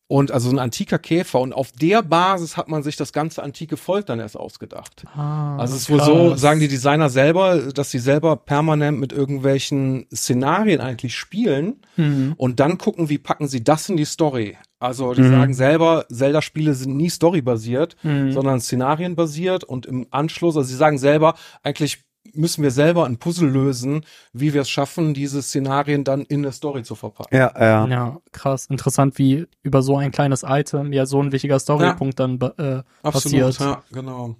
und 0.07 0.31
also 0.31 0.49
ein 0.49 0.59
antiker 0.59 0.99
Käfer. 0.99 1.39
Und 1.39 1.53
auf 1.53 1.71
der 1.71 2.01
Basis 2.01 2.57
hat 2.57 2.67
man 2.67 2.83
sich 2.83 2.95
das 2.95 3.13
ganze 3.13 3.41
antike 3.41 3.77
Volk 3.77 4.05
dann 4.05 4.19
erst 4.19 4.37
ausgedacht. 4.37 5.05
Ah, 5.15 5.57
also 5.57 5.75
es 5.75 5.83
ist 5.83 5.89
wohl 5.89 6.01
so, 6.01 6.35
sagen 6.35 6.59
die 6.59 6.67
Designer 6.67 7.09
selber, 7.09 7.71
dass 7.73 7.91
sie 7.91 7.99
selber 7.99 8.35
permanent 8.35 8.99
mit 8.99 9.13
irgendwelchen 9.13 10.05
Szenarien 10.13 10.81
eigentlich 10.81 11.15
spielen 11.15 11.81
mhm. 11.95 12.33
und 12.37 12.59
dann 12.59 12.77
gucken, 12.77 13.09
wie 13.09 13.17
packen 13.17 13.47
sie 13.47 13.63
das 13.63 13.89
in 13.89 13.97
die 13.97 14.05
Story. 14.05 14.57
Also 14.79 15.13
die 15.13 15.21
mhm. 15.21 15.31
sagen 15.31 15.53
selber, 15.53 16.05
Zelda-Spiele 16.11 16.73
sind 16.73 16.97
nie 16.97 17.09
storybasiert, 17.09 17.95
mhm. 18.03 18.33
sondern 18.33 18.59
szenarienbasiert 18.59 19.63
und 19.63 19.85
im 19.85 20.07
Anschluss, 20.11 20.57
also 20.57 20.67
sie 20.67 20.75
sagen 20.75 20.97
selber, 20.97 21.35
eigentlich 21.63 22.03
müssen 22.33 22.63
wir 22.63 22.71
selber 22.71 23.05
ein 23.05 23.17
Puzzle 23.17 23.49
lösen, 23.49 24.05
wie 24.33 24.53
wir 24.53 24.61
es 24.61 24.69
schaffen, 24.69 25.13
diese 25.13 25.41
Szenarien 25.41 26.03
dann 26.03 26.21
in 26.21 26.43
der 26.43 26.51
Story 26.51 26.83
zu 26.83 26.95
verpacken. 26.95 27.35
Ja, 27.35 27.53
ja. 27.59 27.87
Ja, 27.87 28.17
krass. 28.31 28.65
Interessant, 28.67 29.17
wie 29.17 29.47
über 29.61 29.81
so 29.81 29.97
ein 29.97 30.11
kleines 30.11 30.43
Item 30.47 30.93
ja 30.93 31.05
so 31.05 31.21
ein 31.21 31.31
wichtiger 31.31 31.59
Storypunkt 31.59 32.19
ja. 32.19 32.27
dann 32.27 32.41
äh, 32.57 32.83
Absolut, 33.03 33.41
passiert. 33.41 33.59
Ja, 33.59 33.83
genau. 33.91 34.35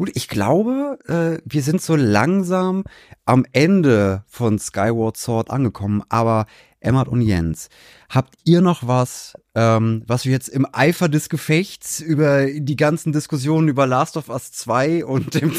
Gut, 0.00 0.12
ich 0.14 0.28
glaube, 0.28 0.98
äh, 1.08 1.42
wir 1.44 1.62
sind 1.62 1.82
so 1.82 1.94
langsam 1.94 2.84
am 3.26 3.44
Ende 3.52 4.24
von 4.28 4.58
Skyward 4.58 5.18
Sword 5.18 5.50
angekommen, 5.50 6.02
aber 6.08 6.46
Emmert 6.80 7.08
und 7.08 7.20
Jens, 7.20 7.68
habt 8.08 8.34
ihr 8.44 8.62
noch 8.62 8.86
was, 8.86 9.34
ähm, 9.54 10.02
was 10.06 10.24
wir 10.24 10.32
jetzt 10.32 10.48
im 10.48 10.66
Eifer 10.72 11.08
des 11.08 11.28
Gefechts 11.28 12.00
über 12.00 12.46
die 12.46 12.76
ganzen 12.76 13.12
Diskussionen 13.12 13.68
über 13.68 13.86
Last 13.86 14.16
of 14.16 14.30
Us 14.30 14.52
2 14.52 15.04
und 15.04 15.34
dem 15.34 15.52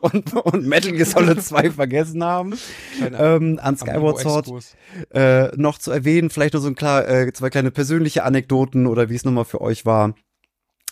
und, 0.00 0.34
und 0.34 0.66
Metal 0.66 0.92
Gear 0.92 1.06
Solid 1.06 1.42
2 1.42 1.70
vergessen 1.70 2.24
haben, 2.24 2.54
ähm, 3.00 3.58
an 3.62 3.76
Skyward 3.76 4.18
Sword 4.18 4.50
äh, 5.10 5.48
noch 5.56 5.78
zu 5.78 5.90
erwähnen. 5.90 6.30
Vielleicht 6.30 6.54
nur 6.54 6.62
so 6.62 6.68
ein 6.68 6.74
klar, 6.74 7.08
äh, 7.08 7.32
zwei 7.32 7.50
kleine 7.50 7.70
persönliche 7.70 8.24
Anekdoten 8.24 8.86
oder 8.86 9.10
wie 9.10 9.14
es 9.14 9.24
nochmal 9.24 9.44
für 9.44 9.60
euch 9.60 9.86
war. 9.86 10.14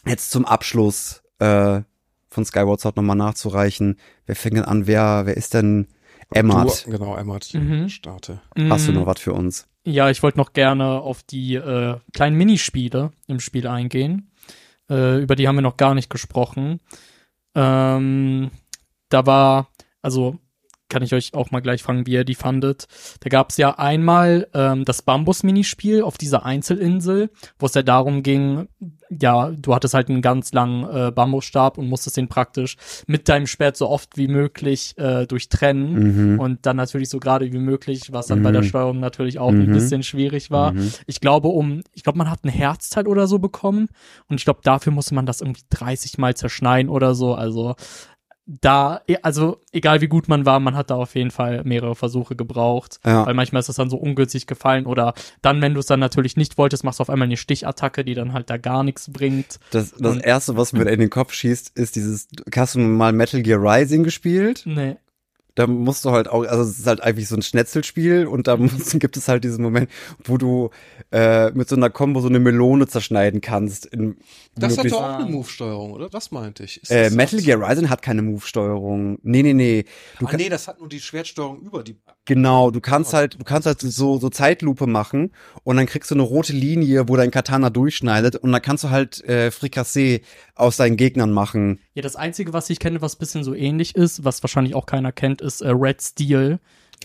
Jetzt 0.06 0.30
zum 0.30 0.44
Abschluss 0.44 1.22
äh, 1.38 1.80
von 2.28 2.44
Skyward 2.44 2.80
Sword 2.80 2.96
nochmal 2.96 3.16
nachzureichen. 3.16 3.98
Wer 4.26 4.36
fängt 4.36 4.56
denn 4.56 4.64
an? 4.64 4.86
Wer, 4.86 5.22
wer 5.24 5.36
ist 5.36 5.54
denn 5.54 5.88
Emmert. 6.34 6.86
Du, 6.86 6.90
genau, 6.90 7.16
Emmert. 7.16 7.52
Mhm. 7.54 7.88
Starte. 7.88 8.40
Hast 8.68 8.88
du 8.88 8.92
noch 8.92 9.06
was 9.06 9.20
für 9.20 9.32
uns? 9.32 9.66
Ja, 9.84 10.10
ich 10.10 10.22
wollte 10.22 10.38
noch 10.38 10.52
gerne 10.52 10.84
auf 11.00 11.22
die 11.22 11.54
äh, 11.54 11.98
kleinen 12.12 12.36
Minispiele 12.36 13.10
im 13.26 13.40
Spiel 13.40 13.66
eingehen. 13.66 14.30
Äh, 14.88 15.20
über 15.22 15.34
die 15.34 15.48
haben 15.48 15.56
wir 15.56 15.62
noch 15.62 15.76
gar 15.76 15.94
nicht 15.94 16.10
gesprochen. 16.10 16.80
Ähm, 17.54 18.50
da 19.08 19.26
war, 19.26 19.68
also 20.00 20.38
kann 20.92 21.02
ich 21.02 21.14
euch 21.14 21.32
auch 21.34 21.50
mal 21.50 21.60
gleich 21.60 21.82
fragen, 21.82 22.06
wie 22.06 22.12
ihr 22.12 22.24
die 22.24 22.34
fandet. 22.34 22.86
Da 23.20 23.28
gab 23.30 23.50
es 23.50 23.56
ja 23.56 23.78
einmal 23.78 24.46
ähm, 24.52 24.84
das 24.84 25.00
Bambus-Minispiel 25.02 26.02
auf 26.02 26.18
dieser 26.18 26.44
Einzelinsel, 26.44 27.30
wo 27.58 27.66
es 27.66 27.74
ja 27.74 27.82
darum 27.82 28.22
ging, 28.22 28.68
ja, 29.10 29.50
du 29.50 29.74
hattest 29.74 29.94
halt 29.94 30.08
einen 30.08 30.22
ganz 30.22 30.52
langen 30.52 30.84
äh, 30.84 31.10
Bambusstab 31.10 31.76
und 31.78 31.88
musstest 31.88 32.16
den 32.16 32.28
praktisch 32.28 32.76
mit 33.06 33.28
deinem 33.28 33.46
Schwert 33.46 33.76
so 33.76 33.88
oft 33.88 34.16
wie 34.16 34.28
möglich 34.28 34.94
äh, 34.98 35.26
durchtrennen 35.26 36.32
Mhm. 36.32 36.38
und 36.40 36.66
dann 36.66 36.76
natürlich 36.76 37.08
so 37.10 37.18
gerade 37.20 37.50
wie 37.52 37.58
möglich, 37.58 38.12
was 38.12 38.26
dann 38.26 38.42
bei 38.42 38.50
Mhm. 38.50 38.54
der 38.54 38.62
Steuerung 38.62 39.00
natürlich 39.00 39.38
auch 39.38 39.48
ein 39.50 39.66
Mhm. 39.66 39.72
bisschen 39.72 40.02
schwierig 40.02 40.50
war. 40.50 40.72
Mhm. 40.72 40.92
Ich 41.06 41.20
glaube, 41.20 41.48
um, 41.48 41.82
ich 41.92 42.02
glaube, 42.04 42.18
man 42.18 42.30
hat 42.30 42.44
ein 42.44 42.48
Herzteil 42.48 43.06
oder 43.06 43.26
so 43.26 43.38
bekommen 43.38 43.88
und 44.28 44.38
ich 44.40 44.44
glaube, 44.44 44.60
dafür 44.62 44.92
musste 44.92 45.14
man 45.14 45.26
das 45.26 45.40
irgendwie 45.40 45.62
30 45.70 46.18
Mal 46.18 46.34
zerschneiden 46.34 46.90
oder 46.90 47.14
so. 47.14 47.34
Also 47.34 47.74
da, 48.46 49.00
also 49.22 49.60
egal 49.72 50.00
wie 50.00 50.08
gut 50.08 50.28
man 50.28 50.44
war, 50.44 50.58
man 50.60 50.74
hat 50.76 50.90
da 50.90 50.96
auf 50.96 51.14
jeden 51.14 51.30
Fall 51.30 51.62
mehrere 51.64 51.94
Versuche 51.94 52.34
gebraucht. 52.34 52.98
Ja. 53.04 53.24
Weil 53.26 53.34
manchmal 53.34 53.60
ist 53.60 53.68
das 53.68 53.76
dann 53.76 53.88
so 53.90 53.96
ungünstig 53.96 54.46
gefallen 54.46 54.86
oder 54.86 55.14
dann, 55.42 55.62
wenn 55.62 55.74
du 55.74 55.80
es 55.80 55.86
dann 55.86 56.00
natürlich 56.00 56.36
nicht 56.36 56.58
wolltest, 56.58 56.82
machst 56.84 56.98
du 56.98 57.02
auf 57.02 57.10
einmal 57.10 57.26
eine 57.26 57.36
Stichattacke, 57.36 58.04
die 58.04 58.14
dann 58.14 58.32
halt 58.32 58.50
da 58.50 58.56
gar 58.56 58.82
nichts 58.82 59.12
bringt. 59.12 59.60
Das, 59.70 59.92
das 59.92 60.16
Und- 60.16 60.24
erste, 60.24 60.56
was 60.56 60.72
mir 60.72 60.82
in 60.88 60.98
den 61.00 61.10
Kopf 61.10 61.32
schießt, 61.32 61.78
ist 61.78 61.94
dieses, 61.96 62.28
hast 62.54 62.74
du 62.74 62.80
mal 62.80 63.12
Metal 63.12 63.42
Gear 63.42 63.60
Rising 63.62 64.02
gespielt? 64.02 64.62
Nee. 64.64 64.96
Da 65.54 65.66
musst 65.66 66.04
du 66.04 66.10
halt 66.10 66.28
auch, 66.28 66.44
also 66.44 66.62
es 66.62 66.78
ist 66.78 66.86
halt 66.86 67.02
eigentlich 67.02 67.28
so 67.28 67.36
ein 67.36 67.42
Schnetzelspiel 67.42 68.26
und 68.26 68.46
da 68.46 68.56
musst, 68.58 68.98
gibt 68.98 69.16
es 69.16 69.28
halt 69.28 69.44
diesen 69.44 69.62
Moment, 69.62 69.90
wo 70.24 70.38
du 70.38 70.70
äh, 71.10 71.50
mit 71.50 71.68
so 71.68 71.76
einer 71.76 71.90
Combo 71.90 72.20
so 72.20 72.28
eine 72.28 72.40
Melone 72.40 72.86
zerschneiden 72.86 73.40
kannst. 73.40 73.86
In 73.86 74.16
Das 74.54 74.78
hat 74.78 74.90
doch 74.90 75.02
auch 75.02 75.18
eine 75.18 75.30
Move-Steuerung, 75.30 75.92
oder? 75.92 76.08
Das 76.08 76.30
meinte 76.30 76.64
ich. 76.64 76.80
Äh, 76.90 77.04
das 77.04 77.14
Metal? 77.14 77.40
Gear 77.40 77.60
Rising 77.60 77.90
hat 77.90 78.02
keine 78.02 78.22
Move-Steuerung. 78.22 79.18
Nee, 79.22 79.42
nee, 79.42 79.52
nee. 79.52 79.84
Du 80.18 80.26
Ah, 80.26 80.36
nee, 80.36 80.48
das 80.48 80.68
hat 80.68 80.78
nur 80.78 80.88
die 80.88 81.00
Schwertsteuerung 81.00 81.60
über 81.60 81.82
die. 81.82 81.96
Genau, 82.24 82.70
du 82.70 82.80
kannst 82.80 83.12
halt, 83.12 83.38
du 83.38 83.44
kannst 83.44 83.66
halt 83.66 83.80
so, 83.80 84.18
so 84.18 84.30
Zeitlupe 84.30 84.86
machen 84.86 85.32
und 85.64 85.76
dann 85.76 85.86
kriegst 85.86 86.10
du 86.10 86.14
eine 86.14 86.22
rote 86.22 86.52
Linie, 86.52 87.08
wo 87.08 87.16
dein 87.16 87.30
Katana 87.30 87.70
durchschneidet 87.70 88.36
und 88.36 88.52
dann 88.52 88.62
kannst 88.62 88.84
du 88.84 88.90
halt 88.90 89.22
äh, 89.24 89.50
Frikassee 89.50 90.22
aus 90.54 90.76
deinen 90.76 90.96
Gegnern 90.96 91.32
machen. 91.32 91.80
Ja, 91.94 92.02
das 92.02 92.16
Einzige, 92.16 92.52
was 92.52 92.70
ich 92.70 92.78
kenne, 92.78 93.02
was 93.02 93.16
bisschen 93.16 93.44
so 93.44 93.54
ähnlich 93.54 93.94
ist, 93.96 94.24
was 94.24 94.42
wahrscheinlich 94.42 94.74
auch 94.74 94.86
keiner 94.86 95.12
kennt, 95.12 95.40
ist 95.42 95.60
äh, 95.60 95.68
Red 95.70 96.00
Steel. 96.02 96.58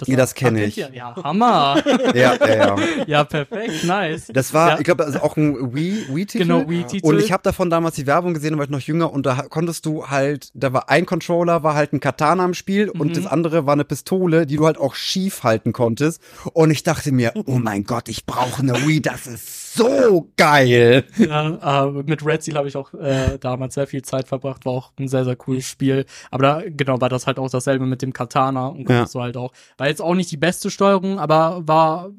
Ja, 0.05 0.15
das 0.15 0.35
kenn 0.35 0.55
Ah, 0.55 0.59
kennt 0.59 0.77
ich. 0.77 0.89
Ja, 0.93 1.15
Hammer. 1.23 1.81
Ja, 2.13 2.35
ja, 2.35 2.55
ja. 2.55 2.75
ja, 3.07 3.23
perfekt, 3.23 3.83
nice. 3.83 4.27
Das 4.31 4.53
war, 4.53 4.69
Ja. 4.73 4.77
ich 4.77 4.83
glaube, 4.83 5.03
das 5.03 5.15
ist 5.15 5.21
auch 5.23 5.35
ein 5.37 5.73
Wii, 5.73 6.05
Wii-Titel. 6.13 6.37
Genau, 6.45 6.69
Wii-Titel. 6.69 7.03
Und 7.07 7.17
ich 7.19 7.31
habe 7.31 7.41
davon 7.41 7.71
damals 7.71 7.95
die 7.95 8.05
Werbung 8.05 8.35
gesehen, 8.35 8.51
da 8.51 8.57
war 8.59 8.65
ich 8.65 8.69
noch 8.69 8.79
jünger 8.79 9.11
und 9.11 9.25
da 9.25 9.41
konntest 9.49 9.87
du 9.87 10.07
halt, 10.07 10.51
da 10.53 10.71
war 10.71 10.89
ein 10.89 11.07
Controller, 11.07 11.63
war 11.63 11.73
halt 11.73 11.93
ein 11.93 11.99
Katana 11.99 12.45
im 12.45 12.53
Spiel 12.53 12.89
und 12.91 13.07
Mhm. 13.09 13.13
das 13.13 13.25
andere 13.25 13.65
war 13.65 13.73
eine 13.73 13.85
Pistole, 13.85 14.45
die 14.45 14.57
du 14.57 14.67
halt 14.67 14.77
auch 14.77 14.93
schief 14.93 15.41
halten 15.43 15.73
konntest. 15.73 16.21
Und 16.53 16.69
ich 16.69 16.83
dachte 16.83 17.11
mir, 17.11 17.33
oh 17.47 17.57
mein 17.57 17.83
Gott, 17.83 18.07
ich 18.07 18.27
brauche 18.27 18.61
eine 18.61 18.73
Wii, 18.87 19.01
das 19.01 19.25
ist 19.25 19.66
so 19.77 20.29
geil. 20.37 21.05
Ja, 21.17 21.85
äh, 21.87 21.91
mit 22.03 22.25
Red 22.25 22.41
Steel 22.41 22.55
habe 22.55 22.67
ich 22.67 22.75
auch 22.75 22.93
äh, 22.93 23.37
damals 23.39 23.75
sehr 23.75 23.87
viel 23.87 24.01
Zeit 24.01 24.27
verbracht, 24.27 24.65
war 24.65 24.73
auch 24.73 24.91
ein 24.99 25.07
sehr, 25.07 25.23
sehr 25.25 25.35
cooles 25.35 25.65
Spiel. 25.65 26.05
Aber 26.31 26.41
da, 26.43 26.61
genau, 26.67 26.99
war 27.01 27.09
das 27.09 27.27
halt 27.27 27.39
auch 27.39 27.49
dasselbe 27.49 27.85
mit 27.85 28.01
dem 28.01 28.13
Katana 28.13 28.67
und 28.67 28.85
konntest 28.85 29.15
du 29.15 29.21
halt 29.21 29.37
auch. 29.37 29.53
War 29.77 29.87
jetzt 29.87 30.01
auch 30.01 30.15
nicht 30.15 30.31
die 30.31 30.37
beste 30.37 30.69
Steuerung, 30.71 31.19
aber 31.19 31.61
war, 31.67 32.09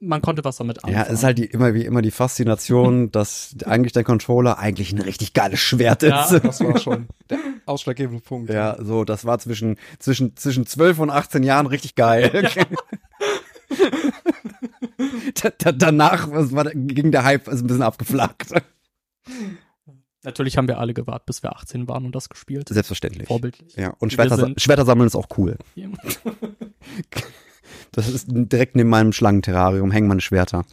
man 0.00 0.20
konnte 0.20 0.44
was 0.44 0.56
damit 0.56 0.78
anfangen. 0.78 0.96
Ja, 0.96 1.04
es 1.04 1.18
ist 1.20 1.24
halt 1.24 1.38
die, 1.38 1.44
immer 1.44 1.74
wie 1.74 1.84
immer 1.84 2.02
die 2.02 2.10
Faszination, 2.10 3.10
dass 3.12 3.54
eigentlich 3.64 3.92
dein 3.92 4.04
Controller 4.04 4.58
eigentlich 4.58 4.92
ein 4.92 5.00
richtig 5.00 5.32
geiles 5.32 5.60
Schwert 5.60 6.02
Ja. 6.02 6.24
ist. 6.24 6.44
Das 6.44 6.60
war 6.60 6.76
schon 6.80 7.08
der 7.30 7.38
ausschlaggebende 7.66 8.20
Punkt. 8.22 8.50
Ja, 8.50 8.76
so, 8.82 9.04
das 9.04 9.24
war 9.24 9.38
zwischen, 9.38 9.76
zwischen, 9.98 10.36
zwischen 10.36 10.66
12 10.66 10.98
und 10.98 11.10
18 11.10 11.42
Jahren 11.42 11.66
richtig 11.66 11.94
geil. 11.94 12.30
da, 15.42 15.50
da, 15.56 15.72
danach 15.72 16.30
was 16.30 16.52
war, 16.52 16.64
ging 16.74 17.10
der 17.12 17.24
Hype 17.24 17.48
ist 17.48 17.62
ein 17.62 17.66
bisschen 17.66 17.82
abgeflacht. 17.82 18.52
Natürlich 20.24 20.56
haben 20.56 20.68
wir 20.68 20.78
alle 20.78 20.94
gewartet, 20.94 21.26
bis 21.26 21.42
wir 21.42 21.52
18 21.52 21.88
waren 21.88 22.04
und 22.04 22.14
das 22.14 22.28
gespielt. 22.28 22.68
Selbstverständlich. 22.68 23.26
Vorbildlich. 23.26 23.74
Ja, 23.74 23.94
und 23.98 24.12
Schwerter, 24.12 24.52
Schwerter 24.56 24.84
sammeln 24.84 25.06
ist 25.06 25.16
auch 25.16 25.28
cool. 25.36 25.56
Das 27.92 28.08
ist 28.08 28.26
direkt 28.30 28.74
neben 28.74 28.88
meinem 28.88 29.12
Schlangenterrarium 29.12 29.90
hängen 29.90 30.08
meine 30.08 30.22
Schwerter. 30.22 30.64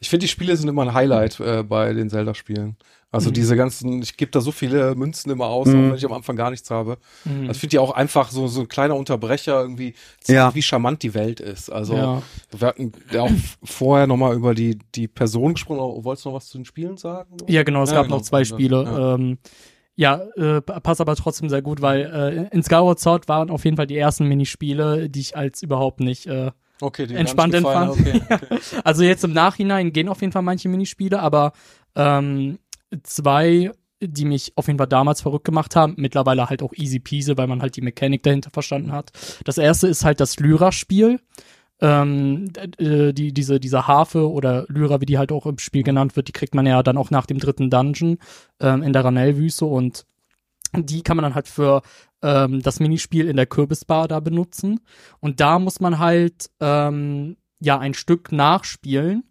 Ich 0.00 0.10
finde, 0.10 0.24
die 0.24 0.28
Spiele 0.28 0.56
sind 0.56 0.68
immer 0.68 0.82
ein 0.82 0.94
Highlight 0.94 1.40
äh, 1.40 1.62
bei 1.62 1.92
den 1.92 2.08
Zelda-Spielen. 2.08 2.76
Also 3.14 3.30
Mhm. 3.30 3.34
diese 3.34 3.56
ganzen, 3.56 4.02
ich 4.02 4.16
gebe 4.16 4.30
da 4.30 4.40
so 4.40 4.50
viele 4.52 4.94
Münzen 4.94 5.30
immer 5.30 5.46
aus, 5.46 5.68
Mhm. 5.68 5.72
auch 5.74 5.88
wenn 5.90 5.94
ich 5.94 6.04
am 6.04 6.12
Anfang 6.12 6.36
gar 6.36 6.50
nichts 6.50 6.70
habe. 6.70 6.98
Mhm. 7.24 7.48
Ich 7.50 7.58
finde 7.58 7.76
ja 7.76 7.80
auch 7.80 7.92
einfach 7.92 8.30
so, 8.30 8.46
so 8.48 8.62
ein 8.62 8.68
kleiner 8.68 8.96
Unterbrecher 8.96 9.60
irgendwie, 9.60 9.94
zeigt, 10.20 10.36
Ja. 10.36 10.54
wie 10.54 10.62
charmant 10.62 11.02
die 11.02 11.14
Welt 11.14 11.40
ist. 11.40 11.70
Also 11.70 11.94
ja. 11.94 12.22
wir 12.50 12.68
hatten 12.68 12.92
ja 13.12 13.22
auch 13.22 13.30
vorher 13.62 14.06
nochmal 14.06 14.34
über 14.34 14.54
die, 14.54 14.78
die 14.94 15.08
Person 15.08 15.54
gesprochen. 15.54 15.78
Oder 15.78 16.04
Wolltest 16.04 16.24
du 16.24 16.30
noch 16.30 16.36
was 16.36 16.48
zu 16.48 16.58
den 16.58 16.64
Spielen 16.64 16.96
sagen? 16.96 17.36
Ja, 17.48 17.62
genau, 17.62 17.82
es 17.84 17.90
Ja, 17.90 17.96
gab 17.96 18.04
genau. 18.06 18.16
noch 18.16 18.22
zwei 18.22 18.44
Spiele. 18.44 18.82
ja. 18.84 19.14
Ähm, 19.14 19.38
ja, 19.96 20.16
äh, 20.36 20.60
passt 20.60 21.00
aber 21.00 21.14
trotzdem 21.14 21.48
sehr 21.48 21.62
gut, 21.62 21.80
weil 21.80 22.48
äh, 22.50 22.54
in 22.56 22.64
Skyward 22.64 22.98
Sword 22.98 23.28
waren 23.28 23.48
auf 23.48 23.64
jeden 23.64 23.76
Fall 23.76 23.86
die 23.86 23.96
ersten 23.96 24.26
Minispiele, 24.26 25.08
die 25.08 25.20
ich 25.20 25.36
als 25.36 25.62
überhaupt 25.62 26.00
nicht 26.00 26.26
äh, 26.26 26.50
Okay, 26.80 27.06
die 27.06 27.14
Entspannt 27.14 27.52
gefallen. 27.54 27.90
Okay, 27.90 28.20
okay. 28.28 28.58
Also 28.84 29.04
jetzt 29.04 29.22
im 29.22 29.32
Nachhinein 29.32 29.92
gehen 29.92 30.08
auf 30.08 30.20
jeden 30.20 30.32
Fall 30.32 30.42
manche 30.42 30.68
Minispiele, 30.68 31.20
aber 31.20 31.52
ähm, 31.94 32.58
zwei, 33.02 33.70
die 34.00 34.24
mich 34.24 34.52
auf 34.56 34.66
jeden 34.66 34.78
Fall 34.78 34.88
damals 34.88 35.20
verrückt 35.20 35.44
gemacht 35.44 35.76
haben, 35.76 35.94
mittlerweile 35.96 36.48
halt 36.48 36.62
auch 36.62 36.72
easy 36.74 37.00
peasy, 37.00 37.36
weil 37.36 37.46
man 37.46 37.62
halt 37.62 37.76
die 37.76 37.82
Mechanik 37.82 38.22
dahinter 38.22 38.50
verstanden 38.50 38.92
hat. 38.92 39.12
Das 39.44 39.58
erste 39.58 39.88
ist 39.88 40.04
halt 40.04 40.20
das 40.20 40.38
Lyra-Spiel. 40.38 41.20
Ähm, 41.80 42.50
äh, 42.78 43.12
die, 43.12 43.32
diese, 43.32 43.58
diese 43.58 43.88
Harfe 43.88 44.30
oder 44.30 44.64
Lyra, 44.68 45.00
wie 45.00 45.06
die 45.06 45.18
halt 45.18 45.32
auch 45.32 45.44
im 45.44 45.58
Spiel 45.58 45.82
genannt 45.82 46.14
wird, 46.14 46.28
die 46.28 46.32
kriegt 46.32 46.54
man 46.54 46.66
ja 46.66 46.82
dann 46.84 46.96
auch 46.96 47.10
nach 47.10 47.26
dem 47.26 47.40
dritten 47.40 47.68
Dungeon 47.68 48.18
ähm, 48.60 48.82
in 48.82 48.92
der 48.92 49.04
Ranell-Wüste 49.04 49.64
und 49.64 50.06
die 50.76 51.02
kann 51.02 51.16
man 51.16 51.24
dann 51.24 51.34
halt 51.34 51.48
für 51.48 51.82
ähm, 52.22 52.62
das 52.62 52.80
Minispiel 52.80 53.28
in 53.28 53.36
der 53.36 53.46
Kürbisbar 53.46 54.08
da 54.08 54.20
benutzen. 54.20 54.80
Und 55.20 55.40
da 55.40 55.58
muss 55.58 55.80
man 55.80 55.98
halt 55.98 56.50
ähm, 56.60 57.36
ja 57.60 57.78
ein 57.78 57.94
Stück 57.94 58.32
nachspielen. 58.32 59.24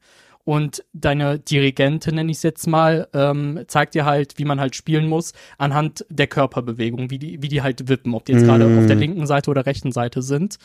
Und 0.45 0.83
deine 0.91 1.39
Dirigentin, 1.39 2.15
nenne 2.15 2.31
ich 2.31 2.37
es 2.37 2.43
jetzt 2.43 2.67
mal, 2.67 3.07
ähm, 3.13 3.63
zeigt 3.67 3.95
dir 3.95 4.03
halt, 4.03 4.37
wie 4.37 4.45
man 4.45 4.59
halt 4.59 4.75
spielen 4.75 5.07
muss, 5.07 5.31
anhand 5.57 6.05
der 6.09 6.27
Körperbewegung, 6.27 7.09
wie 7.09 7.19
die, 7.19 7.41
wie 7.41 7.47
die 7.47 7.61
halt 7.61 7.87
wippen, 7.87 8.13
ob 8.13 8.25
die 8.25 8.33
jetzt 8.33 8.43
Mm. 8.43 8.47
gerade 8.47 8.77
auf 8.77 8.85
der 8.85 8.97
linken 8.97 9.25
Seite 9.25 9.49
oder 9.49 9.65
rechten 9.65 9.93
Seite 9.93 10.21
sind. 10.21 10.57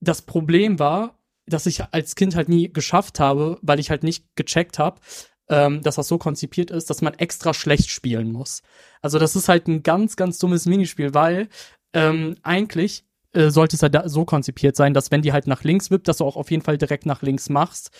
Das 0.00 0.22
Problem 0.22 0.78
war, 0.78 1.18
dass 1.46 1.66
ich 1.66 1.82
als 1.92 2.14
Kind 2.14 2.36
halt 2.36 2.48
nie 2.48 2.72
geschafft 2.72 3.18
habe, 3.18 3.58
weil 3.62 3.80
ich 3.80 3.90
halt 3.90 4.04
nicht 4.04 4.24
gecheckt 4.36 4.78
habe, 4.78 5.00
ähm, 5.48 5.82
dass 5.82 5.96
das 5.96 6.06
so 6.06 6.18
konzipiert 6.18 6.70
ist, 6.70 6.90
dass 6.90 7.02
man 7.02 7.14
extra 7.14 7.52
schlecht 7.52 7.90
spielen 7.90 8.30
muss. 8.30 8.62
Also 9.00 9.18
das 9.18 9.34
ist 9.34 9.48
halt 9.48 9.66
ein 9.66 9.82
ganz, 9.82 10.14
ganz 10.14 10.38
dummes 10.38 10.66
Minispiel, 10.66 11.14
weil 11.14 11.48
ähm, 11.92 12.36
eigentlich 12.42 13.04
äh, 13.34 13.50
sollte 13.50 13.76
es 13.76 13.80
da 13.92 14.08
so 14.08 14.24
konzipiert 14.24 14.76
sein, 14.76 14.94
dass 14.94 15.10
wenn 15.10 15.22
die 15.22 15.32
halt 15.32 15.46
nach 15.46 15.64
links 15.64 15.90
wippt, 15.90 16.08
dass 16.08 16.18
du 16.18 16.24
auch 16.24 16.36
auf 16.36 16.50
jeden 16.50 16.62
Fall 16.62 16.78
direkt 16.78 17.06
nach 17.06 17.22
links 17.22 17.48
machst. 17.48 17.90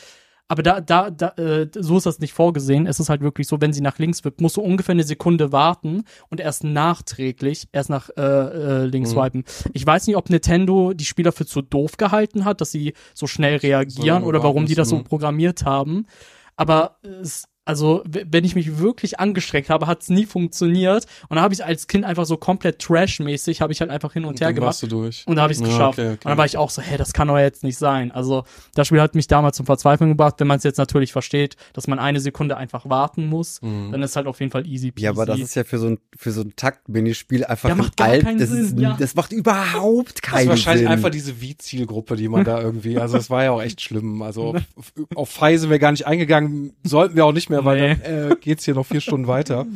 Aber 0.48 0.62
da, 0.62 0.82
da, 0.82 1.08
da, 1.10 1.28
äh, 1.38 1.68
so 1.74 1.96
ist 1.96 2.04
das 2.04 2.18
nicht 2.18 2.34
vorgesehen. 2.34 2.86
Es 2.86 3.00
ist 3.00 3.08
halt 3.08 3.22
wirklich 3.22 3.46
so, 3.46 3.60
wenn 3.62 3.72
sie 3.72 3.80
nach 3.80 3.98
links 3.98 4.22
wippt, 4.24 4.42
musst 4.42 4.58
du 4.58 4.60
ungefähr 4.60 4.92
eine 4.92 5.04
Sekunde 5.04 5.50
warten 5.50 6.04
und 6.28 6.40
erst 6.40 6.62
nachträglich 6.64 7.68
erst 7.72 7.88
nach 7.88 8.10
äh, 8.18 8.20
äh, 8.22 8.84
links 8.84 9.10
Mhm. 9.10 9.14
swipen. 9.14 9.44
Ich 9.72 9.86
weiß 9.86 10.06
nicht, 10.06 10.16
ob 10.16 10.28
Nintendo 10.28 10.92
die 10.92 11.06
Spieler 11.06 11.32
für 11.32 11.46
zu 11.46 11.62
doof 11.62 11.96
gehalten 11.96 12.44
hat, 12.44 12.60
dass 12.60 12.70
sie 12.70 12.92
so 13.14 13.26
schnell 13.26 13.56
reagieren 13.56 14.06
lange 14.06 14.26
oder 14.26 14.42
warum 14.42 14.66
die 14.66 14.74
das 14.74 14.90
so 14.90 14.98
ne? 14.98 15.04
programmiert 15.04 15.64
haben. 15.64 16.06
Aber 16.56 16.98
es, 17.22 17.48
also, 17.64 18.02
wenn 18.06 18.44
ich 18.44 18.54
mich 18.54 18.78
wirklich 18.78 19.20
angestrengt 19.20 19.70
habe, 19.70 19.86
hat 19.86 20.02
es 20.02 20.08
nie 20.08 20.26
funktioniert. 20.26 21.06
Und 21.28 21.36
da 21.36 21.42
habe 21.42 21.54
ich 21.54 21.64
als 21.64 21.86
Kind 21.86 22.04
einfach 22.04 22.24
so 22.26 22.36
komplett 22.36 22.80
trash-mäßig, 22.80 23.60
habe 23.60 23.72
ich 23.72 23.80
halt 23.80 23.90
einfach 23.90 24.12
hin 24.12 24.24
und, 24.24 24.30
Und 24.30 24.40
her 24.40 24.48
dann 24.48 24.54
gemacht. 24.56 24.66
warst 24.68 24.82
du 24.82 24.86
durch. 24.88 25.22
Und 25.26 25.36
da 25.36 25.42
habe 25.42 25.52
ich 25.52 25.58
es 25.58 25.62
Ja, 25.62 25.68
geschafft. 25.68 25.98
okay, 25.98 26.08
okay. 26.08 26.18
Und 26.24 26.26
dann 26.30 26.38
war 26.38 26.44
ich 26.46 26.56
auch 26.56 26.70
so, 26.70 26.82
hä, 26.82 26.96
das 26.96 27.12
kann 27.12 27.28
doch 27.28 27.38
jetzt 27.38 27.62
nicht 27.62 27.78
sein. 27.78 28.10
Also, 28.10 28.44
das 28.74 28.88
Spiel 28.88 29.00
hat 29.00 29.14
mich 29.14 29.28
damals 29.28 29.56
zum 29.56 29.66
Verzweifeln 29.66 30.10
gebracht. 30.10 30.34
Wenn 30.38 30.46
man 30.48 30.56
es 30.58 30.64
jetzt 30.64 30.78
natürlich 30.78 31.12
versteht, 31.12 31.56
dass 31.72 31.86
man 31.86 31.98
eine 31.98 32.18
Sekunde 32.20 32.56
einfach 32.56 32.88
warten 32.88 33.26
muss, 33.26 33.60
Mhm. 33.62 33.92
dann 33.92 34.02
ist 34.02 34.16
halt 34.16 34.26
auf 34.26 34.40
jeden 34.40 34.50
Fall 34.50 34.66
easy 34.66 34.90
peasy. 34.90 35.04
Ja, 35.04 35.10
aber 35.12 35.26
das 35.26 35.38
ist 35.38 35.54
ja 35.54 35.62
für 35.64 35.78
so 35.78 35.86
ein, 35.88 35.98
für 36.16 36.32
so 36.32 36.40
ein 36.40 36.54
Takt-Minispiel 36.56 37.44
einfach 37.44 37.68
Ja, 37.68 37.74
macht 37.76 37.96
gar 37.96 38.08
alt, 38.08 38.24
keinen 38.24 38.38
das, 38.38 38.48
Sinn, 38.50 38.64
ist, 38.64 38.78
ja. 38.78 38.96
das 38.98 39.14
macht 39.14 39.32
überhaupt 39.32 40.14
Das 40.14 40.22
keinen 40.22 40.42
ist 40.42 40.48
wahrscheinlich 40.48 40.82
Sinn. 40.84 40.92
einfach 40.92 41.10
diese 41.10 41.40
Wie-Zielgruppe, 41.40 42.16
die 42.16 42.28
man 42.28 42.44
da 42.44 42.60
irgendwie, 42.60 42.98
also 42.98 43.16
es 43.16 43.30
war 43.30 43.44
ja 43.44 43.52
auch 43.52 43.62
echt 43.62 43.80
schlimm. 43.80 44.22
Also 44.22 44.54
auf, 44.76 44.92
auf 45.14 45.30
Frei 45.30 45.56
sind 45.58 45.70
wir 45.70 45.78
gar 45.78 45.92
nicht 45.92 46.06
eingegangen, 46.06 46.72
sollten 46.82 47.14
wir 47.14 47.24
auch 47.24 47.32
nicht 47.32 47.50
mehr, 47.52 47.64
weil 47.64 47.80
Nee. 47.80 47.96
dann 48.02 48.32
äh, 48.32 48.36
geht's 48.40 48.64
hier 48.64 48.74
noch 48.74 48.86
vier 48.86 49.00
Stunden 49.00 49.26
weiter. 49.28 49.66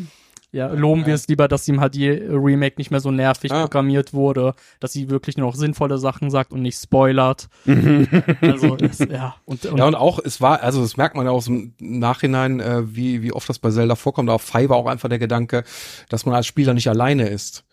Ja, 0.53 0.69
loben 0.69 1.05
wir 1.05 1.15
es 1.15 1.29
lieber, 1.29 1.49
dass 1.49 1.69
ihm 1.69 1.81
halt 1.81 1.95
die 1.97 2.09
Remake 2.09 2.77
nicht 2.79 2.91
mehr 2.91 3.01
so 3.01 3.11
nervig 3.11 3.53
Ah. 3.53 3.63
programmiert 3.63 4.15
wurde, 4.15 4.55
dass 4.81 4.93
sie 4.93 5.11
wirklich 5.11 5.37
nur 5.37 5.49
noch 5.49 5.55
sinnvolle 5.57 5.99
Sachen 5.99 6.31
sagt 6.31 6.53
und 6.53 6.63
nicht 6.63 6.81
spoilert. 6.81 7.49
also, 8.41 8.77
das, 8.77 9.01
ja. 9.01 9.35
Und, 9.45 9.67
und 9.67 9.77
Ja, 9.79 9.87
und 9.87 9.95
auch, 9.97 10.19
es 10.25 10.41
war, 10.41 10.63
also 10.63 10.81
das 10.81 10.97
merkt 10.97 11.15
man 11.15 11.27
ja 11.27 11.33
aus 11.33 11.45
dem 11.47 11.75
Nachhinein, 11.79 12.61
äh, 12.61 12.83
wie, 12.97 13.23
wie 13.23 13.33
oft 13.33 13.49
das 13.49 13.59
bei 13.59 13.71
Zelda 13.71 13.97
vorkommt, 13.97 14.31
aber 14.31 14.37
auf 14.37 14.43
Frei 14.43 14.69
war 14.71 14.77
auch 14.79 14.87
einfach 14.87 15.11
der 15.11 15.19
Gedanke, 15.19 15.63
dass 16.09 16.25
man 16.25 16.35
als 16.35 16.47
Spieler 16.47 16.73
nicht 16.73 16.89
alleine 16.89 17.29
ist. 17.29 17.65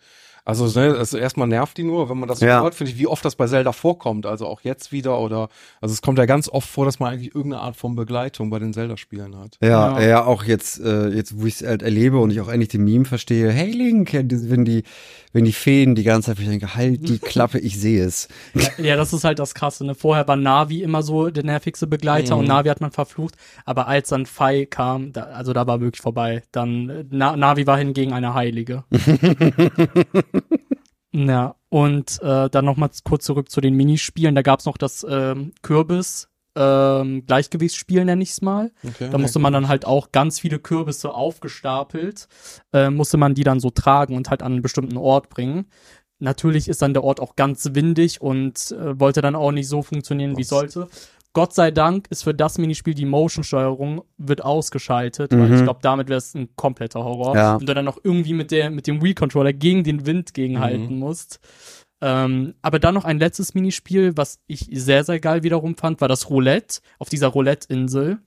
Also, 0.46 0.66
ne, 0.78 0.94
also 0.98 1.16
erstmal 1.16 1.48
nervt 1.48 1.78
die 1.78 1.84
nur, 1.84 2.10
wenn 2.10 2.18
man 2.18 2.28
das 2.28 2.40
so 2.40 2.46
Ja. 2.46 2.60
hört, 2.62 2.74
finde 2.74 2.92
ich, 2.92 2.98
wie 2.98 3.06
oft 3.06 3.24
das 3.24 3.34
bei 3.34 3.46
Zelda 3.46 3.72
vorkommt. 3.72 4.26
Also 4.26 4.46
auch 4.46 4.60
jetzt 4.60 4.92
wieder 4.92 5.18
oder, 5.18 5.48
also 5.80 5.92
es 5.94 6.02
kommt 6.02 6.18
ja 6.18 6.26
ganz 6.26 6.50
oft 6.50 6.68
vor, 6.68 6.84
dass 6.84 6.98
man 6.98 7.12
eigentlich 7.14 7.34
irgendeine 7.34 7.62
Art 7.62 7.76
von 7.76 7.94
Begleitung 7.96 8.50
bei 8.50 8.58
den 8.58 8.74
Zelda-Spielen 8.74 9.38
hat. 9.38 9.56
Ja, 9.62 9.98
Ja. 9.98 10.06
ja, 10.06 10.24
auch 10.26 10.44
jetzt, 10.44 10.80
äh, 10.80 11.08
jetzt, 11.08 11.40
wo 11.40 11.46
ich 11.46 11.62
es 11.62 11.66
halt 11.66 11.82
erlebe 11.82 12.18
und 12.18 12.30
ich 12.30 12.40
auch 12.42 12.48
endlich 12.48 12.68
den 12.68 12.84
Meme 12.84 13.06
verstehe, 13.06 13.50
hey 13.50 13.70
Link, 13.72 14.10
wenn 14.12 14.66
die, 14.66 14.82
wenn 15.34 15.44
die 15.44 15.52
Feen 15.52 15.94
die 15.94 16.04
ganze 16.04 16.30
Zeit, 16.30 16.38
ich 16.38 16.48
denke, 16.48 16.74
halt 16.74 17.06
die 17.06 17.18
Klappe, 17.18 17.58
ich 17.58 17.78
sehe 17.78 18.02
es. 18.04 18.28
Ja, 18.78 18.96
das 18.96 19.12
ist 19.12 19.24
halt 19.24 19.38
das 19.38 19.54
Krasse. 19.54 19.84
Ne? 19.84 19.94
Vorher 19.94 20.26
war 20.26 20.36
Navi 20.36 20.82
immer 20.82 21.02
so 21.02 21.28
der 21.28 21.44
nervigste 21.44 21.86
Begleiter 21.86 22.34
Mhm. 22.36 22.40
und 22.40 22.48
Navi 22.48 22.70
hat 22.70 22.80
man 22.80 22.92
verflucht. 22.92 23.34
Aber 23.66 23.88
als 23.88 24.08
dann 24.08 24.24
Fei 24.24 24.64
kam, 24.64 25.12
da, 25.12 25.24
also 25.24 25.52
da 25.52 25.66
war 25.66 25.82
wirklich 25.82 26.00
vorbei. 26.00 26.42
Dann 26.52 26.88
äh, 26.88 27.04
Na, 27.10 27.36
Navi 27.36 27.66
war 27.66 27.76
hingegen 27.76 28.14
eine 28.14 28.32
Heilige. 28.32 28.84
ja, 31.12 31.54
und 31.68 32.20
äh, 32.22 32.50
dann 32.50 32.64
noch 32.64 32.76
mal 32.76 32.90
kurz 33.04 33.24
zurück 33.24 33.50
zu 33.50 33.60
den 33.60 33.74
Minispielen. 33.74 34.34
Da 34.34 34.42
gab's 34.42 34.66
noch 34.66 34.76
das 34.78 35.06
ähm, 35.08 35.52
Kürbis. 35.62 36.28
Ähm, 36.56 37.24
Gleichgewichtsspiel 37.26 38.04
nenne 38.04 38.22
ich's 38.22 38.40
mal. 38.42 38.70
Okay. 38.86 39.08
Da 39.10 39.18
musste 39.18 39.38
man 39.40 39.52
dann 39.52 39.68
halt 39.68 39.86
auch 39.86 40.12
ganz 40.12 40.38
viele 40.40 40.58
Kürbisse 40.58 41.12
aufgestapelt, 41.12 42.28
äh, 42.72 42.90
musste 42.90 43.16
man 43.16 43.34
die 43.34 43.44
dann 43.44 43.60
so 43.60 43.70
tragen 43.70 44.16
und 44.16 44.30
halt 44.30 44.42
an 44.42 44.52
einen 44.52 44.62
bestimmten 44.62 44.96
Ort 44.96 45.28
bringen. 45.30 45.66
Natürlich 46.20 46.68
ist 46.68 46.80
dann 46.80 46.94
der 46.94 47.04
Ort 47.04 47.20
auch 47.20 47.34
ganz 47.36 47.70
windig 47.72 48.20
und 48.20 48.70
äh, 48.72 48.98
wollte 48.98 49.20
dann 49.20 49.34
auch 49.34 49.50
nicht 49.52 49.68
so 49.68 49.82
funktionieren, 49.82 50.36
wie 50.36 50.42
Was? 50.42 50.48
sollte. 50.48 50.88
Gott 51.32 51.52
sei 51.52 51.72
Dank 51.72 52.06
ist 52.10 52.22
für 52.22 52.32
das 52.32 52.58
Minispiel 52.58 52.94
die 52.94 53.06
Motion-Steuerung 53.06 54.02
wird 54.18 54.44
ausgeschaltet, 54.44 55.32
weil 55.32 55.48
Mhm. 55.48 55.54
ich 55.56 55.62
glaube, 55.64 55.80
damit 55.82 56.08
wäre 56.08 56.18
es 56.18 56.32
ein 56.36 56.50
kompletter 56.54 57.02
Horror. 57.02 57.34
Ja. 57.34 57.54
Und 57.56 57.68
du 57.68 57.74
dann 57.74 57.84
noch 57.84 57.98
irgendwie 58.04 58.34
mit 58.34 58.52
der 58.52 58.70
mit 58.70 58.86
dem 58.86 59.02
Wii-Controller 59.02 59.52
gegen 59.52 59.82
den 59.82 60.06
Wind 60.06 60.32
gegenhalten 60.32 60.96
musst. 61.00 61.40
Ähm, 62.06 62.54
aber 62.60 62.78
dann 62.78 62.92
noch 62.92 63.06
ein 63.06 63.18
letztes 63.18 63.54
Minispiel, 63.54 64.12
was 64.14 64.38
ich 64.46 64.68
sehr, 64.70 65.04
sehr 65.04 65.20
geil 65.20 65.42
wiederum 65.42 65.74
fand, 65.74 66.02
war 66.02 66.08
das 66.08 66.28
Roulette 66.28 66.80
auf 66.98 67.08
dieser 67.08 67.28
Roulette-Insel, 67.28 68.18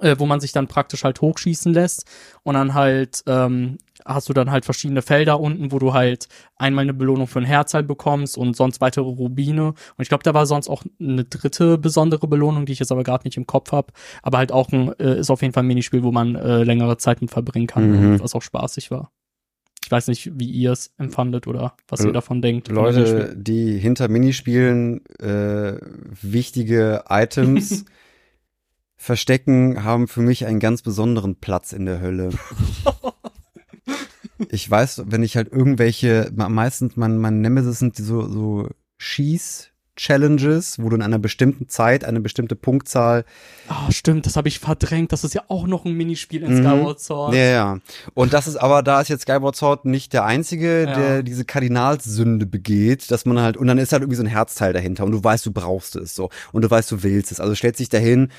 äh, 0.00 0.16
wo 0.18 0.24
man 0.24 0.40
sich 0.40 0.52
dann 0.52 0.66
praktisch 0.66 1.04
halt 1.04 1.20
hochschießen 1.20 1.74
lässt 1.74 2.06
und 2.42 2.54
dann 2.54 2.72
halt 2.72 3.22
ähm, 3.26 3.76
hast 4.06 4.30
du 4.30 4.32
dann 4.32 4.50
halt 4.50 4.64
verschiedene 4.64 5.02
Felder 5.02 5.40
unten, 5.40 5.72
wo 5.72 5.78
du 5.78 5.92
halt 5.92 6.28
einmal 6.56 6.84
eine 6.84 6.94
Belohnung 6.94 7.26
für 7.26 7.38
ein 7.38 7.44
Herz 7.44 7.74
halt 7.74 7.86
bekommst 7.86 8.38
und 8.38 8.56
sonst 8.56 8.80
weitere 8.80 9.04
Rubine. 9.04 9.68
Und 9.68 9.76
ich 9.98 10.08
glaube, 10.08 10.24
da 10.24 10.32
war 10.32 10.46
sonst 10.46 10.68
auch 10.70 10.82
eine 10.98 11.24
dritte 11.24 11.76
besondere 11.76 12.26
Belohnung, 12.28 12.64
die 12.64 12.72
ich 12.72 12.78
jetzt 12.78 12.92
aber 12.92 13.04
gerade 13.04 13.26
nicht 13.26 13.36
im 13.36 13.46
Kopf 13.46 13.72
habe. 13.72 13.92
Aber 14.22 14.38
halt 14.38 14.52
auch 14.52 14.70
ein, 14.72 14.98
äh, 14.98 15.18
ist 15.18 15.30
auf 15.30 15.42
jeden 15.42 15.52
Fall 15.52 15.64
ein 15.64 15.68
Minispiel, 15.68 16.02
wo 16.02 16.12
man 16.12 16.34
äh, 16.34 16.62
längere 16.62 16.96
Zeit 16.96 17.20
mit 17.20 17.30
verbringen 17.30 17.66
kann 17.66 17.90
Mhm. 17.90 18.20
was 18.20 18.34
auch 18.34 18.42
spaßig 18.42 18.90
war. 18.90 19.10
Ich 19.86 19.90
weiß 19.92 20.08
nicht, 20.08 20.32
wie 20.36 20.50
ihr 20.50 20.72
es 20.72 20.92
empfandet 20.98 21.46
oder 21.46 21.76
was 21.86 22.00
ihr 22.00 22.12
davon 22.12 22.42
denkt. 22.42 22.66
Leute, 22.66 23.36
die 23.36 23.78
hinter 23.78 24.08
Minispielen 24.08 25.06
äh, 25.20 25.78
wichtige 26.20 27.04
Items 27.08 27.84
verstecken, 28.96 29.84
haben 29.84 30.08
für 30.08 30.22
mich 30.22 30.44
einen 30.44 30.58
ganz 30.58 30.82
besonderen 30.82 31.36
Platz 31.36 31.72
in 31.72 31.86
der 31.86 32.00
Hölle. 32.00 32.30
Ich 34.50 34.70
weiß, 34.70 35.04
wenn 35.06 35.22
ich 35.22 35.36
halt 35.36 35.50
irgendwelche, 35.50 36.30
me- 36.34 36.50
meistens 36.50 36.96
mein, 36.96 37.16
mein 37.16 37.40
Nemesis 37.40 37.78
sind 37.78 37.96
die 37.96 38.02
so, 38.02 38.28
so 38.28 38.68
Schieß-Challenges, 39.96 40.82
wo 40.82 40.88
du 40.88 40.96
in 40.96 41.02
einer 41.02 41.18
bestimmten 41.18 41.68
Zeit 41.68 42.04
eine 42.04 42.20
bestimmte 42.20 42.54
Punktzahl 42.56 43.24
Ah, 43.68 43.90
stimmt, 43.90 44.26
das 44.26 44.36
habe 44.36 44.46
ich 44.48 44.60
verdrängt. 44.60 45.10
Das 45.12 45.24
ist 45.24 45.34
ja 45.34 45.42
auch 45.48 45.66
noch 45.66 45.84
ein 45.84 45.92
Minispiel 45.92 46.42
in 46.44 46.52
Mhm. 46.54 46.58
Skyward 46.64 47.00
Sword. 47.00 47.34
Ja, 47.34 47.40
ja. 47.42 47.78
Und 48.14 48.32
das 48.32 48.46
ist 48.46 48.56
aber, 48.56 48.82
da 48.82 49.00
ist 49.00 49.08
jetzt 49.08 49.22
Skyward 49.22 49.56
Sword 49.56 49.84
nicht 49.86 50.12
der 50.12 50.24
Einzige, 50.24 50.84
Ja. 50.84 50.94
der 50.94 51.22
diese 51.22 51.44
Kardinalssünde 51.44 52.46
begeht, 52.46 53.10
dass 53.10 53.24
man 53.26 53.40
halt, 53.40 53.56
und 53.56 53.66
dann 53.66 53.78
ist 53.78 53.92
halt 53.92 54.02
irgendwie 54.02 54.16
so 54.16 54.22
ein 54.22 54.28
Herzteil 54.28 54.72
dahinter 54.72 55.04
und 55.04 55.12
du 55.12 55.22
weißt, 55.24 55.44
du 55.46 55.50
brauchst 55.50 55.96
es 55.96 56.14
so. 56.14 56.30
Und 56.52 56.62
du 56.62 56.70
weißt, 56.70 56.90
du 56.92 57.02
willst 57.02 57.32
es. 57.32 57.40
Also 57.40 57.54
stellst 57.54 57.80
dich 57.80 57.88
dahin 57.88 58.30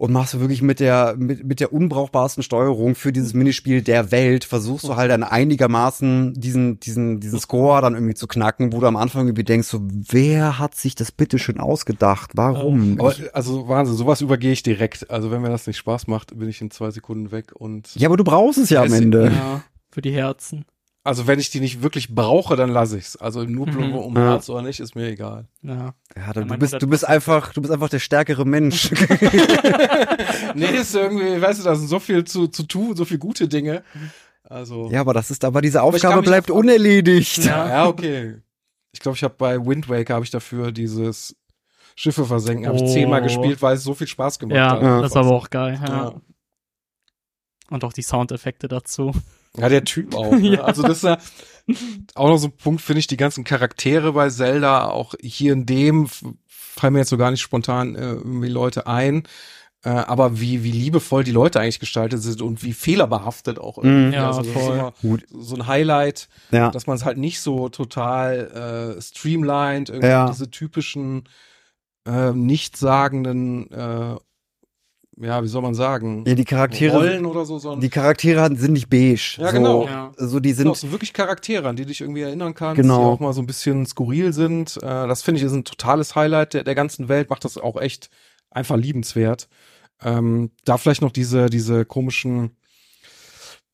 und 0.00 0.12
machst 0.12 0.32
du 0.32 0.40
wirklich 0.40 0.62
mit 0.62 0.80
der, 0.80 1.14
mit, 1.18 1.44
mit 1.44 1.60
der 1.60 1.74
unbrauchbarsten 1.74 2.42
Steuerung 2.42 2.94
für 2.94 3.12
dieses 3.12 3.34
Minispiel 3.34 3.82
der 3.82 4.10
Welt, 4.10 4.44
versuchst 4.44 4.84
du 4.88 4.96
halt 4.96 5.10
dann 5.10 5.22
einigermaßen 5.22 6.32
diesen, 6.32 6.80
diesen, 6.80 7.20
diesen 7.20 7.38
Score 7.38 7.82
dann 7.82 7.92
irgendwie 7.92 8.14
zu 8.14 8.26
knacken, 8.26 8.72
wo 8.72 8.80
du 8.80 8.86
am 8.86 8.96
Anfang 8.96 9.26
irgendwie 9.26 9.44
denkst, 9.44 9.68
so, 9.68 9.82
wer 9.82 10.58
hat 10.58 10.74
sich 10.74 10.94
das 10.94 11.12
bitte 11.12 11.38
schön 11.38 11.60
ausgedacht? 11.60 12.30
Warum? 12.34 12.98
Aber, 12.98 13.14
also 13.34 13.68
Wahnsinn, 13.68 13.94
sowas 13.94 14.22
übergehe 14.22 14.52
ich 14.52 14.62
direkt. 14.62 15.10
Also 15.10 15.30
wenn 15.30 15.42
mir 15.42 15.50
das 15.50 15.66
nicht 15.66 15.76
Spaß 15.76 16.06
macht, 16.06 16.38
bin 16.38 16.48
ich 16.48 16.62
in 16.62 16.70
zwei 16.70 16.90
Sekunden 16.90 17.30
weg 17.30 17.52
und 17.52 17.94
ja, 17.94 18.08
aber 18.08 18.16
du 18.16 18.24
brauchst 18.24 18.56
es 18.56 18.70
ja 18.70 18.82
am 18.82 18.94
Ende. 18.94 19.26
Ja, 19.26 19.62
für 19.90 20.00
die 20.00 20.12
Herzen. 20.12 20.64
Also 21.02 21.26
wenn 21.26 21.38
ich 21.38 21.50
die 21.50 21.60
nicht 21.60 21.82
wirklich 21.82 22.14
brauche, 22.14 22.56
dann 22.56 22.70
lasse 22.70 22.98
ich's. 22.98 23.16
Also 23.16 23.44
nur 23.44 23.66
Mhm. 23.68 23.94
um 23.94 24.16
Ja. 24.16 24.32
Herz 24.32 24.48
oder 24.50 24.62
nicht, 24.62 24.80
ist 24.80 24.94
mir 24.94 25.08
egal. 25.08 25.46
Ja. 25.62 25.94
Ja, 26.16 26.32
du, 26.32 26.40
Ja, 26.40 26.46
du 26.46 26.56
bist, 26.58 26.74
du 26.82 26.86
bist 26.86 27.04
100%. 27.04 27.08
einfach, 27.08 27.52
du 27.52 27.60
bist 27.62 27.72
einfach 27.72 27.88
der 27.88 27.98
stärkere 28.00 28.44
Mensch. 28.44 28.90
nee, 30.54 30.66
ist 30.76 30.94
irgendwie, 30.94 31.40
weißt 31.40 31.60
du, 31.60 31.64
da 31.64 31.74
sind 31.74 31.88
so 31.88 31.98
viel 32.00 32.24
zu, 32.24 32.48
zu 32.48 32.64
tun, 32.64 32.96
so 32.96 33.04
viel 33.04 33.18
gute 33.18 33.48
Dinge. 33.48 33.82
Also. 34.44 34.90
Ja, 34.90 35.00
aber 35.00 35.14
das 35.14 35.30
ist, 35.30 35.44
aber 35.44 35.60
diese 35.62 35.78
ich 35.78 35.82
Aufgabe 35.82 36.22
bleibt 36.22 36.50
auch- 36.50 36.56
unerledigt. 36.56 37.38
Ja. 37.44 37.68
Ja, 37.68 37.86
okay. 37.86 38.36
Ich 38.92 39.00
glaube, 39.00 39.16
ich 39.16 39.22
habe 39.22 39.34
bei 39.38 39.64
Wind 39.64 39.88
Waker 39.88 40.14
habe 40.14 40.24
ich 40.24 40.30
dafür 40.30 40.72
dieses 40.72 41.36
Schiffe 41.94 42.24
versenken, 42.24 42.66
habe 42.66 42.76
ich 42.76 42.82
Oh. 42.82 42.92
zehnmal 42.92 43.22
gespielt, 43.22 43.62
weil 43.62 43.76
es 43.76 43.84
so 43.84 43.94
viel 43.94 44.06
Spaß 44.08 44.38
gemacht 44.38 44.56
Ja, 44.56 44.70
hat. 44.72 44.82
Ja. 44.82 45.00
das 45.00 45.12
ist 45.12 45.16
aber 45.16 45.30
auch 45.30 45.48
geil. 45.50 45.78
Ja. 45.80 45.88
Ja. 45.88 46.14
Und 47.70 47.84
auch 47.84 47.92
die 47.92 48.02
Soundeffekte 48.02 48.66
dazu. 48.68 49.12
Ja, 49.56 49.68
der 49.68 49.84
Typ 49.84 50.14
auch. 50.14 50.32
Ne? 50.32 50.48
Ja. 50.56 50.62
Also 50.62 50.82
das 50.82 50.98
ist 50.98 51.04
ja 51.04 51.18
auch 52.14 52.28
noch 52.28 52.38
so 52.38 52.48
ein 52.48 52.56
Punkt, 52.56 52.80
finde 52.80 53.00
ich, 53.00 53.06
die 53.06 53.16
ganzen 53.16 53.44
Charaktere 53.44 54.12
bei 54.12 54.28
Zelda, 54.30 54.88
auch 54.88 55.14
hier 55.20 55.52
in 55.52 55.66
dem, 55.66 56.08
fallen 56.48 56.92
mir 56.94 57.00
jetzt 57.00 57.10
so 57.10 57.16
gar 57.18 57.30
nicht 57.30 57.40
spontan 57.42 57.94
äh, 57.94 58.00
irgendwie 58.12 58.48
Leute 58.48 58.86
ein. 58.86 59.24
Äh, 59.82 59.88
aber 59.90 60.38
wie, 60.40 60.62
wie 60.62 60.72
liebevoll 60.72 61.24
die 61.24 61.30
Leute 61.32 61.58
eigentlich 61.58 61.80
gestaltet 61.80 62.20
sind 62.22 62.42
und 62.42 62.62
wie 62.62 62.74
fehlerbehaftet 62.74 63.58
auch 63.58 63.78
irgendwie. 63.78 64.08
Mhm. 64.08 64.12
Ja, 64.12 64.26
also 64.26 64.40
das 64.40 64.48
ist 64.48 64.52
voll. 64.54 64.74
immer 64.76 64.92
Gut. 65.00 65.24
so 65.30 65.54
ein 65.56 65.66
Highlight, 65.66 66.28
Ja. 66.50 66.70
dass 66.70 66.86
man 66.86 66.96
es 66.96 67.04
halt 67.06 67.16
nicht 67.16 67.40
so 67.40 67.68
total 67.70 68.96
äh, 68.98 69.00
streamlined, 69.00 69.88
irgendwie 69.88 70.08
Ja. 70.08 70.28
diese 70.28 70.50
typischen 70.50 71.24
äh, 72.06 72.32
nichtssagenden, 72.32 73.70
äh, 73.70 74.16
ja, 75.20 75.42
wie 75.42 75.48
soll 75.48 75.62
man 75.62 75.74
sagen, 75.74 76.24
Ja, 76.26 76.34
die 76.34 76.44
Charaktere, 76.44 76.96
Rollen 76.96 77.26
oder 77.26 77.44
so, 77.44 77.58
sondern 77.58 77.80
die 77.80 77.88
Charaktere 77.90 78.54
sind 78.56 78.72
nicht 78.72 78.88
beige. 78.88 79.36
Ja, 79.38 79.48
so, 79.48 79.52
genau. 79.52 79.84
Ja. 79.86 80.12
So, 80.16 80.40
die 80.40 80.52
sind 80.52 80.68
auch 80.68 80.74
sind, 80.74 80.88
so 80.90 80.94
wirklich 80.94 81.12
Charaktere, 81.12 81.68
an 81.68 81.76
die 81.76 81.84
dich 81.86 82.00
irgendwie 82.00 82.22
erinnern 82.22 82.54
kannst, 82.54 82.80
Genau. 82.80 82.98
die 82.98 83.04
auch 83.04 83.20
mal 83.20 83.32
so 83.32 83.40
ein 83.42 83.46
bisschen 83.46 83.86
skurril 83.86 84.32
sind. 84.32 84.76
Äh, 84.78 84.80
das 85.08 85.22
finde 85.22 85.40
ich 85.40 85.44
ist 85.46 85.52
ein 85.52 85.64
totales 85.64 86.14
Highlight 86.14 86.54
der, 86.54 86.64
der 86.64 86.74
ganzen 86.74 87.08
Welt, 87.08 87.30
macht 87.30 87.44
das 87.44 87.58
auch 87.58 87.80
echt 87.80 88.10
einfach 88.50 88.76
liebenswert. 88.76 89.48
Ähm, 90.02 90.50
da 90.64 90.78
vielleicht 90.78 91.02
noch 91.02 91.12
diese, 91.12 91.50
diese 91.50 91.84
komischen 91.84 92.52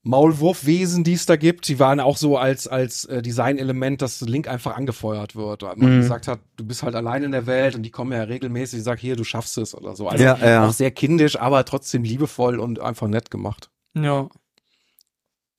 Maulwurfwesen, 0.06 1.02
die 1.02 1.14
es 1.14 1.26
da 1.26 1.34
gibt, 1.34 1.66
die 1.66 1.80
waren 1.80 1.98
auch 1.98 2.16
so 2.16 2.38
als, 2.38 2.68
als 2.68 3.06
äh, 3.06 3.22
Designelement, 3.22 4.00
dass 4.02 4.20
Link 4.20 4.46
einfach 4.46 4.76
angefeuert 4.76 5.34
wird. 5.34 5.62
Man 5.62 5.96
Mhm. 5.96 6.00
gesagt 6.00 6.28
hat, 6.28 6.38
du 6.56 6.64
bist 6.64 6.84
halt 6.84 6.94
allein 6.94 7.24
in 7.24 7.32
der 7.32 7.46
Welt 7.46 7.74
und 7.74 7.82
die 7.82 7.90
kommen 7.90 8.12
ja 8.12 8.22
regelmäßig, 8.22 8.84
sag 8.84 9.00
hier, 9.00 9.16
du 9.16 9.24
schaffst 9.24 9.58
es 9.58 9.74
oder 9.74 9.96
so. 9.96 10.08
Also 10.08 10.22
ja, 10.22 10.36
ja. 10.38 10.66
auch 10.68 10.72
sehr 10.72 10.92
kindisch, 10.92 11.36
aber 11.40 11.64
trotzdem 11.64 12.04
liebevoll 12.04 12.60
und 12.60 12.78
einfach 12.78 13.08
nett 13.08 13.32
gemacht. 13.32 13.68
Ja. 13.94 14.28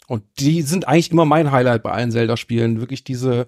Und 0.08 0.24
die 0.39 0.62
sind 0.62 0.88
eigentlich 0.88 1.12
immer 1.12 1.26
mein 1.26 1.52
Highlight 1.52 1.84
bei 1.84 1.91
allen 1.91 2.12
Zelda-Spielen. 2.12 2.80
Wirklich 2.80 3.04
diese, 3.04 3.48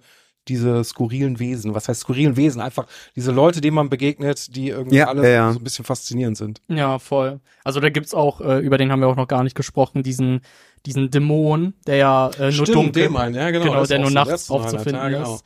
diese 0.50 0.84
skurrilen 0.84 1.40
Wesen. 1.40 1.74
Was 1.74 1.88
heißt 1.88 2.02
skurrilen 2.02 2.36
Wesen? 2.36 2.62
Einfach 2.62 2.88
diese 3.16 3.32
Leute, 3.32 3.62
denen 3.62 3.76
man 3.76 3.90
begegnet, 3.90 4.56
die 4.56 4.70
irgendwie 4.70 4.98
Ja, 4.98 5.08
alle 5.08 5.24
ja, 5.24 5.30
ja. 5.30 5.54
so 5.54 5.60
ein 5.60 5.64
bisschen 5.64 5.86
faszinierend 5.86 6.38
sind. 6.38 6.62
Ja, 6.68 7.00
voll. 7.00 7.40
Also 7.64 7.80
da 7.80 7.90
gibt's 7.90 8.14
auch, 8.14 8.42
äh, 8.42 8.60
über 8.60 8.78
den 8.78 8.92
haben 8.92 9.00
wir 9.00 9.08
auch 9.08 9.16
noch 9.16 9.28
gar 9.28 9.44
nicht 9.44 9.56
gesprochen, 9.56 10.04
diesen, 10.04 10.42
diesen 10.86 11.12
Dämon, 11.12 11.74
der 11.88 11.96
ja 11.96 12.32
äh, 12.40 12.52
nur 12.52 12.66
dunkel, 12.66 13.08
den 13.08 13.34
ja, 13.34 13.52
genau. 13.52 13.66
genau, 13.66 13.86
der 13.86 14.00
nur 14.00 14.12
nachts 14.12 14.50
aufzufinden 14.50 14.96
ja, 14.96 15.10
genau. 15.10 15.36
ist. 15.36 15.46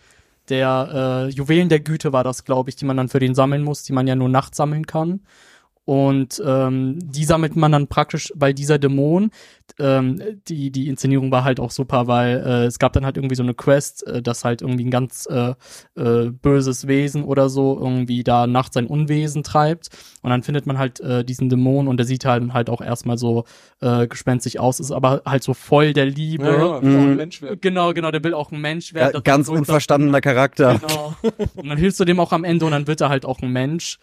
Der 0.49 1.28
äh, 1.30 1.34
Juwelen 1.34 1.70
der 1.70 1.80
Güte 1.80 2.12
war 2.12 2.24
das, 2.24 2.43
glaube 2.43 2.70
ich, 2.70 2.76
die 2.76 2.86
man 2.86 2.97
dann 2.97 3.10
für 3.10 3.20
den 3.20 3.34
sammeln 3.36 3.64
muss, 3.64 3.84
die 3.84 3.93
man 3.93 4.08
ja 4.08 4.16
nur 4.16 4.30
nachts 4.30 4.58
sammeln 4.58 4.86
kann. 4.86 5.22
Und 5.86 6.41
ähm, 6.45 6.97
die 7.01 7.25
sammelt 7.25 7.57
man 7.57 7.73
dann 7.73 7.88
praktisch, 7.88 8.31
weil 8.36 8.53
dieser 8.53 8.79
Dämon, 8.79 9.31
ähm, 9.79 10.21
die, 10.47 10.71
die 10.71 10.88
Inszenierung 10.88 11.29
war 11.29 11.43
halt 11.43 11.59
auch 11.59 11.71
super, 11.71 12.07
weil 12.07 12.38
äh, 12.45 12.65
es 12.67 12.79
gab 12.79 12.93
dann 12.93 13.03
halt 13.05 13.17
irgendwie 13.17 13.36
so 13.36 13.43
eine 13.43 13.53
Quest, 13.53 14.07
äh, 14.07 14.21
dass 14.21 14.45
halt 14.45 14.61
irgendwie 14.61 14.86
ein 14.86 14.91
ganz 14.91 15.27
äh, 15.29 15.55
äh, 15.95 16.29
böses 16.29 16.88
Wesen 16.88 17.25
oder 17.25 17.49
so 17.49 17.77
irgendwie 17.77 18.23
da 18.23 18.47
nachts 18.47 18.75
sein 18.75 18.88
Unwesen 18.88 19.43
treibt. 19.43 19.89
Und 20.21 20.29
dann 20.29 20.41
findet 20.43 20.65
man 20.65 20.77
halt 20.77 21.01
äh, 21.01 21.25
diesen 21.25 21.49
Dämon 21.49 21.89
und 21.89 21.97
der 21.97 22.05
sieht 22.05 22.23
halt, 22.23 22.53
halt 22.53 22.69
auch 22.69 22.79
erstmal 22.79 23.17
so 23.17 23.43
äh, 23.81 24.07
gespenstisch 24.07 24.57
aus, 24.57 24.79
ist 24.79 24.91
aber 24.91 25.21
halt 25.25 25.43
so 25.43 25.53
voll 25.53 25.91
der 25.91 26.05
Liebe. 26.05 26.45
Ja, 26.45 26.79
genau, 26.79 26.81
Mhm. 27.01 27.15
Mensch 27.17 27.41
werden. 27.41 27.59
Genau, 27.59 27.93
genau, 27.93 28.11
der 28.11 28.23
will 28.23 28.34
auch 28.34 28.53
ein 28.53 28.61
Mensch 28.61 28.91
Ja, 28.91 28.95
werden. 29.01 29.13
Das 29.15 29.23
ganz 29.23 29.47
so- 29.47 29.53
unverstandener 29.53 30.21
Charakter. 30.21 30.79
Genau. 30.79 31.13
Und 31.55 31.67
dann 31.67 31.77
hilfst 31.77 31.99
du 31.99 32.05
dem 32.05 32.21
auch 32.21 32.31
am 32.31 32.45
Ende 32.45 32.63
und 32.65 32.71
dann 32.71 32.88
wird 32.88 33.01
er 33.01 33.09
halt 33.09 33.25
auch 33.25 33.41
ein 33.41 33.51
Mensch. 33.51 33.99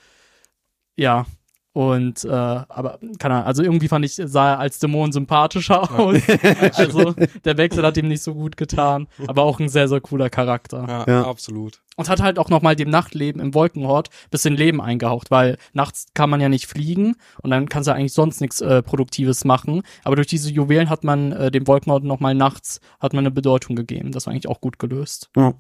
Ja. 0.97 1.25
Und 1.73 2.25
äh, 2.25 2.29
aber 2.31 2.99
keine 3.21 3.35
Ahnung, 3.35 3.47
also 3.47 3.63
irgendwie 3.63 3.87
fand 3.87 4.05
ich, 4.05 4.15
sah 4.17 4.55
er 4.55 4.59
als 4.59 4.81
Dämon 4.81 5.13
sympathischer 5.13 5.83
aus. 5.99 6.17
also 6.75 7.15
der 7.45 7.57
Wechsel 7.59 7.85
hat 7.85 7.97
ihm 7.97 8.09
nicht 8.09 8.25
so 8.25 8.35
gut 8.35 8.57
getan, 8.57 9.07
aber 9.29 9.45
auch 9.45 9.61
ein 9.61 9.69
sehr, 9.69 9.87
sehr 9.87 10.01
cooler 10.01 10.31
Charakter. 10.31 10.85
Ja, 10.89 11.05
Ja. 11.07 11.27
absolut. 11.29 11.81
Und 11.97 12.09
hat 12.09 12.21
halt 12.21 12.41
auch 12.41 12.49
nochmal 12.49 12.75
dem 12.75 12.91
Nachtleben 12.91 13.41
im 13.41 13.55
Wolkenhort 13.55 14.09
bisschen 14.31 14.57
Leben 14.57 14.81
eingehaucht, 14.81 15.31
weil 15.31 15.59
nachts 15.73 16.07
kann 16.15 16.29
man 16.31 16.41
ja 16.41 16.49
nicht 16.49 16.67
fliegen 16.67 17.15
und 17.43 17.51
dann 17.51 17.69
kannst 17.69 17.87
du 17.89 17.95
eigentlich 17.95 18.15
sonst 18.15 18.41
nichts 18.41 18.61
äh, 18.61 18.83
Produktives 18.83 19.45
machen. 19.45 19.83
Aber 20.03 20.17
durch 20.17 20.27
diese 20.29 20.51
Juwelen 20.51 20.91
hat 20.91 21.05
man 21.05 21.31
äh, 21.31 21.51
dem 21.53 21.69
Wolkenhort 21.69 22.03
nochmal 22.03 22.35
nachts 22.35 22.81
hat 22.99 23.13
man 23.13 23.21
eine 23.21 23.31
Bedeutung 23.31 23.77
gegeben. 23.77 24.11
Das 24.11 24.27
war 24.27 24.33
eigentlich 24.33 24.49
auch 24.49 24.61
gut 24.61 24.81
gelöst. 24.81 25.31
Ja. 25.37 25.55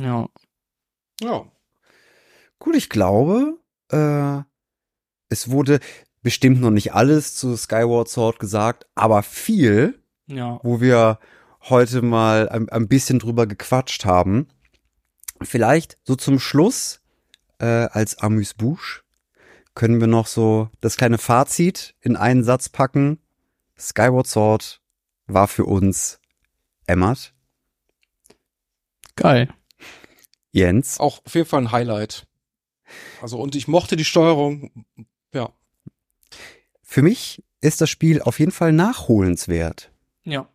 Ja. 0.00 0.28
Ja. 1.20 1.44
Gut, 2.58 2.74
ich 2.76 2.88
glaube, 2.88 3.58
äh, 3.90 4.40
es 5.32 5.50
wurde 5.50 5.80
bestimmt 6.22 6.60
noch 6.60 6.70
nicht 6.70 6.94
alles 6.94 7.34
zu 7.34 7.56
Skyward 7.56 8.08
Sword 8.08 8.38
gesagt, 8.38 8.86
aber 8.94 9.22
viel, 9.22 10.00
Ja. 10.26 10.60
wo 10.62 10.80
wir 10.80 11.18
heute 11.68 12.02
mal 12.02 12.48
ein, 12.48 12.68
ein 12.68 12.86
bisschen 12.88 13.18
drüber 13.18 13.46
gequatscht 13.46 14.04
haben. 14.04 14.48
Vielleicht 15.42 15.98
so 16.04 16.14
zum 16.14 16.38
Schluss 16.38 17.00
äh, 17.58 17.64
als 17.66 18.18
Amüs-Bouche 18.18 19.02
können 19.74 20.00
wir 20.00 20.06
noch 20.06 20.26
so 20.26 20.68
das 20.80 20.96
kleine 20.96 21.18
Fazit 21.18 21.94
in 22.00 22.16
einen 22.16 22.44
Satz 22.44 22.68
packen. 22.68 23.18
Skyward 23.78 24.26
Sword 24.26 24.80
war 25.26 25.48
für 25.48 25.64
uns 25.64 26.20
Emmert, 26.86 27.32
Geil. 29.16 29.48
Jens, 30.52 30.98
Auch 31.00 31.20
auf 31.24 31.34
jeden 31.34 31.46
Fall 31.48 31.62
ein 31.62 31.72
Highlight. 31.72 32.26
Also, 33.20 33.38
und 33.38 33.54
ich 33.54 33.68
mochte 33.68 33.96
die 33.96 34.04
Steuerung. 34.04 34.84
Ja. 35.32 35.52
Für 36.82 37.02
mich 37.02 37.42
ist 37.60 37.80
das 37.80 37.90
Spiel 37.90 38.20
auf 38.20 38.38
jeden 38.38 38.52
Fall 38.52 38.72
nachholenswert. 38.72 39.90
Ja. 40.24 40.48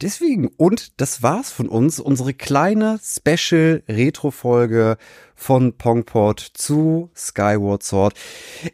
Deswegen, 0.00 0.46
und 0.56 1.00
das 1.00 1.24
war's 1.24 1.50
von 1.50 1.68
uns, 1.68 1.98
unsere 1.98 2.32
kleine 2.32 3.00
Special-Retro-Folge 3.02 4.96
von 5.34 5.76
Pongport 5.76 6.38
zu 6.38 7.10
Skyward 7.16 7.82
Sword. 7.82 8.14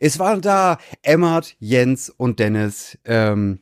Es 0.01 0.19
waren 0.19 0.43
da 0.43 0.77
Emmert, 1.01 1.57
Jens 1.59 2.11
und 2.11 2.41
Dennis. 2.41 2.99
Ähm, 3.07 3.61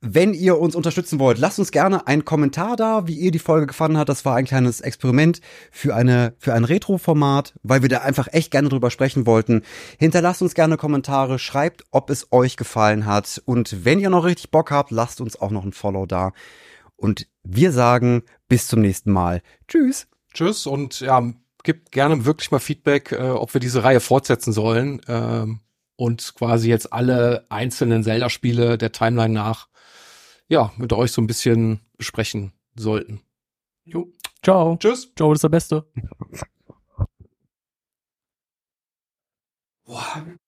wenn 0.00 0.32
ihr 0.32 0.58
uns 0.58 0.76
unterstützen 0.76 1.18
wollt, 1.18 1.38
lasst 1.38 1.58
uns 1.58 1.72
gerne 1.72 2.06
einen 2.06 2.24
Kommentar 2.24 2.76
da, 2.76 3.08
wie 3.08 3.18
ihr 3.18 3.32
die 3.32 3.40
Folge 3.40 3.66
gefallen 3.66 3.98
hat. 3.98 4.08
Das 4.08 4.24
war 4.24 4.36
ein 4.36 4.44
kleines 4.44 4.80
Experiment 4.80 5.40
für 5.72 5.94
eine 5.94 6.34
für 6.38 6.54
ein 6.54 6.64
Retro-Format, 6.64 7.54
weil 7.62 7.82
wir 7.82 7.88
da 7.88 7.98
einfach 7.98 8.28
echt 8.30 8.52
gerne 8.52 8.68
drüber 8.68 8.90
sprechen 8.90 9.26
wollten. 9.26 9.62
Hinterlasst 9.98 10.40
uns 10.40 10.54
gerne 10.54 10.76
Kommentare, 10.76 11.38
schreibt, 11.40 11.84
ob 11.90 12.10
es 12.10 12.30
euch 12.30 12.56
gefallen 12.56 13.06
hat 13.06 13.42
und 13.44 13.84
wenn 13.84 13.98
ihr 13.98 14.10
noch 14.10 14.24
richtig 14.24 14.50
Bock 14.52 14.70
habt, 14.70 14.92
lasst 14.92 15.20
uns 15.20 15.40
auch 15.40 15.50
noch 15.50 15.64
ein 15.64 15.72
Follow 15.72 16.06
da. 16.06 16.32
Und 16.96 17.26
wir 17.42 17.72
sagen 17.72 18.22
bis 18.48 18.68
zum 18.68 18.80
nächsten 18.80 19.10
Mal. 19.10 19.42
Tschüss. 19.66 20.06
Tschüss 20.32 20.66
und 20.66 21.00
ja, 21.00 21.32
gibt 21.64 21.90
gerne 21.90 22.24
wirklich 22.24 22.50
mal 22.52 22.60
Feedback, 22.60 23.12
äh, 23.12 23.30
ob 23.30 23.52
wir 23.52 23.60
diese 23.60 23.82
Reihe 23.82 24.00
fortsetzen 24.00 24.52
sollen 24.52 25.00
ähm, 25.08 25.60
und 25.96 26.34
quasi 26.36 26.68
jetzt 26.68 26.92
alle 26.92 27.46
einzelnen 27.48 28.04
Zelda-Spiele 28.04 28.78
der 28.78 28.92
Timeline 28.92 29.34
nach 29.34 29.68
ja 30.48 30.72
mit 30.76 30.92
euch 30.92 31.12
so 31.12 31.22
ein 31.22 31.26
bisschen 31.26 31.80
besprechen 31.96 32.52
sollten. 32.74 33.20
Jo. 33.84 34.12
Ciao. 34.42 34.76
Tschüss. 34.78 35.12
Joe 35.18 35.34
ist 35.34 35.44
der 35.44 35.48
Beste. 35.48 35.90
Boah. 39.84 40.38